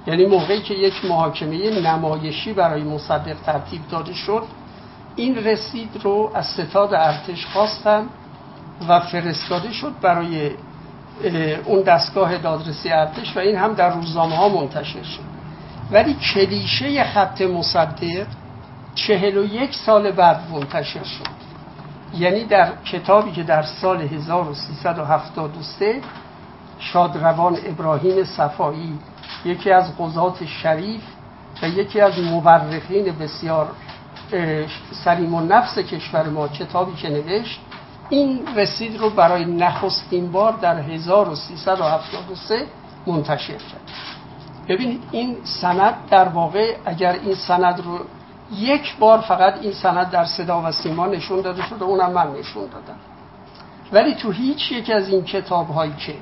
یعنی 0.08 0.26
موقعی 0.26 0.62
که 0.62 0.74
یک 0.74 1.06
محاکمه 1.06 1.82
نمایشی 1.82 2.54
برای 2.54 2.84
مصدق 2.84 3.36
ترتیب 3.46 3.82
داده 3.92 4.14
شد 4.14 4.44
این 5.16 5.36
رسید 5.36 5.90
رو 6.04 6.32
از 6.34 6.46
ستاد 6.46 6.94
ارتش 6.94 7.46
خواستن 7.46 8.06
و 8.88 9.00
فرستاده 9.00 9.72
شد 9.72 9.94
برای 10.02 10.52
اون 11.66 11.82
دستگاه 11.82 12.38
دادرسی 12.38 12.90
ارتش 12.90 13.38
و 13.38 13.40
این 13.40 13.56
هم 13.56 13.74
در 13.74 13.94
روزنامه 13.94 14.36
ها 14.36 14.50
منتشر 14.50 15.04
شد. 15.04 15.27
ولی 15.92 16.14
کلیشه 16.14 17.04
خط 17.04 17.42
مصدق 17.42 18.28
چهل 18.96 19.38
و 19.38 19.46
یک 19.46 19.76
سال 19.76 20.12
بعد 20.12 20.52
منتشر 20.52 21.04
شد. 21.04 21.38
یعنی 22.14 22.46
در 22.46 22.72
کتابی 22.86 23.32
که 23.32 23.44
در 23.44 23.64
سال 23.64 24.02
1373 24.02 26.02
شادروان 26.80 27.58
ابراهیم 27.66 28.24
صفایی 28.24 29.00
یکی 29.46 29.72
از 29.72 29.98
قضات 29.98 30.46
شریف 30.46 31.02
و 31.62 31.68
یکی 31.68 32.02
از 32.02 32.20
مورخین 32.20 33.16
بسیار 33.20 33.68
سلیم 35.04 35.34
و 35.34 35.42
نفس 35.42 35.80
کشور 35.80 36.30
ما 36.30 36.48
کتابی 36.48 36.96
که 36.96 37.10
نوشت 37.10 37.60
این 38.10 38.40
رسید 38.56 38.98
رو 38.98 39.10
برای 39.10 39.46
نخستین 39.46 40.32
بار 40.32 40.54
در 40.54 40.80
1373 40.80 42.66
منتشر 43.08 43.54
کرد. 43.54 44.17
ببینید 44.70 45.04
این 45.12 45.38
سند 45.44 45.94
در 46.10 46.28
واقع 46.28 46.76
اگر 46.86 47.12
این 47.12 47.36
سند 47.36 47.82
رو 47.86 48.00
یک 48.52 48.98
بار 48.98 49.20
فقط 49.20 49.54
این 49.62 49.72
سند 49.72 50.10
در 50.10 50.26
صدا 50.26 50.62
و 50.66 50.72
سیما 50.72 51.08
نشون 51.08 51.42
داده 51.42 51.62
شده 51.62 51.84
اونم 51.84 52.12
من 52.12 52.32
نشون 52.40 52.64
دادم. 52.64 53.00
ولی 53.92 54.16
تو 54.16 54.32
هیچ 54.32 54.72
یک 54.72 54.90
از 54.90 55.10
این 55.10 55.24
کتاب 55.24 55.70
هایی 55.70 55.94
که 55.94 56.16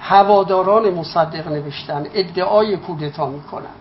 هواداران 0.00 0.90
مصدق 0.90 1.48
نوشتن 1.48 2.06
ادعای 2.14 2.76
کودتا 2.76 3.26
می‌کنن 3.26 3.76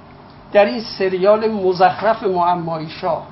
در 0.54 0.66
این 0.66 0.82
سریال 0.82 1.52
مزخرف 1.52 2.24
معمایی 2.24 2.90
شاه 2.90 3.24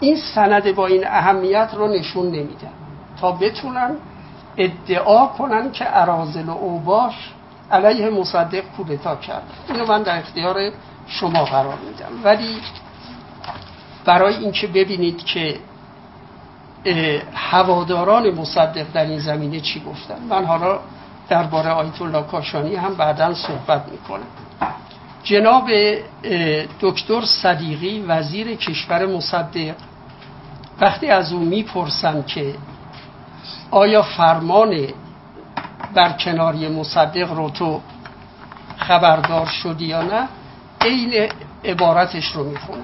این 0.00 0.16
سند 0.16 0.74
با 0.74 0.86
این 0.86 1.06
اهمیت 1.06 1.70
رو 1.74 1.88
نشون 1.88 2.26
نمیدن. 2.26 2.72
تا 3.20 3.32
بتونن 3.32 3.96
ادعا 4.56 5.26
کنن 5.26 5.72
که 5.72 6.00
ارازل 6.00 6.48
و 6.48 6.50
اوباش 6.50 7.32
علیه 7.72 8.10
مصدق 8.10 8.62
کودتا 8.76 9.16
کرد. 9.16 9.42
اینو 9.68 9.86
من 9.86 10.02
در 10.02 10.18
اختیار 10.18 10.70
شما 11.06 11.44
قرار 11.44 11.78
میدم. 11.86 12.24
ولی 12.24 12.56
برای 14.04 14.34
اینکه 14.34 14.66
ببینید 14.66 15.24
که 15.24 15.58
هواداران 17.34 18.30
مصدق 18.30 18.86
در 18.94 19.04
این 19.04 19.18
زمینه 19.18 19.60
چی 19.60 19.80
گفتن. 19.80 20.18
من 20.30 20.44
حالا 20.44 20.78
درباره 21.28 21.70
آیت 21.70 22.02
الله 22.02 22.22
کاشانی 22.22 22.74
هم 22.74 22.94
بعدا 22.94 23.34
صحبت 23.34 23.88
می‌کنم. 23.92 24.26
جناب 25.22 25.70
دکتر 26.80 27.24
صدیقی 27.24 28.04
وزیر 28.08 28.56
کشور 28.56 29.06
مصدق 29.06 29.74
وقتی 30.80 31.06
از 31.08 31.32
او 31.32 31.38
می‌پرسند 31.38 32.26
که 32.26 32.54
آیا 33.70 34.02
فرمان 34.02 34.88
برکناری 35.94 36.68
مصدق 36.68 37.32
رو 37.32 37.50
تو 37.50 37.80
خبردار 38.78 39.46
شدی 39.46 39.84
یا 39.84 40.02
نه 40.02 40.28
عین 40.80 41.28
عبارتش 41.64 42.26
رو 42.26 42.44
می‌خونه. 42.50 42.82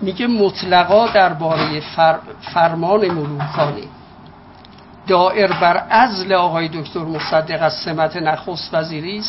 میگه 0.00 0.26
مطلقا 0.26 1.06
درباره 1.06 1.80
فر 1.80 2.18
فرمان 2.54 3.00
ملوکانه 3.00 3.82
دائر 5.06 5.52
بر 5.52 5.86
ازل 5.90 6.32
آقای 6.32 6.68
دکتر 6.68 7.00
مصدق 7.00 7.62
از 7.62 7.72
سمت 7.72 8.16
نخست 8.16 8.74
وزیری 8.74 9.22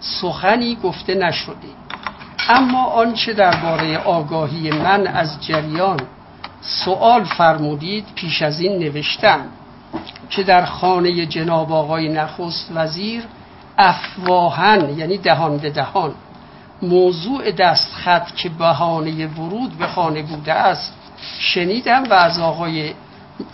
سخنی 0.00 0.78
گفته 0.82 1.14
نشده 1.14 1.68
اما 2.48 2.84
آنچه 2.84 3.32
درباره 3.32 3.98
آگاهی 3.98 4.70
من 4.70 5.06
از 5.06 5.46
جریان 5.46 6.00
سوال 6.60 7.24
فرمودید 7.24 8.06
پیش 8.14 8.42
از 8.42 8.60
این 8.60 8.78
نوشتم. 8.78 9.40
که 10.30 10.42
در 10.42 10.64
خانه 10.64 11.26
جناب 11.26 11.72
آقای 11.72 12.08
نخست 12.08 12.70
وزیر 12.74 13.24
افواهن 13.78 14.98
یعنی 14.98 15.18
دهان 15.18 15.58
به 15.58 15.70
دهان 15.70 16.14
موضوع 16.82 17.50
دستخط 17.50 18.34
که 18.34 18.48
بهانه 18.48 19.26
ورود 19.26 19.78
به 19.78 19.86
خانه 19.86 20.22
بوده 20.22 20.52
است 20.52 20.94
شنیدم 21.38 22.02
و 22.10 22.12
از 22.12 22.38
آقای 22.38 22.94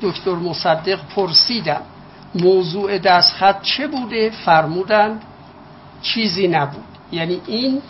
دکتر 0.03 0.35
مصدق 0.35 1.01
پرسیدم 1.17 1.81
موضوع 2.35 2.99
دستخط 2.99 3.63
چه 3.63 3.87
بوده؟ 3.87 4.31
فرمودند 4.31 5.23
چیزی 6.03 6.49
نبود. 6.49 6.85
یعنی 7.13 7.41
این 7.47 7.83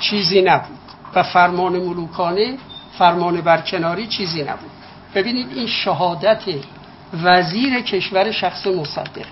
چیزی 0.00 0.42
نبود. 0.42 0.78
و 1.14 1.22
فرمان 1.22 1.72
ملوکانه 1.72 2.56
فرمان 2.98 3.40
برکناری 3.40 4.06
چیزی 4.06 4.42
نبود. 4.42 4.70
ببینید 5.14 5.56
این 5.56 5.66
شهادت 5.66 6.42
وزیر 7.22 7.80
کشور 7.80 8.30
شخص 8.30 8.66
مصدق. 8.66 9.26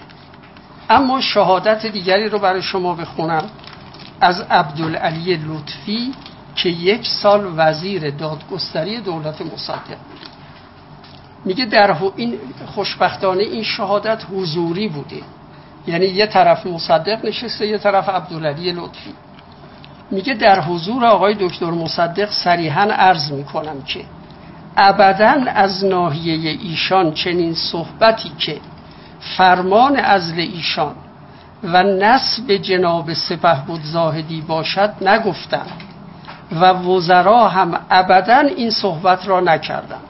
اما 0.90 1.20
شهادت 1.20 1.86
دیگری 1.86 2.28
رو 2.28 2.38
برای 2.38 2.62
شما 2.62 2.94
بخونم. 2.94 3.44
از 4.20 4.40
عبدالعلی 4.40 5.36
لطفی 5.36 6.12
که 6.54 6.68
یک 6.68 7.06
سال 7.06 7.52
وزیر 7.56 8.10
دادگستری 8.10 9.00
دولت 9.00 9.42
مصدق. 9.42 9.96
میگه 11.44 11.64
در 11.64 11.96
این 12.16 12.38
خوشبختانه 12.66 13.42
این 13.42 13.62
شهادت 13.62 14.22
حضوری 14.32 14.88
بوده. 14.88 15.22
یعنی 15.86 16.06
یه 16.06 16.26
طرف 16.26 16.66
مصدق 16.66 17.24
نشسته 17.26 17.66
یه 17.66 17.78
طرف 17.78 18.08
عبدالعلی 18.08 18.72
لطفی. 18.72 19.14
میگه 20.10 20.34
در 20.34 20.60
حضور 20.60 21.04
آقای 21.04 21.34
دکتر 21.34 21.70
مصدق 21.70 22.30
صریحا 22.30 22.82
عرض 22.82 23.32
می‌کنم 23.32 23.82
که 23.82 24.04
ابدا 24.76 25.34
از 25.46 25.84
ناحیه 25.84 26.50
ایشان 26.62 27.12
چنین 27.12 27.54
صحبتی 27.54 28.32
که 28.38 28.60
فرمان 29.36 29.96
ازل 29.96 30.40
ایشان 30.40 30.94
و 31.64 31.82
نسب 31.82 32.56
جناب 32.56 33.14
سپه 33.14 33.56
بود 33.66 33.82
زاهدی 33.82 34.40
باشد 34.40 34.90
نگفتم 35.00 35.66
و 36.52 36.72
وزرا 36.72 37.48
هم 37.48 37.80
ابدا 37.90 38.38
این 38.38 38.70
صحبت 38.70 39.28
را 39.28 39.40
نکردم 39.40 40.00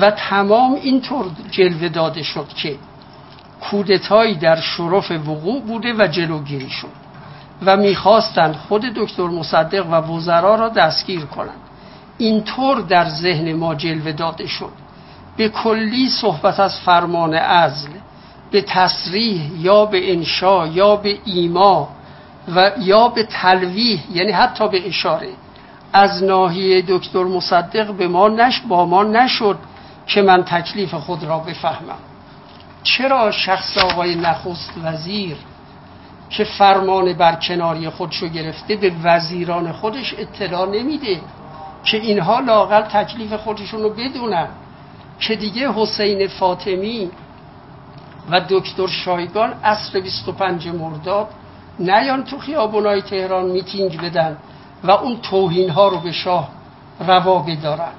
و 0.00 0.10
تمام 0.10 0.74
اینطور 0.74 1.26
جلوه 1.50 1.88
داده 1.88 2.22
شد 2.22 2.48
که 2.48 2.76
کودتایی 3.70 4.34
در 4.34 4.60
شرف 4.60 5.10
وقوع 5.10 5.62
بوده 5.62 5.94
و 5.98 6.06
جلوگیری 6.06 6.70
شد 6.70 7.04
و 7.66 7.76
می‌خواستند 7.76 8.54
خود 8.54 8.82
دکتر 8.82 9.26
مصدق 9.26 9.86
و 9.86 9.94
وزرا 9.94 10.54
را 10.54 10.68
دستگیر 10.68 11.20
کنند. 11.20 11.63
اینطور 12.18 12.80
در 12.80 13.08
ذهن 13.08 13.52
ما 13.52 13.74
جلوه 13.74 14.12
داده 14.12 14.46
شد. 14.46 14.72
به 15.36 15.48
کلی 15.48 16.08
صحبت 16.08 16.60
از 16.60 16.80
فرمان 16.80 17.34
ازل 17.34 17.90
به 18.50 18.62
تصریح 18.62 19.50
یا 19.58 19.84
به 19.84 20.12
انشا 20.12 20.66
یا 20.66 20.96
به 20.96 21.18
ایما 21.24 21.88
و 22.54 22.70
یا 22.78 23.08
به 23.08 23.22
تلویح 23.22 24.00
یعنی 24.12 24.32
حتی 24.32 24.68
به 24.68 24.88
اشاره. 24.88 25.28
از 25.92 26.22
ناحیه 26.22 26.84
دکتر 26.88 27.24
مصدق 27.24 27.92
به 27.92 28.08
ما 28.08 28.28
نش 28.28 28.60
با 28.60 28.86
ما 28.86 29.04
نشد 29.04 29.58
که 30.06 30.22
من 30.22 30.42
تکلیف 30.44 30.94
خود 30.94 31.24
را 31.24 31.38
بفهمم. 31.38 31.98
چرا 32.82 33.30
شخص 33.30 33.78
آقای 33.78 34.14
نخست 34.14 34.72
وزیر 34.84 35.36
که 36.30 36.44
فرمان 36.44 37.12
بر 37.12 37.34
کناری 37.34 37.88
خودشو 37.88 38.28
گرفته 38.28 38.76
به 38.76 38.92
وزیران 39.02 39.72
خودش 39.72 40.14
اطلاع 40.18 40.68
نمیده؟ 40.68 41.20
که 41.84 41.96
اینها 41.96 42.40
لاقل 42.40 42.82
تکلیف 42.82 43.32
خودشون 43.32 43.82
رو 43.82 43.90
بدونن. 43.90 44.48
که 45.20 45.36
دیگه 45.36 45.72
حسین 45.72 46.28
فاطمی 46.28 47.10
و 48.30 48.40
دکتر 48.48 48.86
شایگان 48.86 49.52
عصر 49.64 50.00
25 50.00 50.68
مرداد 50.68 51.28
نیان 51.78 52.24
تو 52.24 52.38
خیابونای 52.38 53.02
تهران 53.02 53.44
میتینگ 53.44 54.00
بدن 54.00 54.36
و 54.84 54.90
اون 54.90 55.20
توهین 55.20 55.70
ها 55.70 55.88
رو 55.88 55.98
به 55.98 56.12
شاه 56.12 56.48
روا 57.00 57.38
بدارن. 57.38 57.92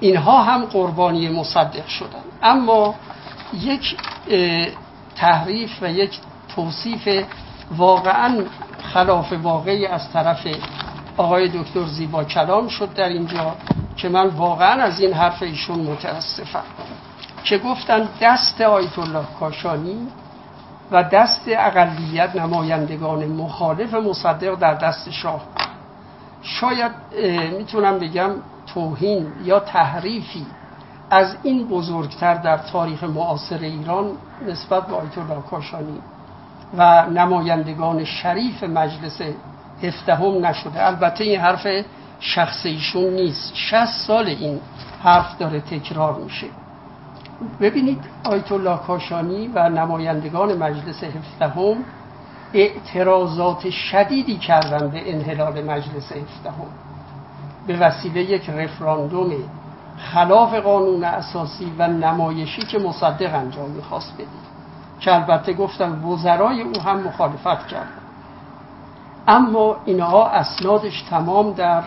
اینها 0.00 0.42
هم 0.42 0.64
قربانی 0.64 1.28
مصدق 1.28 1.86
شدن. 1.86 2.22
اما 2.42 2.94
یک 3.52 3.96
تحریف 5.16 5.82
و 5.82 5.90
یک 5.90 6.18
توصیف 6.54 7.24
واقعا 7.76 8.44
خلاف 8.92 9.32
واقعی 9.32 9.86
از 9.86 10.12
طرف 10.12 10.46
آقای 11.20 11.48
دکتر 11.48 11.84
زیبا 11.84 12.24
کلام 12.24 12.68
شد 12.68 12.94
در 12.94 13.08
اینجا 13.08 13.54
که 13.96 14.08
من 14.08 14.26
واقعا 14.26 14.82
از 14.82 15.00
این 15.00 15.12
حرف 15.12 15.42
ایشون 15.42 15.80
متاسفم. 15.80 16.62
که 17.44 17.58
گفتن 17.58 18.08
دست 18.20 18.60
آیت 18.60 18.98
الله 18.98 19.24
کاشانی 19.40 20.08
و 20.90 21.02
دست 21.02 21.44
اقلیت 21.46 22.36
نمایندگان 22.36 23.26
مخالف 23.26 23.94
مصدق 23.94 24.54
در 24.54 24.74
دست 24.74 25.10
شاه. 25.10 25.40
شاید 26.42 26.92
می‌تونم 27.58 27.98
بگم 27.98 28.30
توهین 28.74 29.26
یا 29.44 29.60
تحریفی 29.60 30.46
از 31.10 31.36
این 31.42 31.68
بزرگتر 31.68 32.34
در 32.34 32.56
تاریخ 32.56 33.04
معاصر 33.04 33.58
ایران 33.58 34.12
نسبت 34.46 34.86
به 34.86 34.94
آیت 34.94 35.18
الله 35.18 35.42
کاشانی 35.50 35.98
و 36.76 37.06
نمایندگان 37.06 38.04
شریف 38.04 38.62
مجلس 38.62 39.20
هفدهم 39.82 40.46
نشده. 40.46 40.86
البته 40.86 41.24
این 41.24 41.40
حرف 41.40 41.66
شخص 42.20 42.66
ایشون 42.66 43.14
نیست. 43.14 43.52
60 43.54 43.86
سال 43.86 44.26
این 44.26 44.60
حرف 45.02 45.38
داره 45.38 45.60
تکرار 45.60 46.14
میشه. 46.14 46.46
ببینید 47.60 48.04
آیت 48.24 48.52
الله 48.52 48.76
کاشانی 48.76 49.50
و 49.54 49.68
نمایندگان 49.68 50.58
مجلس 50.58 51.04
هفدهم 51.04 51.76
اعتراضات 52.54 53.70
شدیدی 53.70 54.36
کردن 54.36 54.88
به 54.88 55.14
انحلال 55.14 55.64
مجلس 55.64 56.12
هفدهم. 56.12 56.66
به 57.66 57.76
وسیله 57.76 58.20
یک 58.20 58.50
رفراندوم 58.50 59.30
خلاف 59.98 60.54
قانون 60.54 61.04
اساسی 61.04 61.72
و 61.78 61.88
نمایشی 61.88 62.62
که 62.62 62.78
مصدق 62.78 63.34
انجام 63.34 63.70
می‌خواست 63.70 64.14
بدید. 64.14 64.50
که 65.00 65.14
البته 65.14 65.52
گفتم 65.52 66.08
وزرای 66.08 66.62
او 66.62 66.80
هم 66.82 67.00
مخالفت 67.00 67.66
کردن 67.66 67.99
اما 69.28 69.76
اینها 69.84 70.28
اسنادش 70.28 71.02
تمام 71.02 71.52
در 71.52 71.82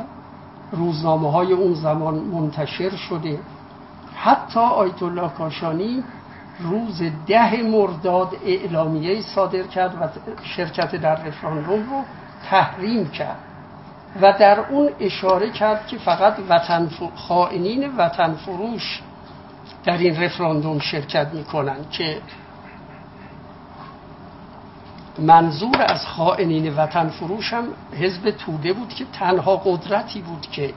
روزنامه 0.72 1.32
های 1.32 1.54
اون 1.54 1.74
زمان 1.74 2.16
منتشر 2.16 2.90
شده. 2.90 3.40
حتی 4.16 4.60
آیت 4.60 5.04
الله 5.04 5.30
کاشانی 5.30 6.04
روز 6.60 7.02
ده 7.28 7.62
مرداد 7.62 8.36
اعلامیه 8.46 9.22
صادر 9.22 9.64
کرد 9.64 9.96
و 10.02 10.08
شرکت 10.44 10.96
در 10.96 11.16
رفراندوم 11.16 11.90
رو 11.90 12.04
تحریم 12.50 13.10
کرد 13.10 13.38
و 14.22 14.34
در 14.40 14.60
اون 14.60 14.90
اشاره 15.00 15.50
کرد 15.52 15.88
که 15.88 15.98
فقط 15.98 16.36
وطن 16.50 16.90
خائنین 17.16 17.98
وطن 17.98 18.34
فروش 18.34 19.02
در 19.86 19.98
این 19.98 20.24
رفراندوم 20.24 20.80
شرکت 20.80 21.28
می‌کنن 21.34 21.78
که 21.92 22.18
منظور 25.19 25.81
از 25.81 26.06
خائنین 26.06 26.76
وطن 26.76 27.07
فروش 27.07 27.53
هم 27.53 27.68
حزب 27.99 28.31
توده 28.31 28.73
بود 28.73 28.90
که 28.90 29.06
تنها 29.14 29.57
قدرتی 29.57 30.22
بود 30.22 30.48
که 30.52 30.73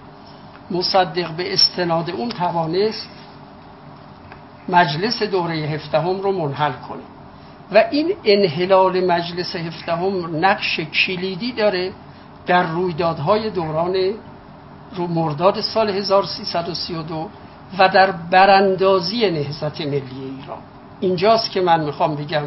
مصدق 0.71 1.31
به 1.31 1.53
استناد 1.53 2.11
اون 2.11 2.29
توانست 2.29 3.09
مجلس 4.69 5.23
دوره 5.23 5.55
هفدهم 5.55 6.21
رو 6.21 6.33
منحل 6.33 6.73
کنه. 6.73 7.03
و 7.73 7.85
این 7.91 8.13
انحلال 8.25 9.07
مجلس 9.07 9.57
هفدهم 9.57 10.45
نقش 10.45 10.81
کلیدی 10.81 11.53
داره 11.53 11.93
در 12.47 12.63
رویدادهای 12.63 13.51
دوران 13.51 13.95
رو 14.95 15.07
مرداد 15.07 15.61
سال 15.61 15.91
1332 15.91 17.29
و 17.79 17.89
در 17.89 18.11
براندازی 18.11 19.31
نهضت 19.31 19.81
ملی 19.81 20.01
ایران. 20.41 20.59
اینجاست 21.01 21.51
که 21.51 21.61
من 21.61 21.85
می‌خوام 21.85 22.15
بگم 22.15 22.43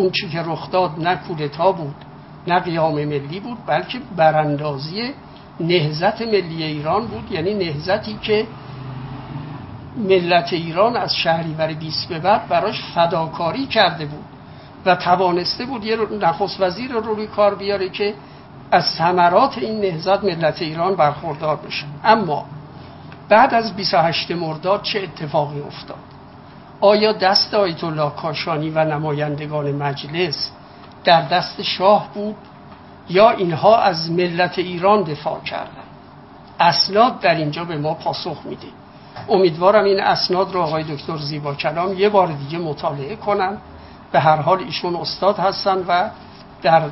اون 0.00 0.10
چی 0.10 0.28
که 0.28 0.42
رخ 0.42 0.70
داد 0.70 0.90
نه 0.98 1.16
کودتا 1.16 1.72
بود 1.72 1.94
نه 2.46 2.60
قیام 2.60 2.94
ملی 2.94 3.40
بود 3.40 3.58
بلکه 3.66 3.98
براندازی 4.16 5.12
نهزت 5.60 6.22
ملی 6.22 6.62
ایران 6.62 7.06
بود. 7.06 7.32
یعنی 7.32 7.54
نهزتی 7.54 8.18
که 8.22 8.46
ملت 9.96 10.52
ایران 10.52 10.96
از 10.96 11.16
شهریور 11.16 11.72
20 11.72 12.08
به 12.08 12.18
بعد 12.18 12.48
براش 12.48 12.82
فداکاری 12.94 13.66
کرده 13.66 14.06
بود 14.06 14.24
و 14.86 14.96
توانسته 14.96 15.64
بود 15.64 15.84
یه 15.84 15.96
نخست 16.20 16.60
وزیر 16.60 16.92
رو 16.92 17.00
روی 17.00 17.26
کار 17.26 17.54
بیاره 17.54 17.88
که 17.88 18.14
از 18.70 18.84
ثمرات 18.84 19.58
این 19.58 19.80
نهزت 19.80 20.24
ملت 20.24 20.62
ایران 20.62 20.96
برخوردار 20.96 21.56
بشه. 21.56 21.84
اما 22.04 22.46
بعد 23.28 23.54
از 23.54 23.76
28 23.76 24.30
مرداد 24.30 24.82
چه 24.82 25.00
اتفاقی 25.02 25.60
افتاد؟ 25.60 26.09
آیا 26.80 27.12
دست 27.12 27.54
آیت 27.54 27.84
الله 27.84 28.10
کاشانی 28.10 28.70
و 28.70 28.84
نمایندگان 28.84 29.72
مجلس 29.72 30.50
در 31.04 31.22
دست 31.22 31.62
شاه 31.62 32.08
بود 32.14 32.36
یا 33.08 33.30
اینها 33.30 33.78
از 33.78 34.10
ملت 34.10 34.58
ایران 34.58 35.02
دفاع 35.02 35.40
کردند؟ 35.40 35.90
اسناد 36.60 37.20
در 37.20 37.34
اینجا 37.34 37.64
به 37.64 37.78
ما 37.78 37.94
پاسخ 37.94 38.38
میده. 38.44 38.66
امیدوارم 39.28 39.84
این 39.84 40.00
اسناد 40.00 40.52
رو 40.52 40.60
آقای 40.60 40.82
دکتر 40.82 41.16
زیبا 41.16 41.54
کلام 41.54 41.98
یه 41.98 42.08
بار 42.08 42.26
دیگه 42.26 42.58
مطالعه 42.58 43.16
کنن. 43.16 43.58
به 44.12 44.20
هر 44.20 44.36
حال 44.36 44.58
ایشون 44.58 44.96
استاد 44.96 45.38
هستن 45.38 45.84
و 45.88 46.10
در 46.62 46.82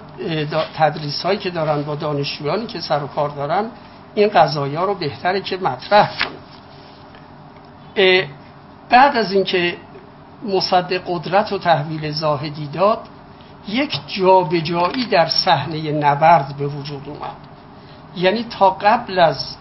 تدریس 0.76 1.22
هایی 1.22 1.38
که 1.38 1.50
دارن 1.50 1.82
با 1.82 1.94
دانشجویانی 1.94 2.66
که 2.66 2.80
سر 2.80 3.02
و 3.02 3.06
کار 3.06 3.28
دارن 3.28 3.64
این 4.14 4.28
قضایی 4.28 4.76
رو 4.76 4.94
بهتره 4.94 5.40
که 5.40 5.56
مطرح 5.56 6.10
کنن. 6.18 6.38
بعد 8.90 9.16
از 9.16 9.32
اینکه 9.32 9.76
مصدق 10.48 11.02
قدرت 11.06 11.52
و 11.52 11.58
تحویل 11.58 12.12
زاهدی 12.12 12.66
داد 12.66 12.98
یک 13.68 13.92
جابجایی 14.06 15.06
در 15.06 15.28
صحنه 15.28 15.92
نبرد 15.92 16.56
به 16.58 16.66
وجود 16.66 17.08
اومد. 17.08 17.36
یعنی 18.16 18.46
تا 18.50 18.70
قبل 18.70 19.18
از 19.18 19.56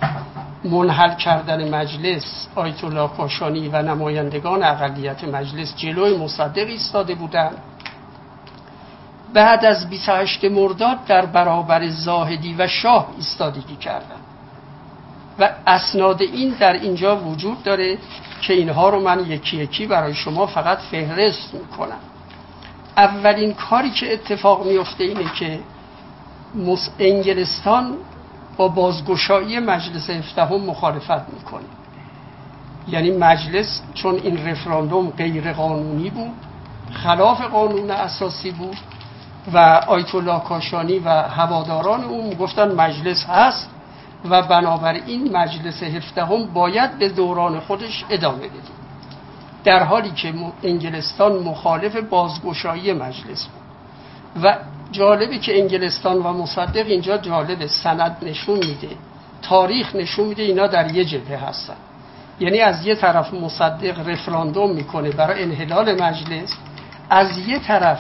منحل 0.64 1.16
کردن 1.16 1.76
مجلس 1.76 2.48
آیت 2.56 2.84
الله 2.84 3.08
کاشانی 3.08 3.68
و 3.68 3.82
نمایندگان 3.82 4.64
اقلیت 4.64 5.24
مجلس 5.24 5.76
جلوی 5.76 6.18
مصدق 6.18 6.68
ایستاده 6.68 7.16
بودند. 7.16 7.58
بعد 9.34 9.66
از 9.66 9.90
28 9.90 10.44
مرداد 10.46 11.06
در 11.06 11.26
برابر 11.26 11.88
زاهدی 11.88 12.56
و 12.58 12.68
شاه 12.68 13.08
ایستادگی 13.18 13.76
کردند. 13.76 14.24
و 15.40 15.50
اسناد 15.68 16.22
این 16.22 16.56
در 16.60 16.74
اینجا 16.74 17.16
وجود 17.16 17.64
داره 17.64 17.98
که 18.42 18.54
اینها 18.54 18.90
رو 18.90 19.00
من 19.00 19.26
یکی 19.32 19.58
یکی 19.58 19.88
برای 19.88 20.14
شما 20.14 20.46
فقط 20.46 20.78
فهرست 20.78 21.54
می‌کنم. 21.54 22.00
اولین 22.98 23.54
کاری 23.54 23.90
که 23.90 24.14
اتفاق 24.14 24.66
میفته 24.66 25.04
اینه 25.04 25.32
که 25.40 25.60
انگلستان 27.00 27.98
با 28.58 28.68
بازگشایی 28.68 29.60
مجلس 29.60 30.10
هفدهم 30.10 30.62
مخالفت 30.62 31.34
می‌کنه. 31.34 31.64
یعنی 32.88 33.12
مجلس 33.12 33.82
چون 33.94 34.16
این 34.16 34.48
رفراندوم 34.48 35.10
غیر 35.10 35.54
قانونی 35.54 36.10
بود 36.10 36.32
خلاف 36.94 37.42
قانون 37.42 37.92
اساسی 37.92 38.52
بود 38.52 38.78
و 39.54 39.58
آیت 39.88 40.16
الله 40.16 40.40
کاشانی 40.40 41.00
و 41.00 41.10
هواداران 41.10 42.04
اون 42.04 42.34
گفتن 42.34 42.76
مجلس 42.76 43.26
هست. 43.26 43.70
و 44.26 44.42
بنابراین 44.42 45.38
مجلس 45.38 45.84
هفدهم 45.84 46.46
باید 46.46 47.00
به 47.00 47.10
دوران 47.10 47.60
خودش 47.60 48.06
ادامه 48.10 48.38
بده. 48.38 48.78
در 49.64 49.84
حالی 49.84 50.12
که 50.12 50.34
انگلستان 50.64 51.44
مخالف 51.44 51.96
بازگشایی 51.96 52.94
مجلس 52.94 53.46
بود. 53.46 53.68
و 54.44 54.58
جالبه 54.92 55.38
که 55.38 55.60
انگلستان 55.60 56.18
و 56.18 56.34
مصدق 56.34 56.86
اینجا 56.88 57.18
جالب 57.18 57.66
سند 57.66 58.18
نشون 58.22 58.58
میده. 58.58 58.90
تاریخ 59.42 59.96
نشون 59.96 60.28
میده 60.28 60.44
اینا 60.44 60.68
در 60.68 60.96
یه 60.96 61.06
جبهه 61.06 61.50
هستن. 61.50 61.76
یعنی 62.40 62.60
از 62.60 62.86
یه 62.86 62.96
طرف 62.96 63.34
مصدق 63.34 64.10
رفراندوم 64.10 64.72
می‌کنه 64.72 65.10
برای 65.10 65.44
انحلال 65.44 66.02
مجلس 66.02 66.54
از 67.10 67.38
یه 67.38 67.60
طرف 67.60 68.00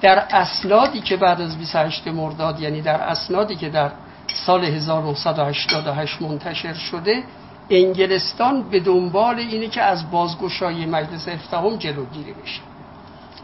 در 0.00 0.18
اسنادی 0.30 1.00
که 1.00 1.16
بعد 1.16 1.40
از 1.40 1.58
28 1.58 2.08
مرداد 2.08 2.60
یعنی 2.60 2.82
در 2.82 3.00
اسنادی 3.00 3.56
که 3.56 3.68
در 3.68 3.90
سال 4.26 4.64
1988 4.64 6.22
منتشر 6.22 6.74
شده. 6.74 7.24
انگلستان 7.70 8.62
به 8.62 8.80
دنبال 8.80 9.38
اینه 9.38 9.68
که 9.68 9.82
از 9.82 10.10
بازگشایی 10.10 10.86
مجلس 10.86 11.28
هفدهم 11.28 11.76
جلوگیری 11.76 12.32
بشه. 12.32 12.60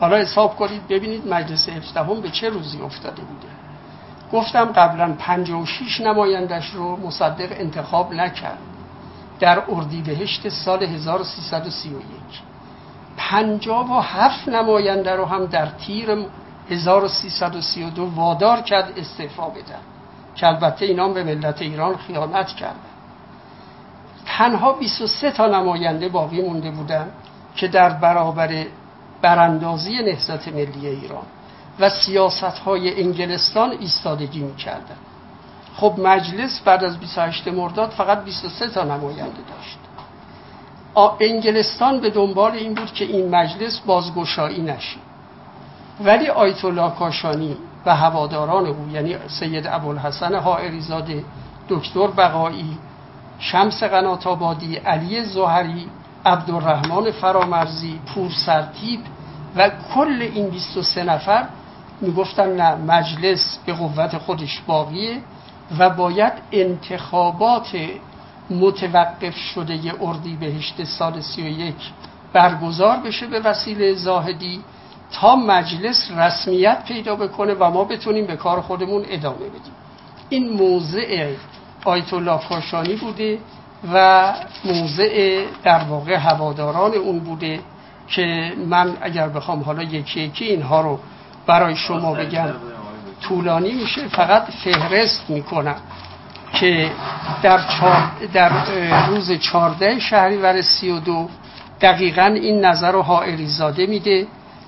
حالا 0.01 0.17
حساب 0.17 0.57
کنید 0.57 0.89
ببینید 0.89 1.29
مجلس 1.29 1.69
هفدهم 1.69 2.21
به 2.21 2.31
چه 2.31 2.49
روزی 2.49 2.81
افتاده 2.81 3.23
بوده. 3.23 3.49
گفتم 4.33 4.65
قبلا 4.65 5.15
56 5.19 6.01
نمایندش 6.01 6.71
رو 6.71 6.97
مصدق 6.97 7.49
انتخاب 7.61 8.13
نکرد. 8.13 8.59
در 9.41 9.63
اردیبهشت 9.69 10.49
سال 10.49 10.83
1331 10.83 12.03
پنجاب 13.17 13.91
و 13.91 14.01
هفت 14.01 14.49
نماینده 14.49 15.17
رو 15.17 15.25
هم 15.25 15.47
در 15.47 15.67
تیر 15.67 16.27
1332 16.71 18.07
وادار 18.07 18.61
کرد 18.61 18.93
استعفا 18.97 19.49
بدن. 19.49 19.90
که 20.35 20.47
البته 20.47 20.87
اینا 20.87 21.09
به 21.09 21.25
ملت 21.25 21.63
ایران 21.63 21.97
خیانت 21.97 22.47
کردن. 22.47 22.91
تنها 24.27 24.73
23 24.73 25.31
تا 25.31 25.47
نماینده 25.47 26.09
باقی 26.09 26.43
مونده 26.43 26.71
بودن 26.71 27.11
که 27.57 27.69
در 27.69 27.91
برابر 27.91 28.67
براندازی 29.23 30.03
نهضت 30.03 30.49
ملی 30.49 30.87
ایران 30.87 31.27
و 31.81 31.91
سیاست 31.91 32.59
های 32.59 33.03
انگلستان 33.03 33.71
ایستادگی 33.71 34.41
می‌کردن. 34.41 34.97
خب 35.77 35.95
مجلس 35.99 36.61
بعد 36.61 36.85
از 36.85 36.99
28 36.99 37.49
مرداد 37.49 37.91
فقط 37.91 38.25
23 38.25 38.69
تا 38.69 38.85
نماینده 38.85 39.41
داشت. 39.51 39.79
انگلستان 41.21 42.01
به 42.01 42.11
دنبال 42.11 42.53
این 42.53 42.75
بود 42.75 42.93
که 42.93 43.05
این 43.05 43.35
مجلس 43.35 43.81
بازگشایی 43.81 44.63
نشه. 44.63 44.97
ولی 46.05 46.29
آیت 46.29 46.65
الله 46.65 46.91
کاشانی 46.91 47.57
و 47.87 47.97
هواداران 47.97 48.67
او 48.67 48.89
یعنی 48.93 49.17
سید 49.29 49.67
ابوالحسن 49.67 50.35
حائریزاده 50.35 51.25
دکتر 51.69 52.07
بقایی 52.07 52.79
شمس 53.39 53.83
قنات 53.83 54.27
آبادی 54.27 54.77
علی 54.77 55.23
زهری 55.25 55.87
عبدالرحمن 56.27 57.11
فرامرزی 57.11 58.01
پور 58.15 58.31
سرتیب 58.47 59.01
و 59.57 59.71
کل 59.95 60.23
این 60.35 60.49
23 60.49 61.05
نفر 61.05 61.45
می‌گفتن 62.01 62.57
نه 62.57 62.75
مجلس 62.75 63.59
به 63.67 63.73
قوت 63.73 64.19
خودش 64.19 64.61
باقیه 64.67 65.21
و 65.79 65.91
باید 65.91 66.33
انتخابات 66.53 67.77
متوقف 68.51 69.37
شده 69.37 69.95
اردی 70.01 70.37
بهشت 70.37 70.85
سال 70.85 71.21
31 71.21 71.75
برگزار 72.33 72.97
بشه 72.97 73.27
به 73.27 73.41
وسیله 73.41 73.95
زاهدی. 73.95 74.61
تا 75.13 75.37
مجلس 75.37 76.11
رسمیت 76.17 76.85
پیدا 76.85 77.17
بکنه 77.17 77.55
و 77.55 77.71
ما 77.71 77.85
بتونیم 77.85 78.27
به 78.27 78.37
کار 78.37 78.61
خودمون 78.61 79.05
ادامه 79.09 79.37
بدیم. 79.37 79.73
این 80.29 80.53
موضع 80.53 81.35
آیت 81.85 82.13
الله 82.13 82.41
کاشانی 82.49 82.97
بوده 82.97 83.39
و 83.95 84.33
موضع 84.65 85.45
در 85.63 85.85
واقع 85.85 86.15
هواداران 86.15 86.95
اون 86.95 87.19
بوده 87.19 87.61
که 88.09 88.53
من 88.67 88.97
اگر 89.01 89.29
بخوام 89.29 89.63
حالا 89.63 89.83
یکی 89.83 90.21
یکی 90.21 90.45
اینها 90.45 90.81
رو 90.81 90.99
برای 91.47 91.77
شما 91.77 92.15
بگم 92.15 92.49
طولانی 93.21 93.73
میشه. 93.73 94.09
فقط 94.09 94.43
فهرست 94.65 95.31
می‌کنم 95.31 95.77
که 96.53 96.91
در, 97.43 97.61
در 98.33 98.51
روز 99.07 99.33
چارده 99.33 99.99
شهریور 99.99 100.63
سی 100.63 100.91
و 100.91 101.01
دو 101.01 101.29
دقیقا 101.81 102.23
این 102.23 102.65
نظر 102.65 102.93
رو 102.93 103.03
حائری 103.03 103.47
زاده 103.47 103.87
میده. 103.87 104.27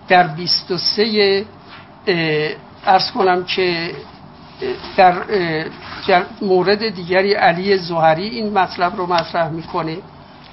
در 0.09 0.27
23 0.27 1.45
ارز 2.87 3.11
کنم 3.11 3.45
که 3.45 3.95
در 4.97 5.15
مورد 6.43 6.89
دیگری 6.89 7.35
علی 7.35 7.77
زهری 7.77 8.29
این 8.29 8.59
مطلب 8.59 8.97
رو 8.97 9.07
مطرح 9.07 9.49
می‌کنه. 9.49 9.97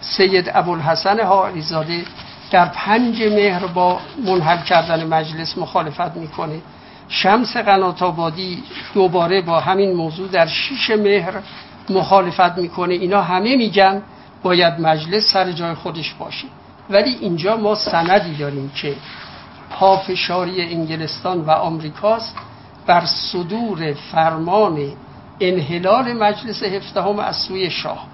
سید 0.02 0.52
ابوالحسن 0.54 1.20
حائریزاده 1.20 2.04
در 2.52 2.66
پنج 2.66 3.24
مهر 3.24 3.68
با 3.68 4.00
منحل 4.26 4.64
کردن 4.64 5.08
مجلس 5.08 5.58
مخالفت 5.58 6.18
می‌کنه. 6.18 6.62
شمس 7.10 7.58
قنات 7.58 8.04
آبادی 8.04 8.64
دوباره 8.94 9.42
با 9.42 9.60
همین 9.60 9.94
موضوع 9.94 10.28
در 10.28 10.48
شیش 10.48 10.90
مهر 10.90 11.34
مخالفت 11.90 12.58
می‌کنه. 12.58 12.94
اینا 12.94 13.22
همه 13.22 13.56
میگن 13.56 14.02
باید 14.44 14.80
مجلس 14.80 15.34
سر 15.34 15.52
جای 15.52 15.74
خودش 15.74 16.14
باشه. 16.14 16.48
ولی 16.90 17.18
اینجا 17.20 17.58
ما 17.58 17.76
سندی 17.76 18.36
داریم 18.36 18.72
که 18.76 18.96
پافشاری 19.80 20.62
انگلستان 20.62 21.42
و 21.42 21.52
آمریکاست 21.52 22.36
بر 22.88 23.06
صدور 23.06 23.94
فرمان 23.94 24.92
انحلال 25.40 26.14
مجلس 26.14 26.64
هفدهم 26.64 27.20
از 27.20 27.36
سوی 27.36 27.70
شاه. 27.70 28.08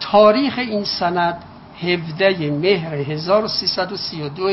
تاریخ 0.00 0.58
این 0.58 0.84
سند 0.84 1.42
17 1.82 2.50
مهر 2.50 2.94
1332 2.94 4.50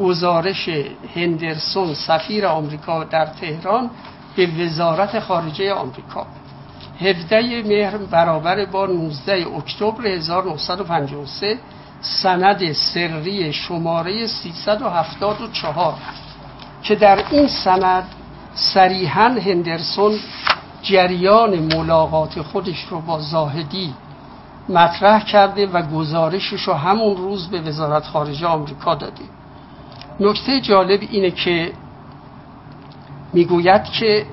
گزارش 0.00 0.68
هندرسون 1.16 1.94
سفیر 1.94 2.46
آمریکا 2.46 3.04
در 3.04 3.26
تهران 3.26 3.90
به 4.36 4.46
وزارت 4.46 5.20
خارجه 5.20 5.72
آمریکا. 5.72 6.26
17 7.00 7.62
مهر 7.62 7.96
برابر 7.96 8.64
با 8.64 8.86
19 8.86 9.46
اکتبر 9.56 10.06
1953 10.06 11.58
سند 12.04 12.72
سری 12.72 13.52
شماره 13.52 14.26
374 14.26 15.94
که 16.82 16.94
در 16.94 17.24
این 17.30 17.48
سند 17.48 18.04
صریحا 18.54 19.28
هندرسون 19.28 20.18
جریان 20.82 21.58
ملاقات 21.58 22.42
خودش 22.42 22.84
رو 22.90 23.00
با 23.00 23.20
زاهدی 23.20 23.94
مطرح 24.68 25.24
کرده 25.24 25.66
و 25.66 25.82
گزارشش 25.82 26.62
رو 26.62 26.74
همون 26.74 27.16
روز 27.16 27.48
به 27.48 27.60
وزارت 27.60 28.06
خارجه 28.06 28.46
آمریکا 28.46 28.94
داده. 28.94 29.24
نکته 30.20 30.60
جالب 30.60 31.00
اینه 31.10 31.30
که 31.30 31.72
می‌گوید 33.32 33.84
که 33.84 34.26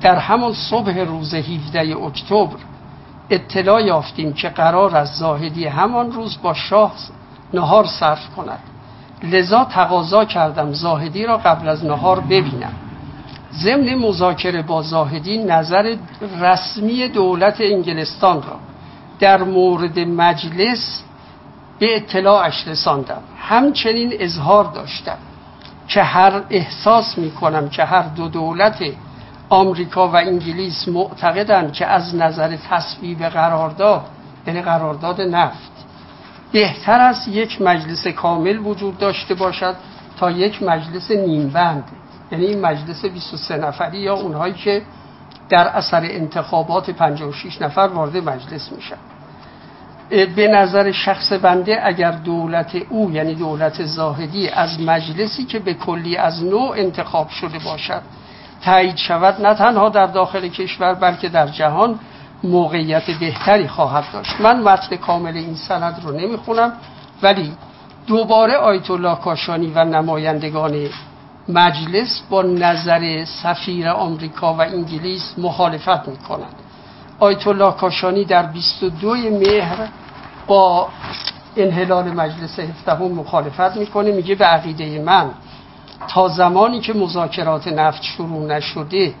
در 0.00 0.16
همون 0.16 0.52
صبح 0.52 0.98
روز 0.98 1.34
17 1.34 1.96
اکتبر 1.96 2.56
اطلاع 3.30 3.82
یافتیم 3.82 4.32
که 4.32 4.48
قرار 4.48 4.96
از 4.96 5.08
زاهدی 5.08 5.66
همان 5.66 6.12
روز 6.12 6.38
با 6.42 6.54
شاه 6.54 6.94
نهار 7.54 7.86
صرف 7.86 8.28
کند. 8.36 8.58
لذا 9.22 9.64
تقاضا 9.64 10.24
کردم 10.24 10.72
زاهدی 10.72 11.26
را 11.26 11.36
قبل 11.36 11.68
از 11.68 11.84
نهار 11.84 12.20
ببینم. 12.20 12.72
ضمن 13.52 13.94
مذاکره 13.94 14.62
با 14.62 14.82
زاهدی 14.82 15.38
نظر 15.38 15.96
رسمی 16.40 17.08
دولت 17.08 17.56
انگلستان 17.60 18.36
را 18.36 18.56
در 19.20 19.42
مورد 19.42 19.98
مجلس 19.98 21.02
به 21.78 21.96
اطلاعش 21.96 22.68
رساندم. 22.68 23.22
همچنین 23.38 24.12
اظهار 24.18 24.64
داشتم 24.64 25.18
که 25.88 26.02
هر 26.02 26.42
احساس 26.50 27.18
می 27.18 27.30
کنم 27.30 27.68
که 27.68 27.84
هر 27.84 28.02
دو 28.02 28.28
دولت 28.28 28.82
آمریکا 29.54 30.08
و 30.08 30.16
انگلیس 30.16 30.88
معتقدند 30.88 31.72
که 31.72 31.86
از 31.86 32.14
نظر 32.14 32.56
تصویب 32.56 33.22
قرارداد 33.22 34.04
یعنی 34.46 34.62
قرارداد 34.62 35.20
نفت 35.20 35.72
بهتر 36.52 37.00
است 37.00 37.28
یک 37.28 37.62
مجلس 37.62 38.06
کامل 38.06 38.58
وجود 38.58 38.98
داشته 38.98 39.34
باشد 39.34 39.76
تا 40.18 40.30
یک 40.30 40.62
مجلس 40.62 41.10
نیمبند. 41.10 41.84
یعنی 42.32 42.46
این 42.46 42.60
مجلس 42.60 43.04
23 43.04 43.56
نفری 43.56 43.98
یا 43.98 44.14
اونهایی 44.14 44.54
که 44.54 44.82
در 45.48 45.68
اثر 45.68 46.02
انتخابات 46.02 46.90
56 46.90 47.62
نفر 47.62 47.80
وارد 47.80 48.16
مجلس 48.16 48.72
میشن. 48.72 48.96
به 50.36 50.48
نظر 50.48 50.92
شخص 50.92 51.32
بنده 51.32 51.86
اگر 51.86 52.10
دولت 52.10 52.76
او 52.88 53.10
یعنی 53.10 53.34
دولت 53.34 53.84
زاهدی 53.86 54.48
از 54.48 54.80
مجلسی 54.80 55.44
که 55.44 55.58
به 55.58 55.74
کلی 55.74 56.16
از 56.16 56.44
نوع 56.44 56.74
انتخاب 56.76 57.28
شده 57.28 57.58
باشد 57.58 58.02
تایید 58.64 58.96
شود 58.96 59.46
نه 59.46 59.54
تنها 59.54 59.88
در 59.88 60.06
داخل 60.06 60.48
کشور 60.48 60.94
بلکه 60.94 61.28
در 61.28 61.46
جهان 61.46 61.98
موقعیت 62.44 63.10
بهتری 63.10 63.68
خواهد 63.68 64.04
داشت. 64.12 64.40
من 64.40 64.60
متن 64.60 64.96
کامل 64.96 65.36
این 65.36 65.54
سند 65.54 66.00
رو 66.04 66.12
نمی‌خونم 66.12 66.72
ولی 67.22 67.52
دوباره 68.06 68.56
آیت 68.56 68.90
الله 68.90 69.14
کاشانی 69.16 69.72
و 69.74 69.84
نمایندگان 69.84 70.88
مجلس 71.48 72.22
با 72.30 72.42
نظر 72.42 73.24
سفیر 73.24 73.88
آمریکا 73.88 74.54
و 74.54 74.60
انگلیس 74.60 75.34
مخالفت 75.38 76.08
می‌کنند. 76.08 76.54
آیت 77.18 77.46
الله 77.46 77.72
کاشانی 77.72 78.24
در 78.24 78.42
22 78.42 79.14
مهر 79.14 79.88
با 80.46 80.88
انحلال 81.56 82.10
مجلس 82.10 82.58
هفدهم 82.58 83.12
مخالفت 83.12 83.76
می‌کنه 83.76 84.12
میگه 84.12 84.34
به 84.34 84.44
عقیده 84.44 85.02
من 85.02 85.30
تا 86.08 86.28
زمانی 86.28 86.80
که 86.80 86.92
مذاکرات 86.92 87.68
نفت 87.68 88.02
شروع 88.02 88.46
نشده 88.46 89.14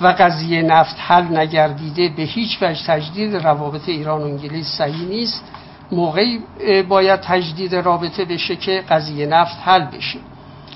و 0.00 0.06
قضیه 0.06 0.62
نفت 0.62 0.96
حل 0.98 1.38
نگردیده 1.38 2.08
به 2.16 2.22
هیچ 2.22 2.58
وجه 2.62 2.86
تجدید 2.86 3.36
روابط 3.36 3.88
ایران 3.88 4.22
و 4.22 4.24
انگلیس 4.24 4.66
صحیح 4.66 5.08
نیست. 5.08 5.44
موقعی 5.92 6.40
باید 6.88 7.20
تجدید 7.20 7.74
رابطه 7.74 8.24
بشه 8.24 8.56
که 8.56 8.84
قضیه 8.90 9.26
نفت 9.26 9.56
حل 9.64 9.84
بشه. 9.84 10.18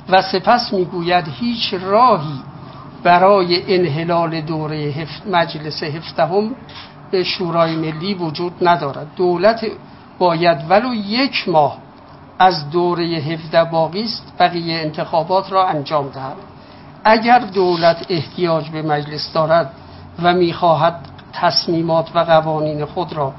و 0.08 0.22
سپس 0.22 0.72
می‌گوید 0.72 1.24
هیچ 1.40 1.74
راهی 1.74 2.40
برای 3.02 3.74
انحلال 3.74 4.40
دوره 4.40 5.06
مجلس 5.30 5.82
هفدهم 5.82 6.54
شورای 7.24 7.76
ملی 7.76 8.14
وجود 8.14 8.52
ندارد. 8.68 9.06
دولت 9.16 9.66
باید 10.18 10.58
ولو 10.68 10.94
یک 10.94 11.48
ماه 11.48 11.78
از 12.40 12.70
دوره 12.70 13.04
هفده 13.04 13.64
باقی 13.64 14.02
است 14.02 14.32
بقیه 14.38 14.80
انتخابات 14.80 15.52
را 15.52 15.68
انجام 15.68 16.08
دهد. 16.08 16.36
اگر 17.04 17.38
دولت 17.38 18.06
احتیاج 18.08 18.70
به 18.70 18.82
مجلس 18.82 19.32
دارد 19.32 19.72
و 20.22 20.32
می‌خواهد 20.32 20.94
تصمیمات 21.32 22.16
و 22.16 22.18
قوانین 22.18 22.84
خود 22.84 23.12
را 23.12 23.32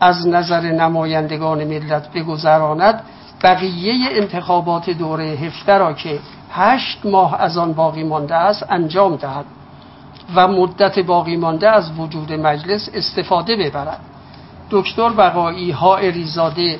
از 0.00 0.28
نظر 0.28 0.60
نمایندگان 0.60 1.64
ملت 1.64 2.12
بگذراند 2.12 3.02
بقیه 3.42 4.08
انتخابات 4.10 4.90
دوره 4.90 5.24
هفته 5.24 5.78
را 5.78 5.92
که 5.92 6.18
هشت 6.50 7.06
ماه 7.06 7.40
از 7.40 7.58
آن 7.58 7.72
باقی 7.72 8.04
مانده 8.04 8.34
است 8.34 8.66
انجام 8.70 9.16
دهد 9.16 9.44
و 10.34 10.48
مدت 10.48 10.98
باقی 10.98 11.36
مانده 11.36 11.70
از 11.70 11.98
وجود 11.98 12.32
مجلس 12.32 12.90
استفاده 12.94 13.56
ببرد. 13.56 14.00
دکتر 14.70 15.08
بقایی 15.08 15.70
ها 15.70 15.96
اریزاده 15.96 16.78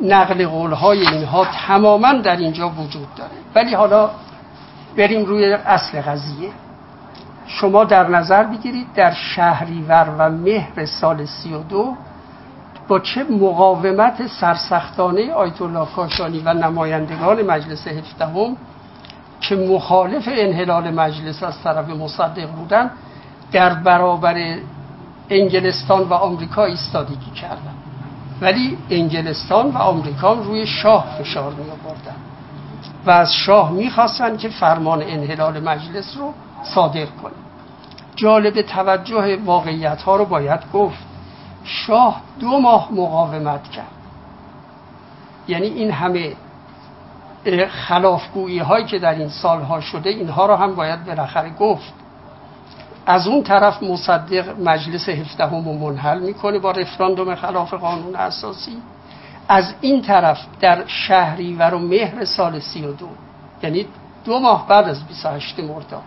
نقل 0.00 0.46
قولهای 0.46 1.06
اینها 1.06 1.46
تماما 1.66 2.12
در 2.12 2.36
اینجا 2.36 2.68
وجود 2.68 3.14
داره. 3.16 3.30
ولی 3.54 3.74
حالا 3.74 4.10
بریم 4.96 5.24
روی 5.24 5.52
اصل 5.52 6.00
قضیه. 6.00 6.50
شما 7.46 7.84
در 7.84 8.08
نظر 8.08 8.42
بگیرید 8.42 8.86
در 8.94 9.12
شهریور 9.12 10.14
و 10.18 10.30
مهر 10.30 10.86
سال 10.86 11.24
سی 11.24 11.54
و 11.54 11.62
دو 11.62 11.94
با 12.88 12.98
چه 12.98 13.24
مقاومت 13.24 14.26
سرسختانه 14.26 15.32
آیت 15.32 15.62
الله 15.62 15.86
کاشانی 15.96 16.42
و 16.44 16.54
نمایندگان 16.54 17.42
مجلس 17.42 17.88
هفدهم 17.88 18.56
که 19.40 19.56
مخالف 19.56 20.28
انحلال 20.32 20.90
مجلس 20.90 21.42
از 21.42 21.62
طرف 21.62 21.88
مصدق 21.88 22.50
بودن 22.50 22.90
در 23.52 23.74
برابر 23.74 24.58
انگلستان 25.30 26.02
و 26.02 26.14
آمریکا 26.14 26.64
ایستادگی 26.64 27.30
کردن 27.30 27.75
ولی 28.40 28.78
انگلستان 28.90 29.70
و 29.70 29.78
آمریکا 29.78 30.32
روی 30.32 30.66
شاه 30.66 31.06
فشار 31.18 31.52
می 31.52 31.70
آوردن 31.70 32.16
و 33.06 33.10
از 33.10 33.34
شاه 33.34 33.70
می‌خواستن 33.70 34.36
که 34.36 34.48
فرمان 34.48 35.02
انحلال 35.02 35.60
مجلس 35.60 36.16
رو 36.16 36.32
صادر 36.62 37.06
کنه. 37.06 37.32
جالب 38.16 38.62
توجه 38.62 39.36
واقعیت 39.36 40.02
ها 40.02 40.16
رو 40.16 40.24
باید 40.24 40.60
گفت. 40.72 40.98
شاه 41.64 42.20
دو 42.40 42.58
ماه 42.58 42.88
مقاومت 42.92 43.70
کرد. 43.70 43.86
یعنی 45.48 45.66
این 45.66 45.90
همه 45.90 46.32
خلافگویی 47.68 48.58
هایی 48.58 48.84
که 48.84 48.98
در 48.98 49.14
این 49.14 49.28
سالها 49.28 49.80
شده 49.80 50.10
اینها 50.10 50.46
رو 50.46 50.56
هم 50.56 50.74
باید 50.74 51.04
بالاخره 51.04 51.50
گفت. 51.50 51.92
از 53.06 53.26
اون 53.26 53.42
طرف 53.42 53.82
مصدق 53.82 54.60
مجلس 54.60 55.08
هفدهم 55.08 55.64
رو 55.64 55.72
منحل 55.72 56.18
می‌کنه 56.18 56.58
با 56.58 56.70
رفراندوم 56.70 57.34
خلاف 57.34 57.74
قانون 57.74 58.16
اساسی. 58.16 58.76
از 59.48 59.74
این 59.80 60.02
طرف 60.02 60.38
در 60.60 60.86
شهری 60.86 61.54
و 61.54 61.78
مهر 61.78 62.24
سال 62.24 62.58
سی 62.58 62.82
و 62.82 62.92
دو 62.92 63.08
یعنی 63.62 63.86
دو 64.24 64.38
ماه 64.38 64.68
بعد 64.68 64.88
از 64.88 65.06
28 65.06 65.60
مرداد 65.60 66.02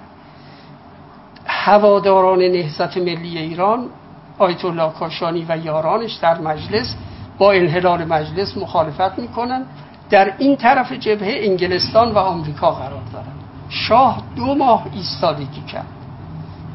هواداران 1.45 2.39
نهزت 2.39 2.97
ملی 2.97 3.37
ایران 3.37 3.89
آیت 4.37 4.65
الله 4.65 4.91
کاشانی 4.91 5.45
و 5.49 5.57
یارانش 5.57 6.13
در 6.13 6.37
مجلس 6.37 6.95
با 7.37 7.51
انحلال 7.51 8.05
مجلس 8.05 8.57
مخالفت 8.57 9.19
می‌کنن. 9.19 9.65
در 10.09 10.33
این 10.37 10.57
طرف 10.57 10.91
جبهه 10.91 11.39
انگلستان 11.43 12.11
و 12.11 12.17
آمریکا 12.17 12.71
قرار 12.71 13.03
دارن. 13.13 13.33
شاه 13.69 14.21
دو 14.35 14.55
ماه 14.55 14.85
ایستادگی 14.93 15.61
کرد. 15.61 15.98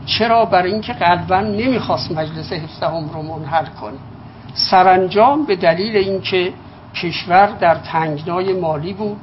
چرا 0.06 0.44
برای 0.44 0.72
اینکه 0.72 0.92
قلبا 0.92 1.40
نمی‌خواست 1.40 2.12
مجلس 2.12 2.52
هفدهم 2.52 3.08
رو 3.08 3.22
منحل 3.22 3.66
کنه؟ 3.66 3.98
سرانجام 4.54 5.46
به 5.46 5.56
دلیل 5.56 5.96
اینکه 5.96 6.52
کشور 6.94 7.46
در 7.46 7.74
تنگنای 7.74 8.52
مالی 8.52 8.92
بود 8.92 9.20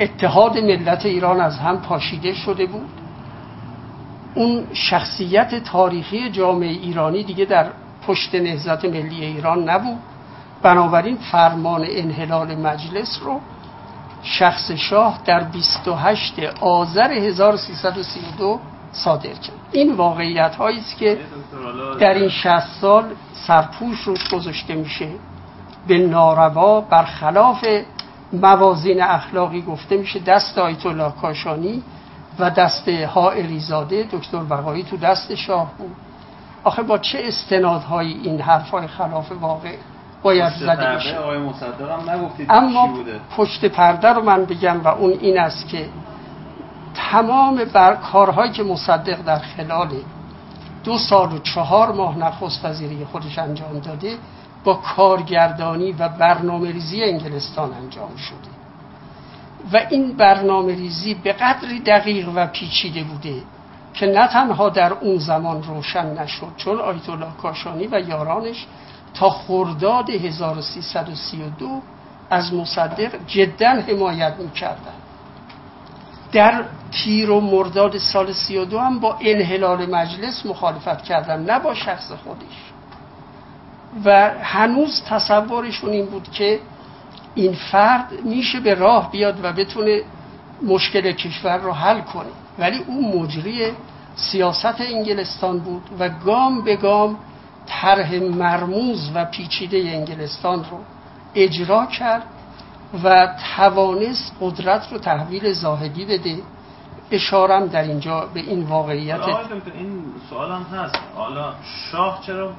اتحاد 0.00 0.58
ملت 0.58 1.06
ایران 1.06 1.40
از 1.40 1.58
هم 1.58 1.80
پاشیده 1.80 2.34
شده 2.34 2.66
بود. 2.66 2.88
اون 4.34 4.64
شخصیت 4.72 5.64
تاریخی 5.64 6.30
جامعه 6.30 6.68
ایرانی 6.68 7.22
دیگه 7.22 7.44
در 7.44 7.66
پشت 8.06 8.34
نهزت 8.34 8.84
ملی 8.84 9.24
ایران 9.24 9.68
نبود. 9.68 9.98
بنابراین 10.62 11.16
فرمان 11.16 11.84
انحلال 11.90 12.54
مجلس 12.54 13.20
رو 13.22 13.40
شخص 14.22 14.70
شاه 14.70 15.18
در 15.24 15.40
28 15.40 16.40
آذر 16.60 17.12
1332 17.12 18.60
صادر 19.04 19.32
کرد. 19.32 19.56
این 19.72 19.92
واقعیت 19.92 20.56
هایی 20.56 20.78
است 20.78 20.96
که 20.98 21.18
در 22.00 22.14
این 22.14 22.28
60 22.28 22.60
سال 22.80 23.04
سرپوش 23.46 24.00
روش 24.00 24.28
گذاشته 24.28 24.74
میشه. 24.74 25.08
به 25.86 25.98
ناروا 25.98 26.80
برخلاف 26.80 27.64
موازین 28.32 29.02
اخلاقی 29.02 29.62
گفته 29.62 29.96
میشه 29.96 30.18
دست 30.18 30.58
آیت 30.58 30.86
الله 30.86 31.12
کاشانی 31.22 31.82
و 32.38 32.50
دست 32.50 32.88
ها 32.88 33.30
اریزاده 33.30 34.08
دکتر 34.12 34.38
بقایی 34.38 34.82
تو 34.82 34.96
دست 34.96 35.34
شاه 35.34 35.72
بود. 35.78 35.96
آخه 36.64 36.82
با 36.82 36.98
چه 36.98 37.20
استنادهایی 37.24 38.20
این 38.24 38.40
حرفای 38.40 38.86
خلاف 38.86 39.32
واقع 39.32 39.76
باید 40.22 40.52
زده 40.52 40.86
بشه؟ 40.86 41.16
اما 42.48 42.98
پشت 43.36 43.64
پرده 43.64 44.08
رو 44.08 44.22
من 44.22 44.44
بگم 44.44 44.80
و 44.80 44.88
اون 44.88 45.10
این 45.10 45.38
است 45.38 45.68
که 45.68 45.88
تمام 46.96 47.64
بر 47.64 47.94
کارهایی 47.94 48.52
که 48.52 48.62
مصدق 48.62 49.22
در 49.22 49.38
خلال 49.38 49.90
دو 50.84 50.98
سال 50.98 51.32
و 51.32 51.38
چهار 51.38 51.92
ماه 51.92 52.18
نخست 52.18 52.64
وزیری 52.64 53.04
خودش 53.04 53.38
انجام 53.38 53.78
داده 53.78 54.18
با 54.64 54.74
کارگردانی 54.74 55.92
و 55.92 56.08
برنامه 56.08 56.72
ریزی 56.72 57.04
انگلستان 57.04 57.74
انجام 57.74 58.16
شده. 58.16 58.56
و 59.72 59.86
این 59.90 60.16
برنامه 60.16 60.74
ریزی 60.74 61.14
به 61.14 61.32
قدری 61.32 61.80
دقیق 61.80 62.28
و 62.34 62.46
پیچیده 62.46 63.02
بوده 63.02 63.42
که 63.94 64.06
نه 64.06 64.28
تنها 64.28 64.68
در 64.68 64.92
اون 64.92 65.18
زمان 65.18 65.62
روشن 65.62 66.22
نشد 66.22 66.52
چون 66.56 66.80
آیت 66.80 67.08
الله 67.08 67.32
کاشانی 67.42 67.86
و 67.86 68.00
یارانش 68.08 68.66
تا 69.14 69.30
خرداد 69.30 70.10
1332 70.10 71.82
از 72.30 72.54
مصدق 72.54 73.26
جدا 73.26 73.68
حمایت 73.68 74.34
می‌کردن 74.38 75.05
در 76.32 76.64
تیر 76.92 77.30
و 77.30 77.40
مرداد 77.40 77.98
سال 77.98 78.32
32 78.32 78.78
هم 78.78 78.98
با 78.98 79.16
انحلال 79.20 79.94
مجلس 79.94 80.46
مخالفت 80.46 81.02
کردن 81.02 81.42
نه 81.42 81.58
با 81.58 81.74
شخص 81.74 82.12
خودش. 82.12 82.72
و 84.04 84.30
هنوز 84.42 85.02
تصورشون 85.08 85.90
این 85.90 86.06
بود 86.06 86.30
که 86.30 86.60
این 87.34 87.52
فرد 87.52 88.12
میشه 88.24 88.60
به 88.60 88.74
راه 88.74 89.10
بیاد 89.10 89.44
و 89.44 89.52
بتونه 89.52 90.02
مشکل 90.62 91.12
کشور 91.12 91.58
رو 91.58 91.72
حل 91.72 92.00
کنه. 92.00 92.28
ولی 92.58 92.78
اون 92.86 93.22
مجری 93.22 93.72
سیاست 94.16 94.80
انگلستان 94.80 95.58
بود 95.58 95.82
و 95.98 96.08
گام 96.08 96.64
به 96.64 96.76
گام 96.76 97.18
طرح 97.66 98.14
مرموز 98.14 99.10
و 99.14 99.24
پیچیده 99.24 99.78
انگلستان 99.78 100.58
رو 100.70 100.78
اجرا 101.34 101.86
کرد. 101.86 102.22
و 103.04 103.28
توانست 103.56 104.32
قدرت 104.40 104.92
رو 104.92 104.98
تحویل 104.98 105.52
زاهدی 105.52 106.04
بده. 106.04 106.38
اشارم 107.10 107.66
در 107.66 107.82
اینجا 107.82 108.28
به 108.34 108.40
این 108.40 108.62
واقعیت. 108.62 109.20
این 109.74 110.02
سوال 110.30 110.52
هم 110.52 110.62
هست. 110.62 110.98
حالا 111.16 111.52
شاه 111.92 112.20
چرا 112.26 112.52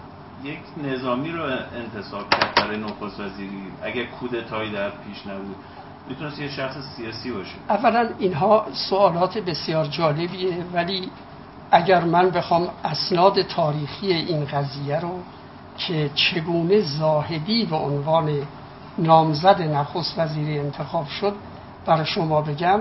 یک 0.44 0.60
نظامی 0.84 1.32
رو 1.32 1.44
انتصاب 1.76 2.30
کرد 2.30 2.56
برای 2.56 2.78
نخست 2.78 3.20
وزیری؟ 3.20 3.62
اگر 3.84 4.04
کودتایی 4.04 4.72
در 4.72 4.90
پیش 4.90 5.28
نبود 5.28 5.56
می‌تونست 6.10 6.40
یه 6.40 6.49
شخص 6.49 6.78
سیاسی 6.95 7.32
باشه. 7.32 7.56
اولا 7.70 8.10
اینها 8.20 8.66
سوالات 8.74 9.38
بسیار 9.38 9.86
جالبیه 9.86 10.58
ولی 10.74 11.10
اگر 11.72 12.04
من 12.04 12.30
بخوام 12.30 12.70
اسناد 12.84 13.41
تاریخی 13.41 14.14
این 14.14 14.45
قضیه 14.45 14.99
رو 14.99 15.20
که 15.78 16.10
چگونه 16.16 16.82
زاهدی 16.82 17.66
به 17.66 17.76
عنوان 17.76 18.30
نامزد 18.98 19.61
نخست 19.61 20.19
وزیری 20.19 20.60
انتخاب 20.60 21.07
شد 21.07 21.36
برای 21.86 22.06
شما 22.06 22.41
بگم 22.41 22.80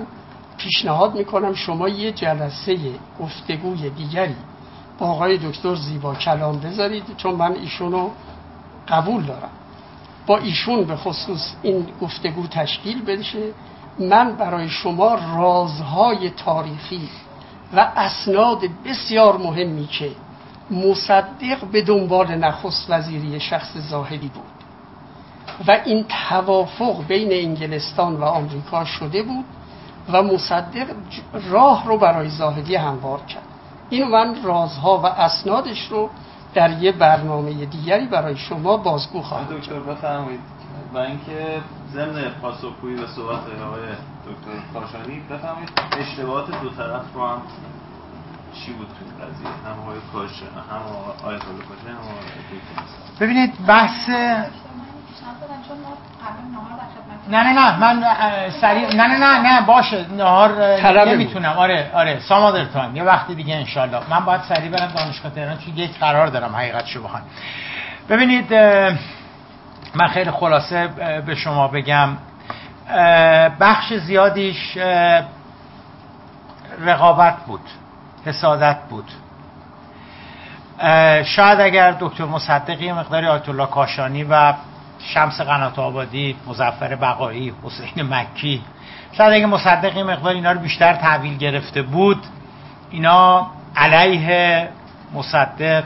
پیشنهاد 0.57 1.15
می‌کنم 1.15 1.55
شما 1.55 1.89
یه 1.89 2.13
جلسه 2.13 2.79
گفتگوی 3.21 3.91
دیگری 3.91 4.37
با 4.99 5.07
آقای 5.07 5.39
دکتر 5.39 5.75
زیبا 5.75 6.15
کلام 6.15 6.59
بذارید 6.61 7.17
چون 7.17 7.35
من 7.35 7.53
ایشونو 7.53 8.11
قبول 8.89 9.23
دارم. 9.23 9.51
با 10.27 10.39
ایشون 10.39 10.85
به 10.85 10.97
خصوص 10.97 11.55
این 11.63 11.87
گفتگو 12.01 12.47
تشکیل 12.47 13.05
بشه. 13.05 13.53
من 13.99 14.37
برای 14.37 14.69
شما 14.69 15.15
رازهای 15.15 16.31
تاریخی 16.31 17.09
و 17.73 17.93
اسناد 17.97 18.59
بسیار 18.85 19.37
مهمی 19.37 19.87
که 19.87 20.11
مصدق 20.71 21.65
به 21.73 21.83
دنبال 21.83 22.35
نخست 22.35 22.87
وزیری 22.91 23.41
شخص 23.41 23.77
زاهدی 23.77 24.29
بود. 24.29 24.66
و 25.67 25.71
این 25.85 26.05
توافق 26.29 27.07
بین 27.09 27.33
انگلستان 27.33 28.17
و 28.17 28.25
آمریکا 28.25 28.85
شده 28.85 29.23
بود 29.23 29.45
و 30.13 30.23
مصدق 30.23 30.87
راه 31.51 31.87
رو 31.87 31.99
برای 31.99 32.29
زاهدی 32.29 32.77
هموار 32.77 33.21
کرد. 33.21 33.43
این 33.91 34.09
من 34.09 34.43
رازها 34.43 34.99
و 34.99 35.07
اسنادش 35.07 35.89
رو 35.91 36.11
در 36.55 36.83
یه 36.83 36.93
برنامه 36.93 37.65
دیگری 37.65 38.07
برای 38.07 38.37
شما 38.37 38.77
بازگو 38.77 39.23
خواهم 39.23 39.57
دکتر 39.57 39.81
بفرمایید. 39.81 40.41
و 40.95 40.99
اینکه 40.99 41.61
ضمن 41.93 42.31
پاسخگویی 42.43 42.97
به 42.97 43.07
صحبت 43.07 43.41
آقای 43.67 43.83
دکتر 44.27 44.81
کاشانی 44.81 45.21
بفرمایید 45.31 45.71
اشتباهات 45.99 46.63
دو 46.63 46.69
طرف 46.69 47.15
رو 47.15 47.27
هم 47.27 47.43
چی 48.55 48.73
بود 48.73 48.87
تو 48.87 49.25
قضیه؟ 49.25 49.49
هم 49.49 49.81
آقای 49.83 49.99
کاش 50.13 50.43
هم 50.71 50.83
آقای 51.23 51.39
کاشانی 51.39 51.91
هم 51.91 51.99
آقای 51.99 53.21
ببینید 53.21 53.67
بحث 53.67 54.11
نه 57.29 57.43
نه 57.43 57.53
نه 57.53 57.79
من 57.79 58.05
سریع 58.61 58.95
نه 58.95 59.07
نه 59.07 59.19
نه 59.19 59.39
نه 59.39 59.67
باشه 59.67 60.07
نهار 60.13 60.53
نمی‌تونم. 61.09 61.53
آره 61.53 61.91
آره 61.95 62.21
سامادر 62.21 62.65
تایم 62.65 62.97
یه 62.97 63.03
وقتی 63.03 63.35
دیگه 63.35 63.55
انشالله 63.57 64.01
من 64.11 64.25
باید 64.25 64.41
سریع 64.41 64.71
برم 64.71 64.93
دانشگاه 64.97 65.33
تهران 65.33 65.59
چون 65.59 65.77
یک 65.77 65.99
قرار 65.99 66.27
دارم 66.27 66.57
حقیقت 66.57 66.87
شو 66.87 67.03
بخوام. 67.03 67.23
ببینید 68.09 68.55
من 69.95 70.09
خیلی 70.13 70.31
خلاصه 70.31 70.87
به 71.27 71.35
شما 71.35 71.69
بگم. 71.69 72.09
بخش 73.61 73.93
زیادیش 73.95 74.79
رقابت 76.81 77.37
بود 77.47 77.61
حسادت 78.27 78.79
بود. 78.91 79.11
شاید 81.25 81.61
اگر 81.61 81.95
دکتر 82.01 82.25
مصدقی 82.25 82.93
مقداری 82.93 83.27
آیت 83.27 83.49
الله 83.49 83.67
کاشانی 83.67 84.25
و 84.25 84.53
شمس 84.99 85.41
قنات 85.41 85.79
آبادی 85.79 86.37
مزفر 86.47 86.95
بقایی 86.95 87.53
حسین 87.63 88.15
مکی. 88.15 88.63
شاید 89.13 89.33
اگه 89.33 89.47
مصدقی 89.47 90.03
مقدار 90.03 90.35
اینا 90.35 90.53
رو 90.53 90.61
بیشتر 90.61 90.95
تحویل 90.95 91.37
گرفته 91.37 91.83
بود 91.83 92.19
اینا 92.91 93.47
علیه 93.77 94.69
مصدق 95.15 95.85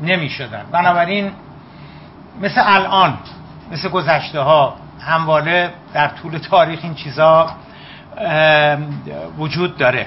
نمی 0.00 0.28
شدن 0.28 0.64
بنابراین 0.72 1.32
مثل 2.40 2.62
الان 2.64 3.18
مثل 3.72 3.88
گذشته 3.88 4.40
ها 4.40 4.76
همواره 5.00 5.70
در 5.94 6.08
طول 6.08 6.38
تاریخ 6.38 6.80
این 6.82 6.94
چیزا 6.94 7.50
وجود 9.38 9.76
داره. 9.76 10.06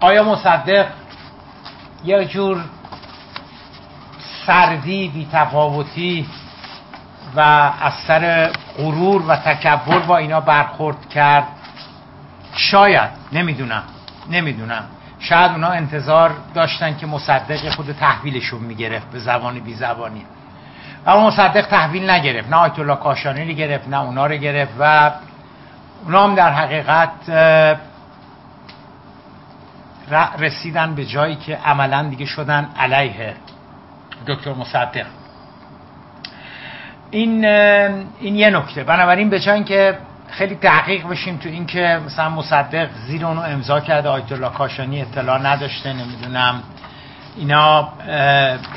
آیا 0.00 0.24
مصدق 0.24 0.86
یه 2.04 2.24
جور 2.24 2.60
سردی 4.46 5.08
بی 5.08 5.28
تفاوتی 5.32 6.26
و 7.36 7.40
از 7.80 7.92
سر 8.06 8.52
غرور 8.78 9.22
و 9.22 9.36
تکبر 9.36 9.98
با 9.98 10.16
اینا 10.16 10.40
برخورد 10.40 11.08
کرد. 11.08 11.46
شاید 12.56 13.10
نمی‌دونم 13.32 13.82
نمی‌دونم. 14.30 14.84
شاید 15.18 15.52
اونا 15.52 15.68
انتظار 15.68 16.34
داشتن 16.54 16.96
که 16.96 17.06
مصدق 17.06 17.68
خود 17.70 17.92
تحویلشون 17.92 18.60
می‌گرفت 18.60 19.10
به 19.10 19.18
زبان 19.18 19.60
بی 19.60 19.74
زبانی. 19.74 20.22
اما 21.06 21.26
مصدق 21.26 21.66
تحویل 21.66 22.10
نگرفت 22.10 22.50
نه 22.50 22.56
آیت 22.56 22.78
الله 22.78 22.96
کاشانی 22.96 23.54
گرفت 23.54 23.88
نه 23.88 24.00
اونا 24.00 24.26
رو 24.26 24.36
گرفت 24.36 24.72
و 24.78 25.10
اونا 26.04 26.24
هم 26.24 26.34
در 26.34 26.52
حقیقت 26.52 27.10
رسیدن 30.38 30.94
به 30.94 31.04
جایی 31.04 31.36
که 31.36 31.58
عملا 31.64 32.02
دیگه 32.02 32.26
شدن 32.26 32.68
علیه 32.78 33.34
دکتر 34.26 34.52
مصدق. 34.52 35.06
این 37.10 37.44
این 37.44 38.36
یه 38.36 38.50
نکته. 38.50 38.84
بنابراین 38.84 39.38
جای 39.38 39.64
که 39.64 39.98
خیلی 40.30 40.54
دقیق 40.54 41.06
بشیم 41.08 41.36
تو 41.36 41.48
اینکه 41.48 42.00
مثلا 42.06 42.28
مصدق 42.28 42.88
زیر 43.06 43.26
اونو 43.26 43.40
امضا 43.40 43.80
کرده 43.80 44.08
آیت 44.08 44.32
الله 44.32 44.48
کاشانی 44.50 45.02
اطلاع 45.02 45.38
نداشته 45.38 45.92
نمی‌دونم. 45.92 46.62
اینا 47.36 47.88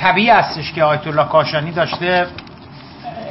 طبیعی 0.00 0.30
هستش 0.30 0.72
که 0.72 0.84
آیت 0.84 1.06
الله 1.06 1.24
کاشانی 1.24 1.72
داشته 1.72 2.26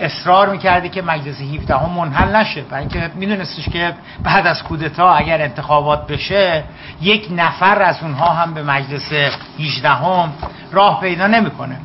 اصرار 0.02 0.50
می‌کرده 0.50 0.90
که 0.90 1.02
مجلس 1.02 1.42
17 1.42 1.76
هم 1.76 1.90
منحل 1.90 2.36
نشه. 2.36 2.62
برای 2.62 2.80
اینکه 2.80 3.12
میدونستش 3.16 3.70
که 3.70 3.94
بعد 4.24 4.48
از 4.48 4.64
کودتا 4.64 5.14
اگر 5.14 5.42
انتخابات 5.42 6.08
بشه 6.08 6.64
یک 7.02 7.28
نفر 7.32 7.82
از 7.82 8.04
اونها 8.04 8.34
هم 8.34 8.54
به 8.54 8.64
مجلس 8.64 9.12
18 9.60 9.90
هم 9.90 10.34
راه 10.72 11.00
پیدا 11.02 11.28
نمی‌کنه. 11.28 11.78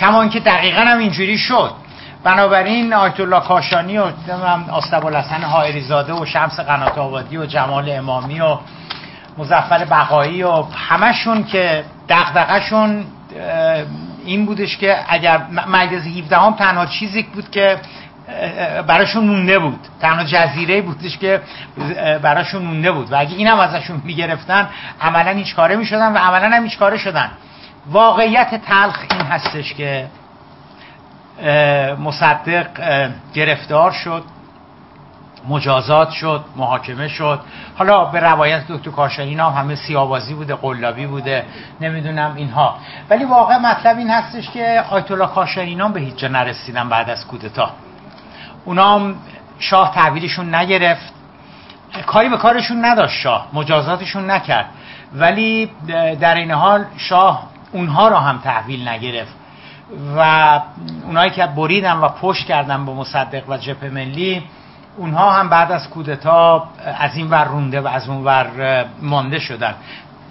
کمان 0.00 0.28
که 0.30 0.40
دقیقا 0.40 0.80
هم 0.80 0.98
اینجوری 0.98 1.38
شد. 1.38 1.70
بنابراین 2.24 2.92
آیت 2.92 3.20
الله 3.20 3.40
کاشانی 3.40 3.98
و 3.98 4.04
آستبالحسن 4.70 5.42
حائری 5.42 5.80
زاده 5.80 6.12
و 6.12 6.26
شمس 6.26 6.60
قنات 6.60 6.98
آبادی 6.98 7.36
و 7.36 7.46
جمال 7.46 7.90
امامی 7.90 8.40
و 8.40 8.58
مزفر 9.38 9.84
بقایی 9.84 10.42
و 10.42 10.62
همشون 10.62 11.44
که 11.44 11.84
دغدغه‌شون 12.08 13.04
این 14.24 14.46
بودش 14.46 14.76
که 14.76 14.96
اگر 15.08 15.42
مجلس 15.68 16.06
17 16.06 16.36
هم 16.36 16.52
تنها 16.52 16.86
چیزی 16.86 17.22
بود 17.22 17.50
که 17.50 17.76
براشون 18.86 19.24
مونده 19.24 19.58
بود. 19.58 19.80
تنها 20.00 20.24
جزیره 20.24 20.82
بودش 20.82 21.18
که 21.18 21.40
براشون 22.22 22.62
مونده 22.62 22.92
بود. 22.92 23.12
و 23.12 23.16
اگه 23.16 23.36
اینم 23.36 23.58
ازشون 23.58 24.02
می‌گرفتن 24.04 24.68
عملا 25.00 25.30
هیچ 25.30 25.54
کاره 25.54 25.76
می‌شدن 25.76 26.12
و 26.12 26.18
عملا 26.18 26.56
هم 26.56 26.64
هیچ 26.64 26.78
کاره 26.78 26.98
شدن. 26.98 27.30
واقعیت 27.90 28.54
تلخ 28.54 29.04
این 29.10 29.20
هستش 29.20 29.74
که 29.74 30.06
مصدق 31.98 32.66
گرفتار 33.34 33.90
شد 33.90 34.24
مجازات 35.48 36.10
شد 36.10 36.44
محاکمه 36.56 37.08
شد. 37.08 37.40
حالا 37.78 38.04
به 38.04 38.20
روایت 38.20 38.66
دکتر 38.68 38.90
کاشانی 38.90 39.34
هم 39.34 39.52
همه 39.52 39.74
سیابازی 39.74 40.34
بوده 40.34 40.54
قلابی 40.54 41.06
بوده 41.06 41.44
نمی‌دونم 41.80 42.34
اینها. 42.36 42.76
ولی 43.10 43.24
واقع 43.24 43.56
مطلب 43.56 43.98
این 43.98 44.10
هستش 44.10 44.50
که 44.50 44.84
آیت 44.90 45.10
الله 45.10 45.26
کاشانی 45.26 45.74
به 45.74 46.00
هیچ 46.00 46.16
جا 46.16 46.28
نرسیدن 46.28 46.88
بعد 46.88 47.10
از 47.10 47.26
کودتا. 47.26 47.70
اونا 48.64 48.94
هم 48.94 49.16
شاه 49.58 49.94
تحویلشون 49.94 50.54
نگرفت. 50.54 51.12
کاری 52.06 52.28
به 52.28 52.36
کارشون 52.36 52.84
نداشت 52.84 53.14
شاه 53.14 53.46
مجازاتشون 53.52 54.30
نکرد. 54.30 54.66
ولی 55.14 55.70
در 56.20 56.34
این 56.34 56.50
حال 56.50 56.84
شاه 56.96 57.46
اونها 57.72 58.08
را 58.08 58.20
هم 58.20 58.38
تحویل 58.38 58.88
نگرفت. 58.88 59.34
و 60.16 60.60
اونایی 61.06 61.30
که 61.30 61.46
بریدن 61.46 61.96
و 61.96 62.08
پشت 62.08 62.46
کردن 62.46 62.86
به 62.86 62.92
مصدق 62.92 63.48
و 63.48 63.56
جبهه 63.56 63.90
ملی 63.90 64.42
اونها 64.96 65.30
هم 65.30 65.48
بعد 65.48 65.72
از 65.72 65.90
کودتا 65.90 66.68
از 66.98 67.16
این 67.16 67.30
ور 67.30 67.44
رونده 67.44 67.80
و 67.80 67.86
از 67.86 68.08
اون 68.08 68.24
ور 68.24 68.84
مانده 69.02 69.38
شدن. 69.38 69.74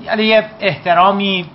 یعنی 0.04 0.24
یه 0.24 0.46
احترامی 0.60 1.46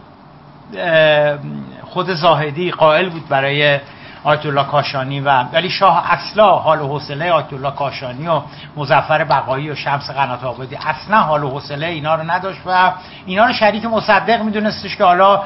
خود 1.84 2.14
زاهدی 2.14 2.70
قائل 2.70 3.08
بود 3.08 3.28
برای 3.28 3.78
آیت 4.24 4.46
الله 4.46 4.64
کاشانی 4.64 5.20
و 5.20 5.42
ولی 5.42 5.70
شاه 5.70 6.12
اصلا 6.12 6.52
حال 6.52 6.80
و 6.80 6.88
حوصله 6.88 7.32
آیت 7.32 7.52
الله 7.52 7.70
کاشانی 7.70 8.28
و 8.28 8.42
مزفر 8.76 9.24
بقایی 9.24 9.70
و 9.70 9.74
شمس 9.74 10.10
قنات 10.10 10.44
آبادی 10.44 10.76
اصلا 10.76 11.20
حال 11.20 11.44
و 11.44 11.50
حوصله 11.50 11.86
اینا 11.86 12.14
رو 12.14 12.30
نداشت 12.30 12.60
و 12.66 12.92
اینا 13.26 13.46
رو 13.46 13.52
شریک 13.52 13.84
مصدق 13.84 14.42
میدونستش 14.42 14.96
که 14.96 15.04
حالا 15.04 15.42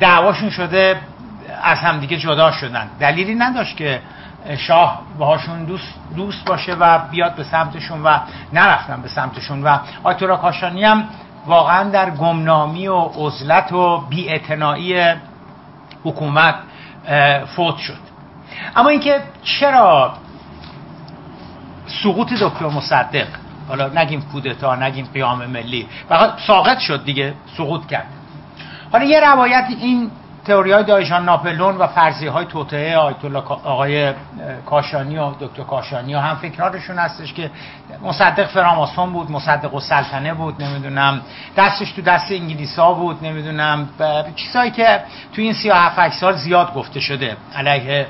دعواشون 0.00 0.50
شده 0.50 1.00
از 1.62 1.78
همدیگه 1.78 2.16
جدا 2.16 2.52
شدن. 2.52 2.88
دلیلی 3.00 3.34
نداشت 3.34 3.76
که 3.76 4.00
شاه 4.58 5.02
باهاشون 5.18 5.64
دوست, 5.64 5.94
دوست 6.16 6.44
باشه 6.44 6.74
و 6.74 6.98
بیاد 6.98 7.34
به 7.34 7.44
سمتشون 7.44 8.02
و 8.02 8.18
نرفتن 8.52 9.02
به 9.02 9.08
سمتشون 9.08 9.62
و 9.62 9.78
آیت 10.04 10.22
الله 10.22 10.36
کاشانی 10.36 10.84
هم 10.84 11.04
واقعا 11.46 11.90
در 11.90 12.10
گمنامی 12.10 12.88
و 12.88 12.98
عزلت 12.98 13.72
و 13.72 14.00
بی‌اعتنایی 14.00 15.14
حکومت 16.04 16.54
فوت 17.56 17.76
شد. 17.76 17.98
اما 18.76 18.88
اینکه 18.88 19.22
چرا 19.42 20.12
سقوط 21.86 22.32
دکتر 22.32 22.66
مصدق 22.66 23.26
حالا 23.68 23.88
نگیم 23.88 24.22
کودتا 24.32 24.76
نگیم 24.76 25.08
قیام 25.14 25.46
ملی 25.46 25.88
فقط 26.08 26.40
ساقط 26.46 26.78
شد 26.78 27.04
دیگه 27.04 27.34
سقوط 27.56 27.86
کرد. 27.86 28.06
حالا 28.92 29.04
یه 29.04 29.20
روایت 29.20 29.66
این 29.80 30.10
تئوری 30.46 30.72
های 30.72 30.84
دایشان 30.84 31.24
ناپلون 31.24 31.76
و 31.76 31.86
فرضی 31.86 32.26
های 32.26 32.46
توطعه 32.46 32.96
آقای 33.64 34.12
کاشانی 34.66 35.18
و 35.18 35.30
دکتر 35.40 35.62
کاشانی 35.62 36.14
و 36.14 36.18
هم 36.18 36.36
فکرارشون 36.36 36.98
هستش 36.98 37.32
که 37.32 37.50
مصدق 38.02 38.46
فراماسون 38.46 39.12
بود 39.12 39.30
مصدق 39.30 39.74
و 39.74 39.80
سلطنه 39.80 40.34
بود 40.34 40.62
نمی‌دونم 40.62 41.20
دستش 41.56 41.92
تو 41.92 42.02
دست 42.02 42.32
انگلیس 42.32 42.78
ها 42.78 42.92
بود 42.92 43.24
نمی‌دونم 43.24 43.88
چیزهایی 44.36 44.70
که 44.70 45.00
تو 45.32 45.42
این 45.42 45.52
37 45.52 46.12
سال 46.12 46.36
زیاد 46.36 46.74
گفته 46.74 47.00
شده 47.00 47.36
علیه 47.54 48.06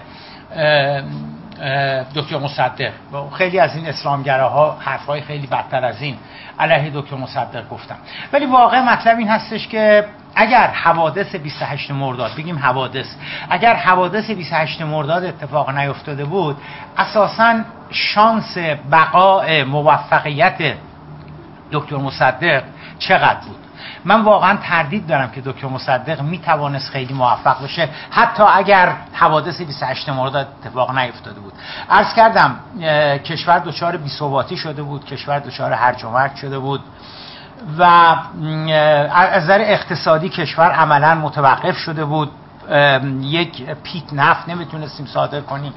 دکتر 2.15 2.39
مصدق. 2.39 2.93
خیلی 3.39 3.59
از 3.59 3.77
این 3.77 3.87
اسلامگراها 3.87 4.77
حرفهای 4.81 5.21
خیلی 5.21 5.47
بدتر 5.47 5.85
از 5.85 6.03
این 6.03 6.17
علیه 6.59 6.91
دکتر 6.95 7.17
مصدق 7.17 7.69
گفتم 7.69 7.97
ولی 8.33 8.47
واقع 8.47 8.81
مطلب 8.81 9.19
این 9.19 9.29
هستش 9.29 9.69
که 9.69 10.05
اگر 10.37 10.67
حوادث 10.67 11.35
28 11.35 11.91
مرداد 11.91 12.35
بگیم 12.35 12.59
حوادث 12.59 13.07
اگر 13.51 13.75
حوادث 13.75 14.31
28 14.31 14.83
مرداد 14.83 15.25
اتفاق 15.25 15.71
نیفتاده 15.71 16.25
بود 16.25 16.57
اساسا 16.97 17.55
شانس 17.91 18.59
بقاء 18.93 19.65
موفقیت 19.65 20.75
دکتر 21.73 21.97
مصدق 21.97 22.63
چقدر 22.99 23.41
بود؟ 23.41 23.57
من 24.05 24.21
واقعا 24.21 24.57
تردید 24.57 25.07
دارم 25.07 25.31
که 25.31 25.41
دکتر 25.41 25.67
مصدق 25.67 26.21
می 26.21 26.39
توانست 26.39 26.91
خیلی 26.91 27.15
موفق 27.15 27.65
بشه 27.65 27.89
حتی 28.11 28.43
اگر 28.43 28.93
حوادث 29.13 29.61
28 29.61 30.09
مرداد 30.09 30.49
اتفاق 30.61 30.99
نیفتاده 30.99 31.41
بود. 31.41 31.53
عرض 31.91 32.15
کردم 32.15 32.57
کشور 33.19 33.59
دچار 33.59 33.97
بی‌ثباتی 33.97 34.57
شده 34.57 34.83
بود 34.83 35.05
کشور 35.05 35.39
دچار 35.39 35.73
هرج 35.73 36.05
و 36.05 36.11
مرج 36.11 36.37
شده 36.37 36.59
بود. 36.59 36.81
و 37.79 37.83
از 39.13 39.45
نظر 39.45 39.61
اقتصادی 39.61 40.29
کشور 40.29 40.71
عملا 40.71 41.15
متوقف 41.15 41.77
شده 41.77 42.05
بود. 42.05 42.31
یک 43.21 43.65
پیت 43.83 44.13
نفت 44.13 44.49
نمی‌تونستیم 44.49 45.07
صادر 45.07 45.41
کنیم. 45.41 45.73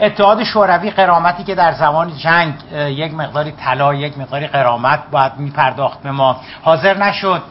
اتحاد 0.00 0.44
شوروی 0.44 0.90
قرامتی 0.90 1.44
که 1.44 1.54
در 1.54 1.72
زمان 1.72 2.16
جنگ 2.16 2.54
یک 2.72 3.14
مقداری 3.14 3.52
طلا 3.52 3.94
یک 3.94 4.18
مقداری 4.18 4.46
قرامت 4.46 5.00
باید 5.10 5.32
میپرداخت 5.36 6.02
به 6.02 6.10
ما. 6.10 6.40
حاضر 6.62 6.96
نشد 6.96 7.42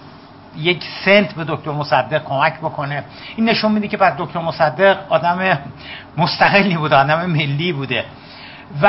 یک 0.58 0.84
سنت 1.06 1.34
به 1.34 1.44
دکتر 1.48 1.72
مصدق 1.72 2.24
کمک 2.24 2.54
بکنه. 2.60 3.04
این 3.36 3.50
نشون 3.50 3.72
میده 3.72 3.88
که 3.88 3.98
بعد 3.98 4.18
دکتر 4.18 4.40
مصدق 4.40 4.98
آدم 5.10 5.58
مستقلی 6.18 6.78
بوده 6.78 6.96
آدم 6.96 7.26
ملی 7.26 7.74
بوده. 7.74 8.06
و 8.82 8.88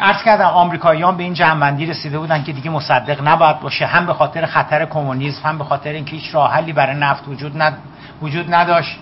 عرض 0.00 0.22
کردم 0.22 0.44
آمریکاییان 0.44 1.16
به 1.16 1.22
این 1.22 1.34
جنبندی 1.34 1.86
رسیده 1.86 2.18
بودن 2.18 2.44
که 2.44 2.52
دیگه 2.52 2.70
مصدق 2.70 3.28
نباید 3.28 3.60
باشه 3.60 3.86
هم 3.86 4.06
به 4.06 4.14
خاطر 4.14 4.46
خطر 4.46 4.84
کمونیسم 4.84 5.48
هم 5.48 5.58
به 5.58 5.64
خاطر 5.64 5.90
اینکه 5.90 6.16
هیچ 6.16 6.34
راه 6.34 6.52
حلی 6.52 6.72
برای 6.72 6.96
نفت 6.96 7.28
وجود, 7.28 7.62
ند... 7.62 7.78
وجود 8.22 8.54
نداشت. 8.54 8.96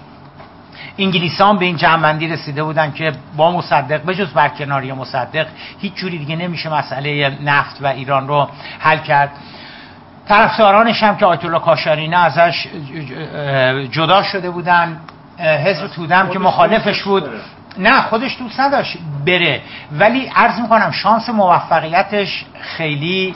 انگلیسان 0.98 1.58
به 1.58 1.64
این 1.64 1.76
جنبندی 1.76 2.28
رسیده 2.28 2.62
بودن 2.62 2.92
که 2.92 3.12
با 3.36 3.50
مصدق 3.50 4.04
بجز 4.06 4.32
برکناری 4.32 4.92
مصدق 4.92 5.46
هیچ 5.78 5.94
جوری 5.94 6.18
دیگه 6.18 6.36
نمیشه 6.36 6.68
مسئله 6.68 7.38
نفت 7.44 7.82
و 7.82 7.86
ایران 7.86 8.28
رو 8.28 8.48
حل 8.78 8.98
کرد. 8.98 9.30
طرفدارانش 10.28 11.02
هم 11.02 11.16
که 11.16 11.26
آیت 11.26 11.44
الله 11.44 11.58
کاشانی 11.58 12.14
ازش 12.14 12.66
جدا 13.90 14.22
شده 14.22 14.50
بودن. 14.50 15.00
حزب 15.38 15.86
تودم 15.86 16.28
که 16.28 16.38
مخالفش 16.38 17.02
بود. 17.02 17.30
نه 17.78 18.02
خودش 18.02 18.38
دوست 18.38 18.60
نداشت 18.60 18.98
بره. 19.26 19.60
ولی 19.92 20.30
عرض 20.34 20.60
می‌کنم 20.60 20.90
شانس 20.90 21.28
موفقیتش 21.28 22.44
خیلی 22.60 23.34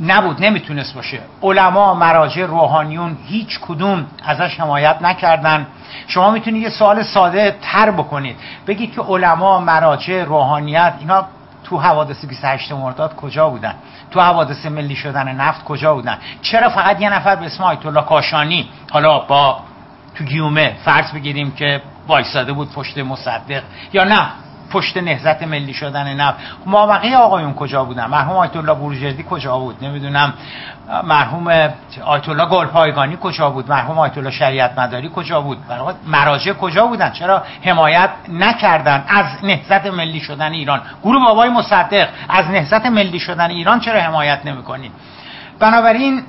نبود 0.00 0.44
نمی‌تونست 0.44 0.94
باشه. 0.94 1.20
علما 1.42 1.94
مراجع 1.94 2.44
روحانیون 2.46 3.16
هیچ 3.26 3.58
کدوم 3.60 4.06
ازش 4.24 4.60
حمایت 4.60 4.96
نکردن. 5.02 5.66
شما 6.06 6.30
می‌تونید 6.30 6.62
یه 6.62 6.68
سوال 6.68 7.02
ساده 7.02 7.56
تر 7.62 7.90
بکنید. 7.90 8.36
بگید 8.66 8.94
که 8.94 9.00
علما 9.00 9.60
مراجع 9.60 10.24
روحانیت 10.24 10.94
اینا 11.00 11.24
تو 11.64 11.78
حوادث 11.78 12.24
28 12.24 12.72
مرداد 12.72 13.16
کجا 13.16 13.48
بودن؟ 13.48 13.74
تو 14.10 14.20
حوادث 14.20 14.66
ملی 14.66 14.96
شدن 14.96 15.28
نفت 15.28 15.64
کجا 15.64 15.94
بودن؟ 15.94 16.18
چرا 16.42 16.68
فقط 16.68 17.00
یه 17.00 17.10
نفر 17.14 17.36
به 17.36 17.46
اسم 17.46 17.64
آیت 17.64 17.86
الله 17.86 18.02
کاشانی؟ 18.02 18.68
حالا 18.90 19.18
با 19.18 19.60
تو 20.14 20.24
گیومه 20.24 20.76
فرض 20.84 21.12
بگیریم 21.12 21.50
که 21.50 21.82
وایساده 22.08 22.52
بود 22.52 22.72
پشت 22.72 22.98
مصدق. 22.98 23.62
یا 23.92 24.04
نه 24.04 24.26
پشت 24.70 24.96
نهزت 24.96 25.42
ملی 25.42 25.74
شدن 25.74 26.14
نفت. 26.14 26.38
ما 26.66 26.86
بقیه 26.86 27.16
آقایون 27.16 27.54
کجا 27.54 27.84
بودن؟ 27.84 28.06
مرحوم 28.06 28.36
آیت 28.36 28.56
الله 28.56 28.74
بروجردی 28.74 29.24
کجا 29.30 29.58
بود؟ 29.58 29.84
نمی‌دونم. 29.84 30.34
مرحوم 31.04 31.48
آیت 32.04 32.28
الله 32.28 32.46
گلپایگانی 32.46 33.18
کجا 33.20 33.50
بود؟ 33.50 33.70
مرحوم 33.70 33.98
آیت 33.98 34.18
الله 34.18 34.30
شریعت 34.30 34.78
مداری 34.78 35.10
کجا 35.14 35.40
بود؟ 35.40 35.58
مراجع 36.06 36.52
کجا 36.52 36.86
بودن؟ 36.86 37.10
چرا 37.12 37.42
حمایت 37.62 38.10
نکردن؟ 38.28 39.04
از 39.08 39.26
نهزت 39.42 39.86
ملی 39.86 40.20
شدن 40.20 40.52
ایران. 40.52 40.80
گروه 41.02 41.24
بابای 41.24 41.48
مصدق 41.48 42.08
از 42.28 42.46
نهزت 42.46 42.86
ملی 42.86 43.20
شدن 43.20 43.50
ایران 43.50 43.80
چرا 43.80 44.00
حمایت 44.00 44.40
نمی‌کنید 44.44 44.92
بنابراین 45.58 46.22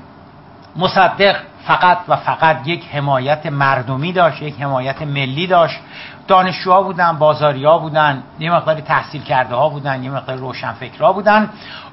مصدق 0.75 1.35
فقط 1.65 1.97
و 2.07 2.15
فقط 2.15 2.67
یک 2.67 2.85
حمایت 2.93 3.45
مردمی 3.45 4.13
داشت 4.13 4.41
یک 4.41 4.61
حمایت 4.61 5.01
ملی 5.01 5.47
داشت. 5.47 5.79
دانشجوها 6.27 6.83
بودن 6.83 7.11
بازاریا 7.11 7.77
بودن 7.77 8.23
یه 8.39 8.51
مقداری 8.51 8.81
تحصیل 8.81 9.23
کرده 9.23 9.55
ها 9.55 9.69
بودن 9.69 10.03
یه 10.03 10.11
مقدار 10.11 10.37
روشنفکرها 10.37 11.13
بودن. 11.13 11.49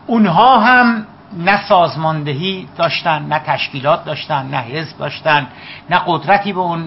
اونها 0.06 0.59
هم 0.59 1.06
نه 1.32 1.68
سازماندهی 1.68 2.68
داشتن 2.76 3.22
نه 3.22 3.38
تشکیلات 3.38 4.05
داشتن 4.05 4.47
نه 4.47 4.56
حزب 4.56 4.98
داشتن 4.98 5.47
نه 5.90 6.01
قدرتی 6.06 6.52
به 6.52 6.60
اون 6.60 6.80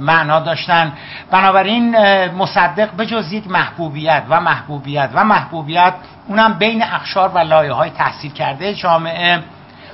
معنا 0.00 0.40
داشتن. 0.40 0.92
بنابراین 1.30 1.96
مصدق 2.26 2.90
به 2.90 3.06
جز 3.06 3.32
یک 3.32 3.50
محبوبیت 3.50 4.22
و 4.28 4.40
محبوبیت 4.40 5.10
و 5.14 5.24
محبوبیت 5.24 5.94
اونم 6.28 6.54
بین 6.54 6.82
اخشار 6.82 7.28
و 7.28 7.38
لایه 7.38 7.72
های 7.72 7.90
تحصیل 7.90 8.32
کرده 8.32 8.74
جامعه 8.74 9.42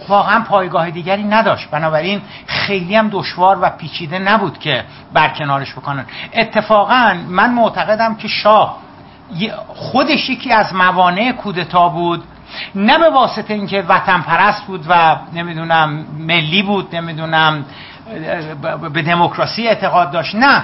واقعا 0.09 0.41
پایگاه 0.41 0.91
دیگری 0.91 1.23
نداشت. 1.23 1.70
بنابراین 1.70 2.23
خیلی 2.47 2.97
هم 2.97 3.09
دشوار 3.09 3.59
و 3.62 3.70
پیچیده 3.70 4.19
نبود 4.19 4.59
که 4.59 4.85
برکنارش 5.12 5.73
بکنن. 5.73 6.05
اتفاقا 6.35 7.15
من 7.28 7.55
معتقدم 7.55 8.15
که 8.15 8.28
شاه 8.28 8.78
خودش 9.69 10.31
یکی 10.31 10.53
از 10.53 10.74
موانع 10.74 11.33
کودتا 11.33 11.89
بود. 11.89 12.24
نه 12.74 12.99
به 12.99 13.11
واسطه 13.11 13.55
اینکه 13.55 13.83
وطن 13.89 14.20
پرست 14.20 14.66
بود 14.66 14.87
و 14.89 15.16
نمی‌دونم 15.33 16.07
ملی 16.19 16.62
بود 16.62 16.97
نمی‌دونم 16.97 17.65
به 18.93 19.03
دموکراسی 19.03 19.69
اعتقاد 19.69 20.11
داشت. 20.11 20.35
نه 20.35 20.62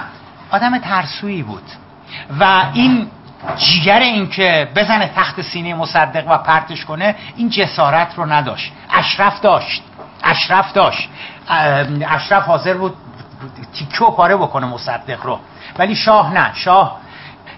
آدم 0.51 0.77
ترسویی 0.77 1.43
بود. 1.43 1.63
و 2.39 2.63
این 2.73 3.07
جیگر 3.57 3.99
این 3.99 4.29
که 4.29 4.67
بزنه 4.75 5.11
تخت 5.15 5.41
سینه 5.41 5.73
مصدق 5.73 6.23
و 6.27 6.37
پرتش 6.37 6.85
کنه 6.85 7.15
این 7.35 7.49
جسارت 7.49 8.13
رو 8.15 8.25
نداشت. 8.25 8.71
اشرف 8.93 9.41
داشت. 9.41 9.83
اشرف 10.23 10.73
داشت. 10.73 11.09
اشرف 12.07 12.43
حاضر 12.43 12.73
بود 12.73 12.93
تیکه 13.73 14.05
و 14.05 14.11
پاره 14.11 14.35
بکنه 14.35 14.67
مصدق 14.67 15.25
رو. 15.25 15.39
ولی 15.77 15.95
شاه 15.95 16.33
نه. 16.33 16.51
شاه 16.53 16.97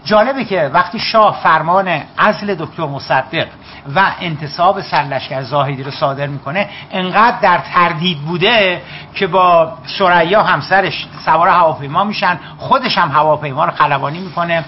جالبه 0.06 0.46
که 0.46 0.72
وقتی 0.74 1.00
شاه 1.00 1.40
فرمان 1.44 2.02
ازل 2.18 2.56
دکتر 2.56 2.84
مصدق 2.84 3.48
و 3.96 4.12
انتصاب 4.22 4.82
سرلشکر 4.82 5.42
زاهدی 5.42 5.84
رو 5.84 5.92
صادر 5.92 6.28
می‌کنه 6.28 6.70
انقدر 6.92 7.40
در 7.42 7.58
تردید 7.74 8.18
بوده 8.18 8.82
که 9.16 9.28
با 9.28 9.78
سریا 9.86 10.44
همسرش 10.44 11.08
سوار 11.26 11.48
هواپیما 11.48 12.04
میشن 12.04 12.40
خودش 12.58 12.98
هم 12.98 13.12
هواپیما 13.12 13.66
رو 13.66 13.72
خلبانی 13.72 14.20
می‌کنه. 14.20 14.66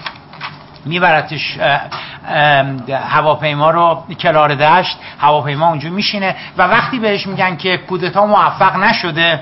میبرتش 0.88 1.58
هواپیما 3.08 3.70
رو 3.70 4.04
کلار 4.20 4.54
دشت 4.54 4.98
هواپیما 5.20 5.68
اونجا 5.68 5.90
میشینه 5.90 6.36
و 6.58 6.62
وقتی 6.62 6.98
بهش 6.98 7.26
میگن 7.26 7.56
که 7.56 7.76
کودتا 7.76 8.26
موفق 8.26 8.76
نشده 8.76 9.40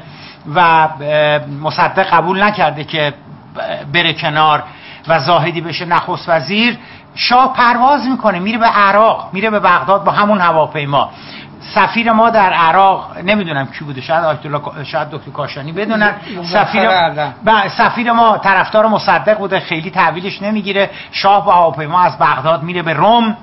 و 0.54 0.88
مصدق 1.62 2.06
قبول 2.12 2.42
نکرده 2.42 2.84
که 2.84 3.14
بره 3.92 4.12
کنار 4.12 4.62
و 5.08 5.18
زاهدی 5.18 5.60
بشه 5.60 5.84
نخست 5.84 6.28
وزیر 6.28 6.78
شاه 7.16 7.52
پرواز 7.52 8.06
می‌کنه 8.06 8.38
میره 8.38 8.58
به 8.58 8.66
عراق 8.66 9.28
میره 9.32 9.50
به 9.50 9.60
بغداد 9.60 10.04
با 10.04 10.12
همون 10.12 10.40
هواپیما. 10.40 11.10
سفیر 11.74 12.12
ما 12.12 12.30
در 12.30 12.52
عراق 12.52 13.18
نمی‌دونم 13.18 13.66
کی 13.66 13.84
بوده 13.84 14.00
شاید 14.00 14.24
آیت 14.24 14.84
شاید 14.84 15.10
دکتر 15.10 15.30
کاشانی 15.30 15.72
بدونن. 15.72 16.14
سفیر 16.44 16.90
سفیر 17.68 18.12
ما 18.12 18.38
طرفدار 18.38 18.86
مصدق 18.86 19.38
بوده 19.38 19.60
خیلی 19.60 19.90
تحویلش 19.90 20.42
نمی‌گیره. 20.42 20.90
شاه 21.12 21.44
با 21.44 21.52
هواپیما 21.52 22.00
از 22.00 22.18
بغداد 22.18 22.62
میره 22.62 22.82
به 22.82 22.92
روم 22.92 23.36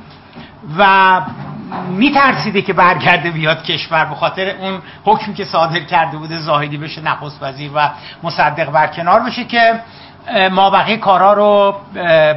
و 0.78 1.22
میترسیده 1.90 2.62
که 2.62 2.74
برگرده 2.74 3.32
بیاد 3.32 3.64
کشور 3.64 4.06
به 4.06 4.16
خاطر 4.16 4.56
اون 4.60 4.82
حکمی 5.06 5.34
که 5.34 5.46
صادر 5.46 5.80
کرده 5.80 6.18
بوده 6.18 6.38
زاهدی 6.38 6.78
بشه 6.78 7.02
نخست 7.02 7.44
وزیر 7.44 7.72
و 7.76 7.90
مصدق 8.24 8.72
برکنار 8.72 9.20
بشه 9.20 9.44
که 9.44 9.80
ما 10.52 10.70
بقیه 10.70 10.98
کارا 10.98 11.34
رو 11.34 11.76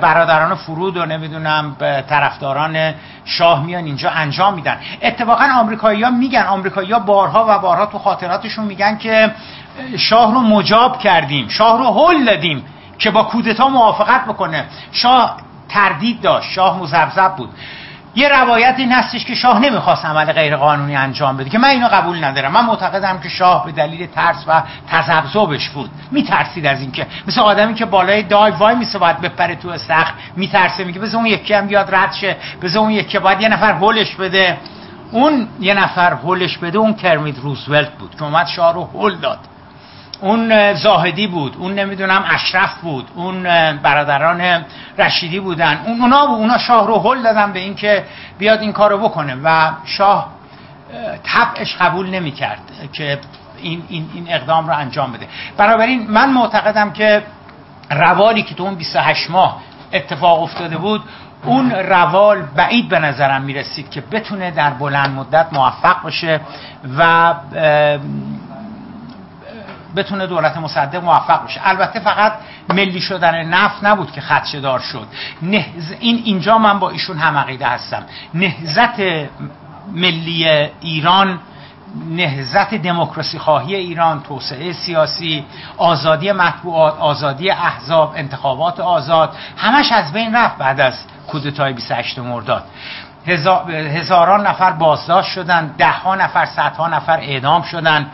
برادران 0.03 0.55
فرود 0.55 0.97
و 0.97 1.07
نمی‌دونم 1.07 1.77
طرفداران 2.09 2.95
شاه 3.25 3.65
میان 3.65 3.85
اینجا 3.85 4.11
انجام 4.11 4.55
میدن. 4.55 4.79
اتفاقا 5.03 5.45
آمریکایی 5.61 6.03
ها 6.03 6.11
میگن 6.11 6.43
آمریکایی 6.43 6.93
ها 6.93 6.99
بارها 6.99 7.47
و 7.49 7.59
بارها 7.59 7.87
تو 7.87 7.99
خاطراتشون 7.99 8.65
میگن 8.65 8.99
که 8.99 9.31
شاه 9.99 10.35
رو 10.35 10.41
مجاب 10.41 10.99
کردیم 10.99 11.49
شاه 11.49 11.79
رو 11.79 11.85
هل 11.85 12.25
دادیم 12.25 12.65
که 12.99 13.11
با 13.11 13.23
کودتا 13.23 13.69
موافقت 13.69 14.25
بکنه. 14.25 14.65
شاه 14.93 15.37
تردید 15.69 16.21
داشت 16.21 16.51
شاه 16.51 16.79
مزبزب 16.79 17.37
بود. 17.37 17.51
یه 18.17 18.29
روایت 18.29 18.75
این 18.79 18.93
هستش 18.93 19.25
که 19.25 19.35
شاه 19.35 19.59
نمی‌خواست 19.59 20.05
عمل 20.05 20.33
غیر 20.33 20.57
قانونی 20.57 20.97
انجام 20.97 21.37
بده 21.37 21.51
که 21.51 21.59
من 21.59 21.69
اینو 21.69 21.89
قبول 21.89 22.25
ندارم. 22.25 22.53
من 22.53 22.65
معتقدم 22.65 23.21
که 23.21 23.29
شاه 23.29 23.67
به 23.67 23.73
دلیل 23.73 24.07
ترس 24.07 24.45
و 24.47 24.63
تذبذبش 24.91 25.69
بود. 25.69 25.91
میترسید 26.11 26.67
از 26.67 26.81
اینکه 26.81 27.07
مثل 27.29 27.41
آدمی 27.41 27.75
که 27.75 27.85
بالای 27.85 28.23
دای 28.23 28.51
وای 28.51 28.75
میسه 28.75 28.99
باید 28.99 29.21
بپره 29.21 29.57
تو 29.57 29.69
استخر 29.69 30.13
میترسه 30.37 30.85
میگه 30.85 31.01
بذار 31.01 31.17
اون 31.17 31.27
یکی 31.27 31.55
هم 31.55 31.67
بیاد 31.67 31.95
رد 31.95 32.13
شه 32.13 32.37
بذار 32.63 32.83
اون 32.83 32.91
یکی 32.91 33.19
باید 33.19 33.41
یه 33.41 33.49
نفر 33.49 33.73
هولش 33.73 34.15
بده. 34.15 34.59
اون 35.13 35.49
یه 35.61 35.75
نفر 35.75 36.13
هولش 36.13 36.59
بده 36.59 36.79
اون 36.79 36.95
کرمیت 36.95 37.39
روزولت 37.39 37.93
بود 37.93 38.15
که 38.15 38.23
اومد 38.25 38.47
شاه 38.47 38.75
رو 38.75 38.85
هول 38.85 39.17
داد. 39.17 39.39
اون 40.21 40.75
زاهدی 40.75 41.27
بود 41.27 41.57
اون 41.59 41.75
نمی‌دونم 41.75 42.25
اشرف 42.29 42.81
بود 42.81 43.09
اون 43.15 43.43
برادران 43.77 44.65
رشیدی 44.99 45.41
بودن. 45.41 45.81
اون 45.87 46.01
اونا 46.01 46.21
اونا 46.21 46.59
شاه 46.59 46.87
رو 46.87 46.99
هل 46.99 47.23
دادن 47.23 47.53
به 47.53 47.59
اینکه 47.59 48.05
بیاد 48.39 48.61
این 48.61 48.73
کارو 48.73 48.99
بکنه 48.99 49.37
و 49.45 49.71
شاه 49.85 50.29
طبعش 51.25 51.77
قبول 51.77 52.11
نمی‌کرد 52.11 52.61
که 52.93 53.19
این, 53.59 53.83
این, 53.89 54.11
این 54.15 54.27
اقدام 54.29 54.69
رو 54.69 54.77
انجام 54.77 55.13
بده. 55.13 55.29
بنابراین 55.57 56.11
من 56.11 56.33
معتقدم 56.33 56.91
که 56.91 57.23
روالی 57.91 58.43
که 58.43 58.55
تو 58.55 58.63
اون 58.63 58.75
28 58.75 59.31
ماه 59.31 59.61
اتفاق 59.93 60.43
افتاده 60.43 60.77
بود 60.77 61.03
اون 61.45 61.71
روال 61.71 62.43
بعید 62.57 62.89
به 62.89 62.99
نظرم 62.99 63.43
می‌رسید 63.43 63.91
که 63.91 64.01
بتونه 64.01 64.51
در 64.51 64.71
بلند 64.71 65.11
مدت 65.11 65.47
موفق 65.53 66.03
باشه 66.03 66.41
و 66.99 67.35
بتونه 69.97 70.27
دولت 70.27 70.57
مصدق 70.57 71.05
موفق 71.05 71.45
بشه 71.45 71.61
البته 71.65 72.01
فقط 72.01 72.33
ملی 72.69 73.01
شدن 73.01 73.45
نفت 73.45 73.85
نبود 73.85 74.13
که 74.13 74.21
خدشه 74.21 74.61
دار 74.61 74.81
شد 74.81 75.07
این 76.01 76.23
اینجا 76.25 76.59
من 76.59 76.79
با 76.79 76.91
ایشون 76.91 77.19
هم 77.19 77.37
عقیده 77.37 77.67
هستم. 77.67 78.03
نهزت 78.35 79.01
ملی 79.93 80.49
ایران 80.81 81.39
نهزت 82.11 82.75
دموکراسی 82.75 83.39
خواهی 83.39 83.75
ایران 83.75 84.23
توسعه 84.23 84.73
سیاسی 84.73 85.45
آزادی 85.77 86.33
مطبوعات 86.33 86.99
آزادی 86.99 87.51
احزاب 87.51 88.15
انتخابات 88.17 88.81
آزاد 88.81 89.37
همش 89.57 89.93
از 89.93 90.13
بین 90.13 90.37
رفت 90.37 90.59
بعد 90.59 90.81
از 90.81 90.95
کودتای 91.27 91.73
28 91.73 92.19
مرداد. 92.19 92.65
هزاران 93.69 94.47
نفر 94.47 94.71
بازداشت 94.71 95.31
شدن 95.31 95.75
ده 95.79 95.91
ها 95.91 96.15
نفر 96.15 96.47
صدها 96.47 96.89
نفر 96.89 97.19
اعدام 97.21 97.63
شدن. 97.63 98.07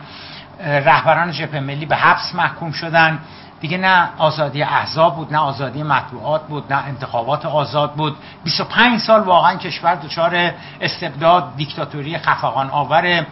رهبران 0.63 1.31
جبهه 1.31 1.59
ملی 1.59 1.85
به 1.85 1.95
حبس 1.95 2.35
محکوم 2.35 2.71
شدن. 2.71 3.19
دیگه 3.61 3.77
نه 3.77 4.09
آزادی 4.17 4.63
احزاب 4.63 5.15
بود 5.15 5.33
نه 5.33 5.39
آزادی 5.39 5.83
مطبوعات 5.83 6.47
بود 6.47 6.73
نه 6.73 6.83
انتخابات 6.87 7.45
آزاد 7.45 7.93
بود. 7.93 8.15
25 8.43 8.99
سال 8.99 9.21
واقعا 9.21 9.55
کشور 9.55 9.95
دچار 9.95 10.51
استبداد 10.81 11.55
دیکتاتوری 11.55 12.17
خفقان 12.17 12.69
آور 12.69 13.25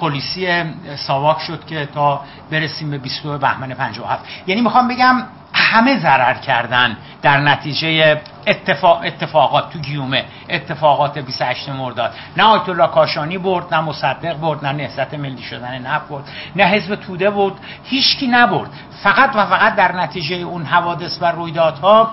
پلیسی 0.00 0.64
ساواک 0.96 1.40
شد 1.40 1.66
که 1.66 1.88
تا 1.94 2.20
برسیم 2.50 2.90
به 2.90 2.98
22 2.98 3.38
بهمن 3.38 3.74
57 3.74 4.24
یعنی 4.46 4.60
می‌خوام 4.60 4.88
بگم 4.88 5.22
همه 5.60 5.98
ضرر 5.98 6.34
کردن 6.34 6.96
در 7.22 7.40
نتیجه 7.40 8.20
اتفاق 8.46 9.02
اتفاقات 9.04 9.70
تو 9.70 9.78
گیومه 9.78 10.24
اتفاقات 10.50 11.18
28 11.18 11.68
مرداد. 11.68 12.14
نه 12.36 12.44
آیت 12.44 12.68
الله 12.68 12.86
کاشانی 12.86 13.38
برد 13.38 13.74
نه 13.74 13.80
مصدق 13.80 14.34
برد 14.34 14.66
نه 14.66 14.72
نهضت 14.72 15.14
ملی 15.14 15.42
شدن 15.42 15.78
نه 15.78 16.00
برد 16.10 16.24
نه 16.56 16.64
حزب 16.64 16.94
توده 16.94 17.30
برد 17.30 17.54
هیچکی 17.84 18.26
نبرد. 18.26 18.70
فقط 19.02 19.30
و 19.36 19.46
فقط 19.46 19.74
در 19.74 19.92
نتیجه 19.92 20.36
اون 20.36 20.62
حوادث 20.64 21.18
و 21.22 21.24
رویدادها 21.24 22.10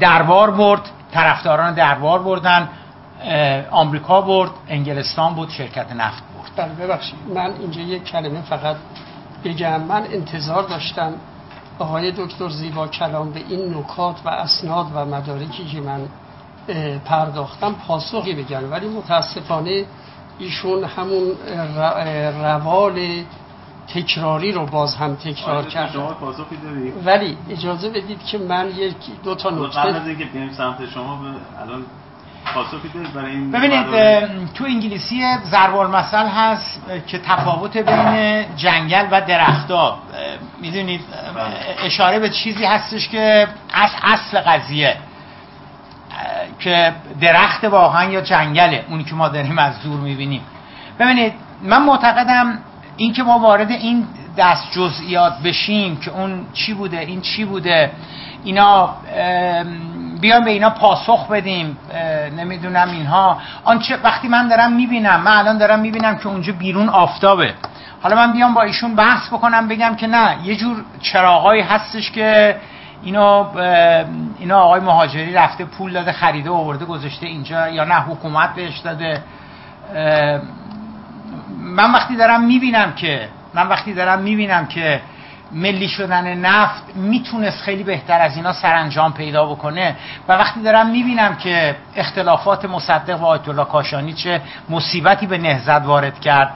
دربار 0.00 0.50
برد 0.50 0.80
طرفداران 1.12 1.74
دربار 1.74 2.22
بردن 2.22 2.68
آمریکا 3.70 4.20
برد 4.20 4.50
انگلستان 4.68 5.34
بود 5.34 5.50
شرکت 5.50 5.92
نفت 5.92 6.22
برد. 6.34 6.50
بله 6.56 6.86
ببخشید. 6.86 7.18
من 7.34 7.52
اینجا 7.60 7.80
یک 7.80 8.04
کلمه 8.04 8.42
فقط 8.42 8.76
بگم. 9.44 9.80
من 9.80 10.02
انتظار 10.12 10.62
داشتم 10.62 11.12
آقای 11.80 12.12
دکتر 12.12 12.48
زیبا 12.48 12.88
کلام 12.88 13.30
به 13.30 13.40
این 13.48 13.74
نکات 13.74 14.16
و 14.24 14.28
اسناد 14.28 14.86
و 14.94 15.04
مدارکی 15.04 15.64
که 15.64 15.80
من 15.80 16.00
پرداختم 17.04 17.72
پاسخی 17.72 18.34
بگن. 18.34 18.64
ولی 18.64 18.88
متاسفانه 18.88 19.84
ایشون 20.38 20.84
همون 20.84 21.32
روال 22.42 23.24
تکراری 23.94 24.52
رو 24.52 24.66
باز 24.66 24.94
هم 24.94 25.14
تکرار 25.14 25.64
کرد 25.64 25.96
ولی 27.04 27.36
اجازه 27.50 27.88
بدید 27.88 28.24
که 28.24 28.38
من 28.38 28.68
یک 28.76 28.96
دو 29.24 29.34
تا 29.34 29.50
نکته 29.50 29.80
قبل 29.80 29.96
از 29.96 30.06
اینکه 30.06 30.26
سمت 30.56 30.88
شما 30.88 31.18
الان 31.60 31.84
ببینید 33.52 33.86
تو 34.54 34.64
انگلیسی 34.64 35.22
ضرب 35.44 35.74
مثل 35.76 36.26
هست 36.26 36.82
که 37.06 37.18
تفاوت 37.18 37.76
بین 37.76 38.44
جنگل 38.56 39.06
و 39.10 39.20
درختها. 39.20 39.98
می‌دونید 40.60 41.00
اشاره 41.84 42.18
به 42.18 42.30
چیزی 42.30 42.64
هستش 42.64 43.08
که 43.08 43.48
از 43.74 43.90
اصل 44.02 44.40
قضیه. 44.40 44.96
که 46.58 46.92
درخت 47.20 47.64
واقعا 47.64 48.10
یا 48.10 48.20
جنگله 48.20 48.84
اونی 48.88 49.04
که 49.04 49.14
ما 49.14 49.28
داریم 49.28 49.58
از 49.58 49.82
دور 49.82 50.00
می‌بینیم. 50.00 50.42
ببینید 50.98 51.32
من 51.62 51.82
معتقدم 51.82 52.58
این 52.96 53.12
که 53.12 53.22
ما 53.22 53.38
وارد 53.38 53.70
این 53.70 54.06
دست 54.36 54.72
جزئیات 54.72 55.42
بشیم 55.44 55.96
که 55.96 56.10
اون 56.10 56.46
چی 56.52 56.74
بوده 56.74 56.98
این 56.98 57.20
چی 57.20 57.44
بوده. 57.44 57.90
اینا 58.44 58.94
بیایم 60.20 60.44
به 60.44 60.50
اینا 60.50 60.70
پاسخ 60.70 61.28
بدیم 61.28 61.78
نمی‌دونم 62.36 62.90
اینها. 62.90 63.38
آنچه 63.64 63.98
وقتی 64.04 64.28
من 64.28 64.48
دارم 64.48 64.72
می‌بینم 64.72 65.20
من 65.20 65.32
الان 65.32 65.58
دارم 65.58 65.78
می‌بینم 65.80 66.16
که 66.18 66.26
اونجا 66.26 66.52
بیرون 66.52 66.88
آفتابه. 66.88 67.54
حالا 68.02 68.16
من 68.16 68.32
بیام 68.32 68.54
با 68.54 68.62
ایشون 68.62 68.94
بحث 68.94 69.28
بکنم 69.28 69.68
بگم 69.68 69.96
که 69.96 70.06
نه 70.06 70.36
یه 70.44 70.56
جور 70.56 70.84
چراغایی 71.00 71.62
هستش 71.62 72.10
که 72.10 72.56
اینو 73.02 73.46
اینا 74.38 74.60
آقای 74.60 74.80
مهاجری 74.80 75.32
رفته 75.32 75.64
پول 75.64 75.92
داده 75.92 76.12
خریده 76.12 76.50
و 76.50 76.54
آورده 76.54 76.84
گذاشته 76.84 77.26
اینجا 77.26 77.68
یا 77.68 77.84
نه 77.84 77.94
حکومت 77.94 78.54
بهش 78.54 78.78
داده. 78.78 79.22
من 81.58 81.92
وقتی 81.92 82.16
دارم 82.16 82.44
می‌بینم 82.44 82.92
که 82.92 83.28
من 83.54 83.68
وقتی 83.68 83.94
دارم 83.94 84.18
می‌بینم 84.18 84.66
که 84.66 85.00
ملی 85.52 85.88
شدن 85.88 86.34
نفت 86.34 86.82
می‌تونست 86.94 87.62
خیلی 87.62 87.82
بهتر 87.82 88.20
از 88.20 88.36
اینا 88.36 88.52
سرانجام 88.52 89.12
پیدا 89.12 89.46
بکنه. 89.46 89.96
و 90.28 90.32
وقتی 90.32 90.62
دارم 90.62 90.90
می‌بینم 90.90 91.36
که 91.36 91.76
اختلافات 91.96 92.64
مصدق 92.64 93.22
و 93.22 93.24
آیت 93.24 93.48
الله 93.48 93.64
کاشانی 93.64 94.12
چه 94.12 94.40
مصیبتی 94.70 95.26
به 95.26 95.38
نهزت 95.38 95.86
وارد 95.86 96.20
کرد 96.20 96.52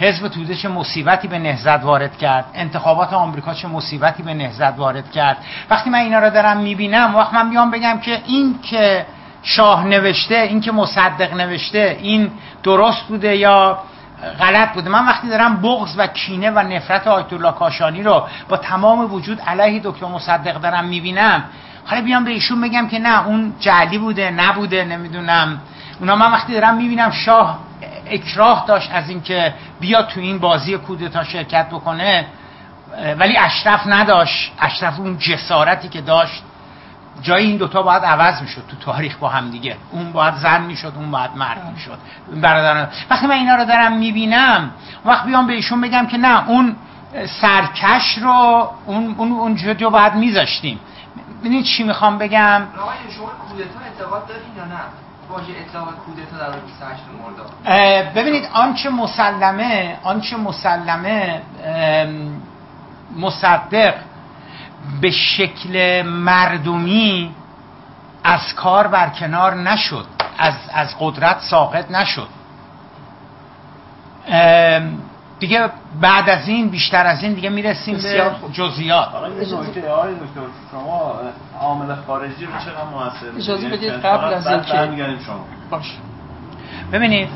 حزب 0.00 0.28
توده 0.28 0.54
چه 0.54 0.68
مصیبتی 0.68 1.28
به 1.28 1.38
نهزت 1.38 1.84
وارد 1.84 2.18
کرد 2.18 2.44
انتخابات 2.54 3.12
آمریکا 3.12 3.54
چه 3.54 3.68
مصیبتی 3.68 4.22
به 4.22 4.34
نهزت 4.34 4.78
وارد 4.78 5.10
کرد. 5.10 5.36
وقتی 5.70 5.90
من 5.90 5.98
اینا 5.98 6.18
رو 6.18 6.30
دارم 6.30 6.56
می‌بینم 6.56 7.16
وقت 7.16 7.34
من 7.34 7.50
بیام 7.50 7.70
بگم 7.70 8.00
که 8.00 8.22
این 8.26 8.58
که 8.62 9.06
شاه 9.42 9.86
نوشته 9.86 10.34
این 10.34 10.60
که 10.60 10.72
مصدق 10.72 11.34
نوشته 11.34 11.98
این 12.00 12.30
درست 12.62 13.02
بوده 13.08 13.36
یا 13.36 13.78
غلط 14.40 14.72
بوده. 14.72 14.90
من 14.90 15.06
وقتی 15.06 15.28
دارم 15.28 15.62
بغض 15.62 15.94
و 15.96 16.06
کینه 16.06 16.50
و 16.50 16.58
نفرت 16.58 17.06
آیت 17.06 17.32
الله 17.32 17.52
کاشانی 17.52 18.02
رو 18.02 18.26
با 18.48 18.56
تمام 18.56 19.14
وجود 19.14 19.40
علیه 19.40 19.80
دکتر 19.84 20.06
مصدق 20.06 20.60
دارم 20.60 20.84
می‌بینم 20.84 21.44
حالا 21.84 22.02
بیام 22.02 22.24
به 22.24 22.30
ایشون 22.30 22.60
بگم 22.60 22.88
که 22.88 22.98
نه 22.98 23.26
اون 23.26 23.54
جعلی 23.60 23.98
بوده 23.98 24.30
نبوده 24.30 24.84
نمی‌دونم. 24.84 25.60
اونا 26.00 26.16
من 26.16 26.32
وقتی 26.32 26.52
دارم 26.52 26.76
می‌بینم 26.76 27.10
شاه 27.10 27.58
اکراه 28.06 28.64
داشت 28.68 28.90
از 28.92 29.08
اینکه 29.08 29.54
بیا 29.80 30.02
تو 30.02 30.20
این 30.20 30.38
بازی 30.38 30.78
کودتا 30.78 31.24
شرکت 31.24 31.66
بکنه 31.66 32.26
ولی 33.18 33.36
اشرف 33.36 33.86
نداشت. 33.86 34.52
اشرف 34.58 35.00
اون 35.00 35.18
جسارتی 35.18 35.88
که 35.88 36.00
داشت 36.00 36.42
جای 37.22 37.44
این 37.44 37.56
دوتا 37.56 37.82
باید 37.82 38.02
عوض 38.04 38.42
می‌شد 38.42 38.62
تو 38.68 38.76
تاریخ 38.92 39.16
با 39.16 39.28
هم 39.28 39.50
دیگه. 39.50 39.76
اون 39.90 40.12
باید 40.12 40.34
زن 40.34 40.62
می‌شد 40.62 40.92
اون 40.96 41.10
باید 41.10 41.30
مرد 41.36 41.72
می‌شد. 41.74 41.98
برادران. 42.40 42.88
وقتی 43.10 43.26
من 43.26 43.34
اینا 43.34 43.54
رو 43.54 43.64
دارم 43.64 43.92
می‌بینم 43.92 44.70
وقت 45.04 45.24
بیام 45.24 45.46
به 45.46 45.52
ایشون 45.52 45.80
بگم 45.80 46.06
که 46.06 46.16
نه 46.16 46.48
اون 46.48 46.76
سرکش 47.26 48.18
رو 48.18 48.70
اون 48.86 49.14
اون 49.18 49.32
اونجا 49.32 49.74
جو 49.74 49.90
باید 49.90 50.14
میذاشتیم. 50.14 50.80
ببینید 51.40 51.64
چی 51.64 51.84
می‌خوام 51.84 52.18
بگم؟ 52.18 52.62
شما 53.16 53.26
کودتا 53.26 53.80
اعتقاد 53.84 54.26
دارین 54.28 54.56
یا 54.56 54.64
نه؟ 54.64 54.80
واژه 55.30 55.52
اطلاق 55.68 55.94
کودتا 55.94 56.36
در 56.38 56.58
28 56.58 57.02
مرداد 57.22 58.14
ببینید 58.14 58.48
آنچه 58.52 58.90
مسلمه 58.90 59.98
آنچه 60.02 60.36
مسلمه 60.36 61.42
مصدق 63.16 63.94
به 65.00 65.10
شکل 65.10 66.02
مردمی 66.02 67.34
از 68.24 68.54
کار 68.54 68.86
برکنار 68.86 69.54
نشد 69.54 70.06
از, 70.38 70.54
از 70.72 70.94
قدرت 71.00 71.40
ساقط 71.40 71.90
نشد. 71.90 72.28
دیگه 75.38 75.70
بعد 76.00 76.30
از 76.30 76.48
این 76.48 76.68
بیشتر 76.68 77.06
از 77.06 77.22
این 77.22 77.32
دیگه 77.32 77.48
می‌رسیم 77.48 77.94
به. 77.94 78.30
جزئیات. 78.52 79.08
شما 80.70 81.20
عامل 81.60 81.94
خارجی 82.06 82.46
رو 82.46 82.52
چقدر 82.52 82.84
موثر 82.84 83.36
اجازه؟ 83.36 83.68
بدید 83.68 83.80
که 83.80 83.90
قبل 83.90 84.34
از 84.34 84.46
اینکه- 84.46 85.18
باش. 85.70 85.98
ببینید 86.92 87.28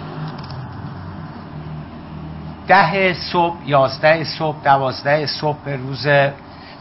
ده 2.69 3.15
صبح 3.15 3.57
یازده 3.67 4.25
صبح 4.25 4.57
دوازده 4.65 5.27
صبح 5.27 5.69
روز 5.69 6.07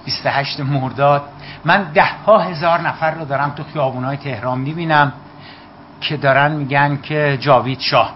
28 0.06 0.60
مرداد. 0.60 1.24
من 1.66 1.84
ده 1.84 2.10
ها 2.26 2.40
هزار 2.40 2.82
نفر 2.82 3.12
رو 3.12 3.26
دارم 3.26 3.50
تو 3.50 3.64
خیابونای 3.64 4.18
تهران 4.18 4.60
می‌بینم 4.60 5.14
که 6.02 6.18
دارن 6.18 6.52
میگن 6.52 7.00
که 7.04 7.38
جاوید 7.42 7.80
شاه. 7.80 8.14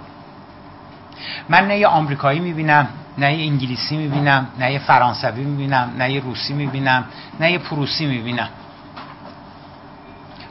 من 1.50 1.68
نه 1.68 1.78
یه 1.78 1.88
آمریکایی 1.88 2.40
می‌بینم 2.40 2.88
نه 3.18 3.34
یه 3.34 3.52
انگلیسی 3.52 3.98
می‌بینم 3.98 4.48
نه 4.60 4.72
یه 4.74 4.80
فرانسوی 4.80 5.44
می‌بینم 5.44 5.92
نه 5.98 6.12
یه 6.12 6.22
روسی 6.22 6.54
می‌بینم 6.54 7.06
نه 7.40 7.52
یه 7.52 7.58
پروسی 7.58 8.06
می‌بینم. 8.06 8.50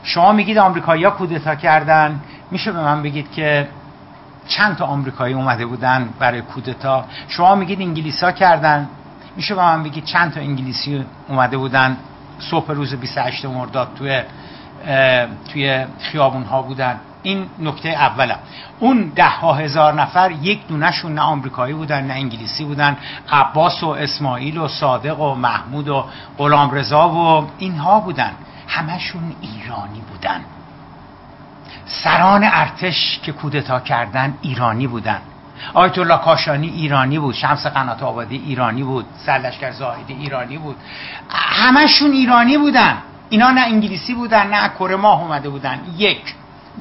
شما 0.03 0.31
میگید 0.31 0.57
آمریکایی‌ها 0.57 1.11
کودتا 1.11 1.55
کردن. 1.55 2.19
میشه 2.51 2.71
به 2.71 2.81
من 2.81 3.03
بگید 3.03 3.31
که 3.31 3.67
چند 4.47 4.75
تا 4.75 4.85
آمریکایی 4.85 5.33
اومده 5.33 5.65
بودن 5.65 6.09
برای 6.19 6.41
کودتا؟ 6.41 7.05
شما 7.27 7.55
میگید 7.55 7.81
انگلیسا 7.81 8.31
کردن. 8.31 8.89
میشه 9.35 9.55
به 9.55 9.61
من 9.61 9.83
بگید 9.83 10.03
چند 10.03 10.33
تا 10.33 10.39
انگلیسی 10.39 11.05
اومده 11.27 11.57
بودن؟ 11.57 11.97
صبح 12.39 12.71
روز 12.71 12.93
28 12.95 13.45
مرداد 13.45 13.89
توی 13.95 14.23
توی 15.53 15.85
خیابون 15.99 16.43
ها 16.43 16.61
بودن. 16.61 16.99
این 17.23 17.45
نکته 17.59 17.89
اولم 17.89 18.39
اون 18.79 19.11
ده 19.15 19.29
ها 19.29 19.53
هزار 19.53 19.93
نفر 19.93 20.31
یک 20.31 20.67
دونشون 20.67 21.13
نه 21.13 21.21
آمریکایی 21.21 21.73
بودن 21.73 22.03
نه 22.03 22.13
انگلیسی 22.13 22.65
بودن. 22.65 22.97
عباس 23.31 23.83
و 23.83 23.87
اسماعیل 23.89 24.57
و 24.57 24.67
صادق 24.67 25.19
و 25.19 25.35
محمود 25.35 25.89
و 25.89 26.05
غلام 26.37 26.71
رضا 26.71 27.09
و 27.09 27.47
اینها 27.57 27.99
بودن. 27.99 28.31
همشون 28.67 29.35
ایرانی 29.41 30.01
بودن. 30.11 30.41
سران 31.85 32.43
ارتش 32.43 33.19
که 33.23 33.31
کودتا 33.31 33.79
کردن 33.79 34.37
ایرانی 34.41 34.87
بودن. 34.87 35.21
آیت 35.73 35.97
الله 35.97 36.17
کاشانی 36.17 36.67
ایرانی 36.67 37.19
بود 37.19 37.35
شمس 37.35 37.67
قنات 37.67 38.03
آبادی 38.03 38.37
ایرانی 38.45 38.83
بود 38.83 39.05
سرلشکر 39.25 39.71
زاهدی 39.71 40.13
ایرانی 40.13 40.57
بود. 40.57 40.75
همشون 41.29 42.11
ایرانی 42.11 42.57
بودن. 42.57 42.97
اینا 43.29 43.51
نه 43.51 43.61
انگلیسی 43.61 44.13
بودن 44.13 44.47
نه 44.47 44.69
کره 44.69 44.95
ماه 44.95 45.21
اومده 45.21 45.49
بودن. 45.49 45.79
یک. 45.97 46.35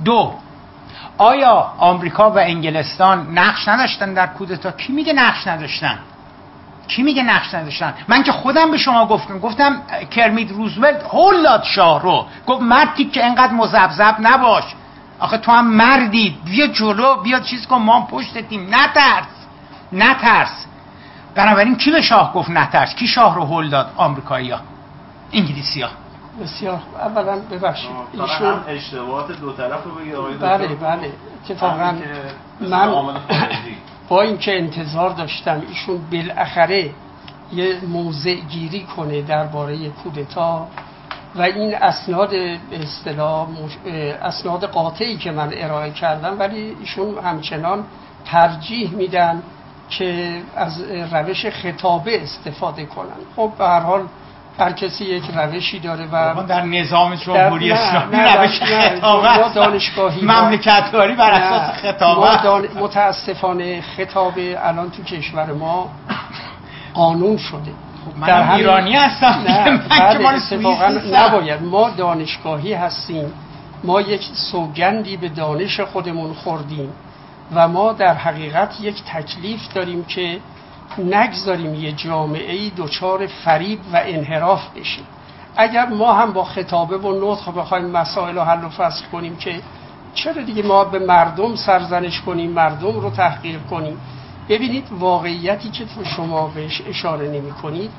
دو. 0.05 0.35
آیا 1.19 1.73
آمریکا 1.79 2.31
و 2.31 2.39
انگلستان 2.39 3.39
نقش 3.39 3.69
نداشتن 3.69 4.15
در 4.15 4.27
کودتا 4.27 4.71
کی 4.71 4.93
میگه 4.93 5.13
نقش 5.13 5.47
نداشتن؟ 5.47 5.99
کی 6.89 7.03
میگه 7.03 7.23
نقش 7.23 7.55
نداشتن؟ 7.55 7.95
من 8.09 8.23
که 8.23 8.33
خودم 8.33 8.71
به 8.71 8.79
شما 8.79 9.07
گفتم 9.07 9.39
گفتم 9.39 9.83
کرمید 10.11 10.51
روزولت 10.51 11.05
هول 11.13 11.43
داد 11.43 11.63
شاه 11.63 12.03
رو. 12.03 12.27
گفت 12.47 12.63
مردی 12.63 13.05
که 13.05 13.25
انقدر 13.25 13.53
مزبزب 13.53 14.17
نباش. 14.21 14.65
آخه 15.21 15.39
تو 15.39 15.53
هم 15.53 15.75
مردی. 15.75 16.39
بیا 16.45 16.67
جلو 16.67 17.23
بیا 17.23 17.41
چیز 17.41 17.67
کن. 17.67 17.77
ما 17.77 18.01
هم 18.01 18.07
پشتتیم. 18.07 18.75
نترس. 18.75 19.47
نترس. 19.93 20.67
بنابراین 21.35 21.77
کی 21.77 21.91
به 21.91 22.01
شاه 22.01 22.33
گفت 22.33 22.51
نترس؟ 22.51 22.95
کی 22.95 23.07
شاه 23.07 23.35
رو 23.35 23.45
هول 23.45 23.71
داد؟ 23.71 23.93
آمریکایی 23.97 24.51
ها 24.51 24.61
انگلیسی 25.33 25.83
ها 25.83 25.89
بسیار. 26.43 26.81
اولا 27.01 27.39
ببخشید. 27.51 27.91
ایشون 28.13 28.47
هم 28.47 28.65
اشتباهات 28.69 29.33
دو 29.41 29.53
طرف 29.53 29.85
رو 29.85 29.95
بگید 29.95 30.15
آقای 30.15 30.35
بله. 30.35 30.69
بله. 30.69 31.13
اتفاقا 31.45 31.95
که 32.61 32.67
من. 32.69 33.15
با 34.09 34.23
اینکه 34.23 34.59
انتظار 34.59 35.11
داشتم 35.11 35.63
ایشون 35.69 36.01
بالاخره 36.13 36.91
یه 37.53 37.81
موضع 37.89 38.35
گیری 38.35 38.87
کنه 38.97 39.23
درباره 39.23 39.89
کودتا 39.89 40.69
و 41.37 41.43
این 41.43 41.75
اسناد 41.75 42.35
اصطلاح 42.73 43.47
اسناد 44.23 44.65
قاطعی 44.65 45.17
که 45.17 45.31
من 45.31 45.51
ارائه 45.55 45.91
کردم 45.91 46.39
ولی 46.39 46.77
ایشون 46.81 47.19
همچنان 47.25 47.85
ترجیح 48.25 48.91
میدن 48.91 49.43
که 49.91 50.41
از 50.57 50.83
روش 51.13 51.47
خطابه 51.47 52.23
استفاده 52.23 52.87
کنن 52.87 53.07
خب 53.37 53.53
به 53.59 53.65
هر 53.65 53.81
حال 53.81 54.03
هر 54.59 54.73
کسی 54.73 55.05
یک 55.05 55.23
روشی 55.35 55.79
داره 55.79 56.07
و 56.13 56.43
در 56.43 56.65
نظام 56.65 57.15
جمهوری 57.15 57.73
اسلامی 57.73 58.17
روش 58.17 58.63
خطابه. 58.63 59.55
دانشگاهی 59.55 60.25
مملکتداری 60.25 61.15
بر 61.15 61.31
اساس 61.31 61.77
خطابه. 61.77 62.43
دان... 62.43 62.69
متاسفانه 62.77 63.81
خطاب 63.81 64.35
الان 64.39 64.91
تو 64.91 65.03
کشور 65.03 65.53
ما 65.53 65.91
قانون 66.95 67.37
شده 67.37 67.73
در 68.27 68.43
هم 68.43 68.55
ایرانی 68.55 68.93
هستم. 68.93 69.45
نه 69.49 69.71
من 69.71 70.13
که 70.13 70.19
بله، 70.19 70.35
اتفاقاً. 70.35 70.89
نباید 71.13 71.63
ما 71.63 71.91
دانشگاهی 71.91 72.73
هستیم 72.73 73.33
ما 73.85 74.01
یک 74.01 74.23
سوگندی 74.53 75.17
به 75.17 75.29
دانش 75.29 75.81
خودمون 75.81 76.33
خوردیم 76.33 76.93
و 77.55 77.69
ما 77.69 77.93
در 77.93 78.15
حقیقت 78.15 78.81
یک 78.81 79.03
تکلیف 79.05 79.73
داریم 79.75 80.05
که 80.05 80.41
نگذاریم 80.99 81.75
یه 81.75 81.93
جامعه 81.93 82.53
ای 82.53 82.73
دچار 82.77 83.27
فریب 83.27 83.79
و 83.93 84.01
انحراف 84.05 84.63
بشه 84.77 85.01
اگر 85.57 85.87
ما 85.87 86.13
هم 86.13 86.33
با 86.33 86.45
خطابه 86.45 86.97
و 86.97 87.33
نطق 87.33 87.55
بخوایم 87.55 87.87
مسائل 87.87 88.35
رو 88.35 88.43
حل 88.43 88.65
و 88.65 88.69
فصل 88.69 89.05
کنیم 89.13 89.37
که 89.37 89.61
چرا 90.15 90.43
دیگه 90.43 90.63
ما 90.63 90.85
به 90.85 90.99
مردم 90.99 91.57
سرزنش 91.57 92.21
کنیم 92.21 92.51
مردم 92.51 93.01
رو 93.01 93.11
تحقیر 93.11 93.59
کنیم 93.59 94.01
ببینید 94.49 94.85
واقعیتی 94.91 95.71
که 95.71 95.85
تو 95.85 96.05
شما 96.05 96.49
بهش 96.49 96.83
اشاره 96.89 97.29
نمی 97.29 97.53
کنید 97.53 97.91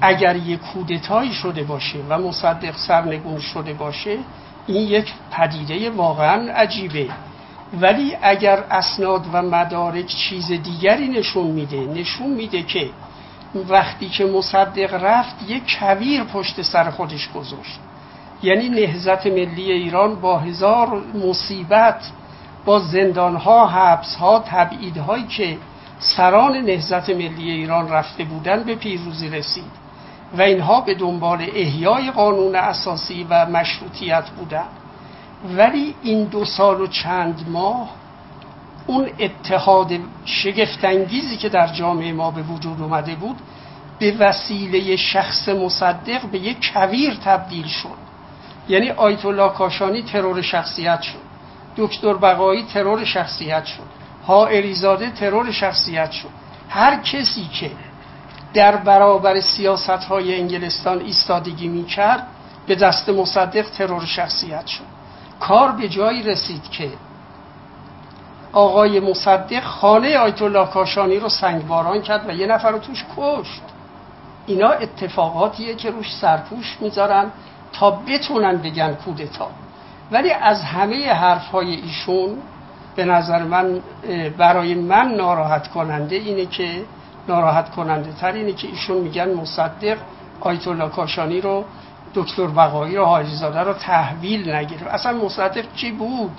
اگر 0.00 0.36
یک 0.36 0.60
کودتایی 0.60 1.32
شده 1.32 1.62
باشه 1.62 1.98
و 2.08 2.18
مصدق 2.18 2.76
سرنگون 2.76 3.40
شده 3.40 3.72
باشه 3.72 4.18
این 4.66 4.88
یک 4.88 5.12
پدیده 5.30 5.90
واقعا 5.90 6.52
عجیبه. 6.52 7.08
ولی 7.80 8.16
اگر 8.22 8.64
اسناد 8.70 9.26
و 9.32 9.42
مدارک 9.42 10.06
چیز 10.06 10.46
دیگری 10.52 11.08
نشون 11.08 11.46
میده 11.46 11.80
نشون 11.80 12.30
میده 12.30 12.62
که 12.62 12.90
وقتی 13.68 14.08
که 14.08 14.24
مصدق 14.24 15.04
رفت 15.04 15.36
یک 15.48 15.78
کویر 15.78 16.24
پشت 16.24 16.62
سر 16.62 16.90
خودش 16.90 17.28
گذاشت. 17.32 17.80
یعنی 18.42 18.68
نهزت 18.68 19.26
ملی 19.26 19.72
ایران 19.72 20.14
با 20.14 20.38
هزار 20.38 21.02
مصیبت 21.14 22.10
با 22.64 22.78
زندانها 22.78 23.66
حبسها 23.66 24.44
تبعیدهایی 24.46 25.26
که 25.26 25.58
سران 26.02 26.56
نهزت 26.56 27.10
ملی 27.10 27.50
ایران 27.50 27.88
رفته 27.88 28.24
بودن 28.24 28.62
به 28.62 28.74
پیروزی 28.74 29.28
رسید 29.28 29.82
و 30.38 30.42
اینها 30.42 30.80
به 30.80 30.94
دنبال 30.94 31.46
احیای 31.54 32.10
قانون 32.10 32.56
اساسی 32.56 33.26
و 33.30 33.46
مشروطیت 33.46 34.30
بودن. 34.30 34.66
ولی 35.56 35.94
این 36.02 36.24
دو 36.24 36.44
سال 36.44 36.80
و 36.80 36.86
چند 36.86 37.44
ماه 37.48 37.90
اون 38.86 39.08
اتحاد 39.18 39.92
شگفتانگیزی 40.24 41.36
که 41.36 41.48
در 41.48 41.66
جامعه 41.66 42.12
ما 42.12 42.30
به 42.30 42.42
وجود 42.42 42.82
اومده 42.82 43.14
بود 43.14 43.36
به 43.98 44.16
وسیله 44.18 44.96
شخص 44.96 45.48
مصدق 45.48 46.26
به 46.26 46.38
یک 46.38 46.72
کویر 46.72 47.14
تبدیل 47.24 47.66
شد. 47.66 48.02
یعنی 48.68 48.90
آیت 48.90 49.24
الله 49.24 49.48
کاشانی 49.48 50.02
ترور 50.02 50.42
شخصیت 50.42 51.02
شد. 51.02 51.22
دکتر 51.76 52.14
بقایی 52.14 52.62
ترور 52.62 53.04
شخصیت 53.04 53.64
شد. 53.64 54.01
ها 54.26 54.46
اریزاده 54.46 55.10
ترور 55.10 55.50
شخصیت 55.50 56.10
شد. 56.10 56.28
هر 56.68 56.96
کسی 56.96 57.44
که 57.44 57.70
در 58.54 58.76
برابر 58.76 59.40
سیاست 59.40 59.90
های 59.90 60.40
انگلستان 60.40 61.00
ایستادگی 61.00 61.68
می 61.68 61.84
کرد 61.84 62.26
به 62.66 62.74
دست 62.74 63.08
مصدق 63.08 63.70
ترور 63.70 64.04
شخصیت 64.04 64.66
شد. 64.66 64.84
کار 65.40 65.72
به 65.72 65.88
جایی 65.88 66.22
رسید 66.22 66.70
که 66.70 66.90
آقای 68.52 69.00
مصدق 69.00 69.62
خانه 69.64 70.18
آیت 70.18 70.42
الله 70.42 70.66
کاشانی 70.66 71.16
رو 71.16 71.28
سنگباران 71.28 72.02
کرد 72.02 72.28
و 72.28 72.32
یه 72.32 72.46
نفر 72.46 72.70
رو 72.70 72.78
توش 72.78 73.04
کشت. 73.16 73.62
اینا 74.46 74.70
اتفاقاتیه 74.70 75.74
که 75.74 75.90
روش 75.90 76.14
سرپوش 76.14 76.76
می‌ذارن 76.80 77.30
تا 77.72 77.90
بتونن 77.90 78.56
بگن 78.56 78.94
کودتا. 78.94 79.48
ولی 80.10 80.30
از 80.30 80.62
همه 80.62 81.12
حرف 81.12 81.48
های 81.48 81.74
ایشون 81.74 82.38
به 82.96 83.04
نظر 83.04 83.42
من 83.42 83.80
برای 84.38 84.74
من 84.74 85.14
ناراحت 85.14 85.68
کننده 85.68 86.16
اینه 86.16 86.46
که 86.46 86.84
ناراحت 87.28 87.70
کننده 87.70 88.12
تر 88.12 88.32
اینه 88.32 88.52
که 88.52 88.68
ایشون 88.68 88.96
میگن 88.96 89.34
مصدق 89.34 89.98
آیت 90.40 90.68
الله 90.68 90.88
کاشانی 90.88 91.40
رو 91.40 91.64
دکتر 92.14 92.46
بقایی 92.46 92.96
رو 92.96 93.04
حاجی 93.04 93.34
زاده 93.34 93.60
رو 93.60 93.72
تحویل 93.72 94.50
نگیره. 94.54 94.94
اصلا 94.94 95.12
مصدق 95.12 95.64
چی 95.74 95.92
بود؟ 95.92 96.32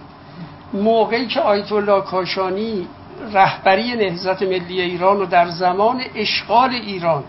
موقعی 0.74 1.28
که 1.28 1.42
آیت 1.42 1.72
الله 1.72 2.02
کاشانی 2.02 2.88
رهبری 3.34 3.96
نهضت 3.96 4.42
ملی 4.42 4.82
ایران 4.82 5.18
رو 5.18 5.26
در 5.26 5.50
زمان 5.50 6.02
اشغال 6.16 6.70
ایران 6.70 7.24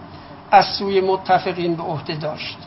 از 0.51 0.65
سوی 0.79 1.01
متفقین 1.01 1.75
به 1.75 1.83
عهده 1.83 2.15
داشت. 2.15 2.59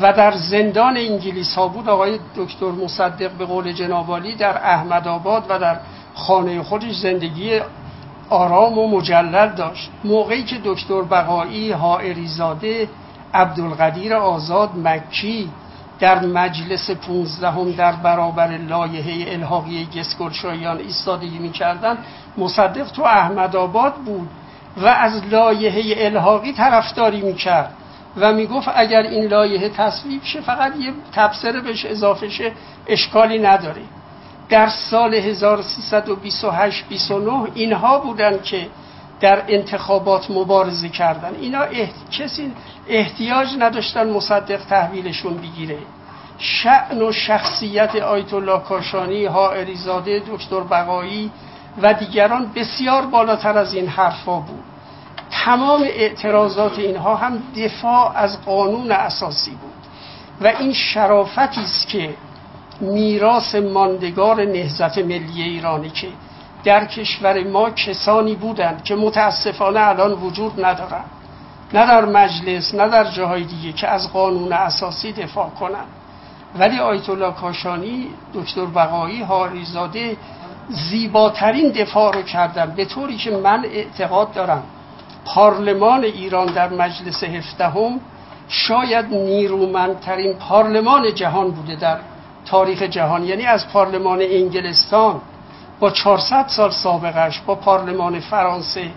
و 0.00 0.12
در 0.12 0.32
زندان 0.32 0.96
انگلیس 0.96 1.54
ها 1.54 1.68
بود 1.68 1.88
آقای 1.88 2.18
دکتر 2.36 2.66
مصدق 2.70 3.30
به 3.30 3.44
قول 3.44 3.72
جنابالی 3.72 4.34
در 4.36 4.56
احمد 4.56 5.08
آباد 5.08 5.46
و 5.48 5.58
در 5.58 5.76
خانه 6.14 6.62
خودش 6.62 6.94
زندگی 6.94 7.60
آرام 8.30 8.78
و 8.78 8.88
مجلل 8.88 9.48
داشت. 9.48 9.90
موقعی 10.04 10.42
که 10.42 10.56
دکتر 10.64 11.02
بقایی 11.02 11.70
هائریزاده 11.70 12.88
عبدالقدیر 13.34 14.14
آزاد 14.14 14.70
مکی 14.76 15.50
در 16.00 16.26
مجلس 16.26 16.90
پونزدهم 16.90 17.72
در 17.72 17.92
برابر 17.92 18.48
لایحه 18.48 19.32
الحاقی 19.32 19.88
گسکرشایان 19.96 20.78
ایستادگی 20.78 21.38
می‌کردن 21.38 21.98
مصدق 22.38 22.92
تو 22.92 23.02
احمد 23.02 23.56
آباد 23.56 23.94
بود 23.94 24.28
و 24.76 24.86
از 24.86 25.26
لایحه 25.30 26.04
الحاقی 26.06 26.52
طرفداری 26.52 27.20
می‌کرد. 27.20 27.74
و 28.16 28.32
می‌گفت 28.32 28.68
اگر 28.74 29.02
این 29.02 29.24
لایحه 29.24 29.68
تصویب 29.68 30.22
شه 30.24 30.40
فقط 30.40 30.76
یه 30.76 30.92
تبصره 31.14 31.60
بهش 31.60 31.84
اضافه 31.84 32.28
شه 32.28 32.52
اشکالی 32.86 33.38
نداره. 33.38 33.82
در 34.48 34.68
سال 34.68 35.14
1328 35.14 36.84
29 36.88 37.50
اینها 37.54 37.98
بودن 37.98 38.42
که 38.42 38.66
در 39.20 39.42
انتخابات 39.48 40.30
مبارزه 40.30 40.88
کردن. 40.88 41.34
اینا 41.40 41.64
کسی 42.10 42.52
احتیاج 42.88 43.48
نداشتن 43.58 44.10
مصدق 44.10 44.60
تحویلشون 44.64 45.36
بگیره. 45.36 45.78
شعن 46.38 47.02
و 47.02 47.12
شخصیت 47.12 47.96
آیت 47.96 48.34
الله 48.34 48.58
کاشانی 48.58 49.24
ها 49.24 49.50
اریزاده 49.50 50.22
دکتر 50.32 50.60
بقایی 50.60 51.30
و 51.82 51.94
دیگران 51.94 52.52
بسیار 52.56 53.06
بالاتر 53.06 53.58
از 53.58 53.74
این 53.74 53.86
حرفا 53.86 54.40
بود. 54.40 54.71
تمام 55.32 55.82
اعتراضات 55.82 56.78
اینها 56.78 57.14
هم 57.14 57.42
دفاع 57.56 58.16
از 58.16 58.44
قانون 58.44 58.92
اساسی 58.92 59.50
بود. 59.50 59.72
و 60.40 60.46
این 60.46 60.72
شرافتی 60.72 61.60
است 61.60 61.88
که 61.88 62.14
میراث 62.80 63.54
ماندگار 63.54 64.44
نهضت 64.44 64.98
ملی 64.98 65.42
ایرانی 65.42 65.90
که 65.90 66.08
در 66.64 66.84
کشور 66.84 67.44
ما 67.44 67.70
کسانی 67.70 68.34
بودند 68.34 68.84
که 68.84 68.94
متاسفانه 68.94 69.80
الان 69.80 70.12
وجود 70.12 70.64
ندارند. 70.64 71.10
نه 71.74 71.86
در 71.86 72.04
مجلس 72.04 72.74
نه 72.74 72.88
در 72.88 73.04
جاهای 73.04 73.44
دیگه 73.44 73.72
که 73.72 73.88
از 73.88 74.12
قانون 74.12 74.52
اساسی 74.52 75.12
دفاع 75.12 75.50
کنند. 75.50 75.86
ولی 76.58 76.78
آیت 76.78 77.10
الله 77.10 77.32
کاشانی 77.32 78.06
دکتر 78.34 78.64
بقایی 78.64 79.22
هاریزاده 79.22 80.16
زیباترین 80.68 81.68
دفاع 81.68 82.14
رو 82.14 82.22
کردن. 82.22 82.74
به 82.76 82.84
طوری 82.84 83.16
که 83.16 83.30
من 83.30 83.64
اعتقاد 83.64 84.32
دارم 84.32 84.62
پارلمان 85.24 86.04
ایران 86.04 86.46
در 86.46 86.68
مجلس 86.68 87.24
هفدهم 87.24 88.00
شاید 88.48 89.06
نیرومندترین 89.14 90.34
پارلمان 90.34 91.14
جهان 91.14 91.50
بوده 91.50 91.76
در 91.76 91.98
تاریخ 92.46 92.82
جهان. 92.82 93.24
یعنی 93.24 93.44
از 93.46 93.68
پارلمان 93.68 94.22
انگلستان 94.22 95.20
با 95.80 95.90
400 95.90 96.46
سال 96.48 96.70
سابقش 96.70 97.40
با 97.40 97.54
پارلمان 97.54 98.20
فرانسه 98.20 98.90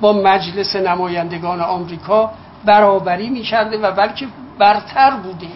با 0.00 0.12
مجلس 0.12 0.76
نمایندگان 0.76 1.60
آمریکا 1.60 2.30
برابری 2.64 3.30
می‌کرده 3.30 3.78
و 3.78 3.92
بلکه 3.92 4.26
برتر 4.58 5.10
بوده. 5.10 5.46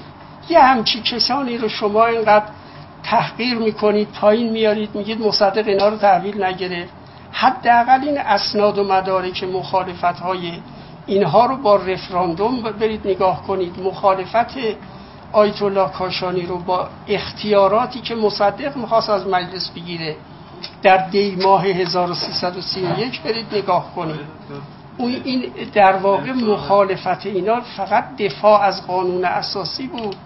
یه 0.48 0.60
همچی 0.60 1.02
کسانی 1.02 1.58
رو 1.58 1.68
شما 1.68 2.06
اینقدر 2.06 2.44
تحقیر 3.02 3.58
می‌کنید 3.58 4.08
پایین 4.20 4.52
میارید 4.52 4.94
میگید 4.94 5.20
مصدق 5.20 5.68
اینا 5.68 5.88
رو 5.88 5.96
تحویل 5.96 6.44
نگرفت. 6.44 6.92
حداقل 7.38 8.00
این 8.02 8.18
اسناد 8.18 8.78
و 8.78 8.84
مدارک 8.84 9.44
مخالفت 9.44 10.04
های 10.20 10.52
اینها 11.06 11.46
رو 11.46 11.56
با 11.56 11.76
رفراندوم 11.76 12.62
برید 12.62 13.08
نگاه 13.08 13.42
کنید. 13.42 13.80
مخالفت 13.80 14.56
آیت 15.32 15.62
الله 15.62 15.88
کاشانی 15.90 16.46
رو 16.46 16.58
با 16.58 16.88
اختیاراتی 17.08 18.00
که 18.00 18.14
مصدق 18.14 18.76
می‌خواست 18.76 19.10
از 19.10 19.26
مجلس 19.26 19.70
بگیره 19.70 20.16
در 20.82 20.96
دی 20.96 21.36
ماه 21.42 21.66
1331 21.66 23.20
برید 23.22 23.46
نگاه 23.52 23.94
کنید. 23.94 24.20
اون 24.98 25.16
این 25.24 25.52
در 25.74 25.96
واقع 25.96 26.32
مخالفت 26.32 27.26
اینا 27.26 27.60
فقط 27.60 28.16
دفاع 28.18 28.62
از 28.62 28.86
قانون 28.86 29.24
اساسی 29.24 29.86
بود. 29.86 30.16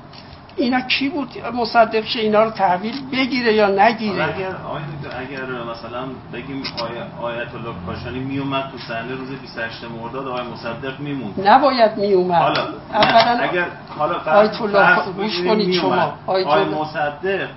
اینا 0.57 0.81
کی 0.81 1.09
بود؟ 1.09 1.29
مصدق 1.55 2.05
شه 2.05 2.21
اینا 2.21 2.45
رو 2.45 2.51
تحویل 2.51 3.11
بگیره 3.13 3.55
یا 3.55 3.69
نگیره؟ 3.69 4.25
اگر 4.25 4.55
اگر 5.19 5.43
مثلا 5.73 6.05
بگیم 6.33 6.63
آیت 7.23 7.55
الله 7.55 7.75
کاشانی 7.87 8.19
میومد 8.19 8.71
تو 8.71 8.79
صحنه 8.79 9.15
روز 9.15 9.29
28 9.29 9.85
مرداد 9.85 10.29
آقای 10.29 10.43
مصدق 10.47 11.01
میموند. 11.01 11.49
نباید 11.49 11.97
میومد. 11.97 12.43
حالا 12.43 12.65
اولا 12.93 13.43
اگر 13.43 13.67
حالا 13.99 14.15
آیت 14.41 14.63
الله 14.63 15.13
گوش 15.17 15.43
کنید 15.43 15.73
شما. 15.73 16.13
آیت 16.27 16.47
مصدق 16.47 17.49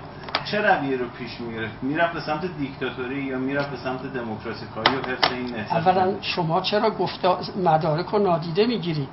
چه 0.50 0.60
رویه 0.60 0.96
رو 0.96 1.04
پیش 1.18 1.40
می‌گرفت؟ 1.40 1.74
می‌رفت 1.82 2.12
به 2.12 2.20
سمت 2.20 2.58
دیکتاتوری 2.58 3.22
یا 3.22 3.38
می‌رفت 3.38 3.70
به 3.70 3.76
سمت 3.76 4.12
دموکراسی 4.12 4.66
کاری 4.74 4.96
و 4.96 4.98
حفظ 4.98 5.32
این 5.32 5.54
اولا 5.70 6.14
شما 6.20 6.60
چرا 6.60 6.90
گفته 6.90 7.28
مدارک 7.64 8.06
رو 8.06 8.18
نادیده 8.18 8.66
می‌گیرید؟ 8.66 9.08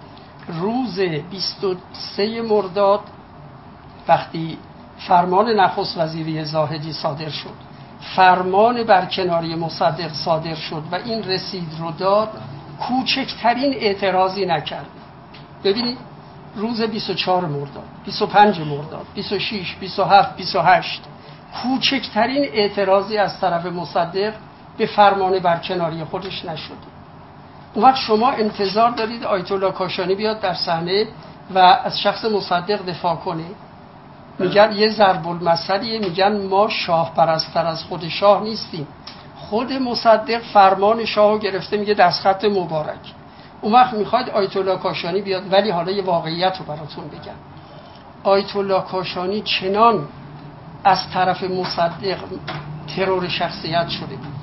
روز 0.61 0.99
23 0.99 2.41
مرداد 2.41 2.99
وقتی 4.11 4.57
فرمان 5.07 5.49
نخست 5.49 5.97
وزیری 5.97 6.45
زاهدی 6.45 6.93
صادر 6.93 7.29
شد 7.29 7.71
فرمان 8.15 8.83
برکناری 8.83 9.55
مصدق 9.55 10.13
صادر 10.13 10.55
شد 10.55 10.83
و 10.91 10.95
این 10.95 11.23
رسید 11.23 11.67
رو 11.79 11.91
داد 11.91 12.29
کوچکترین 12.79 13.73
اعتراضی 13.73 14.45
نکرد. 14.45 14.85
ببینید 15.63 15.97
روز 16.55 16.81
24 16.81 17.45
مرداد 17.45 17.83
25 18.05 18.59
مرداد 18.59 19.05
26 19.15 19.75
27 19.75 20.35
28 20.35 21.01
کوچکترین 21.63 22.43
اعتراضی 22.53 23.17
از 23.17 23.39
طرف 23.39 23.65
مصدق 23.65 24.33
به 24.77 24.85
فرمان 24.85 25.39
برکناری 25.39 26.03
خودش 26.03 26.45
نشد. 26.45 26.77
اون 27.73 27.85
وقت 27.85 27.95
شما 27.95 28.31
انتظار 28.31 28.91
دارید 28.91 29.23
آیت 29.23 29.51
الله 29.51 29.71
کاشانی 29.71 30.15
بیاد 30.15 30.39
در 30.39 30.53
صحنه 30.53 31.07
و 31.55 31.59
از 31.59 31.99
شخص 31.99 32.25
مصدق 32.25 32.85
دفاع 32.85 33.15
کنه. 33.15 33.45
میگن 34.41 34.71
یه 34.71 34.89
ضرب 34.89 35.27
المثلیه 35.27 35.99
میگن 35.99 36.47
ما 36.47 36.69
شاه 36.69 37.13
پرستر 37.15 37.65
از 37.65 37.83
خود 37.83 38.07
شاه 38.07 38.43
نیستیم. 38.43 38.87
خود 39.35 39.73
مصدق 39.73 40.41
فرمان 40.53 41.05
شاه 41.05 41.39
گرفته 41.39 41.77
میگه 41.77 41.93
دستخط 41.93 42.45
مبارک. 42.45 43.13
اون 43.61 43.73
وقت 43.73 43.93
می‌خواید 43.93 44.29
آیت 44.29 44.57
الله 44.57 44.77
کاشانی 44.77 45.21
بیاد 45.21 45.53
ولی 45.53 45.69
حالا 45.69 45.91
یه 45.91 46.03
واقعیت 46.03 46.57
رو 46.59 46.65
براتون 46.65 47.07
بگم. 47.07 47.39
آیت 48.23 48.55
الله 48.55 48.81
کاشانی 48.81 49.41
چنان 49.41 50.07
از 50.83 51.09
طرف 51.13 51.43
مصدق 51.43 52.17
ترور 52.95 53.27
شخصیت 53.27 53.89
شده 53.89 54.15
بود. 54.15 54.41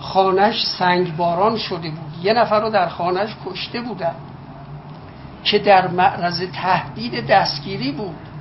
خانش 0.00 0.66
سنگ 0.66 1.16
باران 1.16 1.58
شده 1.58 1.90
بود. 1.90 2.12
یه 2.22 2.32
نفر 2.32 2.60
رو 2.60 2.70
در 2.70 2.88
خانش 2.88 3.36
کشته 3.46 3.80
بودن 3.80 4.14
که 5.44 5.58
در 5.58 5.88
معرض 5.88 6.42
تهدید 6.52 7.26
دستگیری 7.26 7.92
بود. 7.92 8.31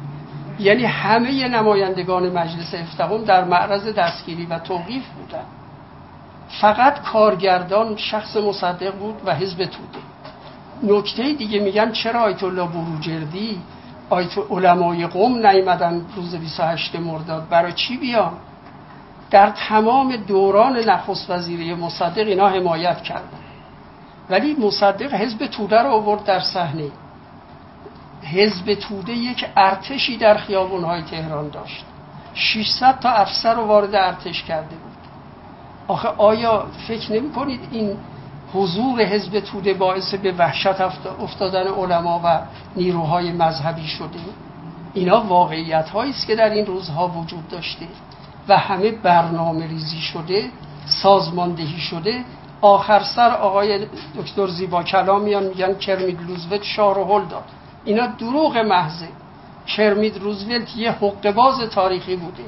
یعنی 0.62 0.86
همه 0.86 1.48
نمایندگان 1.48 2.30
مجلس 2.30 2.74
افتقام 2.74 3.24
در 3.24 3.44
معرض 3.44 3.88
دستگیری 3.88 4.46
و 4.46 4.60
توقیف 4.60 5.04
بودن. 5.08 5.44
فقط 6.62 7.02
کارگردان 7.02 7.96
شخص 7.96 8.38
مصدق 8.38 8.96
بود 8.96 9.16
و 9.26 9.36
حزب 9.36 9.66
توده. 9.66 10.00
نکته 10.84 11.34
دیگه 11.34 11.60
میگن 11.60 11.92
چرا 11.92 12.22
آیت 12.22 12.44
الله 12.44 12.68
بروجردی 12.68 13.62
آیت 14.10 14.38
علمای 14.50 15.08
قوم 15.08 15.48
نیمدن 15.48 16.06
روز 16.16 16.36
28 16.36 16.96
مرداد؟ 16.96 17.50
برای 17.50 17.74
چی 17.74 17.98
بیان؟ 17.98 18.34
در 19.32 19.50
تمام 19.50 20.16
دوران 20.16 20.78
نخست 20.78 21.30
وزیری 21.30 21.74
مصدق 21.74 22.28
اینا 22.28 22.50
حمایت 22.50 23.02
کردن. 23.02 23.40
ولی 24.30 24.56
مصدق 24.60 25.14
حزب 25.14 25.46
توده 25.46 25.82
رو 25.82 25.90
آورد 25.90 26.24
در 26.24 26.40
صحنه. 26.40 26.92
حزب 28.24 28.74
توده 28.74 29.14
یک 29.14 29.46
ارتشی 29.58 30.18
در 30.18 30.38
خیابونهای 30.38 31.02
تهران 31.02 31.50
داشت. 31.50 31.86
600 32.34 33.00
تا 33.00 33.10
افسر 33.10 33.56
رو 33.56 33.66
وارد 33.66 33.96
ارتش 33.96 34.44
کرده 34.44 34.76
بود. 34.76 34.92
آخه 35.88 36.08
آیا 36.08 36.66
فکر 36.88 37.14
نمی 37.14 37.32
کنید 37.32 37.60
این 37.72 37.98
حضور 38.54 39.02
حزب 39.02 39.40
توده 39.40 39.74
باعث 39.74 40.14
به 40.14 40.32
وحشت 40.32 40.82
افتادن 41.22 41.68
علما 41.68 42.22
و 42.24 42.42
نیروهای 42.76 43.32
مذهبی 43.32 43.88
شده؟ 43.88 44.20
اینا 44.94 45.22
واقعیت 45.22 45.96
است 45.96 46.28
که 46.28 46.36
در 46.36 46.50
این 46.50 46.66
روزها 46.66 47.08
وجود 47.08 47.48
داشته 47.48 47.86
و 48.48 48.58
همه 48.58 48.92
برنامه 48.92 49.68
ریزی 49.68 50.02
شده 50.02 50.50
سازماندهی 50.86 51.80
شده. 51.80 52.24
آخر 52.62 53.04
سر 53.04 53.30
آقای 53.30 53.88
دکتر 54.18 54.48
زیبا 54.48 54.84
کلام 54.84 55.22
میان 55.22 55.44
میگن 55.44 55.74
کرمید 55.74 56.22
لوزوت 56.22 56.64
شاه 56.64 56.98
هل 56.98 57.26
داد. 57.26 57.44
اینا 57.86 58.06
دروغ 58.08 58.58
محضه. 58.58 59.08
کرمید 59.68 60.18
روزولت 60.18 60.78
یه 60.78 60.96
باز 61.36 61.70
تاریخی 61.70 62.16
بوده. 62.16 62.44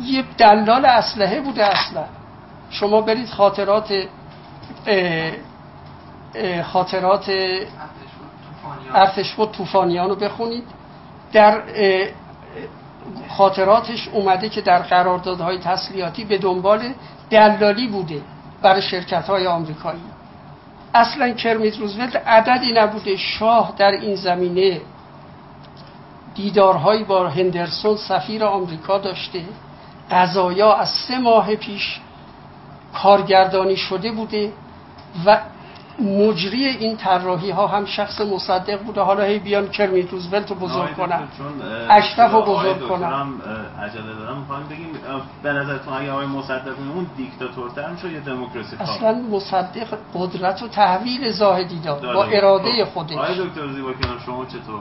یه 0.00 0.24
دلال 0.38 0.84
اسلحه 0.84 1.40
بوده 1.40 1.64
اصلا. 1.64 2.04
شما 2.70 3.00
برید 3.00 3.28
خاطرات 3.28 3.92
خاطرات 6.64 7.32
ارتشفود 8.94 9.50
توفانیان 9.50 10.08
رو 10.08 10.16
بخونید. 10.16 10.64
در 11.32 11.62
خاطراتش 13.28 14.08
اومده 14.08 14.48
که 14.48 14.60
در 14.60 14.78
قراردادهای 14.78 15.58
تسلیحاتی 15.58 16.24
به 16.24 16.38
دنبال 16.38 16.94
دلالی 17.30 17.88
بوده 17.88 18.22
برای 18.62 18.82
شرکت 18.82 19.24
های 19.24 19.46
آمریکایی. 19.46 20.00
اصلا 20.94 21.32
کرمیت 21.32 21.78
روزولت 21.78 22.16
عددی 22.16 22.72
نبوده. 22.72 23.16
شاه 23.16 23.74
در 23.78 23.90
این 23.90 24.14
زمینه 24.14 24.80
دیدارهایی 26.34 27.04
با 27.04 27.28
هندرسون 27.28 27.96
سفیر 27.96 28.44
آمریکا 28.44 28.98
داشته. 28.98 29.44
قضایا 30.10 30.74
از 30.74 30.88
سه 30.88 31.18
ماه 31.18 31.54
پیش 31.54 32.00
کارگردانی 32.94 33.76
شده 33.76 34.12
بوده 34.12 34.52
و 35.26 35.40
مجری 36.02 36.66
این 36.66 36.96
طراحی 36.96 37.50
ها 37.50 37.66
هم 37.66 37.84
شخص 37.84 38.20
مصدق 38.20 38.82
بوده. 38.82 39.00
حالا 39.00 39.24
هی 39.24 39.38
بیان 39.38 39.68
کرمیت 39.68 40.10
روزولت 40.10 40.50
رو 40.50 40.56
بزرگ 40.56 40.96
کنن. 40.96 41.28
اشرف 41.90 42.32
رو 42.32 42.42
بزرگ 42.42 42.88
کنن. 42.88 43.12
عجله 43.82 44.14
دارم. 44.18 44.38
می‌خوام 44.38 44.64
بگیم 44.70 44.88
به 45.42 45.52
نظرتون 45.52 45.94
اگه 45.94 46.12
آقای 46.12 46.26
مصدق 46.26 46.74
اون 46.94 47.06
دیکتاتورتر 47.16 47.90
میشه 47.90 48.12
یا 48.12 48.20
دموکراسی 48.20 48.76
اصلا 48.76 49.12
مصدق 49.12 49.98
قدرت 50.14 50.62
و 50.62 50.68
تحویل 50.68 51.30
زاهدی 51.30 51.78
داد 51.78 52.02
با 52.02 52.24
اراده 52.24 52.84
خب، 52.84 52.90
خودش. 52.90 53.12
آقای 53.12 53.34
دکتر 53.34 53.72
زیبا 53.72 53.92
شما 54.26 54.44
چطور؟ 54.44 54.80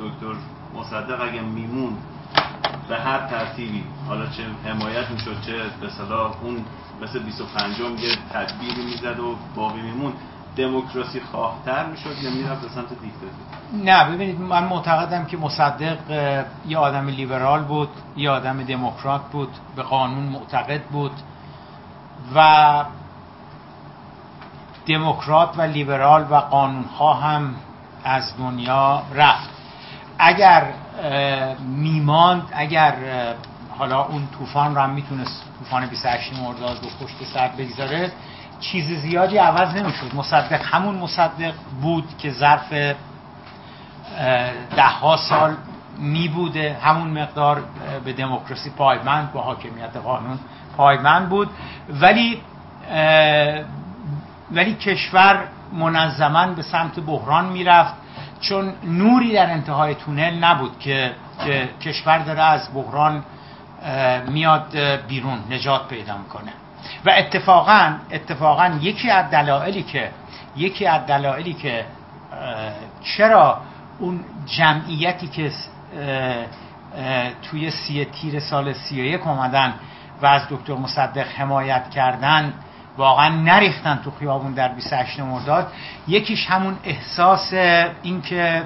دکتر 0.00 0.36
مصدق 0.74 1.20
اگه 1.20 1.40
میمون 1.42 1.96
به 2.88 2.96
هر 2.96 3.18
ترتیبی. 3.18 3.84
حالا 4.08 4.26
چه 4.26 4.42
حمایت 4.70 5.10
می‌شد 5.10 5.40
چه 5.46 5.52
به 5.80 5.90
صلاح 5.90 6.32
اون 6.42 6.64
مثل 7.02 7.22
25 7.22 7.80
یه 7.80 8.16
تدبیری 8.32 8.84
می‌زد 8.84 9.18
و 9.18 9.36
باقی 9.56 9.80
میمون 9.80 10.12
دموکراسی 10.56 11.20
خواهتر 11.20 11.86
می‌شد 11.86 12.22
یا 12.22 12.30
می‌رفت 12.30 12.62
به 12.62 12.68
سمت 12.68 12.88
دیکتاتوری 12.88 13.84
نه 13.84 14.04
ببینید 14.04 14.40
من 14.40 14.64
معتقدم 14.64 15.24
که 15.24 15.36
مصدق 15.36 15.98
یه 16.68 16.78
آدم 16.78 17.08
لیبرال 17.08 17.62
بود 17.62 17.88
یه 18.16 18.30
آدم 18.30 18.62
دموکرات 18.62 19.22
بود 19.32 19.48
به 19.76 19.82
قانون 19.82 20.24
معتقد 20.24 20.82
بود 20.82 21.12
و 22.34 22.84
دموکرات 24.86 25.58
و 25.58 25.62
لیبرال 25.62 26.26
و 26.30 26.34
قانونخواه 26.34 27.22
هم 27.22 27.54
از 28.04 28.36
دنیا 28.38 29.02
رفت. 29.14 29.50
اگر 30.18 30.72
میماند 31.60 32.42
اگر 32.52 32.94
حالا 33.78 34.02
اون 34.04 34.28
طوفان 34.38 34.74
رو 34.74 34.80
هم 34.80 34.90
می‌تونست 34.90 35.42
طوفان 35.58 35.86
28 35.86 36.38
مرداد 36.38 36.78
رو 36.82 37.06
پشت 37.06 37.24
سر 37.34 37.48
بگذاره 37.48 38.12
چیز 38.60 38.92
زیادی 38.92 39.38
عوض 39.38 39.74
نمی‌شد. 39.74 40.14
مصدق 40.14 40.60
همون 40.62 40.94
مصدق 40.94 41.52
بود 41.82 42.18
که 42.18 42.30
ظرف 42.30 42.72
ده 44.76 44.82
ها 45.00 45.16
سال 45.16 45.56
می 45.98 46.28
بوده 46.28 46.76
همون 46.82 47.22
مقدار 47.22 47.62
به 48.04 48.12
دموکراسی 48.12 48.70
پایبند 48.70 49.32
با 49.32 49.42
حاکمیت 49.42 49.96
قانون 49.96 50.38
پایبند 50.76 51.28
بود. 51.28 51.50
ولی 51.90 52.42
ولی 54.50 54.74
کشور 54.74 55.44
منظما 55.72 56.46
به 56.46 56.62
سمت 56.62 57.00
بحران 57.00 57.44
می‌رفت. 57.44 57.94
چون 58.40 58.72
نوری 58.84 59.32
در 59.32 59.50
انتهای 59.50 59.94
تونل 59.94 60.44
نبود 60.44 60.78
که, 60.78 61.12
که 61.44 61.68
کشور 61.80 62.18
داره 62.18 62.42
از 62.42 62.74
بحران 62.74 63.24
میاد 64.28 64.76
بیرون 65.08 65.38
نجات 65.50 65.88
پیدا 65.88 66.18
می‌کنه. 66.18 66.52
و 67.04 67.10
اتفاقا 67.10 67.94
اتفاقا 68.10 68.78
یکی 68.80 69.10
از 69.10 69.30
دلایلی 69.30 69.82
که 69.82 70.10
یکی 70.56 70.86
از 70.86 71.06
دلایلی 71.06 71.52
که 71.52 71.84
چرا 73.02 73.60
اون 73.98 74.24
جمعیتی 74.46 75.26
که 75.26 75.52
توی 77.50 77.70
سی 77.70 78.04
تیر 78.04 78.40
سال 78.40 78.72
سی 78.72 79.16
و 79.16 79.28
اومدن 79.28 79.74
و 80.22 80.26
از 80.26 80.42
دکتر 80.50 80.74
مصدق 80.74 81.26
حمایت 81.36 81.90
کردن 81.90 82.54
واقعا 82.96 83.28
نریختن 83.28 84.00
تو 84.04 84.10
خیابون 84.10 84.52
در 84.52 84.68
28 84.68 85.20
مرداد. 85.20 85.72
یکیش 86.08 86.46
همون 86.46 86.76
احساس 86.84 87.52
اینکه 88.02 88.62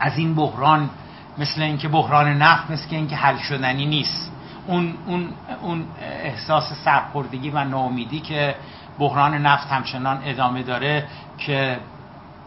از 0.00 0.18
این 0.18 0.34
بحران 0.34 0.90
مثل 1.38 1.62
اینکه 1.62 1.88
بحران 1.88 2.42
نفت 2.42 2.70
مثل 2.70 2.88
اینکه 2.90 3.16
حل 3.16 3.36
شدنی 3.36 3.86
نیست. 3.86 4.32
اون 4.66 4.94
اون 5.06 5.28
اون 5.62 5.84
احساس 6.22 6.72
سرخوردگی 6.84 7.50
و 7.50 7.64
ناامیدی 7.64 8.20
که 8.20 8.54
بحران 8.98 9.34
نفت 9.34 9.72
همچنان 9.72 10.22
ادامه 10.24 10.62
داره 10.62 11.04
که 11.38 11.78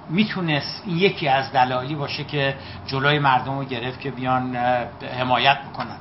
می‌تونست 0.10 0.84
این 0.86 0.98
یکی 0.98 1.28
از 1.28 1.52
دلایلی 1.52 1.96
باشه 1.96 2.24
که 2.24 2.56
جلوی 2.88 3.20
مردم 3.20 3.58
رو 3.58 3.66
گرفت 3.66 4.00
که 4.00 4.12
بیان 4.12 4.56
حمایت 5.20 5.58
بکنن. 5.62 5.98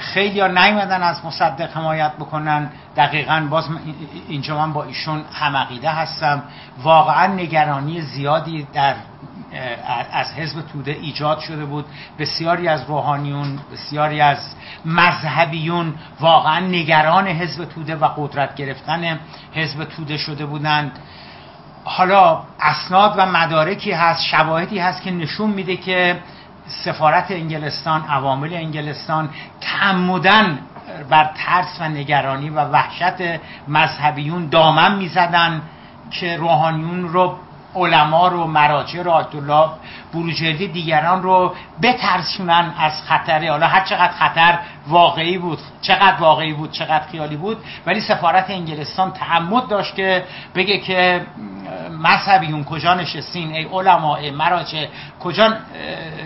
خیلی 0.00 0.40
ها 0.40 0.46
نیومدن 0.46 1.02
از 1.02 1.24
مصدق 1.24 1.76
حمایت 1.76 2.12
بکنن. 2.12 2.70
دقیقا 2.96 3.46
باز 3.50 3.68
اینجا 4.28 4.58
من 4.58 4.72
با 4.72 4.84
ایشون 4.84 5.24
همقیده 5.32 5.90
هستم. 5.90 6.42
واقعا 6.82 7.26
نگرانی 7.26 8.00
زیادی 8.00 8.66
در 8.72 8.94
از 10.12 10.32
حزب 10.32 10.60
توده 10.72 10.90
ایجاد 10.90 11.38
شده 11.38 11.64
بود. 11.64 11.84
بسیاری 12.18 12.68
از 12.68 12.84
روحانیون 12.88 13.58
بسیاری 13.72 14.20
از 14.20 14.54
مذهبیون 14.84 15.94
واقعا 16.20 16.60
نگران 16.60 17.26
حزب 17.26 17.64
توده 17.64 17.96
و 17.96 18.04
قدرت 18.16 18.54
گرفتن 18.54 19.18
حزب 19.52 19.84
توده 19.84 20.16
شده 20.16 20.46
بودند. 20.46 20.98
حالا 21.84 22.42
اسناد 22.60 23.14
و 23.16 23.26
مدارکی 23.26 23.92
هست 23.92 24.24
شواهدی 24.24 24.78
هست 24.78 25.02
که 25.02 25.10
نشون 25.10 25.50
میده 25.50 25.76
که 25.76 26.20
سفارت 26.66 27.30
انگلستان 27.30 28.04
عوامل 28.04 28.54
انگلستان 28.54 29.28
تعمدن 29.60 30.58
بر 31.10 31.30
ترس 31.34 31.80
و 31.80 31.88
نگرانی 31.88 32.50
و 32.50 32.64
وحشت 32.64 33.40
مذهبیون 33.68 34.48
دامن 34.48 34.96
می‌زدن 34.96 35.62
که 36.10 36.36
روحانیون 36.36 37.08
رو 37.08 37.38
علما 37.74 38.28
رو 38.28 38.46
مراجع 38.46 39.02
رو 39.02 39.10
آیت 39.10 39.34
الله 39.34 39.68
بروجردی 40.14 40.68
دیگران 40.68 41.22
رو 41.22 41.54
بترسونن 41.82 42.74
از 42.78 43.02
خطره 43.02 43.50
حالا 43.50 43.66
هر 43.66 43.84
چقدر 43.84 44.12
خطر 44.12 44.58
واقعی 44.88 45.38
بود 45.38 45.58
چقدر 45.80 46.16
واقعی 46.20 46.52
بود 46.52 46.70
چقدر 46.70 47.06
خیالی 47.10 47.36
بود 47.36 47.58
ولی 47.86 48.00
سفارت 48.00 48.50
انگلستان 48.50 49.12
تعمد 49.12 49.68
داشت 49.68 49.94
که 49.94 50.24
بگه 50.54 50.78
که 50.78 51.26
مذهبیون 51.90 52.64
کجا 52.64 52.94
نشستین؟ 52.94 53.52
ای 53.52 53.64
علما 53.64 54.16
ای 54.16 54.30
مراجع 54.30 54.86
کجا 55.20 55.54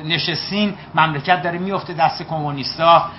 نشستین؟ 0.04 0.74
مملکت 0.94 1.42
داره 1.42 1.58
میفته 1.58 1.92
دست 1.92 2.22
کمونیستا 2.22 3.10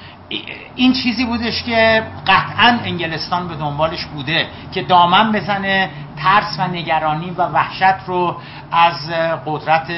این 0.75 0.93
چیزی 0.93 1.25
بودش 1.25 1.63
که 1.63 2.03
قطعا 2.27 2.79
انگلستان 2.83 3.47
به 3.47 3.55
دنبالش 3.55 4.05
بوده 4.05 4.47
که 4.71 4.81
دامن 4.81 5.31
بزنه 5.31 5.89
ترس 6.17 6.59
و 6.59 6.67
نگرانی 6.67 7.29
و 7.29 7.41
وحشت 7.41 8.03
رو 8.07 8.37
از 8.71 9.09
قدرت 9.45 9.91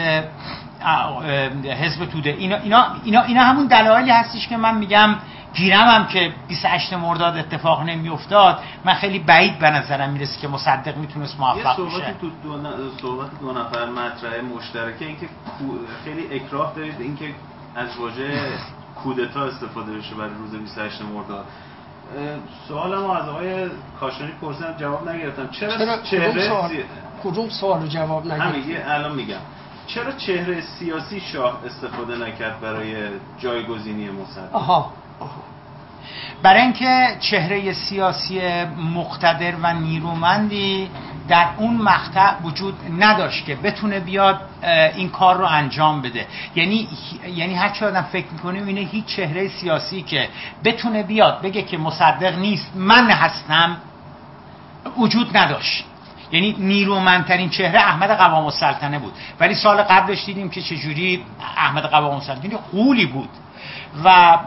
حزب 1.82 2.06
توده. 2.06 2.30
اینا, 2.30 2.56
اینا, 2.56 2.86
اینا, 3.04 3.22
اینا 3.22 3.44
همون 3.44 3.68
دلایلی 3.68 4.12
هستش 4.12 4.48
که 4.48 4.58
من 4.58 4.78
میگم 4.78 5.16
گیرم 5.54 5.88
هم 5.88 6.08
که 6.08 6.34
28 6.48 6.94
مرداد 6.94 7.38
اتفاق 7.38 7.84
نمیافتاد. 7.84 8.60
من 8.86 8.94
خیلی 8.94 9.20
بعید 9.20 9.60
به 9.60 9.70
نظرم 9.70 10.10
می‌رسه 10.10 10.42
که 10.42 10.48
مصدق 10.48 10.98
می‌تونست 10.98 11.40
موفق 11.40 11.86
بشه. 11.86 11.98
یه 11.98 12.16
تو 12.22 12.30
دو, 12.44 12.58
صحبت 13.02 13.40
دو 13.40 13.52
نفر 13.52 13.86
مطرح 13.86 14.42
مشترکه 14.58 15.06
اینکه 15.06 15.30
خیلی 16.04 16.36
اکراه 16.36 16.74
دارید 16.76 17.02
اینکه 17.02 17.26
از 17.76 17.98
واژه 17.98 18.32
کودتا 19.04 19.44
استفاده 19.44 19.92
بشه 19.92 20.16
برای 20.16 20.34
روز 20.34 20.62
28 20.62 21.02
مرداد 21.02 21.46
سوالم 22.68 23.10
از 23.10 23.30
آقای 23.30 23.70
کاشانی 24.00 24.32
پرسیدم 24.42 24.74
جواب 24.78 25.10
نگرفتم. 25.10 25.48
چرا, 25.48 25.78
چرا؟ 25.78 25.98
چهره. 26.02 26.86
کدوم 27.24 27.50
سوال 27.50 27.88
جواب 27.88 28.26
نگرفتم 28.26 28.92
الان 28.92 29.16
میگم. 29.16 29.38
چرا 29.88 30.12
چهره 30.12 30.62
سیاسی 30.62 31.20
شاه 31.20 31.62
استفاده 31.66 32.18
نکرد 32.28 32.62
برای 32.62 32.96
جایگزینی 33.40 34.10
مصدق؟ 34.10 34.56
آها. 34.56 34.92
برای 36.44 36.62
اینکه 36.62 37.18
چهره 37.20 37.74
سیاسی 37.74 38.42
مقتدر 38.96 39.54
و 39.64 39.74
نیرومندی 39.74 40.90
در 41.30 41.48
اون 41.58 41.78
مقطع 41.78 42.34
وجود 42.44 42.76
نداشت 43.00 43.46
که 43.46 43.56
بتونه 43.56 44.00
بیاد 44.00 44.42
این 44.96 45.10
کار 45.10 45.38
رو 45.38 45.46
انجام 45.46 46.02
بده. 46.02 46.28
یعنی 46.56 46.88
یعنی 47.36 47.56
هر 47.56 47.70
چه 47.70 47.88
آدم 47.88 48.02
فکر 48.02 48.28
می‌کنه 48.32 48.64
اینه 48.68 48.82
هیچ 48.82 49.06
چهره 49.06 49.48
سیاسی 49.48 50.02
که 50.02 50.30
بتونه 50.64 51.04
بیاد 51.04 51.42
بگه 51.42 51.62
که 51.62 51.78
مصدق 51.78 52.40
نیست 52.40 52.72
من 52.76 53.12
هستم 53.12 53.78
وجود 54.98 55.38
نداشت. 55.38 55.86
یعنی 56.32 56.56
نیرومندترین 56.60 57.50
چهره 57.50 57.80
احمد 57.80 58.12
قوام 58.12 58.46
السلطنه 58.46 59.00
بود. 59.00 59.14
ولی 59.40 59.56
سال 59.56 59.82
قبلش 59.82 60.26
دیدیم 60.26 60.50
که 60.50 60.62
چجوری 60.62 61.24
احمد 61.58 61.84
قوام 61.84 62.16
السلطنه 62.16 62.58
قولی 62.72 63.06
بود. 63.06 63.30
و 64.04 64.38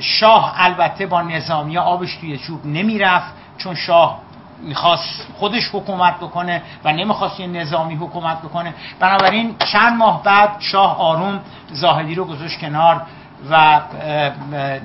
شاه 0.00 0.54
البته 0.56 1.06
با 1.06 1.22
نظامی 1.22 1.78
آبش 1.78 2.16
توی 2.16 2.38
چوب 2.38 2.66
نمی‌رفت 2.66 3.32
چون 3.58 3.74
شاه 3.74 4.20
می‌خواست 4.64 5.26
خودش 5.38 5.70
حکومت 5.72 6.16
بکنه 6.16 6.62
و 6.84 6.92
نمی‌خواست 6.92 7.40
یه 7.40 7.46
نظامی 7.46 7.94
حکومت 7.94 8.38
بکنه. 8.38 8.74
بنابراین 9.00 9.54
چند 9.72 9.96
ماه 9.96 10.22
بعد 10.22 10.50
شاه 10.58 10.98
آروم 10.98 11.40
زاهدی 11.72 12.14
رو 12.14 12.24
گذاشت 12.24 12.60
کنار 12.60 13.02
و 13.50 13.80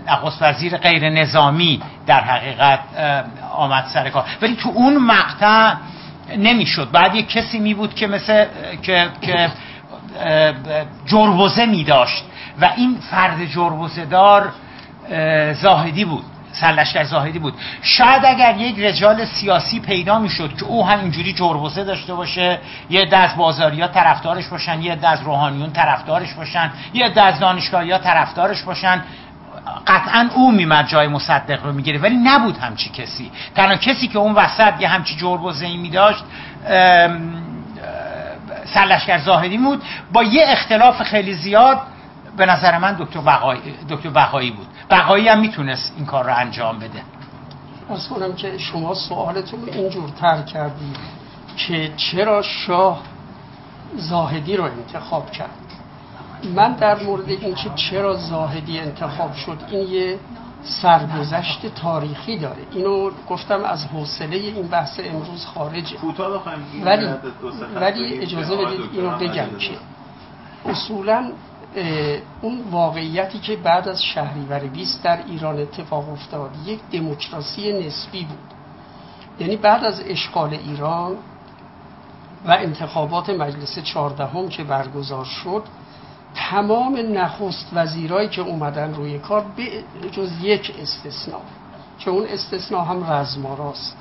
نخست 0.08 0.42
وزیر 0.42 0.78
غیر 0.78 1.10
نظامی 1.10 1.82
در 2.06 2.22
حقیقت 2.22 2.80
آمد 3.54 3.86
سر 3.94 4.10
کار. 4.10 4.24
ولی 4.42 4.56
تو 4.56 4.70
اون 4.70 4.98
مقطع 4.98 5.74
نمی‌شد. 6.38 6.92
بعد 6.92 7.16
یک 7.16 7.30
کسی 7.30 7.60
می 7.60 7.74
بود 7.74 7.96
که 7.96 8.08
مثل 8.08 8.46
که, 8.82 9.10
که 9.22 9.52
جربوزه 11.06 11.66
می 11.66 11.84
داشت. 11.84 12.24
و 12.62 12.70
این 12.76 12.98
فرد 13.12 13.46
جربوزه 13.46 14.06
دار 14.06 14.52
زاهدی 15.54 16.06
بود. 16.06 16.24
سرلشکر 16.62 17.04
زاهدی 17.04 17.40
بود. 17.40 17.54
شاید 17.82 18.26
اگر 18.26 18.58
یک 18.58 18.80
رجال 18.80 19.26
سیاسی 19.26 19.80
پیدا 19.80 20.20
می‌شد 20.20 20.58
که 20.58 20.66
او 20.66 20.88
هم 20.88 21.00
اینجوری 21.00 21.34
داشته 21.84 22.14
باشه 22.14 22.60
یه 22.90 23.02
از 23.18 23.36
بازاریا 23.36 23.88
طرفدارش 23.88 24.48
باشن 24.48 24.82
یه 24.82 24.92
از 25.08 25.22
روحانیون 25.22 25.72
طرفدارش 25.72 26.34
باشن 26.34 26.72
یه 26.94 27.06
عده 27.06 27.22
از 27.22 27.40
دانشگاهیا 27.40 27.98
طرفدارش 27.98 28.64
باشن 28.64 29.04
قطعا 29.88 30.30
او 30.36 30.52
میمد 30.52 30.88
جای 30.88 31.08
مصدق 31.08 31.66
رو 31.66 31.74
می‌گیره. 31.74 32.00
ولی 32.00 32.18
نبود 32.18 32.58
همچی 32.58 32.90
کسی. 32.90 33.32
تنها 33.56 33.76
کسی 33.76 34.08
که 34.08 34.20
اون 34.20 34.34
وسط 34.34 34.74
یه 34.80 34.88
همچی 34.88 35.16
جربوزه 35.16 35.66
ای 35.66 35.78
میداشت 35.78 36.24
سرلشکر 38.66 39.18
زاهدی 39.18 39.58
بود. 39.58 39.84
با 40.14 40.24
یه 40.24 40.46
اختلاف 40.48 41.02
خیلی 41.02 41.34
زیاد 41.34 41.82
به 42.38 42.46
نظر 42.46 42.78
من 42.78 42.94
دکتر 43.00 43.20
بقایی, 43.20 43.62
دکتر 43.90 44.10
بقایی 44.10 44.52
بود. 44.52 44.68
بقایی 44.90 45.28
هم 45.28 45.40
می‌تونست 45.40 45.94
این 45.98 46.06
کار 46.06 46.26
رو 46.26 46.36
انجام 46.36 46.80
بده. 46.80 47.02
از 47.90 48.08
کنم 48.08 48.34
که 48.34 48.58
شما 48.58 48.94
سوالتون 48.94 49.66
رو 49.66 49.74
اینجور 49.74 50.10
تر 50.10 50.42
کردید 50.42 50.98
که 51.58 51.92
چرا 51.98 52.42
شاه 52.42 53.02
زاهدی 53.96 54.58
رو 54.58 54.64
انتخاب 54.64 55.32
کرد؟ 55.32 55.50
من 56.56 56.74
در 56.74 57.04
مورد 57.04 57.30
اینکه 57.30 57.70
چرا 57.76 58.14
زاهدی 58.14 58.80
انتخاب 58.80 59.34
شد 59.34 59.58
این 59.70 59.88
یه 59.88 60.20
سرگذشت 60.64 61.76
تاریخی 61.76 62.38
داره. 62.38 62.64
اینو 62.72 63.12
گفتم 63.30 63.64
از 63.64 63.86
حوصله 63.86 64.36
این 64.36 64.68
بحث 64.68 65.00
امروز 65.04 65.46
خارجه. 65.46 65.98
ولی 66.84 67.08
ولی 67.76 68.20
اجازه 68.20 68.56
بدید 68.56 68.82
اینو 68.94 69.10
بگم 69.10 69.58
که 69.60 69.72
اصولا 70.66 71.32
اون 72.42 72.62
واقعیتی 72.72 73.40
که 73.40 73.56
بعد 73.56 73.88
از 73.88 74.04
شهریور 74.04 74.60
20 74.60 75.04
در 75.04 75.26
ایران 75.26 75.60
اتفاق 75.60 76.10
افتاد 76.10 76.52
یک 76.66 76.80
دموکراسی 76.92 77.88
نسبی 77.88 78.24
بود. 78.26 78.54
یعنی 79.40 79.56
بعد 79.56 79.84
از 79.84 80.04
اشغال 80.06 80.54
ایران 80.54 81.16
و 82.46 82.52
انتخابات 82.52 83.30
مجلس 83.30 83.80
چهاردهم 83.80 84.50
که 84.50 84.64
برگزار 84.64 85.26
شد 85.26 85.64
تمام 86.36 86.98
نخست 87.18 87.70
وزیرایی 87.74 88.30
که 88.30 88.42
اومدن 88.42 88.94
روی 88.94 89.20
کار 89.20 89.46
به 89.56 89.84
جز 90.12 90.32
یک 90.42 90.76
استثناء 90.82 91.42
که 92.00 92.10
اون 92.10 92.26
استثناء 92.26 92.84
هم 92.84 93.12
رزماراست. 93.12 93.98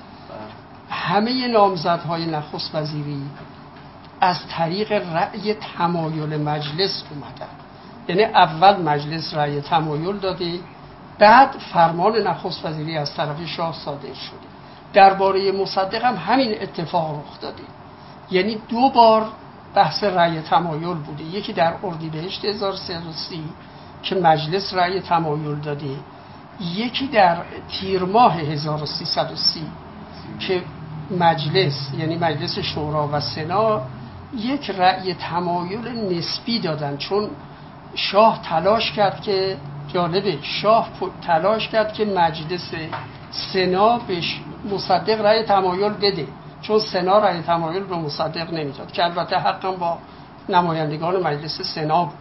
همه 0.91 1.49
نامزدهای 1.49 2.27
نخست 2.27 2.75
وزیری 2.75 3.23
از 4.21 4.37
طریق 4.49 4.93
رأی 4.93 5.55
تمایل 5.55 6.37
مجلس 6.43 7.05
اومدن 7.11 7.55
یعنی 8.09 8.25
اول 8.25 8.83
مجلس 8.83 9.35
رأی 9.35 9.61
تمایل 9.61 10.17
داده 10.17 10.59
بعد 11.19 11.51
فرمان 11.73 12.17
نخست 12.17 12.67
وزیری 12.67 12.97
از 12.97 13.15
طرف 13.15 13.45
شاه 13.47 13.75
صادر 13.75 14.15
شده. 14.15 14.49
درباره 14.93 15.53
مصدق 15.53 16.05
هم 16.05 16.17
همین 16.17 16.63
اتفاق 16.63 17.11
رخ 17.11 17.41
داده. 17.41 17.63
یعنی 18.31 18.59
دو 18.69 18.89
بار 18.89 19.27
بحث 19.75 20.05
رأی 20.05 20.41
تمایل 20.41 20.95
بوده. 20.95 21.25
یکی 21.25 21.53
در 21.53 21.75
اردیبهشت 21.85 22.45
1330 22.45 23.45
که 24.03 24.15
مجلس 24.15 24.75
رأی 24.75 25.01
تمایل 25.01 25.55
داده. 25.55 25.97
یکی 26.61 27.07
در 27.07 27.37
تیر 27.69 28.05
ماه 28.05 28.35
1330 28.35 29.61
که 30.39 30.63
مجلس 31.11 31.91
یعنی 31.99 32.17
مجلس 32.17 32.59
شورا 32.59 33.09
و 33.13 33.21
سنا 33.21 33.83
یک 34.37 34.71
رأی 34.71 35.15
تمایل 35.15 35.89
نسبی 35.89 36.59
دادن 36.59 36.97
چون 36.97 37.31
شاه 37.95 38.43
تلاش 38.43 38.93
کرد 38.93 39.21
که 39.21 39.57
جالبه 39.93 40.39
شاه 40.43 40.89
تلاش 41.27 41.69
کرد 41.69 41.93
که 41.93 42.05
مجلس 42.05 42.75
سنا 43.31 43.99
به 43.99 44.23
مصدق 44.73 45.21
رأی 45.21 45.43
تمایل 45.43 45.93
بده 45.93 46.27
چون 46.63 46.79
سنا 46.79 47.19
رأی 47.19 47.43
تمایل 47.43 47.85
به 47.85 47.97
مصدق 47.97 48.53
نمی‌داد 48.53 48.93
که 48.93 49.05
البته 49.05 49.37
حقا 49.37 49.73
با 49.73 49.99
نمایندگان 50.49 51.23
مجلس 51.23 51.63
سنا 51.75 52.05
بود. 52.05 52.15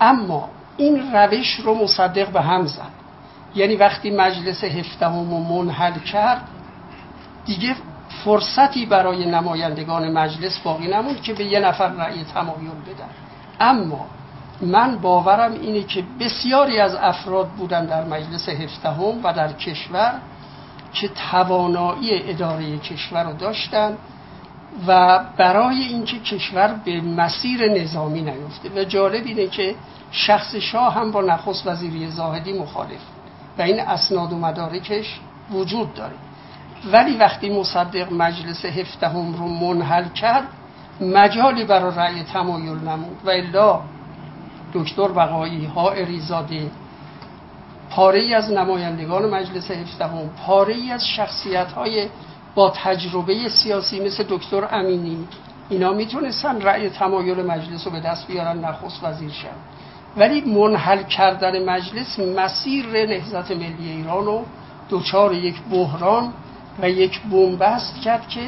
اما 0.00 0.48
این 0.76 1.12
روش 1.12 1.54
رو 1.54 1.74
مصدق 1.74 2.28
به 2.28 2.40
هم 2.40 2.66
زد. 2.66 2.98
یعنی 3.54 3.76
وقتی 3.76 4.10
مجلس 4.10 4.64
هفدهم 4.64 5.30
رو 5.30 5.38
منحل 5.38 5.98
کرد 5.98 6.48
دیگه 7.46 7.76
فرصتی 8.24 8.86
برای 8.86 9.30
نمایندگان 9.30 10.12
مجلس 10.12 10.58
باقی 10.58 10.88
نموند 10.88 11.22
که 11.22 11.32
به 11.32 11.44
یه 11.44 11.60
نفر 11.60 11.88
رأی 11.88 12.24
تمایل 12.24 12.70
بدن. 12.86 13.08
اما 13.60 14.06
من 14.60 14.98
باورم 14.98 15.52
اینه 15.52 15.82
که 15.82 16.04
بسیاری 16.20 16.80
از 16.80 16.94
افراد 16.94 17.48
بودن 17.48 17.86
در 17.86 18.04
مجلس 18.04 18.48
هفدهم 18.48 19.24
و 19.24 19.32
در 19.32 19.52
کشور 19.52 20.14
که 20.92 21.08
توانایی 21.30 22.30
اداره 22.30 22.78
کشور 22.78 23.24
رو 23.24 23.32
داشتن 23.32 23.96
و 24.86 25.20
برای 25.36 25.82
اینکه 25.82 26.18
کشور 26.18 26.80
به 26.84 27.00
مسیر 27.00 27.72
نظامی 27.82 28.20
نیفته. 28.20 28.68
و 28.76 28.84
جالب 28.84 29.26
اینه 29.26 29.46
که 29.46 29.74
شخص 30.10 30.54
شاه 30.54 30.94
هم 30.94 31.10
با 31.10 31.20
نخست 31.20 31.66
وزیری 31.66 32.10
زاهدی 32.10 32.52
مخالف. 32.52 33.00
و 33.58 33.62
این 33.62 33.80
اسناد 33.80 34.32
و 34.32 34.36
مدارکش 34.36 35.20
وجود 35.50 35.94
داره. 35.94 36.14
ولی 36.92 37.16
وقتی 37.16 37.50
مصدق 37.50 38.12
مجلس 38.12 38.64
هفدهم 38.64 39.34
رو 39.34 39.48
منحل 39.48 40.08
کرد 40.08 40.48
مجالی 41.00 41.64
برای 41.64 41.96
رأی 41.96 42.22
تمایل 42.22 42.78
نمود. 42.78 43.16
و 43.24 43.30
الا 43.30 43.80
دکتر 44.74 45.08
بقایی 45.08 45.64
ها 45.64 45.90
اریزاده 45.90 46.70
پاره 47.90 48.18
ای 48.18 48.34
از 48.34 48.50
نمایندگان 48.50 49.30
مجلس 49.30 49.70
هفدهم 49.70 50.30
پاره 50.46 50.74
ای 50.74 50.90
از 50.90 51.06
شخصیت 51.06 51.72
های 51.72 52.08
با 52.54 52.72
تجربه 52.76 53.48
سیاسی 53.48 54.00
مثل 54.00 54.24
دکتر 54.28 54.68
امینی 54.70 55.28
اینا 55.68 55.92
می‌تونستن 55.92 56.60
رأی 56.60 56.90
تمایل 56.90 57.46
مجلس 57.46 57.86
رو 57.86 57.92
به 57.92 58.00
دست 58.00 58.26
بیارن 58.26 58.64
نخست 58.64 59.04
وزیر 59.04 59.30
شن. 59.30 59.48
ولی 60.16 60.40
منحل 60.40 61.02
کردن 61.02 61.64
مجلس 61.64 62.18
مسیر 62.18 62.86
نهزت 62.86 63.50
ملی 63.50 63.90
ایران 63.90 64.24
رو 64.24 64.44
دوچار 64.88 65.34
یک 65.34 65.62
بحران 65.70 66.32
و 66.82 66.90
یک 66.90 67.20
بومبست 67.20 68.00
کرد 68.02 68.28
که 68.28 68.40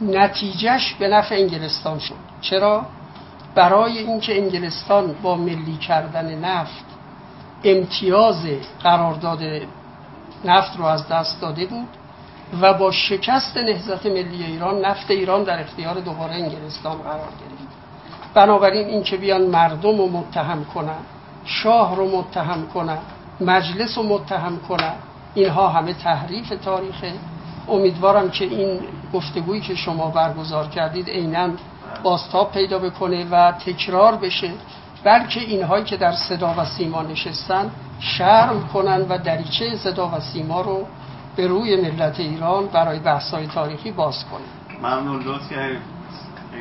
نتیجهش 0.00 0.94
به 0.94 1.08
نفع 1.08 1.34
انگلستان 1.34 1.98
شد 1.98 2.14
چرا؟ 2.40 2.86
برای 3.54 3.98
اینکه 3.98 4.42
انگلستان 4.42 5.14
با 5.22 5.36
ملی 5.36 5.76
کردن 5.76 6.38
نفت 6.38 6.84
امتیاز 7.64 8.46
قرارداد 8.82 9.42
نفت 10.44 10.76
رو 10.76 10.84
از 10.84 11.08
دست 11.08 11.40
داده 11.40 11.66
بود 11.66 11.88
و 12.60 12.74
با 12.74 12.92
شکست 12.92 13.56
نهضت 13.56 14.06
ملی 14.06 14.44
ایران 14.44 14.84
نفت 14.84 15.10
ایران 15.10 15.42
در 15.42 15.60
اختیار 15.60 15.94
دوباره 15.94 16.34
انگلستان 16.34 16.98
قرار 16.98 17.18
گرفت 17.18 17.68
بنابراین 18.34 18.88
اینکه 18.88 19.16
بیان 19.16 19.46
مردم 19.46 19.98
رو 19.98 20.08
متهم 20.08 20.64
کنن 20.64 20.98
شاه 21.44 21.96
رو 21.96 22.18
متهم 22.18 22.66
کنن 22.74 22.98
مجلس 23.40 23.98
رو 23.98 24.04
متهم 24.04 24.58
کنن 24.68 24.94
اینها 25.38 25.68
همه 25.68 25.94
تحریف 25.94 26.48
تاریخه. 26.64 27.12
امیدوارم 27.68 28.30
که 28.30 28.44
این 28.44 28.80
گفتگویی 29.12 29.60
که 29.60 29.74
شما 29.74 30.10
برگزار 30.10 30.66
کردید 30.68 31.08
عینا 31.08 31.48
باستاب 32.02 32.52
پیدا 32.52 32.78
بکنه 32.78 33.26
و 33.30 33.52
تکرار 33.52 34.16
بشه. 34.16 34.50
بلکه 35.04 35.40
اینهایی 35.40 35.84
که 35.84 35.96
در 35.96 36.12
صدا 36.12 36.54
و 36.58 36.64
سیما 36.64 37.02
نشستن 37.02 37.70
شرم 38.00 38.68
کنن 38.74 39.00
و 39.08 39.18
دریچه 39.18 39.76
صدا 39.76 40.08
و 40.08 40.20
سیما 40.20 40.60
رو 40.60 40.86
به 41.36 41.46
روی 41.46 41.76
ملت 41.76 42.20
ایران 42.20 42.66
برای 42.66 42.98
بحث‌های 42.98 43.46
تاریخی 43.46 43.90
باز 43.90 44.24
کنن. 44.24 44.78
ممنون. 44.82 45.22
لطف 45.22 45.52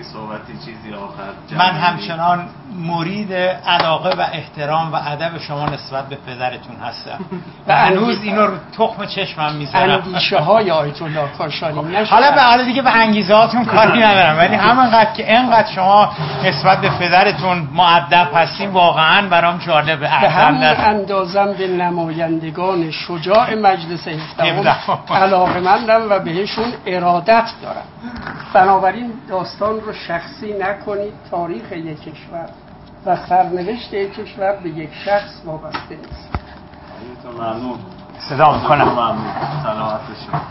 صحبتی 0.03 0.53
چیزی 0.65 0.93
آخر 0.93 1.57
من 1.57 1.71
همچنان 1.71 2.49
مرید 2.75 3.33
علاقه 3.67 4.09
و 4.09 4.21
احترام 4.33 4.93
و 4.93 4.95
ادب 4.95 5.37
شما 5.37 5.65
نسبت 5.65 6.09
به 6.09 6.17
پدرتون 6.27 6.75
هستم. 6.75 7.19
و 7.67 7.75
هنوز 7.75 8.23
اینو 8.23 8.47
رو 8.47 8.53
تخم 8.77 9.05
چشمم 9.05 9.55
می‌ذارم 9.55 10.03
اندیشه 10.05 10.39
های 10.39 10.71
آیت 10.71 11.01
الله 11.01 11.27
کاشانی 11.37 11.95
حالا 11.95 12.31
به 12.31 12.41
حالا 12.41 12.63
دیگه 12.63 12.81
به 12.81 12.95
انگیزه 12.95 13.35
هاتون 13.35 13.65
کاری 13.65 13.99
ندارم. 13.99 14.37
ولی 14.37 14.55
همانقدر 14.55 15.13
که 15.13 15.37
انقدر 15.37 15.71
شما 15.75 16.11
نسبت 16.43 16.81
به 16.81 16.89
پدرتون 16.89 17.67
معدب 17.73 18.27
هستیم 18.33 18.73
واقعا 18.73 19.27
برام 19.27 19.57
جالبه. 19.57 19.97
به 19.97 20.09
همون 20.09 20.63
اندازم 20.63 21.53
به 21.53 21.67
نمایندگان 21.67 22.91
شجاع 22.91 23.55
مجلس 23.55 24.07
هفدهم 24.07 24.99
علاقه 25.09 25.59
مندم 25.59 26.01
و 26.09 26.19
بهشون 26.19 26.73
ارادت 26.85 27.49
دارم. 27.63 27.83
بنابراین 28.53 29.11
داستان 29.29 29.81
رو 29.81 29.86
شخصی 29.93 30.53
نکنید 30.53 31.13
تاریخ 31.31 31.71
یک 31.71 32.01
کشور 32.01 32.49
و 33.05 33.15
سرنوشت 33.15 33.93
یک 33.93 34.13
کشور 34.13 34.55
به 34.55 34.69
یک 34.69 34.89
شخص 35.05 35.41
وابسته 35.45 35.95
نیست. 35.95 36.29
ممنون. 37.37 37.79
صدا 38.19 38.53
می‌کنم. 38.53 38.89
ممنون. 38.89 39.31
سلامت 39.63 40.07
باشید 40.07 40.47